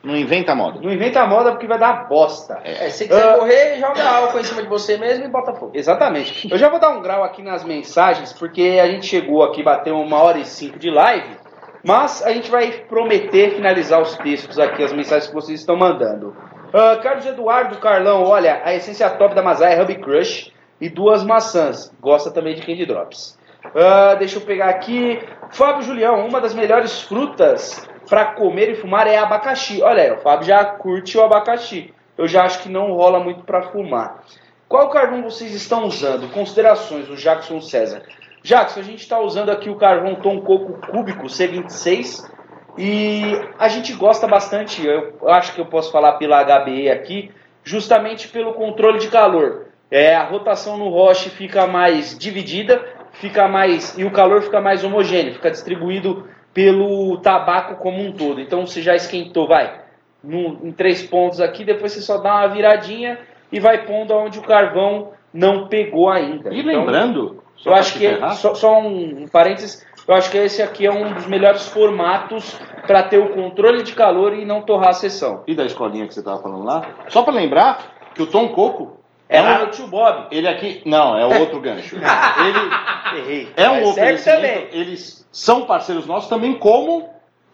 Não 0.03 0.17
inventa 0.17 0.55
moda. 0.55 0.81
Não 0.83 0.91
inventa 0.91 1.27
moda 1.27 1.51
porque 1.53 1.67
vai 1.67 1.79
dar 1.79 2.09
bosta. 2.09 2.59
É, 2.65 2.89
se 2.89 2.99
você 2.99 3.09
quiser 3.09 3.29
Ah. 3.35 3.35
correr, 3.39 3.79
joga 3.79 4.03
álcool 4.09 4.39
em 4.41 4.45
cima 4.45 4.63
de 4.63 4.69
você 4.69 4.97
mesmo 4.97 5.25
e 5.27 5.29
bota 5.29 5.53
fogo. 5.53 5.73
Exatamente. 5.75 6.51
Eu 6.51 6.57
já 6.57 6.69
vou 6.71 6.81
dar 6.81 6.89
um 6.91 7.03
grau 7.03 7.23
aqui 7.23 7.43
nas 7.43 7.65
mensagens, 7.65 8.33
porque 8.33 8.79
a 8.83 8.87
gente 8.87 9.07
chegou 9.07 9.43
aqui, 9.43 9.63
bateu 9.63 9.97
uma 10.01 10.17
hora 10.23 10.39
e 10.39 10.45
cinco 10.47 10.79
de 10.79 10.89
live, 10.91 11.37
mas 11.85 12.23
a 12.25 12.31
gente 12.33 12.51
vai 12.51 12.71
prometer 12.89 13.51
finalizar 13.57 14.01
os 14.01 14.17
textos 14.17 14.59
aqui, 14.59 14.83
as 14.83 14.93
mensagens 14.93 15.27
que 15.29 15.35
vocês 15.35 15.61
estão 15.61 15.77
mandando. 15.77 16.35
Ah, 16.73 16.97
Carlos 17.03 17.27
Eduardo 17.27 17.77
Carlão, 17.79 18.25
olha, 18.25 18.63
a 18.65 18.73
essência 18.75 19.09
top 19.11 19.35
da 19.35 19.43
Mazai 19.43 19.75
é 19.75 19.83
Hub 19.83 19.95
Crush 19.97 20.51
e 20.81 20.89
duas 20.89 21.23
maçãs. 21.25 21.93
Gosta 22.01 22.31
também 22.31 22.55
de 22.55 22.63
Candy 22.63 22.87
Drops. 22.87 23.39
Ah, 23.75 24.15
deixa 24.15 24.39
eu 24.39 24.43
pegar 24.43 24.71
aqui. 24.71 25.21
Fábio 25.51 25.83
Julião, 25.83 26.27
uma 26.27 26.41
das 26.41 26.55
melhores 26.55 27.03
frutas 27.03 27.87
para 28.11 28.27
comer 28.35 28.71
e 28.71 28.75
fumar 28.75 29.07
é 29.07 29.17
abacaxi. 29.17 29.81
Olha 29.81 30.03
aí, 30.03 30.11
o 30.11 30.19
Fábio 30.19 30.49
já 30.49 30.65
curte 30.65 31.17
o 31.17 31.23
abacaxi. 31.23 31.95
Eu 32.19 32.27
já 32.27 32.43
acho 32.43 32.65
que 32.65 32.69
não 32.69 32.93
rola 32.93 33.21
muito 33.21 33.45
para 33.45 33.63
fumar. 33.71 34.25
Qual 34.69 34.91
carvão 34.91 35.23
vocês 35.23 35.55
estão 35.55 35.85
usando? 35.85 36.29
Considerações, 36.33 37.09
o 37.09 37.15
Jackson 37.15 37.61
César. 37.61 38.03
Jackson, 38.43 38.81
a 38.81 38.83
gente 38.83 39.01
está 39.01 39.21
usando 39.21 39.51
aqui 39.51 39.71
o 39.71 39.77
carvão 39.77 40.17
Tom 40.17 40.41
Coco 40.41 40.85
Cúbico 40.89 41.27
C26 41.27 42.29
e 42.77 43.23
a 43.57 43.69
gente 43.69 43.93
gosta 43.93 44.27
bastante, 44.27 44.85
eu 44.85 45.29
acho 45.29 45.55
que 45.55 45.61
eu 45.61 45.67
posso 45.67 45.93
falar 45.93 46.15
pela 46.15 46.43
HBE 46.43 46.91
aqui, 46.91 47.31
justamente 47.63 48.27
pelo 48.27 48.55
controle 48.55 48.99
de 48.99 49.09
calor. 49.09 49.67
É, 49.91 50.17
a 50.17 50.25
rotação 50.25 50.77
no 50.77 50.89
roche 50.89 51.31
fica 51.31 51.67
mais 51.67 52.17
dividida, 52.19 52.85
fica 53.13 53.47
mais 53.47 53.97
e 53.99 54.05
o 54.05 54.11
calor 54.11 54.43
fica 54.43 54.61
mais 54.61 54.83
homogêneo, 54.83 55.35
fica 55.35 55.51
distribuído 55.51 56.29
pelo 56.53 57.17
tabaco 57.19 57.77
como 57.77 58.01
um 58.03 58.13
todo. 58.13 58.41
Então 58.41 58.67
você 58.67 58.83
já 58.83 58.95
esquentou, 58.95 59.47
vai, 59.47 59.81
num- 60.23 60.59
em 60.65 60.73
três 60.73 61.03
pontos 61.03 61.41
aqui, 61.41 61.65
depois 61.65 61.93
você 61.93 62.01
só 62.01 62.19
dá 62.19 62.35
uma 62.37 62.49
viradinha 62.49 63.19
e 63.53 63.61
vai 63.61 63.85
pondo 63.85 64.15
onde 64.15 64.39
o 64.39 64.43
carvão 64.43 65.11
não 65.33 65.69
pegou 65.69 66.11
ainda. 66.11 66.53
E 66.53 66.61
Então, 66.61 66.73
lembrando, 66.81 67.43
eu 67.65 67.75
acho 67.75 67.99
que 67.99 68.07
é- 68.07 68.29
só, 68.31 68.55
só 68.55 68.81
um, 68.81 69.23
um 69.23 69.29
parênteses, 69.29 69.87
eu 70.07 70.15
acho 70.15 70.31
que 70.31 70.39
esse 70.39 70.61
aqui 70.63 70.87
é 70.87 70.91
um 70.93 71.13
dos 71.15 71.27
melhores 71.27 71.67
formatos 71.69 72.59
para 72.87 73.03
ter 73.05 73.19
o 73.19 73.31
controle 73.31 73.83
de 73.85 73.95
calor 73.95 74.35
e 74.35 74.45
não 74.45 74.63
torrar 74.63 74.89
a 74.89 74.93
sessão. 74.95 75.45
E 75.47 75.55
da 75.55 75.65
escolinha 75.65 76.07
que 76.09 76.15
você 76.15 76.23
tava 76.23 76.43
falando 76.43 76.65
lá? 76.65 76.83
Só 77.09 77.23
pra 77.23 77.33
lembrar 77.33 77.93
que 78.15 78.23
o 78.23 78.27
Tom 78.27 78.49
Coco 78.49 79.00
É 79.31 79.41
um- 79.41 79.45
lá 79.45 79.59
no 79.61 79.67
tio 79.69 79.87
Bob. 79.87 80.27
Ele 80.31 80.49
aqui. 80.49 80.83
Não, 80.85 81.17
é 81.17 81.25
outro 81.39 81.61
gancho. 81.61 81.97
Ele 81.97 83.21
Errei. 83.21 83.53
é 83.57 83.69
um 83.71 83.75
Mas 83.87 83.95
serve 83.95 84.13
oferecimento. 84.13 84.37
também. 84.43 84.69
Eles 84.73 85.27
são 85.33 85.63
parceiros 85.67 86.07
nossos 86.07 86.29
também, 86.29 86.55
como. 86.59 87.09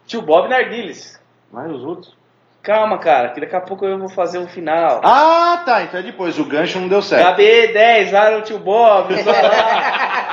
Tio 0.06 0.22
Bob 0.22 0.48
Narguiles. 0.48 1.20
Mas 1.52 1.70
os 1.70 1.84
outros. 1.84 2.16
Calma, 2.62 2.98
cara, 2.98 3.28
que 3.28 3.40
daqui 3.40 3.54
a 3.54 3.60
pouco 3.60 3.84
eu 3.86 3.96
vou 3.96 4.08
fazer 4.08 4.38
o 4.38 4.48
final. 4.48 5.00
Ah, 5.04 5.62
tá. 5.64 5.82
Então 5.84 6.00
é 6.00 6.02
depois. 6.02 6.36
O 6.38 6.44
gancho 6.44 6.80
não 6.80 6.88
deu 6.88 7.00
certo. 7.00 7.36
HB10 7.40 8.10
lá 8.12 8.30
no 8.32 8.42
tio 8.42 8.58
Bob. 8.58 9.14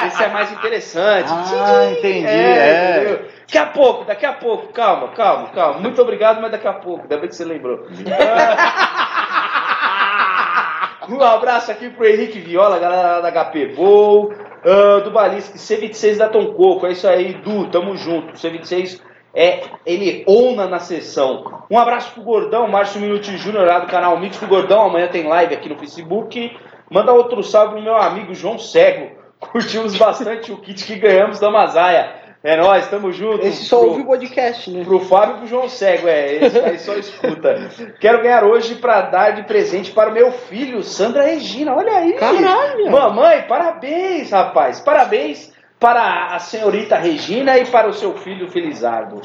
Esse 0.07 0.23
é 0.23 0.27
mais 0.29 0.51
interessante. 0.51 1.29
Ah, 1.31 1.91
entendi. 1.91 2.25
É. 2.27 2.97
entendeu? 3.01 3.25
Daqui 3.41 3.57
a 3.59 3.65
pouco, 3.67 4.05
daqui 4.05 4.25
a 4.25 4.33
pouco, 4.33 4.73
calma, 4.73 5.09
calma, 5.09 5.49
calma. 5.49 5.79
Muito 5.79 6.01
obrigado, 6.01 6.41
mas 6.41 6.49
daqui 6.51 6.67
a 6.67 6.73
pouco, 6.73 7.03
ainda 7.03 7.17
bem 7.17 7.29
que 7.29 7.35
você 7.35 7.45
lembrou. 7.45 7.85
um 11.09 11.21
abraço 11.21 11.71
aqui 11.71 11.89
pro 11.89 12.07
Henrique 12.07 12.39
Viola, 12.39 12.79
galera 12.79 13.21
da 13.21 13.31
HP 13.31 13.75
Bowl, 13.75 14.33
ah, 14.65 14.99
do 15.01 15.11
Balisque, 15.11 15.57
C26 15.57 16.17
da 16.17 16.29
Tom 16.29 16.53
Coco, 16.53 16.87
é 16.87 16.91
isso 16.91 17.07
aí, 17.07 17.33
Du, 17.33 17.67
tamo 17.67 17.95
junto. 17.97 18.33
C26 18.33 19.01
é, 19.35 19.61
ele 19.85 20.23
ona 20.27 20.67
na 20.67 20.79
sessão. 20.79 21.63
Um 21.69 21.77
abraço 21.77 22.13
pro 22.13 22.23
Gordão, 22.23 22.67
Márcio 22.67 23.01
Minuti 23.01 23.35
Júnior 23.35 23.65
lá 23.65 23.79
do 23.79 23.87
canal 23.87 24.19
Mix 24.19 24.37
do 24.37 24.47
Gordão, 24.47 24.83
amanhã 24.83 25.07
tem 25.07 25.27
live 25.27 25.53
aqui 25.53 25.67
no 25.67 25.77
Facebook. 25.77 26.55
Manda 26.89 27.11
outro 27.11 27.43
salve 27.43 27.73
pro 27.73 27.81
meu 27.81 27.95
amigo 27.95 28.35
João 28.35 28.59
Cego. 28.59 29.11
Curtimos 29.51 29.97
bastante 29.97 30.51
o 30.51 30.57
kit 30.57 30.85
que 30.85 30.95
ganhamos 30.95 31.39
da 31.39 31.49
Mazaia. 31.49 32.22
É 32.43 32.57
nóis, 32.57 32.87
tamo 32.89 33.09
junto. 33.11 33.45
Esse 33.45 33.63
só 33.65 33.79
Pro- 33.79 33.89
ouve 33.89 34.01
o 34.01 34.05
podcast, 34.05 34.69
né? 34.69 34.83
Pro 34.83 34.99
Fábio 34.99 35.35
e 35.35 35.37
pro 35.39 35.47
João 35.47 35.69
Cego, 35.69 36.09
é, 36.09 36.35
esse 36.43 36.59
aí 36.59 36.77
só 36.77 36.93
escuta. 36.99 37.69
Quero 38.01 38.21
ganhar 38.21 38.43
hoje 38.43 38.75
pra 38.75 39.01
dar 39.03 39.31
de 39.31 39.43
presente 39.43 39.91
para 39.91 40.09
o 40.09 40.13
meu 40.13 40.31
filho, 40.31 40.83
Sandra 40.83 41.23
Regina. 41.23 41.73
Olha 41.73 41.93
aí. 41.93 42.13
Caralho. 42.13 42.91
Mamãe, 42.91 43.43
parabéns, 43.43 44.29
rapaz. 44.31 44.81
Parabéns 44.81 45.53
para 45.79 46.35
a 46.35 46.39
senhorita 46.39 46.97
Regina 46.97 47.57
e 47.57 47.65
para 47.65 47.87
o 47.87 47.93
seu 47.93 48.13
filho 48.17 48.49
Felizardo. 48.49 49.21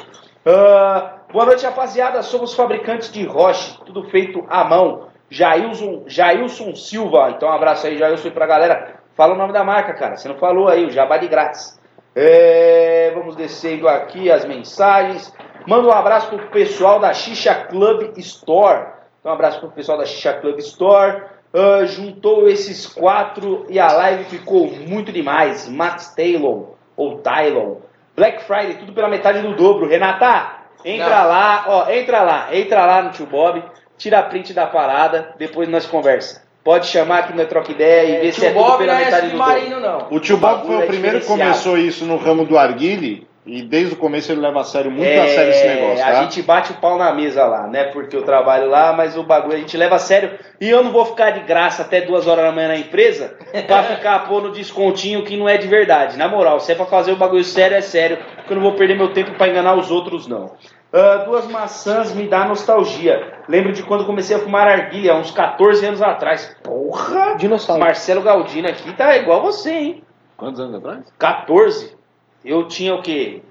Ah, 0.46 1.14
boa 1.32 1.44
noite, 1.46 1.64
rapaziada. 1.64 2.22
Somos 2.22 2.54
fabricantes 2.54 3.10
de 3.10 3.24
roche, 3.24 3.78
tudo 3.84 4.04
feito 4.10 4.44
à 4.48 4.62
mão. 4.62 5.08
Jailson, 5.28 6.04
Jailson 6.06 6.74
Silva. 6.74 7.30
Então, 7.36 7.48
um 7.48 7.52
abraço 7.52 7.86
aí, 7.86 7.98
Jailson, 7.98 8.28
e 8.28 8.30
pra 8.30 8.46
galera. 8.46 8.94
Fala 9.14 9.34
o 9.34 9.36
nome 9.36 9.52
da 9.52 9.64
marca, 9.64 9.92
cara. 9.94 10.16
Você 10.16 10.28
não 10.28 10.36
falou 10.36 10.68
aí, 10.68 10.86
o 10.86 10.90
Jabá 10.90 11.16
de 11.18 11.26
Grátis. 11.26 11.77
É, 12.20 13.12
vamos 13.14 13.36
descendo 13.36 13.86
aqui 13.86 14.28
as 14.28 14.44
mensagens. 14.44 15.32
Manda 15.68 15.86
um 15.86 15.92
abraço 15.92 16.28
pro 16.28 16.48
pessoal 16.48 16.98
da 16.98 17.14
Xixa 17.14 17.54
Club 17.54 18.18
Store. 18.18 18.88
Então, 19.20 19.30
um 19.30 19.34
abraço 19.34 19.60
pro 19.60 19.70
pessoal 19.70 19.96
da 19.96 20.04
Xixa 20.04 20.32
Club 20.32 20.58
Store. 20.58 21.22
Ah, 21.54 21.84
juntou 21.84 22.48
esses 22.48 22.86
quatro 22.86 23.64
e 23.68 23.78
a 23.78 23.92
live 23.92 24.24
ficou 24.24 24.66
muito 24.66 25.12
demais. 25.12 25.68
Max 25.68 26.12
Taylor, 26.12 26.74
ou 26.96 27.18
Tylon. 27.18 27.76
Black 28.16 28.42
Friday, 28.42 28.78
tudo 28.78 28.92
pela 28.92 29.08
metade 29.08 29.40
do 29.40 29.54
dobro. 29.54 29.88
Renata, 29.88 30.56
entra 30.84 31.22
Não. 31.22 31.28
lá, 31.28 31.64
ó, 31.68 31.88
entra 31.88 32.22
lá, 32.22 32.48
entra 32.52 32.84
lá 32.84 33.00
no 33.00 33.10
tio 33.10 33.26
Bob, 33.26 33.62
tira 33.96 34.18
a 34.18 34.24
print 34.24 34.52
da 34.52 34.66
parada, 34.66 35.36
depois 35.38 35.68
nós 35.68 35.86
conversa. 35.86 36.47
Pode 36.68 36.86
chamar 36.86 37.20
aqui 37.20 37.34
no 37.34 37.46
Troca 37.46 37.72
Ideia 37.72 38.18
e 38.18 38.20
ver 38.20 38.32
se 38.34 38.44
é 38.44 38.50
Tio 38.50 38.58
tudo 38.58 38.68
Bob 38.68 38.78
pela 38.80 38.92
não 38.92 39.00
é 39.00 39.04
metade 39.06 39.26
do 39.28 39.30
submarino, 39.30 39.80
não. 39.80 40.06
O 40.10 40.20
tio 40.20 40.36
O 40.36 40.38
Bob 40.38 40.66
foi 40.66 40.76
o 40.76 40.82
é 40.82 40.86
primeiro 40.86 41.20
que 41.20 41.26
começou 41.26 41.78
isso 41.78 42.04
no 42.04 42.18
ramo 42.18 42.44
do 42.44 42.58
arguile. 42.58 43.26
E 43.46 43.62
desde 43.62 43.94
o 43.94 43.96
começo 43.96 44.30
ele 44.30 44.42
leva 44.42 44.60
a 44.60 44.64
sério, 44.64 44.90
muito 44.90 45.08
É, 45.08 45.18
a 45.18 45.28
sério 45.28 45.50
esse 45.50 45.66
negócio, 45.66 46.04
A 46.04 46.10
tá? 46.10 46.22
gente 46.22 46.42
bate 46.42 46.72
o 46.72 46.74
pau 46.74 46.98
na 46.98 47.10
mesa 47.14 47.46
lá, 47.46 47.66
né? 47.66 47.84
Porque 47.84 48.14
eu 48.14 48.22
trabalho 48.22 48.68
lá, 48.68 48.92
mas 48.92 49.16
o 49.16 49.22
bagulho 49.22 49.56
a 49.56 49.58
gente 49.58 49.74
leva 49.78 49.94
a 49.94 49.98
sério. 49.98 50.32
E 50.60 50.68
eu 50.68 50.84
não 50.84 50.92
vou 50.92 51.06
ficar 51.06 51.30
de 51.30 51.40
graça 51.40 51.80
até 51.80 52.02
duas 52.02 52.26
horas 52.26 52.44
da 52.44 52.52
manhã 52.52 52.68
na 52.68 52.76
empresa 52.76 53.34
pra 53.66 53.84
ficar 53.84 54.18
pondo 54.28 54.52
descontinho 54.52 55.24
que 55.24 55.38
não 55.38 55.48
é 55.48 55.56
de 55.56 55.66
verdade. 55.66 56.18
Na 56.18 56.28
moral, 56.28 56.60
se 56.60 56.70
é 56.70 56.74
pra 56.74 56.84
fazer 56.84 57.12
o 57.12 57.16
bagulho 57.16 57.42
sério, 57.44 57.78
é 57.78 57.80
sério. 57.80 58.18
Que 58.46 58.52
eu 58.52 58.56
não 58.56 58.62
vou 58.62 58.72
perder 58.72 58.94
meu 58.94 59.14
tempo 59.14 59.30
pra 59.38 59.48
enganar 59.48 59.74
os 59.74 59.90
outros, 59.90 60.26
não. 60.26 60.52
Ah, 60.92 61.24
duas 61.26 61.46
maçãs 61.46 62.14
me 62.14 62.26
dá 62.26 62.46
nostalgia. 62.46 63.40
Lembro 63.48 63.72
de 63.72 63.82
quando 63.82 64.06
comecei 64.06 64.36
a 64.36 64.38
fumar 64.38 64.66
arguilha, 64.66 65.12
há 65.12 65.16
uns 65.16 65.30
14 65.30 65.84
anos 65.84 66.02
atrás. 66.02 66.56
Porra! 66.62 67.34
Dinossauro. 67.36 67.80
Marcelo 67.80 68.22
Galdino 68.22 68.68
aqui 68.68 68.92
tá 68.94 69.16
igual 69.16 69.42
você, 69.42 69.70
hein? 69.70 70.04
Quantos 70.36 70.60
anos 70.60 70.76
atrás? 70.76 71.12
14. 71.18 71.96
Eu 72.44 72.66
tinha 72.68 72.94
o 72.94 73.02
quê? 73.02 73.42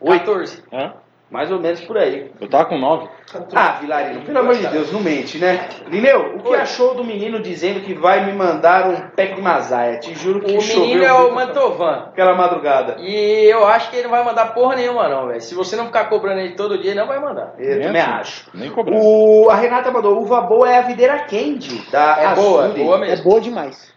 Oito. 0.00 0.24
14. 0.24 0.64
Hã? 0.72 0.94
Mais 1.28 1.50
ou 1.50 1.58
menos 1.58 1.80
por 1.80 1.98
aí. 1.98 2.30
Eu 2.40 2.48
tava 2.48 2.66
com 2.66 2.78
nove. 2.78 3.08
Ah, 3.52 3.78
Vilarino, 3.80 4.20
pelo 4.20 4.38
amor 4.38 4.54
de 4.54 4.64
Deus, 4.68 4.92
não 4.92 5.00
mente, 5.00 5.38
né? 5.38 5.68
Lineu, 5.88 6.36
o 6.36 6.38
que 6.40 6.50
Oi. 6.50 6.60
achou 6.60 6.94
do 6.94 7.02
menino 7.02 7.40
dizendo 7.40 7.80
que 7.80 7.92
vai 7.94 8.24
me 8.24 8.32
mandar 8.32 8.86
um 8.88 8.94
pack 9.10 9.34
de 9.34 9.42
mazaia? 9.42 9.98
Te 9.98 10.14
juro 10.14 10.40
que 10.40 10.56
O 10.56 10.60
choveu 10.60 10.82
menino 10.86 11.04
é 11.04 11.12
o 11.12 11.34
Mantovan. 11.34 12.04
Aquela 12.12 12.32
madrugada. 12.36 12.96
E 13.00 13.44
eu 13.50 13.66
acho 13.66 13.90
que 13.90 13.96
ele 13.96 14.04
não 14.04 14.12
vai 14.12 14.24
mandar 14.24 14.54
porra 14.54 14.76
nenhuma, 14.76 15.08
não, 15.08 15.26
velho. 15.26 15.40
Se 15.40 15.56
você 15.56 15.74
não 15.74 15.86
ficar 15.86 16.04
cobrando 16.04 16.38
ele 16.38 16.54
todo 16.54 16.78
dia, 16.78 16.92
ele 16.92 17.00
não 17.00 17.08
vai 17.08 17.18
mandar. 17.18 17.54
Eu 17.58 17.74
Nem 17.76 17.86
também 17.88 18.02
assim. 18.02 18.10
acho. 18.12 18.50
Nem 18.54 18.70
cobrando. 18.70 19.00
O, 19.02 19.50
a 19.50 19.56
Renata 19.56 19.90
mandou, 19.90 20.22
uva 20.22 20.40
boa 20.42 20.70
é 20.70 20.78
a 20.78 20.82
videira 20.82 21.18
candy, 21.24 21.84
da 21.90 22.18
É 22.20 22.34
boa, 22.36 22.66
é 22.66 22.68
boa 22.68 22.96
É 22.98 23.00
mesmo. 23.00 23.24
boa 23.28 23.40
demais. 23.40 23.92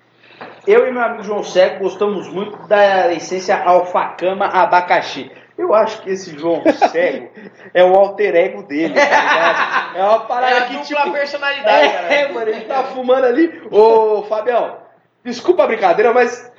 Eu 0.65 0.87
e 0.87 0.91
meu 0.91 1.01
amigo 1.03 1.23
João 1.23 1.43
Cego 1.43 1.83
gostamos 1.83 2.27
muito 2.27 2.57
da 2.67 3.13
essência 3.13 3.55
alfacama 3.63 4.45
abacaxi. 4.47 5.31
Eu 5.59 5.75
acho 5.75 6.01
que 6.01 6.09
esse 6.09 6.39
João 6.39 6.63
Cego 6.89 7.29
é 7.73 7.83
o 7.83 7.93
alter 7.93 8.33
ego 8.35 8.63
dele, 8.63 8.93
tá 8.93 9.01
ligado? 9.05 9.97
É 9.97 10.03
uma 10.03 10.19
parada 10.21 10.55
É 10.55 10.61
que, 10.61 10.73
dupla 10.77 10.85
tipo... 11.01 11.11
personalidade, 11.11 11.85
é, 11.85 11.89
cara. 11.89 12.13
É, 12.13 12.31
mano, 12.31 12.49
ele 12.49 12.61
tá 12.61 12.83
fumando 12.85 13.25
ali. 13.25 13.61
Ô, 13.69 14.23
Fabião, 14.23 14.77
desculpa 15.23 15.65
a 15.65 15.67
brincadeira, 15.67 16.13
mas 16.13 16.49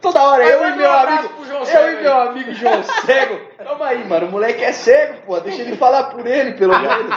toda 0.00 0.22
hora 0.22 0.44
Mas 0.44 0.52
eu 0.52 0.68
e 0.68 0.76
meu 0.76 0.88
um 0.88 0.92
amigo. 0.92 1.28
pro 1.30 1.44
João 1.46 1.60
eu 1.60 1.66
Cego 1.66 1.88
e 1.98 2.02
meu 2.02 2.20
amigo 2.20 2.52
João 2.54 2.82
Cego. 2.82 3.40
Calma 3.64 3.86
aí, 3.86 4.04
mano. 4.06 4.26
O 4.26 4.30
moleque 4.30 4.62
é 4.62 4.72
cego, 4.72 5.14
pô. 5.26 5.40
Deixa 5.40 5.62
ele 5.62 5.76
falar 5.76 6.04
por 6.04 6.26
ele, 6.26 6.52
pelo 6.52 6.78
menos. 6.78 7.16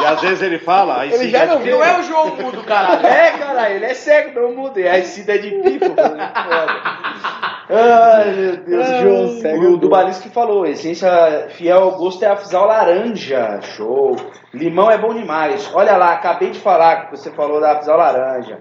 E 0.00 0.04
às 0.04 0.20
vezes 0.20 0.42
ele 0.42 0.58
fala, 0.58 1.00
aí 1.00 1.12
Ele 1.14 1.30
já 1.30 1.46
não 1.46 1.56
de- 1.56 1.62
viu. 1.64 1.78
Não 1.78 1.84
é 1.84 1.98
o 1.98 2.02
João 2.02 2.36
Mudo, 2.36 2.62
caralho. 2.64 3.06
É, 3.06 3.30
caralho, 3.32 3.74
ele 3.76 3.86
é 3.86 3.94
cego, 3.94 4.38
não 4.38 4.52
muda. 4.54 4.78
Aí 4.80 5.02
se 5.06 5.22
der 5.22 5.38
de 5.38 5.50
pico, 5.50 5.88
mano, 5.96 6.20
é 6.20 6.28
foda. 6.28 7.47
Ai, 7.70 8.32
meu 8.32 8.56
Deus. 8.58 8.86
Ai, 8.88 9.02
João 9.02 9.28
cego 9.28 9.40
Cego. 9.40 9.64
é 9.64 9.68
O 9.68 9.76
do. 9.76 9.88
Balis 9.88 10.18
que 10.18 10.28
falou, 10.30 10.64
essência 10.66 11.48
fiel 11.50 11.82
ao 11.82 11.96
gosto 11.96 12.22
é 12.24 12.28
a 12.28 12.36
Fisal 12.36 12.66
laranja. 12.66 13.60
Show. 13.62 14.16
Limão 14.54 14.90
é 14.90 14.96
bom 14.96 15.12
demais. 15.12 15.70
Olha 15.74 15.96
lá, 15.96 16.12
acabei 16.12 16.50
de 16.50 16.58
falar 16.60 17.06
que 17.06 17.16
você 17.16 17.30
falou 17.30 17.60
da 17.60 17.78
Fisal 17.78 17.98
laranja. 17.98 18.58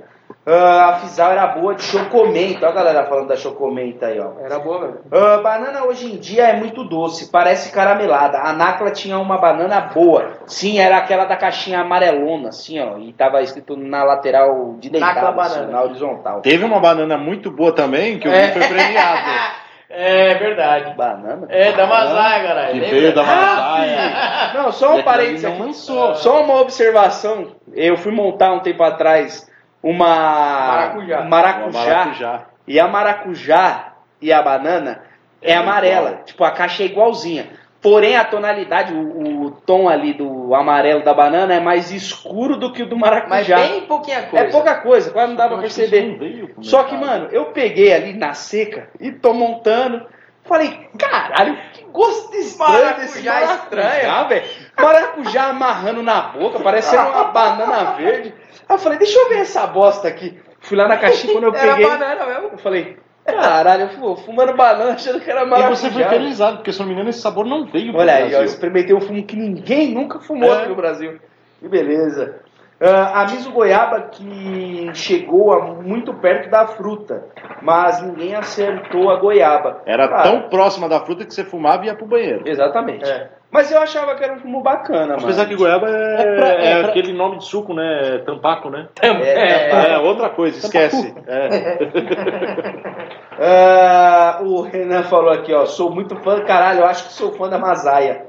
Ah, 0.49 0.89
a 0.91 0.93
Fisal 0.99 1.31
era 1.33 1.45
boa 1.47 1.75
de 1.75 1.83
chocomenta. 1.83 2.65
Olha 2.65 2.69
a 2.69 2.71
galera 2.83 3.03
falando 3.05 3.27
da 3.27 3.35
chocomenta 3.35 4.05
aí, 4.05 4.17
ó. 4.19 4.31
Era 4.41 4.59
boa 4.59 4.79
mesmo. 4.79 4.99
Ah, 5.11 5.39
banana 5.43 5.83
hoje 5.83 6.05
em 6.13 6.17
dia 6.17 6.43
é 6.47 6.53
muito 6.55 6.85
doce, 6.85 7.29
parece 7.29 7.69
caramelada. 7.71 8.37
A 8.39 8.53
Nacla 8.53 8.89
tinha 8.91 9.19
uma 9.19 9.37
banana 9.37 9.81
boa. 9.81 10.37
Sim, 10.45 10.79
era 10.79 10.97
aquela 10.97 11.25
da 11.25 11.35
caixinha 11.35 11.81
amarelona, 11.81 12.49
assim, 12.49 12.79
ó. 12.79 12.97
E 12.97 13.11
tava 13.11 13.41
escrito 13.41 13.75
na 13.75 14.05
lateral 14.05 14.75
deitado, 14.81 15.41
assim, 15.41 15.65
na 15.65 15.83
horizontal. 15.83 16.39
Teve 16.41 16.63
uma 16.63 16.79
banana 16.79 17.17
muito 17.17 17.51
boa 17.51 17.73
também, 17.73 18.17
que 18.17 18.27
eu 18.27 18.31
vi 18.31 18.37
É. 18.37 18.47
foi 18.51 18.67
premiado. 18.67 19.57
É 19.89 20.35
verdade. 20.35 20.93
Banana? 20.97 21.47
É, 21.49 21.71
da 21.71 21.87
Mazaia, 21.87 22.43
caralho. 22.45 22.73
que 22.73 22.89
veio 22.89 23.15
da 23.15 23.21
Ah, 23.21 23.25
Mazaia. 23.25 24.53
Não, 24.53 24.71
só 24.73 24.95
um 24.97 25.01
parênteses 25.01 25.45
aqui. 25.45 25.73
Só 25.73 26.41
uma 26.43 26.59
observação. 26.59 27.47
Eu 27.73 27.95
fui 27.95 28.11
montar 28.11 28.51
um 28.51 28.59
tempo 28.59 28.83
atrás 28.83 29.49
uma 29.81 30.05
Maracujá. 30.07 31.21
maracujá. 31.21 31.67
Uma 31.69 31.85
maracujá. 31.85 32.45
E 32.67 32.79
a 32.79 32.87
maracujá, 32.87 33.93
e 34.21 34.33
a 34.33 34.41
banana 34.41 35.01
é, 35.41 35.55
amarela. 35.55 36.21
Tipo, 36.25 36.43
a 36.43 36.51
caixa 36.51 36.83
é 36.83 36.87
igualzinha. 36.87 37.47
Porém, 37.79 38.17
a 38.17 38.25
tonalidade, 38.25 38.91
o, 38.91 39.43
o 39.45 39.51
tom 39.51 39.87
ali 39.87 40.13
do 40.13 40.53
amarelo 40.55 41.03
da 41.03 41.13
banana 41.13 41.53
é 41.53 41.59
mais 41.59 41.91
escuro 41.91 42.57
do 42.57 42.73
que 42.73 42.81
o 42.83 42.89
do 42.89 42.97
Mas 42.97 43.09
maracujá. 43.09 43.55
bem 43.55 43.81
pouquinha 43.81 44.23
coisa. 44.23 44.45
É 44.45 44.49
pouca 44.49 44.75
coisa, 44.75 45.11
quase 45.11 45.27
não 45.29 45.35
dá 45.35 45.47
pra 45.47 45.57
que 45.57 45.61
perceber. 45.61 46.17
pro 46.53 46.63
Só 46.63 46.83
que, 46.83 46.97
mano, 46.97 47.29
eu 47.31 47.45
peguei 47.45 47.93
ali 47.93 48.13
na 48.13 48.33
seca 48.33 48.89
e 48.99 49.11
tô 49.11 49.31
montando. 49.33 50.05
Falei, 50.43 50.89
caralho, 50.97 51.57
que 51.73 51.83
gosto 51.83 52.33
estranho 52.35 52.95
desse 52.97 53.21
Maracujá 53.21 53.67
maracujá, 53.69 54.23
velho. 54.23 54.45
Maracujá 54.77 55.43
amarrando 55.49 56.01
na 56.01 56.21
boca, 56.21 56.59
parecendo 56.59 57.09
uma 57.09 57.25
banana 57.25 57.91
verde. 57.91 58.33
Aí 58.69 58.75
eu 58.75 58.79
falei, 58.79 58.97
deixa 58.97 59.17
eu 59.19 59.29
ver 59.29 59.39
essa 59.39 59.65
bosta 59.67 60.07
aqui. 60.07 60.39
Fui 60.59 60.75
lá 60.77 60.87
na 60.87 60.97
caixinha 60.97 61.33
quando 61.33 61.45
eu 61.45 61.53
Era 61.55 61.73
peguei. 61.75 61.85
banana 61.89 62.25
mesmo. 62.25 62.49
Eu 62.53 62.57
falei, 62.57 62.97
caralho, 63.25 63.83
eu 63.83 63.89
fui 63.89 64.23
fumando 64.25 64.53
banana 64.55 64.91
achando 64.93 65.19
que 65.21 65.29
era 65.29 65.43
E 65.43 65.45
maracujá. 65.45 65.75
você 65.75 65.91
foi 65.91 66.03
felizado, 66.03 66.57
porque 66.57 66.71
se 66.71 66.79
eu 66.79 66.83
não 66.83 66.87
me 66.89 66.93
engano 66.95 67.09
esse 67.09 67.21
sabor 67.21 67.45
não 67.45 67.65
veio 67.65 67.95
Olha 67.95 68.13
aí, 68.13 68.29
Brasil. 68.29 68.43
experimentei 68.45 68.95
um 68.95 69.01
fumo 69.01 69.23
que 69.23 69.35
ninguém 69.35 69.93
nunca 69.93 70.19
fumou 70.19 70.53
É. 70.53 70.59
aqui 70.59 70.69
no 70.69 70.75
Brasil. 70.75 71.19
Que 71.59 71.67
beleza. 71.67 72.41
Ah, 72.79 73.21
a 73.23 73.25
Miso 73.31 73.51
Goiaba 73.51 74.01
que 74.11 74.91
chegou 74.93 75.51
a 75.51 75.63
muito 75.81 76.13
perto 76.13 76.47
da 76.51 76.67
fruta, 76.67 77.25
mas 77.59 78.03
ninguém 78.03 78.35
acertou 78.35 79.09
a 79.09 79.15
goiaba. 79.19 79.81
Era 79.83 80.07
Cara, 80.07 80.21
tão 80.23 80.41
próxima 80.49 80.87
da 80.87 80.99
fruta 80.99 81.25
que 81.25 81.33
você 81.33 81.43
fumava 81.43 81.83
e 81.83 81.87
ia 81.87 81.95
pro 81.95 82.05
banheiro. 82.05 82.43
Exatamente. 82.45 83.09
É. 83.09 83.31
Mas 83.49 83.71
eu 83.71 83.79
achava 83.79 84.13
que 84.15 84.23
era 84.23 84.33
um 84.33 84.39
fumo 84.39 84.61
bacana, 84.61 85.13
Apesar 85.15 85.43
mano. 85.43 85.49
que 85.49 85.55
goiaba 85.55 85.89
é, 85.89 86.13
É 86.21 86.35
pra- 86.35 86.47
é 86.49 86.71
é 86.71 86.79
pra- 86.81 86.89
aquele 86.89 87.13
nome 87.13 87.37
de 87.37 87.45
suco, 87.45 87.73
né? 87.73 88.21
Tampaco, 88.25 88.69
né? 88.69 88.87
É, 89.01 89.93
É, 89.93 89.97
outra 89.99 90.29
coisa, 90.29 90.57
esquece. 90.57 91.15
É. 91.27 91.77
Ah, 93.39 94.39
o 94.41 94.61
Renan 94.61 95.03
falou 95.03 95.29
aqui, 95.31 95.53
ó. 95.53 95.65
Sou 95.67 95.91
muito 95.91 96.15
fã, 96.17 96.41
caralho, 96.43 96.79
eu 96.79 96.85
acho 96.87 97.05
que 97.05 97.13
sou 97.13 97.31
fã 97.33 97.47
da 97.47 97.59
Masaia. 97.59 98.25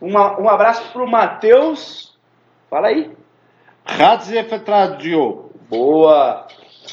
Uma- 0.00 0.40
um 0.40 0.48
abraço 0.48 0.90
pro 0.92 1.06
Matheus. 1.06 2.18
Fala 2.68 2.88
aí. 2.88 3.12
Razzefetradio. 3.86 5.50
Boa! 5.68 6.46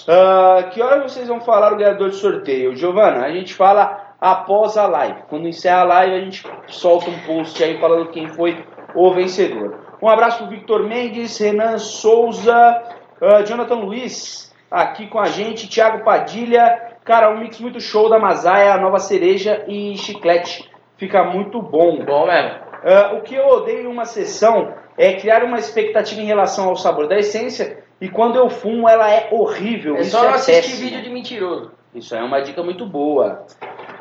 Ah, 0.08 0.64
que 0.72 0.82
horas 0.82 1.12
vocês 1.12 1.28
vão 1.28 1.42
falar 1.42 1.74
o 1.74 1.78
ganhador 1.78 2.10
de 2.12 2.18
sorteio? 2.18 2.76
Giovana, 2.76 3.26
a 3.26 3.32
gente 3.32 3.54
fala 3.56 4.07
após 4.20 4.78
a 4.78 4.88
live. 4.88 5.24
Quando 5.30 5.48
encerra 5.48 5.82
a 5.82 5.86
live, 5.86 6.16
a 6.16 6.20
gente 6.20 6.44
solta 6.68 7.10
um 7.10 7.20
post 7.20 7.64
aí 7.64 7.80
falando 7.80 8.10
quem 8.10 8.28
foi 8.28 8.66
o 8.96 9.12
vencedor. 9.14 9.80
Um 10.02 10.10
abraço 10.10 10.40
pro 10.40 10.48
Victor 10.48 10.84
Mendes, 10.84 11.38
Renan 11.40 11.78
Souza, 11.78 12.84
ah, 13.22 13.44
Jonathan 13.44 13.76
Luiz, 13.76 14.54
aqui 14.70 15.08
com 15.08 15.20
a 15.20 15.26
gente, 15.26 15.70
Thiago 15.70 16.04
Padilha. 16.04 16.96
Cara, 17.04 17.32
um 17.32 17.40
mix 17.40 17.60
muito 17.60 17.80
show 17.80 18.10
da 18.10 18.20
Masaia, 18.20 18.74
a 18.74 18.78
nova 18.80 19.00
cereja 19.00 19.64
e 19.68 19.98
chiclete. 19.98 20.70
Fica 20.98 21.24
muito 21.24 21.62
bom. 21.62 22.04
Bom 22.04 22.28
mesmo. 22.28 22.68
Ah, 22.84 23.14
o 23.18 23.22
que 23.22 23.36
eu 23.36 23.48
odeio 23.48 23.84
em 23.84 23.88
uma 23.88 24.06
sessão 24.06 24.74
é 24.98 25.14
criar 25.14 25.44
uma 25.44 25.58
expectativa 25.58 26.22
em 26.22 26.26
relação 26.26 26.70
ao 26.70 26.76
sabor 26.76 27.08
da 27.08 27.18
essência 27.18 27.84
e 28.00 28.10
quando 28.10 28.36
eu 28.36 28.50
fumo 28.50 28.88
ela 28.88 29.10
é 29.10 29.30
horrível. 29.32 29.96
É 29.96 30.02
Isso 30.02 30.12
só 30.12 30.24
não 30.24 30.30
é 30.30 30.34
assistir 30.36 30.62
péssimo. 30.72 30.90
vídeo 30.90 31.04
de 31.04 31.10
mentiroso. 31.10 31.72
Isso 31.94 32.16
é 32.16 32.22
uma 32.22 32.42
dica 32.42 32.62
muito 32.62 32.86
boa. 32.86 33.46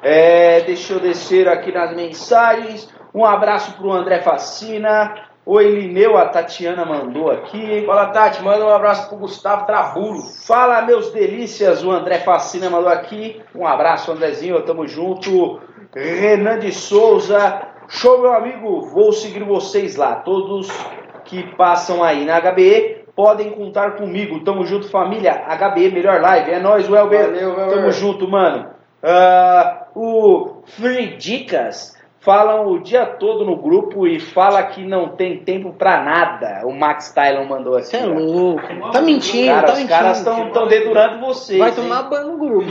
É, 0.09 0.61
deixa 0.61 0.92
eu 0.92 1.00
descer 1.00 1.48
aqui 1.48 1.72
nas 1.72 1.92
mensagens. 1.92 2.88
Um 3.12 3.24
abraço 3.24 3.72
pro 3.72 3.90
André 3.90 4.22
Facina. 4.22 5.12
Oi, 5.44 5.68
Lineu, 5.68 6.16
a 6.16 6.26
Tatiana 6.26 6.84
mandou 6.84 7.28
aqui. 7.28 7.82
Fala, 7.84 8.07
Tati, 8.12 8.40
manda 8.40 8.64
um 8.64 8.70
abraço 8.70 9.09
pro 9.09 9.18
Gustavo 9.18 9.66
Trabulo. 9.66 10.22
Fala, 10.46 10.82
meus 10.82 11.11
delícias, 11.11 11.82
o 11.82 11.90
André 11.90 12.20
Facina 12.20 12.70
mandou 12.70 12.88
aqui. 12.88 13.42
Um 13.52 13.66
abraço, 13.66 14.12
Andrezinho, 14.12 14.62
tamo 14.62 14.86
junto. 14.86 15.59
Renan 15.92 16.61
de 16.61 16.70
Souza. 16.70 17.62
Show, 17.88 18.20
meu 18.20 18.32
amigo. 18.32 18.82
Vou 18.82 19.12
seguir 19.12 19.42
vocês 19.42 19.96
lá. 19.96 20.14
Todos 20.14 20.68
que 21.24 21.42
passam 21.57 22.04
aí 22.04 22.24
na 22.24 22.40
HBE 22.40 23.07
podem 23.16 23.50
contar 23.50 23.96
comigo. 23.96 24.44
Tamo 24.44 24.64
junto, 24.64 24.88
família. 24.88 25.32
HBE, 25.48 25.90
melhor 25.90 26.20
live. 26.20 26.52
É 26.52 26.61
nóis, 26.61 26.88
Welber. 26.88 27.26
Valeu, 27.26 27.57
Welber. 27.57 27.74
Tamo 27.74 27.90
junto, 27.90 28.28
mano. 28.30 28.70
Ah, 29.02 29.86
o 29.97 30.62
Free 30.66 31.16
Dicas 31.16 31.97
falam 32.20 32.66
o 32.66 32.80
dia 32.80 33.07
todo 33.07 33.47
no 33.47 33.57
grupo 33.57 34.07
e 34.07 34.20
fala 34.20 34.62
que 34.64 34.84
não 34.84 35.11
tem 35.11 35.38
tempo 35.38 35.72
pra 35.72 36.03
nada. 36.03 36.66
O 36.66 36.72
Max 36.72 37.14
Tylon 37.14 37.47
mandou 37.47 37.76
aqui. 37.76 37.86
Você 37.86 37.97
é 37.97 38.07
ó. 38.07 38.12
louco. 38.12 38.90
Tá 38.92 39.01
mentindo, 39.01 39.47
Cara, 39.47 39.66
tá 39.66 39.72
os 39.72 39.78
mentindo. 39.78 39.99
caras 39.99 40.18
estão 40.18 40.68
dedurando 40.68 41.24
vocês. 41.24 41.59
Vai 41.59 41.70
hein? 41.70 41.76
tomar 41.76 42.03
banho 42.03 42.32
no 42.32 42.36
grupo. 42.36 42.66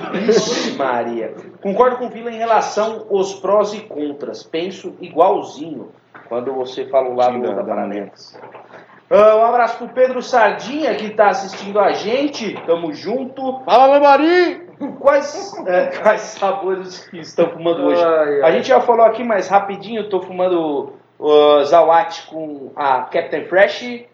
Maria. 0.78 1.34
Concordo 1.64 1.98
com 1.98 2.06
o 2.06 2.10
Vila 2.10 2.30
em 2.32 2.38
relação 2.38 3.08
aos 3.10 3.34
prós 3.34 3.74
e 3.74 3.80
contras. 3.80 4.44
Penso 4.44 4.94
igualzinho 5.02 5.90
quando 6.30 6.54
você 6.54 6.86
fala 6.86 7.10
o 7.10 7.16
lado 7.16 7.42
da, 7.42 7.64
Paranaense. 7.64 8.38
Ah, 9.10 9.38
um 9.38 9.46
abraço 9.46 9.78
pro 9.78 9.90
Pedro 9.90 10.22
Sardinha 10.22 10.94
que 10.96 11.12
tá 11.12 11.30
assistindo 11.30 11.80
a 11.80 11.92
gente. 11.94 12.54
Tamo 12.68 12.94
junto. 12.94 13.62
Fala, 13.66 13.86
Lambari! 13.88 14.65
Quais, 15.00 15.54
é, 15.68 15.88
quais 16.02 16.22
sabores 16.22 17.08
que 17.08 17.20
estão 17.20 17.50
fumando 17.50 17.84
hoje? 17.84 18.04
Ai, 18.04 18.42
A 18.42 18.46
ai. 18.48 18.52
gente 18.54 18.68
já 18.68 18.82
falou 18.82 19.06
aqui, 19.06 19.24
mas 19.24 19.48
rapidinho, 19.48 20.10
tô 20.10 20.22
fumando 20.22 20.94
o 21.18 21.64
Zawat 21.64 22.28
com 22.28 22.72
a 22.76 23.02
Captain 23.04 23.46
Fresh. 23.46 24.06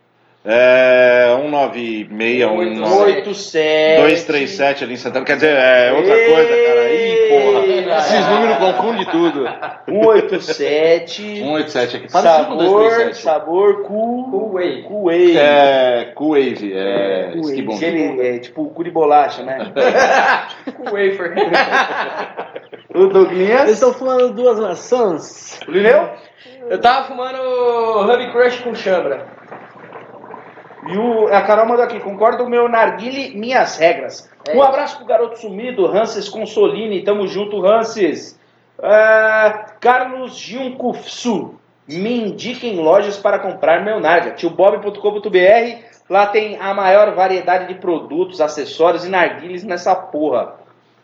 É, 0.43 1.35
196, 1.39 2.49
Oito, 2.49 3.33
197. 3.35 4.01
87. 4.01 4.01
237 4.01 4.83
ali 4.83 4.93
em 4.93 4.97
Santana. 4.97 5.23
Quer 5.25 5.35
dizer, 5.35 5.55
é 5.55 5.93
outra 5.93 6.15
coisa, 6.15 6.49
cara. 6.65 6.91
Ih, 6.91 7.29
porra. 7.29 7.97
Esses 7.99 8.27
números 8.27 8.57
confundem 8.57 9.05
tudo. 9.05 9.45
187. 9.85 11.21
187 11.21 11.95
aqui. 11.97 12.11
Com 12.11 12.19
Sabor, 12.19 12.57
237. 12.57 13.21
sabor 13.23 13.81
cu, 13.83 14.27
Cool 14.31 14.53
Wave. 14.53 14.81
Kuwait. 14.83 15.37
É, 15.37 16.11
Cool-Wave. 16.15 16.73
É, 16.73 17.29
Cool 17.33 17.41
Wave. 17.43 17.55
que 17.55 17.61
bom. 17.61 17.75
Aquele, 17.75 18.27
é, 18.27 18.39
tipo 18.39 18.65
cu 18.69 18.83
de 18.83 18.89
bolacha, 18.89 19.43
né? 19.43 19.71
Cool 20.75 20.85
Wafer. 20.85 21.33
o 22.95 22.97
Eles 22.99 23.13
Douglas. 23.13 23.69
estão 23.69 23.93
fumando 23.93 24.33
duas 24.33 24.59
maçãs. 24.59 25.59
O 25.67 25.71
Lineu. 25.71 26.09
Eu 26.67 26.79
tava 26.79 27.07
fumando 27.07 27.37
Hub 28.11 28.31
Crush 28.31 28.59
com 28.61 28.73
chambra. 28.73 29.39
E 30.91 30.97
o, 30.97 31.27
a 31.27 31.41
Carol 31.43 31.68
mandou 31.68 31.85
aqui, 31.85 31.99
concordo 32.01 32.39
com 32.39 32.43
o 32.43 32.49
meu 32.49 32.68
narguile, 32.68 33.38
minhas 33.38 33.77
regras. 33.77 34.30
É 34.45 34.53
um 34.53 34.61
abraço 34.61 34.97
pro 34.97 35.05
garoto 35.05 35.39
sumido, 35.39 35.85
Hanses 35.88 36.27
Consolini, 36.27 37.03
tamo 37.03 37.26
junto, 37.27 37.65
Hanses. 37.65 38.38
Ah, 38.77 39.68
Carlos 39.80 40.35
Giuncufsu, 40.38 41.55
me 41.88 42.27
indiquem 42.27 42.76
lojas 42.76 43.18
para 43.18 43.39
comprar 43.39 43.85
meu 43.85 44.01
narga. 44.01 44.31
Tiobob.com.br, 44.31 45.84
lá 46.09 46.27
tem 46.27 46.57
a 46.59 46.73
maior 46.73 47.15
variedade 47.15 47.68
de 47.68 47.80
produtos, 47.80 48.41
acessórios 48.41 49.05
e 49.05 49.09
narguiles 49.09 49.63
nessa 49.63 49.95
porra. 49.95 50.55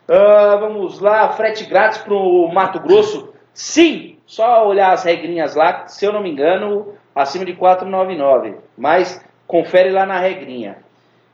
Ah, 0.06 0.56
vamos 0.60 1.00
lá, 1.00 1.30
frete 1.30 1.64
grátis 1.64 1.98
pro 1.98 2.48
Mato 2.52 2.78
Grosso? 2.80 3.32
Sim, 3.54 4.18
só 4.26 4.68
olhar 4.68 4.92
as 4.92 5.04
regrinhas 5.04 5.54
lá, 5.54 5.86
se 5.86 6.04
eu 6.04 6.12
não 6.12 6.20
me 6.20 6.30
engano, 6.30 6.94
acima 7.14 7.44
de 7.44 7.54
499. 7.54 8.56
Mas 8.76 9.26
confere 9.48 9.90
lá 9.90 10.06
na 10.06 10.20
regrinha. 10.20 10.76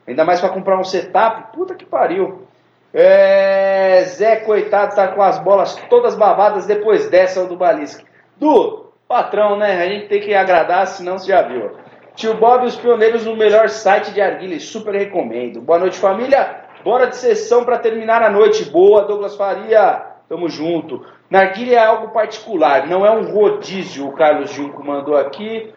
Ainda 0.07 0.23
mais 0.23 0.39
para 0.39 0.49
comprar 0.49 0.79
um 0.79 0.83
setup, 0.83 1.55
puta 1.55 1.75
que 1.75 1.85
pariu. 1.85 2.47
É, 2.93 4.03
Zé, 4.05 4.37
coitado, 4.37 4.95
tá 4.95 5.09
com 5.09 5.21
as 5.21 5.37
bolas 5.37 5.75
todas 5.89 6.15
babadas 6.15 6.65
depois 6.65 7.09
dessa 7.09 7.45
do 7.45 7.57
Balisque. 7.57 8.05
Du, 8.37 8.85
patrão, 9.07 9.57
né? 9.57 9.83
A 9.83 9.87
gente 9.87 10.07
tem 10.07 10.21
que 10.21 10.33
agradar, 10.33 10.87
senão 10.87 11.17
você 11.17 11.27
já 11.27 11.41
viu. 11.41 11.71
Tio 12.15 12.35
Bob 12.35 12.63
e 12.63 12.67
os 12.67 12.75
pioneiros 12.77 13.25
no 13.25 13.35
melhor 13.35 13.67
site 13.67 14.13
de 14.13 14.21
Arguilha, 14.21 14.59
super 14.61 14.95
recomendo. 14.95 15.59
Boa 15.59 15.79
noite, 15.79 15.99
família. 15.99 16.63
Bora 16.83 17.07
de 17.07 17.17
sessão 17.17 17.65
para 17.65 17.79
terminar 17.79 18.23
a 18.23 18.29
noite. 18.29 18.63
Boa, 18.63 19.03
Douglas 19.03 19.35
Faria. 19.35 20.05
Tamo 20.29 20.47
junto. 20.47 21.05
Narguilha 21.29 21.75
é 21.75 21.85
algo 21.85 22.13
particular, 22.13 22.87
não 22.87 23.05
é 23.05 23.11
um 23.11 23.31
rodízio, 23.33 24.07
o 24.07 24.13
Carlos 24.13 24.51
Junco 24.51 24.83
mandou 24.83 25.17
aqui. 25.17 25.73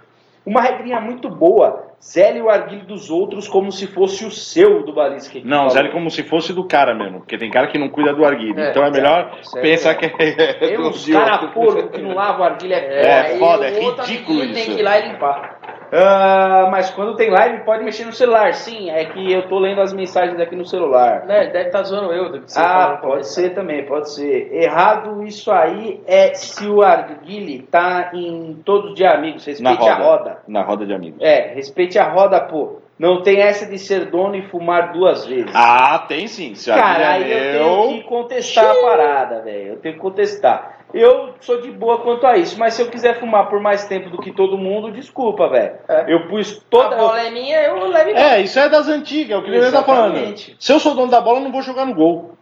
Uma 0.47 0.61
regrinha 0.61 1.01
muito 1.01 1.29
boa. 1.29 1.88
Zele 2.01 2.41
o 2.41 2.49
arguilho 2.49 2.87
dos 2.87 3.11
outros 3.11 3.49
como 3.49 3.73
se 3.73 3.87
fosse 3.87 4.25
o 4.25 4.31
seu 4.31 4.85
do 4.85 4.93
Balisque. 4.93 5.43
Não, 5.45 5.69
zero 5.69 5.91
como 5.91 6.11
se 6.11 6.23
fosse 6.23 6.53
do 6.53 6.65
cara 6.65 6.95
mesmo. 6.95 7.19
Porque 7.19 7.37
tem 7.37 7.51
cara 7.51 7.67
que 7.67 7.77
não 7.77 7.89
cuida 7.89 8.15
do 8.15 8.25
arguilho. 8.25 8.59
É, 8.59 8.71
então 8.71 8.85
é 8.85 8.91
melhor 8.91 9.37
certo. 9.43 9.63
pensar 9.63 9.95
que 9.97 10.07
é 10.07 10.55
Tem 10.55 10.79
uns 10.81 11.09
cara 11.09 11.39
porco 11.49 11.89
que 11.89 12.01
não 12.01 12.15
lava 12.15 12.41
o 12.41 12.45
arguilho 12.45 12.75
é, 12.75 13.33
É, 13.33 13.39
foda. 13.39 13.67
aí 13.67 13.75
foda, 13.75 14.07
é 14.07 14.11
ridículo 14.11 14.45
isso. 14.45 14.55
Tem 14.55 14.65
que 14.67 14.81
ir 14.81 14.83
lá 14.83 14.99
e 14.99 15.09
limpar. 15.09 15.58
Ah, 15.93 16.69
mas 16.71 16.91
quando 16.91 17.17
tem 17.17 17.31
live 17.31 17.65
pode 17.65 17.83
mexer 17.85 18.05
no 18.05 18.13
celular. 18.13 18.53
Sim, 18.55 18.91
é 18.91 19.05
que 19.07 19.33
eu 19.33 19.49
tô 19.49 19.59
lendo 19.59 19.81
as 19.81 19.93
mensagens 19.93 20.39
aqui 20.41 20.55
no 20.55 20.65
celular. 20.67 21.25
Né, 21.27 21.47
deve 21.47 21.67
estar 21.67 21.83
zoando 21.83 22.13
eu. 22.13 22.31
do 22.31 22.41
que 22.43 22.53
você 22.53 22.59
Ah, 22.61 22.99
pode 23.01 23.13
começo. 23.13 23.31
ser 23.35 23.55
também, 23.55 23.85
pode 23.87 24.11
ser. 24.11 24.53
Errado 24.53 25.23
isso 25.25 25.51
aí 25.51 26.01
é 26.07 26.35
se 26.35 26.67
o 26.69 26.83
arguile 26.83 27.63
tá 27.63 28.11
em 28.15 28.61
todos 28.65 28.95
de 28.95 29.05
amigos. 29.05 29.47
Na 29.61 29.71
Respeite 29.71 29.89
a 29.89 29.95
roda. 29.95 30.05
roda. 30.05 30.39
Na 30.47 30.63
roda 30.63 30.87
de 30.87 30.93
amigos. 30.95 31.21
É, 31.23 31.53
respeite 31.55 31.99
a 31.99 32.05
roda, 32.09 32.41
pô. 32.41 32.81
Não 32.99 33.23
tem 33.23 33.41
essa 33.41 33.65
de 33.65 33.79
ser 33.79 34.07
dono 34.07 34.35
e 34.35 34.43
fumar 34.49 34.93
duas 34.93 35.25
vezes. 35.25 35.53
Ah, 35.55 36.05
tem 36.09 36.27
sim. 36.27 36.57
Se 36.57 36.69
Cara, 36.69 36.95
Bíblia 36.95 37.09
aí 37.11 37.33
é 37.33 37.37
eu 37.37 37.53
tenho 37.63 37.81
meu- 37.91 37.93
que 37.99 38.03
contestar 38.09 38.65
a 38.71 38.75
parada, 38.83 39.41
velho. 39.43 39.69
Eu 39.75 39.77
tenho 39.77 39.95
que 39.95 40.01
contestar. 40.01 40.78
Eu 40.93 41.35
sou 41.41 41.61
de 41.61 41.71
boa 41.71 41.99
quanto 41.99 42.27
a 42.27 42.37
isso, 42.37 42.59
mas 42.59 42.75
se 42.75 42.83
eu 42.83 42.89
quiser 42.89 43.21
fumar 43.21 43.49
por 43.49 43.61
mais 43.61 43.87
tempo 43.87 44.09
do 44.09 44.19
que 44.19 44.33
todo 44.33 44.57
mundo, 44.57 44.91
desculpa, 44.91 45.49
velho. 45.49 45.75
É. 45.87 46.05
Eu 46.09 46.29
pus 46.29 46.57
A 46.57 46.71
toda. 46.71 46.97
bola 46.97 47.21
é 47.21 47.31
minha, 47.31 47.63
eu 47.63 47.87
levo. 47.87 48.11
É, 48.11 48.41
isso 48.41 48.59
é 48.59 48.69
das 48.69 48.89
antigas, 48.89 49.33
é 49.33 49.37
o 49.37 49.43
que 49.45 49.51
ele 49.51 49.71
tá 49.71 49.83
falando. 49.83 50.37
Se 50.59 50.73
eu 50.73 50.81
sou 50.81 50.95
dono 50.95 51.11
da 51.11 51.21
bola, 51.21 51.39
eu 51.39 51.45
não 51.45 51.53
vou 51.53 51.63
jogar 51.63 51.85
no 51.85 51.95
gol. 51.95 52.33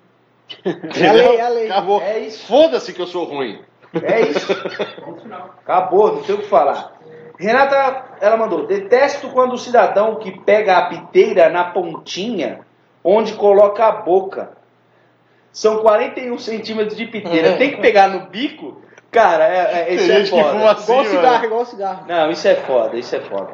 É 0.64 1.08
a 1.08 1.12
lei, 1.12 1.36
é 1.36 1.40
a 1.40 1.48
lei. 1.48 1.70
Acabou. 1.70 2.00
É 2.00 2.18
isso. 2.20 2.46
Foda-se 2.46 2.92
que 2.92 3.00
eu 3.02 3.06
sou 3.06 3.24
ruim. 3.24 3.60
É 4.02 4.20
isso. 4.20 4.52
Acabou, 5.64 6.14
não 6.14 6.22
tem 6.22 6.34
o 6.34 6.38
que 6.38 6.46
falar. 6.46 6.92
Renata, 7.38 8.04
ela 8.20 8.36
mandou: 8.36 8.66
detesto 8.66 9.28
quando 9.30 9.54
o 9.54 9.58
cidadão 9.58 10.16
que 10.16 10.40
pega 10.40 10.78
a 10.78 10.86
piteira 10.86 11.48
na 11.48 11.64
pontinha 11.64 12.60
onde 13.02 13.34
coloca 13.34 13.86
a 13.86 13.92
boca. 13.92 14.56
São 15.56 15.78
41 15.78 16.36
centímetros 16.38 16.94
de 16.94 17.06
piteira. 17.06 17.56
Tem 17.56 17.70
que 17.70 17.80
pegar 17.80 18.08
no 18.08 18.26
bico? 18.26 18.82
Cara, 19.10 19.44
é, 19.48 19.86
é, 19.88 19.94
isso 19.94 20.06
Tem 20.06 20.16
é 20.20 20.26
foda. 20.26 20.70
assim, 20.72 20.82
Igual 20.92 20.98
mano. 20.98 21.08
cigarro, 21.10 21.44
igual 21.46 21.64
cigarro. 21.64 22.04
Não, 22.06 22.30
isso 22.30 22.46
é 22.46 22.54
foda, 22.56 22.96
isso 22.98 23.16
é 23.16 23.20
foda. 23.20 23.48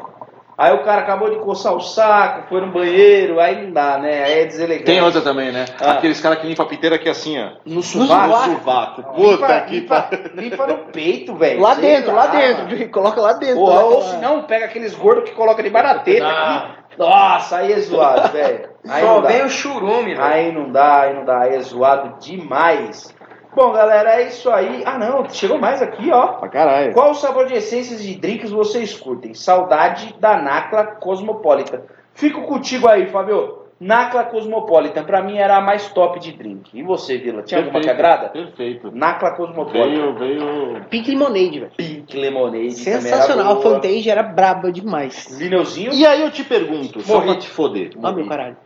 Aí 0.59 0.75
o 0.75 0.83
cara 0.83 1.03
acabou 1.03 1.31
de 1.31 1.37
coçar 1.37 1.73
o 1.73 1.81
saco, 1.81 2.49
foi 2.49 2.61
no 2.61 2.73
banheiro, 2.73 3.39
aí 3.39 3.63
não 3.65 3.73
dá, 3.73 3.99
né? 3.99 4.25
Aí 4.25 4.41
é 4.41 4.45
deselegante. 4.47 4.85
Tem 4.87 5.01
outra 5.01 5.21
também, 5.21 5.53
né? 5.53 5.65
Ah. 5.81 5.93
Aqueles 5.93 6.21
caras 6.21 6.39
que 6.41 6.47
limpam 6.49 6.65
a 6.67 6.69
piteira 6.69 6.97
aqui 6.97 7.09
assim, 7.09 7.41
ó. 7.41 7.51
No 7.65 7.83
sovaco. 7.85 8.29
No 8.51 8.57
sovaco. 8.59 9.03
Puta 9.15 9.31
Limpa, 9.31 9.61
que 9.63 9.75
limpa, 9.81 10.03
pariu. 10.03 10.31
limpa 10.35 10.67
no 10.67 10.79
peito, 10.91 11.35
velho. 11.37 11.61
Lá 11.61 11.77
Sei 11.77 11.85
dentro, 11.85 12.13
lá 12.17 12.27
mano. 12.27 12.67
dentro. 12.67 12.89
Coloca 12.91 13.21
lá 13.21 13.33
dentro. 13.35 13.55
Porra, 13.57 13.79
Coloca 13.81 13.95
ou 13.95 14.03
lá. 14.03 14.09
se 14.11 14.17
não, 14.17 14.43
pega 14.43 14.65
aqueles 14.65 14.93
gordos 14.97 15.31
que 15.31 15.37
coloca 15.37 15.63
debaixo 15.63 15.95
da 15.95 16.01
teta 16.01 16.27
Ah. 16.27 16.57
aqui. 16.59 16.99
Nossa, 16.99 17.57
aí 17.59 17.73
é 17.73 17.79
zoado, 17.79 18.33
velho. 18.33 18.72
Aí 18.89 19.05
Só 19.05 19.21
vem 19.21 19.45
o 19.45 19.49
churume, 19.49 20.15
velho. 20.15 20.23
Aí 20.23 20.53
não 20.53 20.71
dá, 20.71 21.03
aí 21.03 21.15
não 21.15 21.25
dá, 21.25 21.43
aí 21.43 21.55
é 21.55 21.61
zoado 21.61 22.19
demais. 22.19 23.15
Bom, 23.55 23.71
galera, 23.73 24.21
é 24.21 24.29
isso 24.29 24.51
aí. 24.51 24.83
Ah, 24.87 24.99
não, 24.99 25.29
chegou 25.29 25.59
mais 25.59 25.83
aqui, 25.83 26.11
ó. 26.11 26.29
Pra 26.29 26.49
caralho. 26.49 26.93
Qual 26.95 27.11
o 27.11 27.15
sabor 27.15 27.47
de 27.47 27.55
essências 27.55 28.03
de 28.03 28.15
drinks 28.15 28.51
vocês 28.51 28.95
curtem? 28.95 29.35
Saudade 29.35 30.15
da 30.19 30.39
Nacla 30.41 30.87
Cosmopolitan. 30.87 31.83
Fico 32.15 32.43
contigo 32.43 32.89
aí, 32.89 33.07
Fabio. 33.07 33.61
Nacla 33.79 34.25
Cosmopolitan, 34.25 35.05
pra 35.05 35.23
mim 35.23 35.39
era 35.39 35.57
a 35.57 35.61
mais 35.61 35.89
top 35.93 36.19
de 36.21 36.33
drink. 36.33 36.71
E 36.73 36.83
você, 36.83 37.19
Vila? 37.19 37.43
Tinha 37.43 37.61
alguma 37.61 37.81
que 37.81 37.91
agrada? 37.91 38.29
Perfeito. 38.29 38.91
Nacla 38.93 39.33
Cosmopolitan. 39.33 40.15
Veio, 40.15 40.15
veio. 40.15 40.85
Pink 40.89 41.11
Lemonade, 41.11 41.61
velho. 41.61 41.73
Pink 41.77 42.17
Lemonade. 42.17 42.73
Sensacional. 42.75 43.21
A 43.21 43.27
também 43.27 43.45
era 43.45 43.55
boa. 43.55 43.75
Fantage 43.75 44.11
era 44.11 44.23
braba 44.23 44.73
demais. 44.73 45.27
Vineuzinho? 45.37 45.93
E 45.93 46.07
aí 46.07 46.23
eu 46.23 46.31
te 46.31 46.45
pergunto, 46.45 47.01
só 47.01 47.15
Morri. 47.15 47.27
pra 47.27 47.37
te 47.37 47.49
foder. 47.49 47.91
Ah, 48.03 48.13
meu 48.13 48.27
caralho. 48.27 48.57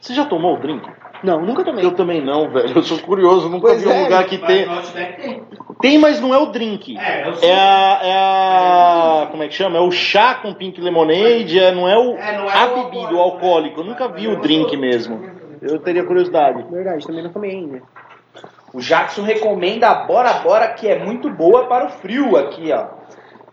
Você 0.00 0.14
já 0.14 0.24
tomou 0.24 0.56
o 0.56 0.58
drink? 0.58 0.88
Não, 1.22 1.42
nunca 1.42 1.62
tomei. 1.62 1.84
Eu 1.84 1.92
também 1.92 2.22
não, 2.24 2.48
velho. 2.48 2.72
Eu 2.74 2.82
sou 2.82 2.98
curioso, 2.98 3.48
nunca 3.50 3.68
Pois 3.68 3.82
vi 3.82 3.88
um 3.88 3.92
é, 3.92 4.02
lugar 4.04 4.24
que 4.24 4.38
tem. 4.38 4.66
tem. 5.16 5.42
Tem, 5.80 5.98
mas 5.98 6.20
não 6.20 6.34
é 6.34 6.38
o 6.38 6.46
drink. 6.46 6.96
É, 6.96 7.22
é 7.22 7.28
o 7.28 7.44
É 7.44 7.54
a, 7.54 8.00
é 8.02 8.12
a. 8.14 9.26
Como 9.30 9.42
é 9.42 9.48
que 9.48 9.54
chama? 9.54 9.76
É 9.76 9.80
o 9.80 9.90
chá 9.90 10.36
com 10.36 10.54
pink 10.54 10.80
lemonade, 10.80 11.58
é, 11.58 11.72
não 11.72 11.86
é 11.86 11.98
o. 11.98 12.16
É, 12.16 12.38
não 12.38 12.48
é 12.48 12.52
a 12.52 12.66
bebida, 12.68 13.14
o 13.14 13.18
alcoólico, 13.18 13.20
alcoólico. 13.20 13.80
Eu 13.80 13.84
nunca 13.84 14.08
vi 14.08 14.28
o 14.28 14.40
drink 14.40 14.74
mesmo. 14.76 15.20
Eu 15.60 15.78
teria 15.78 16.04
curiosidade. 16.04 16.64
Verdade, 16.70 17.06
também 17.06 17.22
não 17.22 17.30
tomei 17.30 17.50
ainda. 17.50 17.82
O 18.72 18.80
Jackson 18.80 19.22
recomenda 19.22 19.88
a 19.88 19.94
Bora 20.06 20.32
Bora, 20.34 20.68
que 20.68 20.88
é 20.88 20.98
muito 20.98 21.28
boa 21.28 21.66
para 21.66 21.86
o 21.86 21.90
frio 21.90 22.36
aqui, 22.36 22.72
ó. 22.72 22.99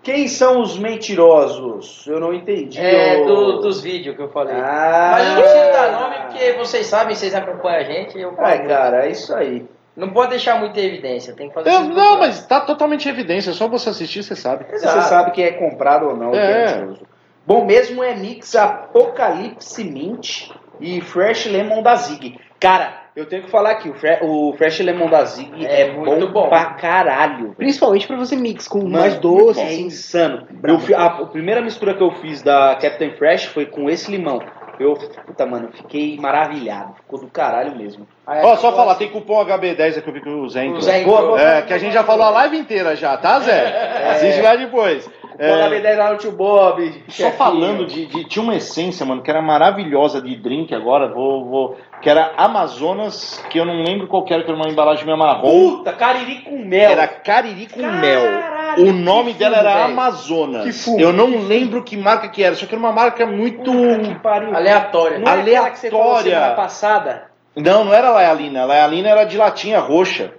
Quem 0.07 0.25
são 0.29 0.61
os 0.61 0.79
mentirosos? 0.79 2.07
Eu 2.07 2.17
não 2.17 2.33
entendi. 2.33 2.79
É, 2.79 3.17
ô. 3.17 3.25
do- 3.25 3.59
dos 3.59 3.81
vídeos 3.81 4.15
que 4.15 4.21
eu 4.21 4.29
falei. 4.29 4.55
Ah, 4.55 5.09
Mas 5.11 5.27
eu 5.27 5.33
não 5.35 5.41
preciso 5.41 5.71
dar 5.73 5.91
nome 5.99 6.15
porque 6.21 6.53
vocês 6.53 6.87
sabem, 6.87 7.13
vocês 7.13 7.35
acompanham 7.35 7.81
a 7.81 7.83
gente. 7.83 8.17
Eu 8.17 8.33
falo. 8.33 8.47
É, 8.47 8.57
cara, 8.59 9.05
é 9.05 9.11
isso 9.11 9.35
aí. 9.35 9.65
Não 9.97 10.09
pode 10.13 10.29
deixar 10.29 10.59
muita 10.61 10.79
evidência, 10.79 11.33
tem 11.33 11.49
que 11.49 11.53
fazer 11.53 11.69
Eu- 11.69 11.81
não, 11.81 12.19
mas 12.19 12.45
tá 12.45 12.61
totalmente 12.61 13.05
em 13.05 13.11
evidência. 13.11 13.49
É 13.49 13.53
só 13.53 13.67
você 13.67 13.89
assistir, 13.89 14.23
você 14.23 14.33
sabe. 14.35 14.65
Você 14.71 15.01
sabe 15.01 15.31
quem 15.31 15.43
é 15.43 15.51
comprado 15.51 16.07
ou 16.07 16.15
não, 16.15 16.33
É. 16.33 16.51
é 16.51 16.65
mentiroso. 16.77 17.01
Bom 17.45 17.65
mesmo 17.65 18.01
é 18.01 18.15
Mix 18.15 18.55
Apocalipse 18.55 19.83
Mint 19.83 20.49
e 20.79 21.01
Fresh 21.01 21.47
Lemon 21.47 21.81
da 21.83 21.95
Zig. 21.95 22.39
Cara, 22.59 22.93
eu 23.17 23.25
tenho 23.25 23.43
que 23.43 23.49
falar 23.49 23.71
aqui, 23.71 23.89
o, 23.89 23.93
Fre- 23.93 24.19
o 24.21 24.53
Fresh 24.57 24.79
Lemon 24.79 25.09
da 25.09 25.23
Zig 25.25 25.65
é, 25.65 25.81
É 25.81 25.91
muito 25.91 26.27
bom, 26.27 26.43
bom. 26.43 26.49
pra 26.49 26.65
caralho. 26.65 27.53
Principalmente 27.57 28.05
pra 28.07 28.15
você 28.15 28.35
mix 28.35 28.67
com 28.67 28.79
Mano, 28.79 28.89
mais 28.91 29.15
doce, 29.15 29.59
é 29.59 29.63
assim. 29.63 29.85
insano. 29.87 30.47
Eu 30.63 30.79
a, 30.97 31.05
a 31.05 31.25
primeira 31.25 31.61
mistura 31.61 31.93
que 31.93 32.01
eu 32.03 32.11
fiz 32.11 32.41
da 32.41 32.77
Captain 32.79 33.11
Fresh 33.11 33.45
foi 33.45 33.65
com 33.65 33.89
esse 33.89 34.11
limão. 34.11 34.39
Eu, 34.79 34.93
puta, 35.25 35.43
mano, 35.43 35.69
fiquei 35.73 36.17
maravilhado. 36.19 36.93
Ficou 36.97 37.19
do 37.19 37.25
caralho 37.25 37.75
mesmo. 37.75 38.07
Ó, 38.27 38.31
acabou 38.31 38.57
só 38.57 38.71
falar, 38.75 38.91
assim. 38.91 39.05
tem 39.05 39.09
cupom 39.09 39.43
HB10 39.43 39.97
aqui 39.97 40.07
eu 40.07 40.13
vi 40.13 40.21
que 40.21 40.29
o 40.29 40.47
Zé 40.47 40.65
entrou. 40.65 40.77
O 40.77 40.81
Zé 40.83 41.01
entrou. 41.01 41.39
É, 41.39 41.63
que 41.63 41.73
a 41.73 41.79
gente 41.79 41.93
já 41.93 42.03
falou 42.03 42.23
a 42.25 42.29
live 42.29 42.57
inteira 42.59 42.95
já, 42.95 43.17
tá, 43.17 43.39
Zé? 43.39 44.11
Assiste 44.11 44.39
lá 44.39 44.55
depois. 44.55 45.09
Pô, 45.37 45.43
É, 45.43 45.69
HB10 45.69 45.97
lá 45.97 46.11
no 46.11 46.17
tio 46.17 46.31
Bob. 46.31 47.03
Só 47.07 47.11
chefinho. 47.25 47.37
falando 47.37 47.85
de, 47.85 48.05
de- 48.07 48.25
Tinha 48.25 48.41
uma 48.43 48.55
essência, 48.55 49.05
mano, 49.05 49.21
que 49.21 49.29
era 49.29 49.41
maravilhosa 49.41 50.21
de 50.21 50.35
drink 50.35 50.73
agora, 50.73 51.07
vou. 51.07 51.45
vou 51.45 51.77
que 52.01 52.09
era 52.09 52.31
Amazonas, 52.37 53.43
que 53.49 53.59
eu 53.59 53.65
não 53.65 53.81
lembro 53.83 54.07
qual 54.07 54.23
que 54.23 54.33
era, 54.33 54.43
que 54.43 54.49
era 54.51 54.59
uma 54.59 54.69
embalagem 54.69 55.05
meio 55.05 55.17
marrom. 55.17 55.41
Puta, 55.77 55.93
cariri 55.93 56.41
com 56.41 56.57
mel. 56.63 56.91
Era 56.91 57.07
Cariri 57.07 57.67
com 57.67 57.81
Caralho, 57.81 57.99
mel. 58.01 58.87
O 58.87 58.91
nome 58.93 59.33
dela 59.33 59.57
era 59.57 59.73
velho. 59.73 59.85
Amazonas. 59.85 60.63
Que 60.63 60.71
fumo, 60.71 60.99
eu 60.99 61.11
não 61.13 61.47
lembro 61.47 61.83
que 61.83 61.97
marca 61.97 62.29
que 62.29 62.43
era, 62.43 62.55
só 62.55 62.65
que 62.65 62.73
era 62.75 62.79
uma 62.79 62.91
marca 62.91 63.25
muito. 63.25 63.71
Puta 63.71 64.19
pariu. 64.21 64.55
Aleatório. 64.55 65.19
Não 65.19 65.31
é 65.31 65.39
aquela 65.41 65.69
que 65.71 65.79
você 65.79 65.89
falou 65.89 66.05
aleatória. 66.05 66.31
semana 66.39 66.55
passada? 66.55 67.23
Não, 67.55 67.83
não 67.85 67.93
era 67.93 68.11
Laialina. 68.11 68.65
Laialina 68.65 69.09
era 69.09 69.23
de 69.23 69.35
latinha 69.37 69.79
roxa. 69.79 70.33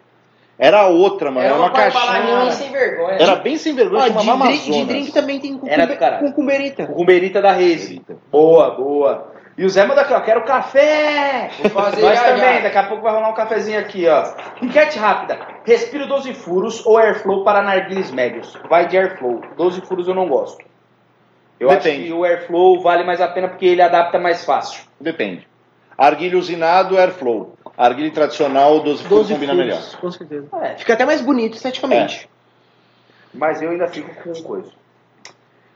Era 0.59 0.87
outra, 0.89 1.31
mano. 1.31 1.47
É 1.47 1.51
Era 1.51 1.55
uma 1.57 1.65
uma 1.67 1.71
caixinha. 1.73 2.41
bem 2.41 2.51
sem 2.51 2.73
vergonha. 2.73 3.17
Era 3.21 3.37
bem 3.37 3.57
sem 3.57 3.75
vergonha, 3.75 4.03
Ó, 4.03 4.07
chamava 4.07 4.25
de, 4.25 4.31
Amazonas. 4.31 4.61
drink, 4.65 4.79
de 4.79 4.85
drink 4.87 5.13
também 5.13 5.39
tem 5.41 5.61
Era 5.67 5.83
do 5.87 5.89
cucumbe, 5.93 5.97
caralho. 5.99 6.27
cucumberita. 6.27 6.87
Cucumberita 6.87 7.41
da 7.43 7.53
Reze. 7.53 8.03
Boa, 8.31 8.71
boa. 8.75 9.33
E 9.57 9.65
o 9.65 9.71
Zé 9.71 9.85
manda 9.87 10.03
aqui, 10.03 10.13
ó, 10.15 10.21
quero 10.21 10.45
café! 10.45 11.51
Vou 11.61 11.71
fazer 11.71 12.01
Nós 12.03 12.17
já, 12.19 12.25
também, 12.27 12.55
já. 12.57 12.61
daqui 12.61 12.79
a 12.79 12.85
pouco 12.85 13.03
vai 13.03 13.13
rolar 13.13 13.31
um 13.31 13.35
cafezinho 13.35 13.79
aqui, 13.81 14.07
ó. 14.09 14.25
Enquete 14.63 14.99
rápida. 14.99 15.39
Respiro 15.65 16.07
12 16.07 16.33
furos 16.35 16.85
ou 16.87 16.97
airflow 16.97 17.43
para 17.45 17.61
narguilhos 17.63 18.11
médios? 18.13 18.57
Vai 18.69 18.87
de 18.87 18.97
airflow. 18.97 19.41
12 19.57 19.81
furos 19.83 20.07
eu 20.07 20.15
não 20.15 20.29
gosto. 20.29 20.65
Eu 21.59 21.69
Depende. 21.71 21.89
acho 21.89 22.05
que 22.07 22.13
o 22.13 22.25
airflow 22.25 22.81
vale 22.81 23.03
mais 23.03 23.21
a 23.21 23.27
pena 23.27 23.49
porque 23.49 23.67
ele 23.67 23.83
adapta 23.83 24.17
mais 24.19 24.45
fácil. 24.45 24.85
Depende. 25.01 25.47
Arguilho 25.97 26.39
usinado, 26.39 26.97
airflow. 26.97 27.55
Arguilho 27.79 28.13
tradicional, 28.13 28.81
12 28.81 29.05
furos 29.05 29.29
12 29.29 29.35
combina 29.35 29.53
furos, 29.53 29.67
melhor. 29.69 30.01
com 30.01 30.11
certeza. 30.11 30.47
É, 30.61 30.75
Fica 30.77 30.93
até 30.95 31.05
mais 31.07 31.21
bonito 31.21 31.55
esteticamente. 31.55 32.29
mas 33.33 33.63
eu 33.63 33.71
ainda 33.71 33.87
fico 33.87 34.13
com 34.23 34.33
coisa. 34.43 34.71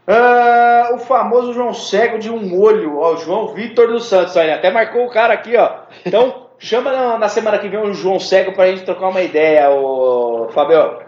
Ah, 0.06 0.90
o 0.94 0.98
famoso 0.98 1.52
João 1.54 1.72
Cego 1.72 2.18
de 2.18 2.28
um 2.28 2.60
olho, 2.60 2.98
ó, 2.98 3.12
o 3.12 3.16
João 3.18 3.54
Vitor 3.54 3.86
dos 3.86 4.06
Santos, 4.06 4.34
olha, 4.36 4.56
até 4.56 4.68
marcou 4.70 5.06
o 5.06 5.10
cara 5.10 5.32
aqui, 5.34 5.56
ó. 5.56 5.70
Então, 6.04 6.48
chama 6.58 6.90
na, 6.90 7.18
na 7.18 7.28
semana 7.28 7.58
que 7.58 7.68
vem 7.68 7.78
o 7.80 7.94
João 7.94 8.18
Cego 8.18 8.52
pra 8.52 8.66
gente 8.66 8.84
trocar 8.84 9.08
uma 9.08 9.22
ideia, 9.22 9.70
o 9.70 10.48
Fabio. 10.52 11.00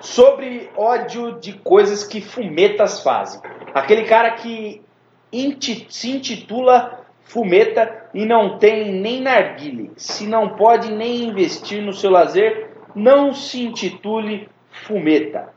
Sobre 0.00 0.70
ódio 0.74 1.38
de 1.38 1.52
coisas 1.52 2.02
que 2.02 2.20
fumetas 2.22 3.02
fazem. 3.02 3.40
Aquele 3.74 4.04
cara 4.04 4.30
que 4.32 4.82
inti- 5.30 5.86
se 5.90 6.10
intitula 6.10 6.99
fumeta 7.30 8.06
e 8.12 8.26
não 8.26 8.58
tem 8.58 8.92
nem 8.92 9.20
narguile. 9.20 9.92
Se 9.96 10.26
não 10.26 10.50
pode 10.50 10.90
nem 10.92 11.24
investir 11.24 11.80
no 11.80 11.92
seu 11.92 12.10
lazer, 12.10 12.70
não 12.94 13.32
se 13.32 13.62
intitule 13.62 14.48
fumeta. 14.70 15.48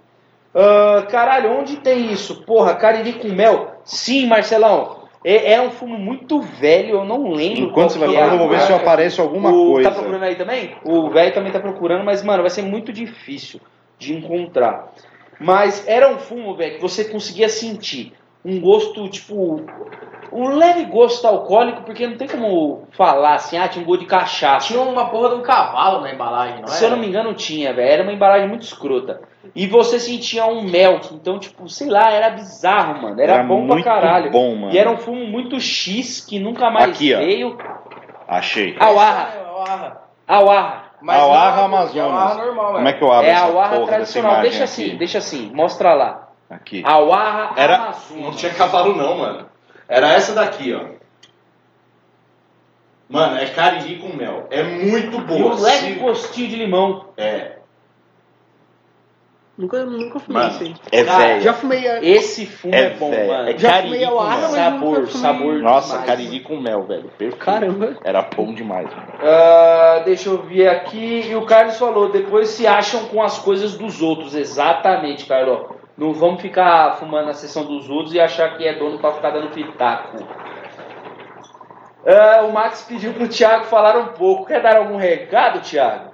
Ah, 0.54 1.06
caralho, 1.10 1.52
onde 1.52 1.78
tem 1.78 2.12
isso? 2.12 2.44
Porra, 2.44 2.76
cariri 2.76 3.14
com 3.14 3.30
mel? 3.30 3.72
Sim, 3.84 4.28
Marcelão. 4.28 5.02
É, 5.26 5.54
é 5.54 5.62
um 5.62 5.72
fumo 5.72 5.98
muito 5.98 6.42
velho, 6.42 6.98
eu 6.98 7.06
não 7.06 7.32
lembro. 7.32 7.64
Enquanto 7.64 7.92
você 7.94 8.00
vai 8.00 8.10
é 8.10 8.20
falando, 8.20 8.34
eu 8.34 8.38
vou 8.40 8.50
ver 8.50 8.60
se 8.60 8.72
eu 8.72 8.76
apareço 8.76 9.22
alguma 9.22 9.52
O- 9.52 9.72
coisa. 9.72 9.90
Tá 9.90 9.96
procurando 9.96 10.24
aí 10.24 10.36
também? 10.36 10.76
O 10.84 11.10
velho 11.10 11.34
também 11.34 11.52
tá 11.52 11.60
procurando, 11.60 12.04
mas, 12.04 12.22
mano, 12.22 12.44
vai 12.44 12.50
ser 12.50 12.62
muito 12.62 12.92
difícil 12.94 13.60
de 13.98 14.14
encontrar. 14.14 14.94
Mas 15.40 15.88
era 15.88 16.10
um 16.14 16.18
fumo, 16.20 16.54
velho, 16.56 16.76
que 16.76 16.82
você 16.82 17.06
conseguia 17.06 17.48
sentir 17.50 18.14
um 18.46 18.60
gosto, 18.60 19.08
tipo. 19.08 19.62
Um 20.34 20.56
leve 20.58 20.86
gosto 20.86 21.26
alcoólico, 21.28 21.84
porque 21.84 22.08
não 22.08 22.18
tem 22.18 22.28
como 22.28 22.88
falar 22.92 23.36
assim, 23.36 23.58
ah, 23.58 23.68
tinha 23.68 23.84
um 23.84 23.86
gosto 23.86 24.02
de 24.02 24.08
cachaça. 24.08 24.68
Tinha 24.68 24.82
uma 24.82 25.10
porra 25.10 25.30
de 25.30 25.36
um 25.36 25.42
cavalo 25.42 26.02
na 26.02 26.12
embalagem, 26.14 26.58
não 26.58 26.66
é? 26.66 26.68
Se 26.68 26.84
eu 26.84 26.90
não 26.90 26.98
me 26.98 27.08
engano, 27.08 27.34
tinha, 27.34 27.74
velho. 27.74 27.90
Era 27.92 28.04
uma 28.04 28.12
embalagem 28.14 28.48
muito 28.48 28.64
escrota. 28.64 29.22
E 29.56 29.68
você 29.68 30.00
sentia 30.00 30.46
um 30.46 30.64
mel. 30.64 31.00
Então, 31.12 31.38
tipo, 31.38 31.70
sei 31.70 31.90
lá, 31.90 32.12
era 32.12 32.30
bizarro, 32.32 33.02
mano. 33.02 33.22
Era, 33.22 33.44
bom 33.44 33.62
muito 33.62 33.84
pra 33.84 33.94
caralho. 33.94 34.32
bom, 34.32 34.56
mano. 34.56 34.74
E 34.74 34.78
era 34.78 34.90
um 34.90 34.98
fumo 34.98 35.26
muito 35.26 35.60
X 35.60 36.22
que 36.26 36.40
nunca 36.40 36.72
mais 36.72 36.92
Aqui, 36.92 37.14
ó. 37.14 37.18
veio. 37.20 37.58
Achei. 38.28 38.76
Auarra. 38.80 39.30
É, 39.36 39.44
Auarra. 39.50 40.02
Auarra. 40.28 40.84
Mas 41.02 41.22
Auarra 41.22 41.58
não, 41.58 41.66
Amazonas. 41.66 41.96
é 41.96 42.00
Auarra 42.02 42.46
normal, 42.46 42.74
Como 42.74 42.88
é 42.88 42.94
que 42.94 43.04
eu 43.04 43.12
abro 43.12 43.26
É 43.26 43.30
essa 43.30 43.44
a 43.44 43.48
Auarra 43.48 43.76
porra 43.76 43.88
tradicional. 43.88 44.42
Deixa 44.42 44.56
aqui? 44.56 44.64
assim, 44.64 44.96
deixa 44.96 45.18
assim. 45.18 45.52
Mostra 45.54 45.94
lá. 45.94 46.30
Aqui. 46.50 46.82
Auarra 46.86 47.52
Era... 47.58 47.76
Amazonas. 47.76 48.24
Não 48.24 48.32
tinha 48.32 48.54
cavalo 48.54 48.96
não, 48.96 49.18
mano. 49.18 49.53
Era 49.88 50.12
essa 50.14 50.34
daqui, 50.34 50.74
ó. 50.74 50.86
Mano, 53.10 53.38
é 53.38 53.46
cariri 53.48 53.98
com 54.00 54.16
mel. 54.16 54.48
É 54.50 54.64
muito 54.64 55.18
E 55.18 55.22
boa. 55.22 55.56
um 55.56 55.62
leve 55.62 55.94
gostinho 55.96 56.50
de 56.50 56.56
limão. 56.56 57.10
É. 57.18 57.58
Nunca, 59.56 59.86
nunca 59.86 60.20
fumei 60.20 60.42
Mano, 60.42 60.52
isso 60.56 60.64
aí. 60.64 60.76
é 60.92 61.04
Cara, 61.04 61.18
velho. 61.28 61.42
Já 61.42 61.54
fumei. 61.54 61.88
a- 61.88 62.04
Esse 62.04 62.48
fumo 62.48 62.74
é, 62.74 62.86
É 62.86 62.90
bom, 62.96 63.12
velho. 63.12 63.28
mano. 63.32 63.50
É 63.50 63.58
Já 63.58 63.70
cariri 63.70 63.90
fumei 63.92 64.06
ao 64.06 64.20
ar, 64.20 64.42
mas 64.42 64.52
Sabor, 64.52 64.80
nunca 64.80 65.08
fumei- 65.12 65.22
sabor. 65.22 65.54
Nossa, 65.62 65.90
demais. 65.92 66.06
cariri 66.08 66.40
com 66.40 66.58
mel, 66.60 66.84
velho. 66.88 67.04
Perfeito. 67.04 67.38
Caramba. 67.38 67.96
Era 68.04 68.24
bom 68.24 68.52
demais, 68.52 68.90
mano. 68.90 69.14
Ah, 69.22 70.02
deixa 70.06 70.30
eu 70.30 70.42
ver 70.42 70.70
aqui. 70.70 71.28
E 71.30 71.36
o 71.36 71.46
Carlos 71.46 71.78
falou: 71.78 72.10
depois 72.12 72.48
se 72.50 72.66
acham 72.66 73.06
com 73.10 73.22
as 73.22 73.38
coisas 73.38 73.78
dos 73.78 74.02
outros. 74.02 74.34
Exatamente, 74.34 75.28
Carlos. 75.28 75.68
Não 75.98 76.14
vamos 76.14 76.42
ficar 76.42 76.96
fumando 76.98 77.28
na 77.28 77.34
sessão 77.34 77.66
dos 77.66 77.90
outros 77.90 78.14
e 78.16 78.20
achar 78.20 78.58
que 78.58 78.66
é 78.68 78.74
dono 78.74 78.98
pra 79.00 79.12
ficar 79.14 79.30
dando 79.30 79.50
pitaco. 79.52 80.18
Ah, 82.06 82.42
o 82.48 82.52
Max 82.52 82.82
pediu 82.88 83.14
pro 83.14 83.28
Thiago 83.28 83.66
falar 83.66 83.96
um 83.98 84.08
pouco. 84.08 84.46
Quer 84.46 84.62
dar 84.62 84.76
algum 84.78 84.98
recado, 84.98 85.62
Thiago? 85.62 86.12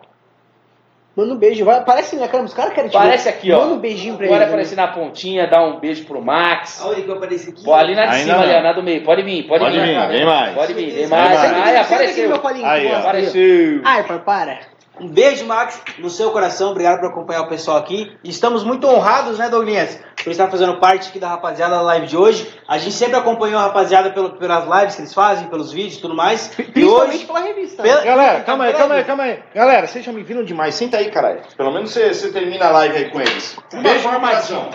Manda 1.15 1.33
um 1.33 1.37
beijo. 1.37 1.65
Vai, 1.65 1.77
aparece 1.79 2.15
na 2.15 2.27
câmera. 2.27 2.45
Os 2.47 2.53
caras 2.53 2.73
querem 2.73 2.89
te 2.89 2.93
Parece 2.93 3.23
ver. 3.23 3.29
aqui, 3.37 3.51
ó. 3.51 3.59
Manda 3.61 3.73
um 3.73 3.79
beijinho 3.79 4.15
pra 4.15 4.25
Agora 4.25 4.43
ele. 4.43 4.51
aparecer 4.51 4.75
na 4.75 4.87
pontinha, 4.89 5.47
dá 5.47 5.63
um 5.63 5.79
beijo 5.79 6.05
pro 6.05 6.21
Max. 6.21 6.81
Olha 6.85 7.01
que 7.01 7.09
eu 7.09 7.15
apareci 7.15 7.49
aqui. 7.49 7.63
Pô, 7.63 7.73
ali 7.73 7.95
na 7.95 8.05
de 8.05 8.11
Ainda 8.17 8.23
cima, 8.23 8.35
não. 8.37 8.43
ali, 8.43 8.53
ó, 8.53 8.61
na 8.61 8.73
do 8.73 8.83
meio. 8.83 9.03
Pode 9.03 9.21
vir, 9.23 9.43
pode, 9.47 9.63
Pode 9.63 9.79
vir, 9.79 10.07
vem 10.07 10.25
mais. 10.25 10.53
Pode 10.55 10.73
vir, 10.73 10.85
vem 10.91 10.95
Vem 10.95 11.07
mais. 11.07 11.29
mais. 11.39 11.53
Ai, 11.53 11.77
apareceu. 11.77 12.41
Aí, 12.63 12.93
Apareceu. 12.93 13.81
Ai, 13.83 14.03
pai, 14.03 14.19
para. 14.19 14.59
Um 14.99 15.07
beijo, 15.07 15.45
Max, 15.45 15.81
no 15.97 16.09
seu 16.09 16.31
coração. 16.31 16.71
Obrigado 16.71 16.99
por 16.99 17.09
acompanhar 17.09 17.41
o 17.41 17.47
pessoal 17.47 17.77
aqui. 17.77 18.11
Estamos 18.23 18.63
muito 18.63 18.85
honrados, 18.87 19.37
né, 19.39 19.47
Douglinhas? 19.49 19.99
Por 20.23 20.31
estar 20.31 20.49
fazendo 20.49 20.77
parte 20.79 21.09
aqui 21.09 21.19
da 21.19 21.29
rapaziada 21.29 21.75
da 21.75 21.81
live 21.81 22.05
de 22.07 22.17
hoje. 22.17 22.47
A 22.67 22.77
gente 22.77 22.93
sempre 22.93 23.15
acompanhou 23.15 23.57
a 23.57 23.63
rapaziada 23.63 24.09
pelo- 24.09 24.31
pelas 24.31 24.65
lives 24.65 24.95
que 24.95 25.01
eles 25.01 25.13
fazem, 25.13 25.47
pelos 25.47 25.71
vídeos 25.71 25.95
e 25.95 26.01
tudo 26.01 26.13
mais. 26.15 26.51
E 26.59 26.63
Principalmente 26.63 27.15
hoje. 27.15 27.25
pela 27.25 27.39
revista. 27.39 27.81
Pela- 27.83 28.01
né? 28.01 28.05
Galera, 28.05 28.39
calma 28.41 28.63
aí, 28.65 28.73
calma 28.73 28.95
aí, 28.95 29.03
calma 29.05 29.23
aí. 29.23 29.39
Galera, 29.55 29.87
vocês 29.87 30.03
já 30.03 30.11
me 30.11 30.21
viram 30.21 30.43
demais. 30.43 30.75
Senta 30.75 30.97
aí, 30.97 31.09
caralho. 31.09 31.41
Pelo 31.55 31.71
menos 31.71 31.91
você, 31.91 32.13
você 32.13 32.29
termina 32.31 32.65
a 32.67 32.71
live 32.71 32.97
aí 32.97 33.09
com 33.09 33.21
eles. 33.21 33.57
Um 33.73 33.81
beijo 33.81 34.09
no 34.11 34.19
coração. 34.19 34.69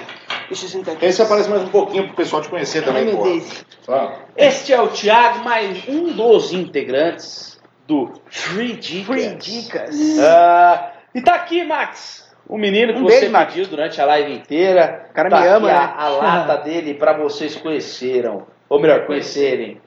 Deixa 0.49 0.65
eu 0.65 0.69
sentar 0.71 0.95
aqui. 0.95 1.05
Esse 1.05 1.21
aparece 1.23 1.49
mais 1.51 1.63
um 1.63 1.69
pouquinho 1.69 2.07
pro 2.07 2.17
pessoal 2.17 2.41
te 2.41 2.49
conhecer 2.49 2.79
Ai, 2.79 2.85
também, 2.85 3.05
meu 3.05 3.17
pô. 3.19 3.25
Deus. 3.25 3.65
Ó. 3.89 4.13
Este 4.37 4.73
é 4.73 4.81
o 4.81 4.89
Thiago, 4.89 5.45
mais 5.45 5.87
um 5.89 6.13
dos 6.13 6.53
integrantes 6.53 7.54
do 7.87 8.13
Free 8.27 8.75
Dicas. 8.75 9.07
Free 9.07 9.35
dicas. 9.37 10.19
Ah, 10.21 10.93
e 11.15 11.21
tá 11.21 11.35
aqui, 11.35 11.65
Max. 11.65 12.25
O 12.47 12.59
menino 12.59 12.93
que 12.93 12.99
Um 13.01 13.05
você 13.05 13.21
beijo, 13.21 13.33
Max. 13.33 13.53
pediu 13.55 13.69
durante 13.71 14.01
a 14.01 14.05
live 14.05 14.35
inteira. 14.35 15.07
O 15.11 15.15
cara 15.15 15.31
tá 15.31 15.41
me 15.41 15.47
ama, 15.47 15.71
aqui 15.71 15.79
né? 15.79 15.95
a, 15.97 16.05
a 16.05 16.09
lata 16.17 16.57
dele 16.59 16.95
pra 16.95 17.13
vocês 17.15 17.57
conheceram. 17.57 18.47
Ou 18.69 18.81
melhor, 18.81 19.07
conhecerem. 19.07 19.81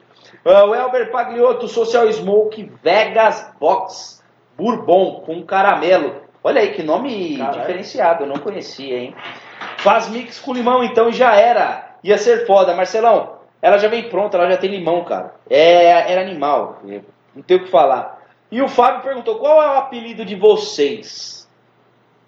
Ah, 0.44 0.64
o 0.64 0.74
Elber 0.74 1.10
Pagliotto, 1.10 1.68
Social 1.68 2.10
Smoke 2.12 2.70
Vegas 2.82 3.52
Box 3.60 4.22
Bourbon 4.56 5.22
com 5.24 5.42
caramelo. 5.42 6.22
Olha 6.42 6.60
aí 6.60 6.72
que 6.72 6.82
nome 6.82 7.36
Caralho. 7.36 7.60
diferenciado, 7.60 8.24
eu 8.24 8.28
não 8.28 8.38
conhecia, 8.38 8.96
hein? 8.96 9.14
Faz 9.78 10.08
mix 10.08 10.38
com 10.38 10.52
limão, 10.52 10.82
então 10.82 11.12
já 11.12 11.34
era. 11.34 11.96
Ia 12.02 12.16
ser 12.16 12.46
foda. 12.46 12.74
Marcelão, 12.74 13.38
ela 13.60 13.78
já 13.78 13.88
vem 13.88 14.08
pronta, 14.08 14.36
ela 14.36 14.50
já 14.50 14.56
tem 14.56 14.70
limão, 14.70 15.04
cara. 15.04 15.34
É, 15.50 16.12
era 16.12 16.20
animal. 16.20 16.80
Não 17.38 17.42
tem 17.44 17.56
o 17.56 17.64
que 17.64 17.70
falar. 17.70 18.18
E 18.50 18.60
o 18.60 18.68
Fábio 18.68 19.02
perguntou: 19.02 19.36
qual 19.36 19.62
é 19.62 19.68
o 19.68 19.78
apelido 19.78 20.24
de 20.24 20.34
vocês? 20.34 21.48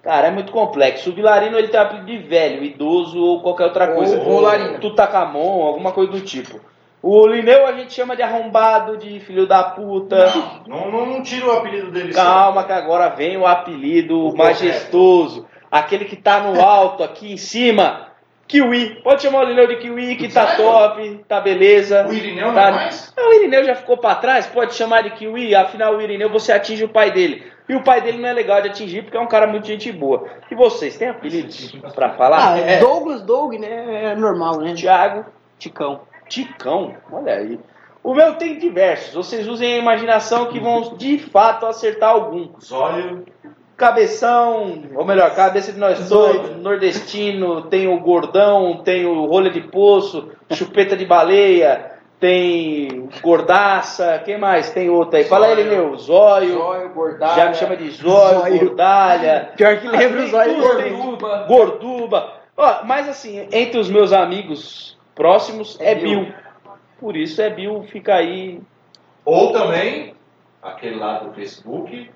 Cara, 0.03 0.29
é 0.29 0.31
muito 0.31 0.53
complexo. 0.53 1.11
O 1.11 1.13
Vilarino 1.13 1.59
ele 1.59 1.67
tem 1.69 1.81
o 1.81 1.83
apelido 1.83 2.07
de 2.07 2.19
velho, 2.19 2.63
idoso 2.63 3.21
ou 3.21 3.43
qualquer 3.43 3.65
outra 3.65 3.91
Ou 3.91 3.97
coisa. 3.97 4.23
Rolarino. 4.23 4.79
Tutacamon, 4.79 5.67
alguma 5.67 5.91
coisa 5.91 6.13
do 6.13 6.21
tipo. 6.21 6.61
O 7.03 7.27
Lineu 7.27 7.67
a 7.67 7.73
gente 7.73 7.93
chama 7.93 8.15
de 8.15 8.23
arrombado, 8.23 8.97
de 8.99 9.19
filho 9.21 9.47
da 9.47 9.65
puta. 9.65 10.33
Não, 10.67 10.91
não, 10.91 11.07
não 11.07 11.23
tira 11.23 11.47
o 11.47 11.53
apelido 11.53 11.91
dele. 11.91 12.15
Calma 12.15 12.63
que 12.63 12.73
agora 12.73 13.09
vem 13.09 13.37
o 13.37 13.47
apelido 13.47 14.29
O 14.29 14.37
majestoso. 14.37 15.47
Aquele 15.71 16.05
que 16.05 16.17
tá 16.17 16.41
no 16.41 16.61
alto, 16.61 17.03
aqui 17.03 17.33
em 17.33 17.37
cima. 17.37 18.10
Kiwi. 18.51 19.01
Pode 19.03 19.23
chamar 19.23 19.45
o 19.45 19.49
Lineu 19.49 19.67
de 19.69 19.77
Kiwi, 19.77 20.17
que 20.17 20.29
tá 20.29 20.57
top, 20.57 21.25
tá 21.29 21.41
beleza. 21.41 22.07
O 22.09 22.13
Irineu 22.13 22.49
não 22.49 22.55
Tá- 22.55 22.69
é 22.69 22.73
mais? 22.73 23.15
Não, 23.17 23.31
o 23.31 23.35
Irineu 23.35 23.65
já 23.65 23.75
ficou 23.77 23.97
pra 23.97 24.17
trás, 24.17 24.47
pode 24.47 24.75
chamar 24.75 25.03
de 25.03 25.11
Kiwi, 25.11 25.55
afinal 25.55 25.95
o 25.95 26.03
Irineu 26.03 26.29
você 26.29 26.53
atinge 26.53 26.85
o 26.85 26.89
pai 26.89 27.11
dele. 27.13 27.45
E 27.69 27.75
o 27.77 27.85
pai 27.85 28.01
dele 28.01 28.19
não 28.19 28.29
é 28.29 28.33
legal 28.33 28.61
de 28.61 28.69
atingir 28.69 29.03
porque 29.03 29.17
é 29.17 29.21
um 29.21 29.29
cara 29.29 29.47
muito 29.47 29.67
gente 29.67 29.93
boa. 29.93 30.27
E 30.51 30.55
vocês, 30.57 30.99
têm 30.99 31.09
apelidos 31.09 31.71
pra 31.95 32.11
falar? 32.15 32.55
Ah, 32.55 32.59
É. 32.59 32.79
Douglas, 32.79 33.23
Doug, 33.23 33.55
né? 33.55 34.07
É 34.13 34.17
normal, 34.17 34.59
né? 34.61 34.75
Thiago, 34.75 35.25
Ticão. 35.59 36.01
Ticão, 36.29 36.95
olha 37.13 37.35
aí. 37.35 37.59
O 38.03 38.15
meu 38.15 38.35
tem 38.35 38.59
diversos, 38.59 39.15
vocês 39.15 39.47
usem 39.47 39.75
a 39.75 39.79
imaginação 39.79 40.47
que 40.47 40.59
vão 40.59 40.97
de 40.97 41.19
fato 41.19 41.67
acertar 41.67 42.11
algum. 42.11 42.49
Zóio. 42.61 43.25
Cabeção, 43.81 44.83
ou 44.95 45.07
melhor, 45.07 45.35
cabeça 45.35 45.73
de 45.73 45.79
nós 45.79 46.07
todos, 46.07 46.55
nordestino, 46.59 47.63
tem 47.63 47.89
o 47.89 47.99
gordão, 47.99 48.83
tem 48.85 49.07
o 49.07 49.25
rolha 49.25 49.49
de 49.51 49.63
poço, 49.63 50.29
chupeta 50.53 50.95
de 50.95 51.07
baleia, 51.07 51.93
tem 52.21 53.09
gordaça, 53.23 54.21
quem 54.23 54.37
mais? 54.37 54.69
Tem 54.71 54.91
outro 54.91 55.17
aí. 55.17 55.25
Fala 55.25 55.49
ele, 55.51 55.65
meu, 55.65 55.97
zóio, 55.97 56.53
Zóio, 56.59 56.91
gordalha. 56.91 57.35
já 57.35 57.49
me 57.49 57.55
chama 57.55 57.75
de 57.79 57.91
zóio, 57.91 58.39
Zóio. 58.41 58.59
gordalha. 58.67 59.53
Pior 59.57 59.79
que 59.79 59.89
lembra 59.89 60.25
tudo, 60.29 60.77
tem 60.77 60.93
Gorduba. 60.93 61.45
Gorduba. 61.49 62.33
Ó, 62.59 62.85
mas 62.85 63.09
assim, 63.09 63.49
entre 63.51 63.81
os 63.81 63.89
meus 63.89 64.13
amigos 64.13 64.99
próximos 65.15 65.81
é, 65.81 65.93
É 65.93 65.95
Bill. 65.95 66.21
Bill. 66.25 66.35
Por 67.01 67.17
isso 67.17 67.41
é 67.41 67.49
Bill, 67.49 67.83
fica 67.85 68.15
aí. 68.17 68.61
Ou 69.25 69.53
também, 69.55 70.15
aquele 70.63 70.97
lá 70.97 71.21
do 71.21 71.33
Facebook, 71.33 72.11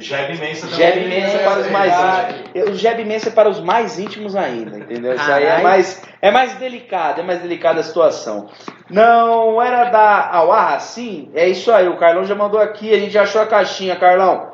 Jeb 0.00 0.38
Mensa 0.38 0.68
também. 0.68 0.78
Jeb 0.78 1.08
Mensa 1.08 1.36
é 1.36 1.44
para 1.44 1.60
os 1.60 1.70
mais 1.70 1.92
íntimos. 1.92 2.70
O 2.70 2.74
Jeb 2.74 3.04
Mensa 3.04 3.28
é 3.28 3.32
para 3.32 3.48
os 3.48 3.60
mais 3.60 3.98
íntimos 3.98 4.36
ainda, 4.36 4.78
entendeu? 4.78 5.14
Isso 5.14 5.30
aí 5.30 5.44
é 5.44 5.62
mais, 5.62 6.02
é 6.20 6.30
mais 6.30 6.54
delicado, 6.54 7.20
é 7.20 7.24
mais 7.24 7.40
delicada 7.40 7.80
a 7.80 7.82
situação. 7.84 8.48
Não 8.88 9.62
era 9.62 9.84
da 9.84 10.30
Awarra, 10.30 10.80
sim? 10.80 11.30
É 11.34 11.48
isso 11.48 11.70
aí, 11.72 11.88
o 11.88 11.96
Carlão 11.96 12.24
já 12.24 12.34
mandou 12.34 12.60
aqui, 12.60 12.92
a 12.92 12.98
gente 12.98 13.12
já 13.12 13.22
achou 13.22 13.42
a 13.42 13.46
caixinha, 13.46 13.96
Carlão. 13.96 14.50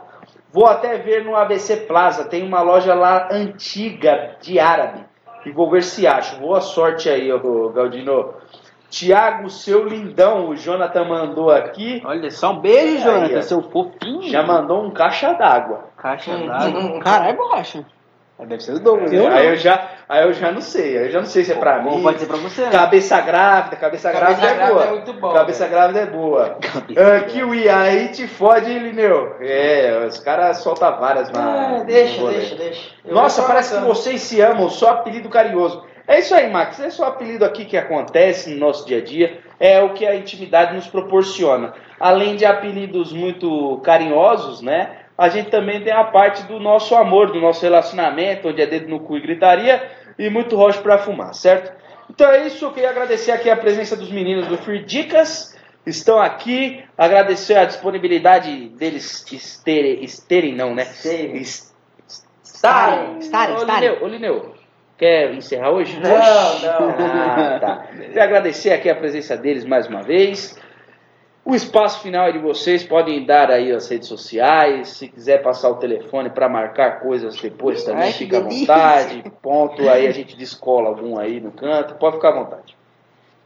Vou 0.53 0.67
até 0.67 0.97
ver 0.97 1.25
no 1.25 1.37
ABC 1.37 1.77
Plaza, 1.77 2.25
tem 2.25 2.43
uma 2.43 2.63
loja 2.63 2.95
lá 2.95 3.29
antiga 3.31 4.37
de 4.41 4.59
árabe. 4.59 5.05
E 5.45 5.51
vou 5.51 5.71
ver 5.71 5.83
se 5.83 6.07
acho. 6.07 6.39
Boa 6.41 6.61
sorte 6.61 7.09
aí, 7.09 7.29
Galdino. 7.73 8.35
Tiago, 8.91 9.51
seu 9.51 9.87
lindão, 9.87 10.49
o 10.49 10.57
Jonathan 10.57 11.05
mandou 11.05 11.51
aqui. 11.51 12.03
Olha 12.05 12.31
só, 12.31 12.53
um 12.53 12.61
beijo, 12.61 12.97
Aí, 13.09 13.15
Jonathan, 13.15 13.39
ó. 13.39 13.43
seu 13.43 13.63
fofinho. 13.63 14.31
Já 14.31 14.43
mandou 14.43 14.85
um 14.85 14.91
caixa 14.91 15.33
d'água. 15.35 15.85
Caixa 15.97 16.31
Hum, 16.33 16.47
d'água. 16.47 16.81
hum, 16.81 16.97
hum. 16.97 17.01
Caralho, 17.01 17.37
bolacha. 17.37 17.85
Deve 18.39 18.63
ser 18.63 18.73
o 18.75 18.79
Douglas. 18.79 19.11
aí, 19.11 19.17
Eu 19.17 19.31
não. 19.31 19.39
eu 19.39 19.57
já, 19.57 19.89
aí 20.07 20.23
eu 20.25 20.33
já 20.35 20.53
não 20.53 20.61
sei, 20.61 20.99
aí 20.99 21.07
eu 21.07 21.11
já 21.11 21.21
não 21.21 21.27
sei 21.27 21.43
se 21.43 21.53
é 21.53 21.55
pra 21.55 21.79
Ou 21.87 21.97
mim. 21.97 22.03
pode 22.03 22.21
ser 22.21 22.27
pra 22.27 22.37
você, 22.37 22.65
né? 22.67 22.71
Cabeça 22.71 23.19
grávida, 23.23 23.77
cabeça, 23.77 24.13
Cabeça 24.13 24.41
grávida 24.41 24.63
é 24.63 24.69
boa. 24.69 24.85
é 24.85 24.91
muito 24.91 25.13
bom, 25.15 25.33
cabeça 25.33 25.67
grávida 25.67 26.01
é 26.01 26.07
boa. 26.07 26.59
Ah, 26.99 27.21
Kiwi, 27.25 27.67
aí 27.67 28.09
te 28.09 28.29
fode, 28.29 28.71
hein, 28.71 28.79
Lineu? 28.81 29.37
É, 29.41 30.05
os 30.07 30.19
caras 30.19 30.59
soltam 30.59 30.99
várias 31.01 31.31
na. 31.33 31.79
É, 31.79 31.85
deixa, 31.85 32.17
no 32.21 32.27
rolê. 32.27 32.35
deixa, 32.41 32.55
deixa. 32.57 32.91
Eu 33.07 33.15
Nossa, 33.15 33.43
parece 33.43 33.75
que 33.75 33.81
vocês 33.87 34.21
se 34.21 34.39
amam, 34.43 34.69
só 34.69 34.91
apelido 34.91 35.31
carinhoso. 35.31 35.86
É 36.09 36.21
isso 36.21 36.35
aí, 36.35 36.51
Max. 36.51 36.79
É 36.79 36.91
só 36.91 37.07
apelido 37.07 37.45
aqui 37.45 37.65
que 37.65 37.77
acontece 37.77 38.51
no 38.51 38.59
nosso 38.59 38.87
dia 38.87 38.99
a 38.99 39.05
dia. 39.05 39.41
É 39.59 39.83
o 39.83 39.93
que 39.93 40.07
a 40.07 40.15
intimidade 40.15 40.75
nos 40.75 40.87
proporciona. 40.87 41.75
Além 41.99 42.37
de 42.37 42.45
apelidos 42.45 43.13
muito 43.13 43.81
carinhosos, 43.83 44.61
né? 44.63 44.99
A 45.19 45.29
gente 45.29 45.51
também 45.51 45.83
tem 45.83 45.93
a 45.93 46.05
parte 46.05 46.43
do 46.45 46.61
nosso 46.61 46.95
amor, 46.95 47.33
do 47.33 47.41
nosso 47.41 47.63
relacionamento, 47.63 48.49
onde 48.49 48.61
é 48.61 48.67
dedo 48.67 48.89
no 48.89 49.01
cu 49.01 49.17
e 49.17 49.21
gritaria 49.21 49.91
e 50.19 50.29
muito 50.29 50.57
rocha 50.57 50.81
pra 50.81 50.99
fumar, 50.99 51.35
certo? 51.35 51.73
Então 52.09 52.31
é 52.31 52.47
isso. 52.47 52.65
Eu 52.65 52.73
queria 52.73 52.91
agradecer 52.91 53.33
aqui 53.33 53.51
a 53.51 53.57
presença 53.57 53.97
dos 53.97 54.11
meninos 54.11 54.47
do 54.47 54.59
Free 54.59 54.85
Dicas. 54.85 55.57
Estão 55.85 56.21
aqui. 56.21 56.85
Agradecer 56.97 57.57
a 57.57 57.65
disponibilidade 57.65 58.69
deles 58.71 59.25
esterem, 59.33 60.05
esterem 60.05 60.55
não, 60.55 60.75
né? 60.75 60.85
Estarem, 62.45 63.19
estarem, 63.19 63.55
Ô, 63.55 63.59
estarem. 63.59 63.89
Lineu, 63.89 64.05
ô, 64.05 64.09
Lineu, 64.09 64.56
quer 64.97 65.33
encerrar 65.35 65.71
hoje? 65.71 65.99
Não, 65.99 66.11
não. 66.11 66.95
Ah, 66.99 67.59
tá. 67.61 67.87
Queria 67.97 68.25
agradecer 68.25 68.73
aqui 68.73 68.89
a 68.89 68.95
presença 68.95 69.37
deles 69.37 69.65
mais 69.65 69.87
uma 69.87 70.03
vez. 70.03 70.59
O 71.45 71.55
espaço 71.55 72.03
final 72.03 72.27
é 72.27 72.33
de 72.33 72.39
vocês, 72.39 72.83
podem 72.83 73.25
dar 73.25 73.53
aí 73.53 73.71
as 73.71 73.89
redes 73.89 74.09
sociais, 74.09 74.89
se 74.89 75.07
quiser 75.07 75.43
passar 75.43 75.71
o 75.71 75.77
telefone 75.77 76.29
para 76.29 76.49
marcar 76.49 76.99
coisas 76.99 77.37
depois 77.41 77.85
também, 77.85 78.07
Ai, 78.07 78.13
fica 78.13 78.39
à 78.39 78.41
vontade. 78.41 79.23
Ponto, 79.41 79.89
aí 79.89 80.09
a 80.09 80.11
gente 80.11 80.37
descola 80.37 80.89
algum 80.89 81.17
aí 81.17 81.39
no 81.39 81.53
canto, 81.53 81.95
pode 81.95 82.17
ficar 82.17 82.31
à 82.31 82.33
vontade. 82.33 82.77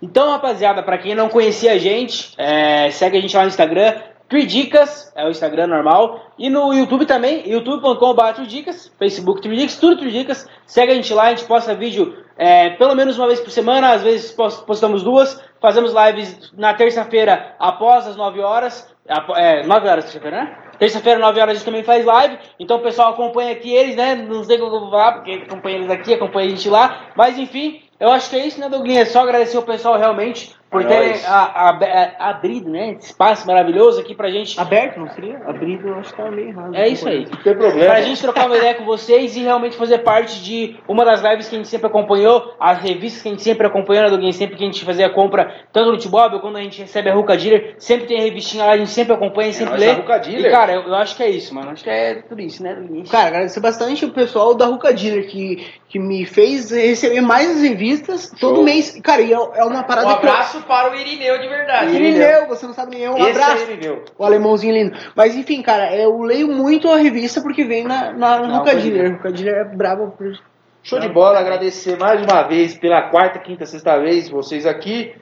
Então, 0.00 0.30
rapaziada, 0.30 0.82
pra 0.82 0.96
quem 0.96 1.14
não 1.14 1.28
conhecia 1.28 1.72
a 1.72 1.78
gente, 1.78 2.32
é, 2.38 2.90
segue 2.90 3.18
a 3.18 3.20
gente 3.20 3.36
lá 3.36 3.42
no 3.42 3.48
Instagram, 3.48 3.94
Tridicas, 4.30 5.12
é 5.16 5.26
o 5.26 5.28
Instagram 5.30 5.66
normal. 5.66 6.20
E 6.38 6.48
no 6.48 6.72
YouTube 6.72 7.04
também, 7.04 7.42
youtube.com.br 7.50 8.32
Tridicas, 8.36 8.90
Facebook 8.96 9.42
Tridicas, 9.42 9.76
tudo 9.76 9.98
Tridicas. 9.98 10.48
Segue 10.64 10.92
a 10.92 10.94
gente 10.94 11.12
lá, 11.12 11.24
a 11.24 11.30
gente 11.30 11.44
posta 11.44 11.74
vídeo 11.74 12.16
é, 12.38 12.70
pelo 12.70 12.94
menos 12.94 13.18
uma 13.18 13.26
vez 13.26 13.40
por 13.40 13.50
semana, 13.50 13.90
às 13.90 14.02
vezes 14.02 14.30
pos- 14.30 14.60
postamos 14.60 15.02
duas. 15.02 15.42
Fazemos 15.60 15.92
lives 15.92 16.52
na 16.56 16.72
terça-feira 16.72 17.54
após 17.58 18.06
as 18.06 18.16
9 18.16 18.40
horas. 18.40 18.88
É, 19.36 19.66
9 19.66 19.88
horas 19.88 20.04
terça-feira, 20.04 20.44
né? 20.44 20.56
Terça-feira, 20.78 21.18
9 21.20 21.40
horas, 21.40 21.50
a 21.50 21.54
gente 21.56 21.64
também 21.66 21.82
faz 21.82 22.04
live. 22.06 22.38
Então 22.58 22.76
o 22.78 22.82
pessoal 22.82 23.12
acompanha 23.12 23.50
aqui 23.52 23.70
eles, 23.74 23.96
né? 23.96 24.14
Não 24.14 24.44
sei 24.44 24.56
como 24.58 24.74
eu 24.74 24.80
vou 24.80 24.90
falar, 24.90 25.12
porque 25.14 25.42
acompanha 25.46 25.76
eles 25.78 25.90
aqui, 25.90 26.14
acompanha 26.14 26.46
a 26.46 26.50
gente 26.50 26.70
lá. 26.70 27.08
Mas 27.16 27.36
enfim, 27.36 27.82
eu 27.98 28.08
acho 28.10 28.30
que 28.30 28.36
é 28.36 28.46
isso, 28.46 28.60
né, 28.60 28.68
Douglinha? 28.68 29.00
É 29.02 29.04
só 29.04 29.20
agradecer 29.22 29.58
o 29.58 29.62
pessoal 29.62 29.98
realmente 29.98 30.54
por 30.70 30.82
É 30.82 31.14
a- 31.26 31.30
a- 31.30 31.70
a- 32.18 32.30
abrido, 32.30 32.70
né? 32.70 32.92
Esse 32.92 33.06
espaço 33.06 33.46
maravilhoso 33.46 34.00
aqui 34.00 34.14
pra 34.14 34.30
gente. 34.30 34.58
Aberto, 34.60 34.98
não 35.00 35.08
seria? 35.10 35.38
Abrido, 35.46 35.88
eu 35.88 35.94
acho 35.98 36.10
que 36.14 36.22
tá 36.22 36.30
meio 36.30 36.48
errado. 36.48 36.74
É 36.76 36.88
isso 36.88 37.08
aí. 37.08 37.26
Não 37.30 37.42
tem 37.42 37.54
problema. 37.56 37.86
Pra 37.90 38.00
gente 38.02 38.20
trocar 38.20 38.46
uma 38.46 38.56
ideia 38.56 38.74
com 38.74 38.84
vocês 38.84 39.36
e 39.36 39.40
realmente 39.40 39.76
fazer 39.76 39.98
parte 39.98 40.40
de 40.42 40.76
uma 40.86 41.04
das 41.04 41.20
lives 41.22 41.48
que 41.48 41.54
a 41.56 41.58
gente 41.58 41.68
sempre 41.68 41.86
acompanhou, 41.88 42.54
as 42.60 42.78
revistas 42.78 43.22
que 43.22 43.28
a 43.28 43.32
gente 43.32 43.42
sempre 43.42 43.66
acompanhou, 43.66 44.04
né, 44.04 44.10
Douglas? 44.10 44.36
Sempre 44.36 44.56
que 44.56 44.62
a 44.62 44.66
gente 44.66 44.84
fazia 44.84 45.10
compra, 45.10 45.52
tanto 45.72 45.90
no 45.92 45.98
T-Bob 45.98 46.34
ou 46.36 46.40
quando 46.40 46.56
a 46.56 46.62
gente 46.62 46.80
recebe 46.80 47.10
a 47.10 47.14
Ruka 47.14 47.36
Dealer, 47.36 47.74
sempre 47.78 48.06
tem 48.06 48.18
a 48.20 48.22
revistinha 48.22 48.64
lá, 48.64 48.72
a 48.72 48.76
gente 48.78 48.90
sempre 48.90 49.12
acompanha, 49.12 49.52
sempre 49.52 49.72
nós, 49.72 49.80
lê. 49.80 49.90
a 49.90 49.94
Ruka 49.94 50.18
Dealer. 50.20 50.46
E 50.46 50.50
cara, 50.50 50.72
eu, 50.72 50.82
eu 50.82 50.94
acho 50.94 51.16
que 51.16 51.22
é 51.22 51.30
isso, 51.30 51.54
mano. 51.54 51.70
Acho 51.70 51.82
que 51.82 51.90
é 51.90 52.14
tudo 52.28 52.40
isso, 52.40 52.62
né, 52.62 52.74
Douglas? 52.74 53.10
Cara, 53.10 53.26
agradecer 53.28 53.60
bastante 53.60 54.04
o 54.04 54.10
pessoal 54.10 54.54
da 54.54 54.66
Ruka 54.66 54.92
Dealer 54.92 55.26
que, 55.28 55.66
que 55.88 55.98
me 55.98 56.24
fez 56.24 56.70
receber 56.70 57.20
mais 57.20 57.50
as 57.50 57.62
revistas 57.62 58.30
todo 58.40 58.56
Show. 58.56 58.64
mês. 58.64 59.00
Cara, 59.02 59.20
e 59.22 59.32
é, 59.32 59.36
é 59.36 59.64
uma 59.64 59.80
Um 59.80 59.82
parada 59.82 60.06
que 60.18 60.26
eu- 60.26 60.59
abraço 60.60 60.66
para 60.66 60.90
o 60.90 60.94
Irineu 60.94 61.38
de 61.40 61.48
verdade. 61.48 61.94
Irineu, 61.94 62.46
você 62.46 62.66
não 62.66 62.74
sabe 62.74 62.96
nem 62.96 63.04
eu. 63.04 63.12
Um 63.12 63.18
Esse 63.18 63.30
abraço. 63.30 63.66
aí, 63.68 63.76
meu. 63.76 64.04
O 64.18 64.24
alemãozinho 64.24 64.74
lindo. 64.74 64.96
Mas 65.14 65.34
enfim, 65.34 65.62
cara, 65.62 65.94
eu 65.94 66.20
leio 66.22 66.48
muito 66.48 66.90
a 66.90 66.96
revista 66.96 67.40
porque 67.40 67.64
vem 67.64 67.84
na, 67.84 68.12
na, 68.12 68.36
Ruka 68.36 68.72
pode 68.72 68.90
Dealer. 68.90 69.12
Ruka 69.12 69.32
Dealer 69.32 69.54
é 69.54 69.64
brabo 69.64 70.10
por. 70.16 70.38
Show 70.82 70.98
de 70.98 71.10
bola, 71.10 71.38
agradecer 71.38 71.98
mais 71.98 72.22
uma 72.22 72.42
vez 72.42 72.74
pela 72.74 73.02
quarta, 73.10 73.38
quinta, 73.38 73.66
sexta 73.66 73.98
vez 73.98 74.30
vocês 74.30 74.64
aqui. 74.64 75.14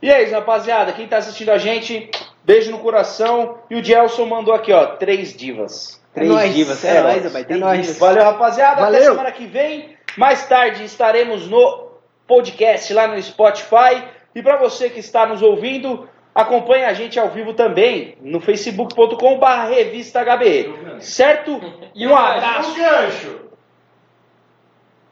E 0.00 0.08
é 0.08 0.22
isso, 0.22 0.32
rapaziada. 0.32 0.92
Quem 0.92 1.08
tá 1.08 1.16
assistindo 1.16 1.50
a 1.50 1.58
gente, 1.58 2.08
beijo 2.44 2.70
no 2.70 2.78
coração. 2.78 3.58
E 3.68 3.74
o 3.74 3.82
Gelson 3.82 4.26
mandou 4.26 4.54
aqui, 4.54 4.72
ó, 4.72 4.86
três 4.86 5.36
divas. 5.36 6.00
É 6.12 6.20
Três 6.20 6.30
nóis. 6.30 6.54
divas. 6.54 6.84
É 6.84 7.02
nóis, 7.02 7.04
nóis. 7.04 7.24
rapaz, 7.24 7.46
é 7.48 7.56
nóis. 7.56 7.98
Valeu, 7.98 8.22
rapaziada. 8.24 8.72
Até 8.72 8.82
Valeu. 8.82 9.12
semana 9.12 9.32
que 9.32 9.46
vem. 9.46 9.96
Mais 10.16 10.46
tarde 10.46 10.84
estaremos 10.84 11.48
no 11.48 11.90
podcast 12.26 12.92
lá 12.94 13.08
no 13.08 13.20
Spotify. 13.20 14.04
E 14.34 14.42
para 14.42 14.56
você 14.56 14.88
que 14.88 15.00
está 15.00 15.26
nos 15.26 15.42
ouvindo, 15.42 16.08
acompanhe 16.34 16.84
a 16.84 16.92
gente 16.92 17.18
ao 17.18 17.30
vivo 17.30 17.54
também 17.54 18.16
no 18.20 18.40
facebook.com.br 18.40 19.46
revista 19.68 20.24
HBE. 20.24 21.00
Certo? 21.00 21.60
E 21.94 22.06
um 22.06 22.16
abraço. 22.16 22.74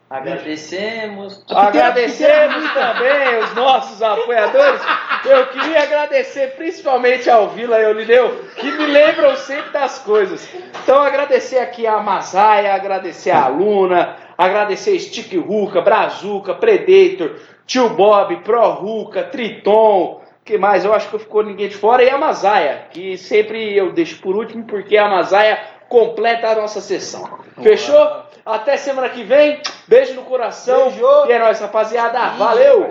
Agradecemos. 0.09 1.45
Agradecemos 1.47 2.73
também 2.73 3.37
os 3.43 3.53
nossos 3.53 4.01
apoiadores. 4.01 4.81
Eu 5.23 5.47
queria 5.47 5.83
agradecer 5.83 6.55
principalmente 6.55 7.29
ao 7.29 7.49
Vila 7.49 7.79
e 7.79 7.85
ao 7.85 7.93
Lineu, 7.93 8.43
que 8.55 8.71
me 8.71 8.87
lembram 8.87 9.35
sempre 9.35 9.71
das 9.71 9.99
coisas. 9.99 10.49
Então, 10.81 10.99
agradecer 10.99 11.59
aqui 11.59 11.85
a 11.85 11.99
Masaia, 11.99 12.73
agradecer 12.73 13.29
a 13.29 13.47
Luna, 13.49 14.15
agradecer 14.35 14.97
Stick 14.97 15.37
Ruka, 15.37 15.79
Brazuca, 15.81 16.55
Predator, 16.55 17.35
Tio 17.69 17.87
Bob, 17.89 18.35
Pro 18.37 18.71
Ruka, 18.71 19.21
Triton. 19.25 20.21
que 20.43 20.57
mais? 20.57 20.83
Eu 20.83 20.91
acho 20.91 21.07
que 21.07 21.19
ficou 21.19 21.43
ninguém 21.43 21.67
de 21.69 21.75
fora. 21.75 22.03
E 22.03 22.09
a 22.09 22.17
Masaia, 22.17 22.87
que 22.89 23.15
sempre 23.15 23.77
eu 23.77 23.93
deixo 23.93 24.19
por 24.23 24.35
último, 24.35 24.63
porque 24.63 24.97
a 24.97 25.07
Masaia 25.07 25.59
completa 25.87 26.49
a 26.49 26.55
nossa 26.55 26.81
sessão. 26.81 27.39
Fechou? 27.61 28.23
Até 28.43 28.75
semana 28.75 29.07
que 29.09 29.21
vem. 29.21 29.61
Beijo 29.87 30.15
no 30.15 30.23
coração. 30.23 30.89
Beijo. 30.89 31.27
E 31.27 31.31
é 31.31 31.37
nóis, 31.37 31.59
rapaziada. 31.59 32.29
Valeu! 32.29 32.89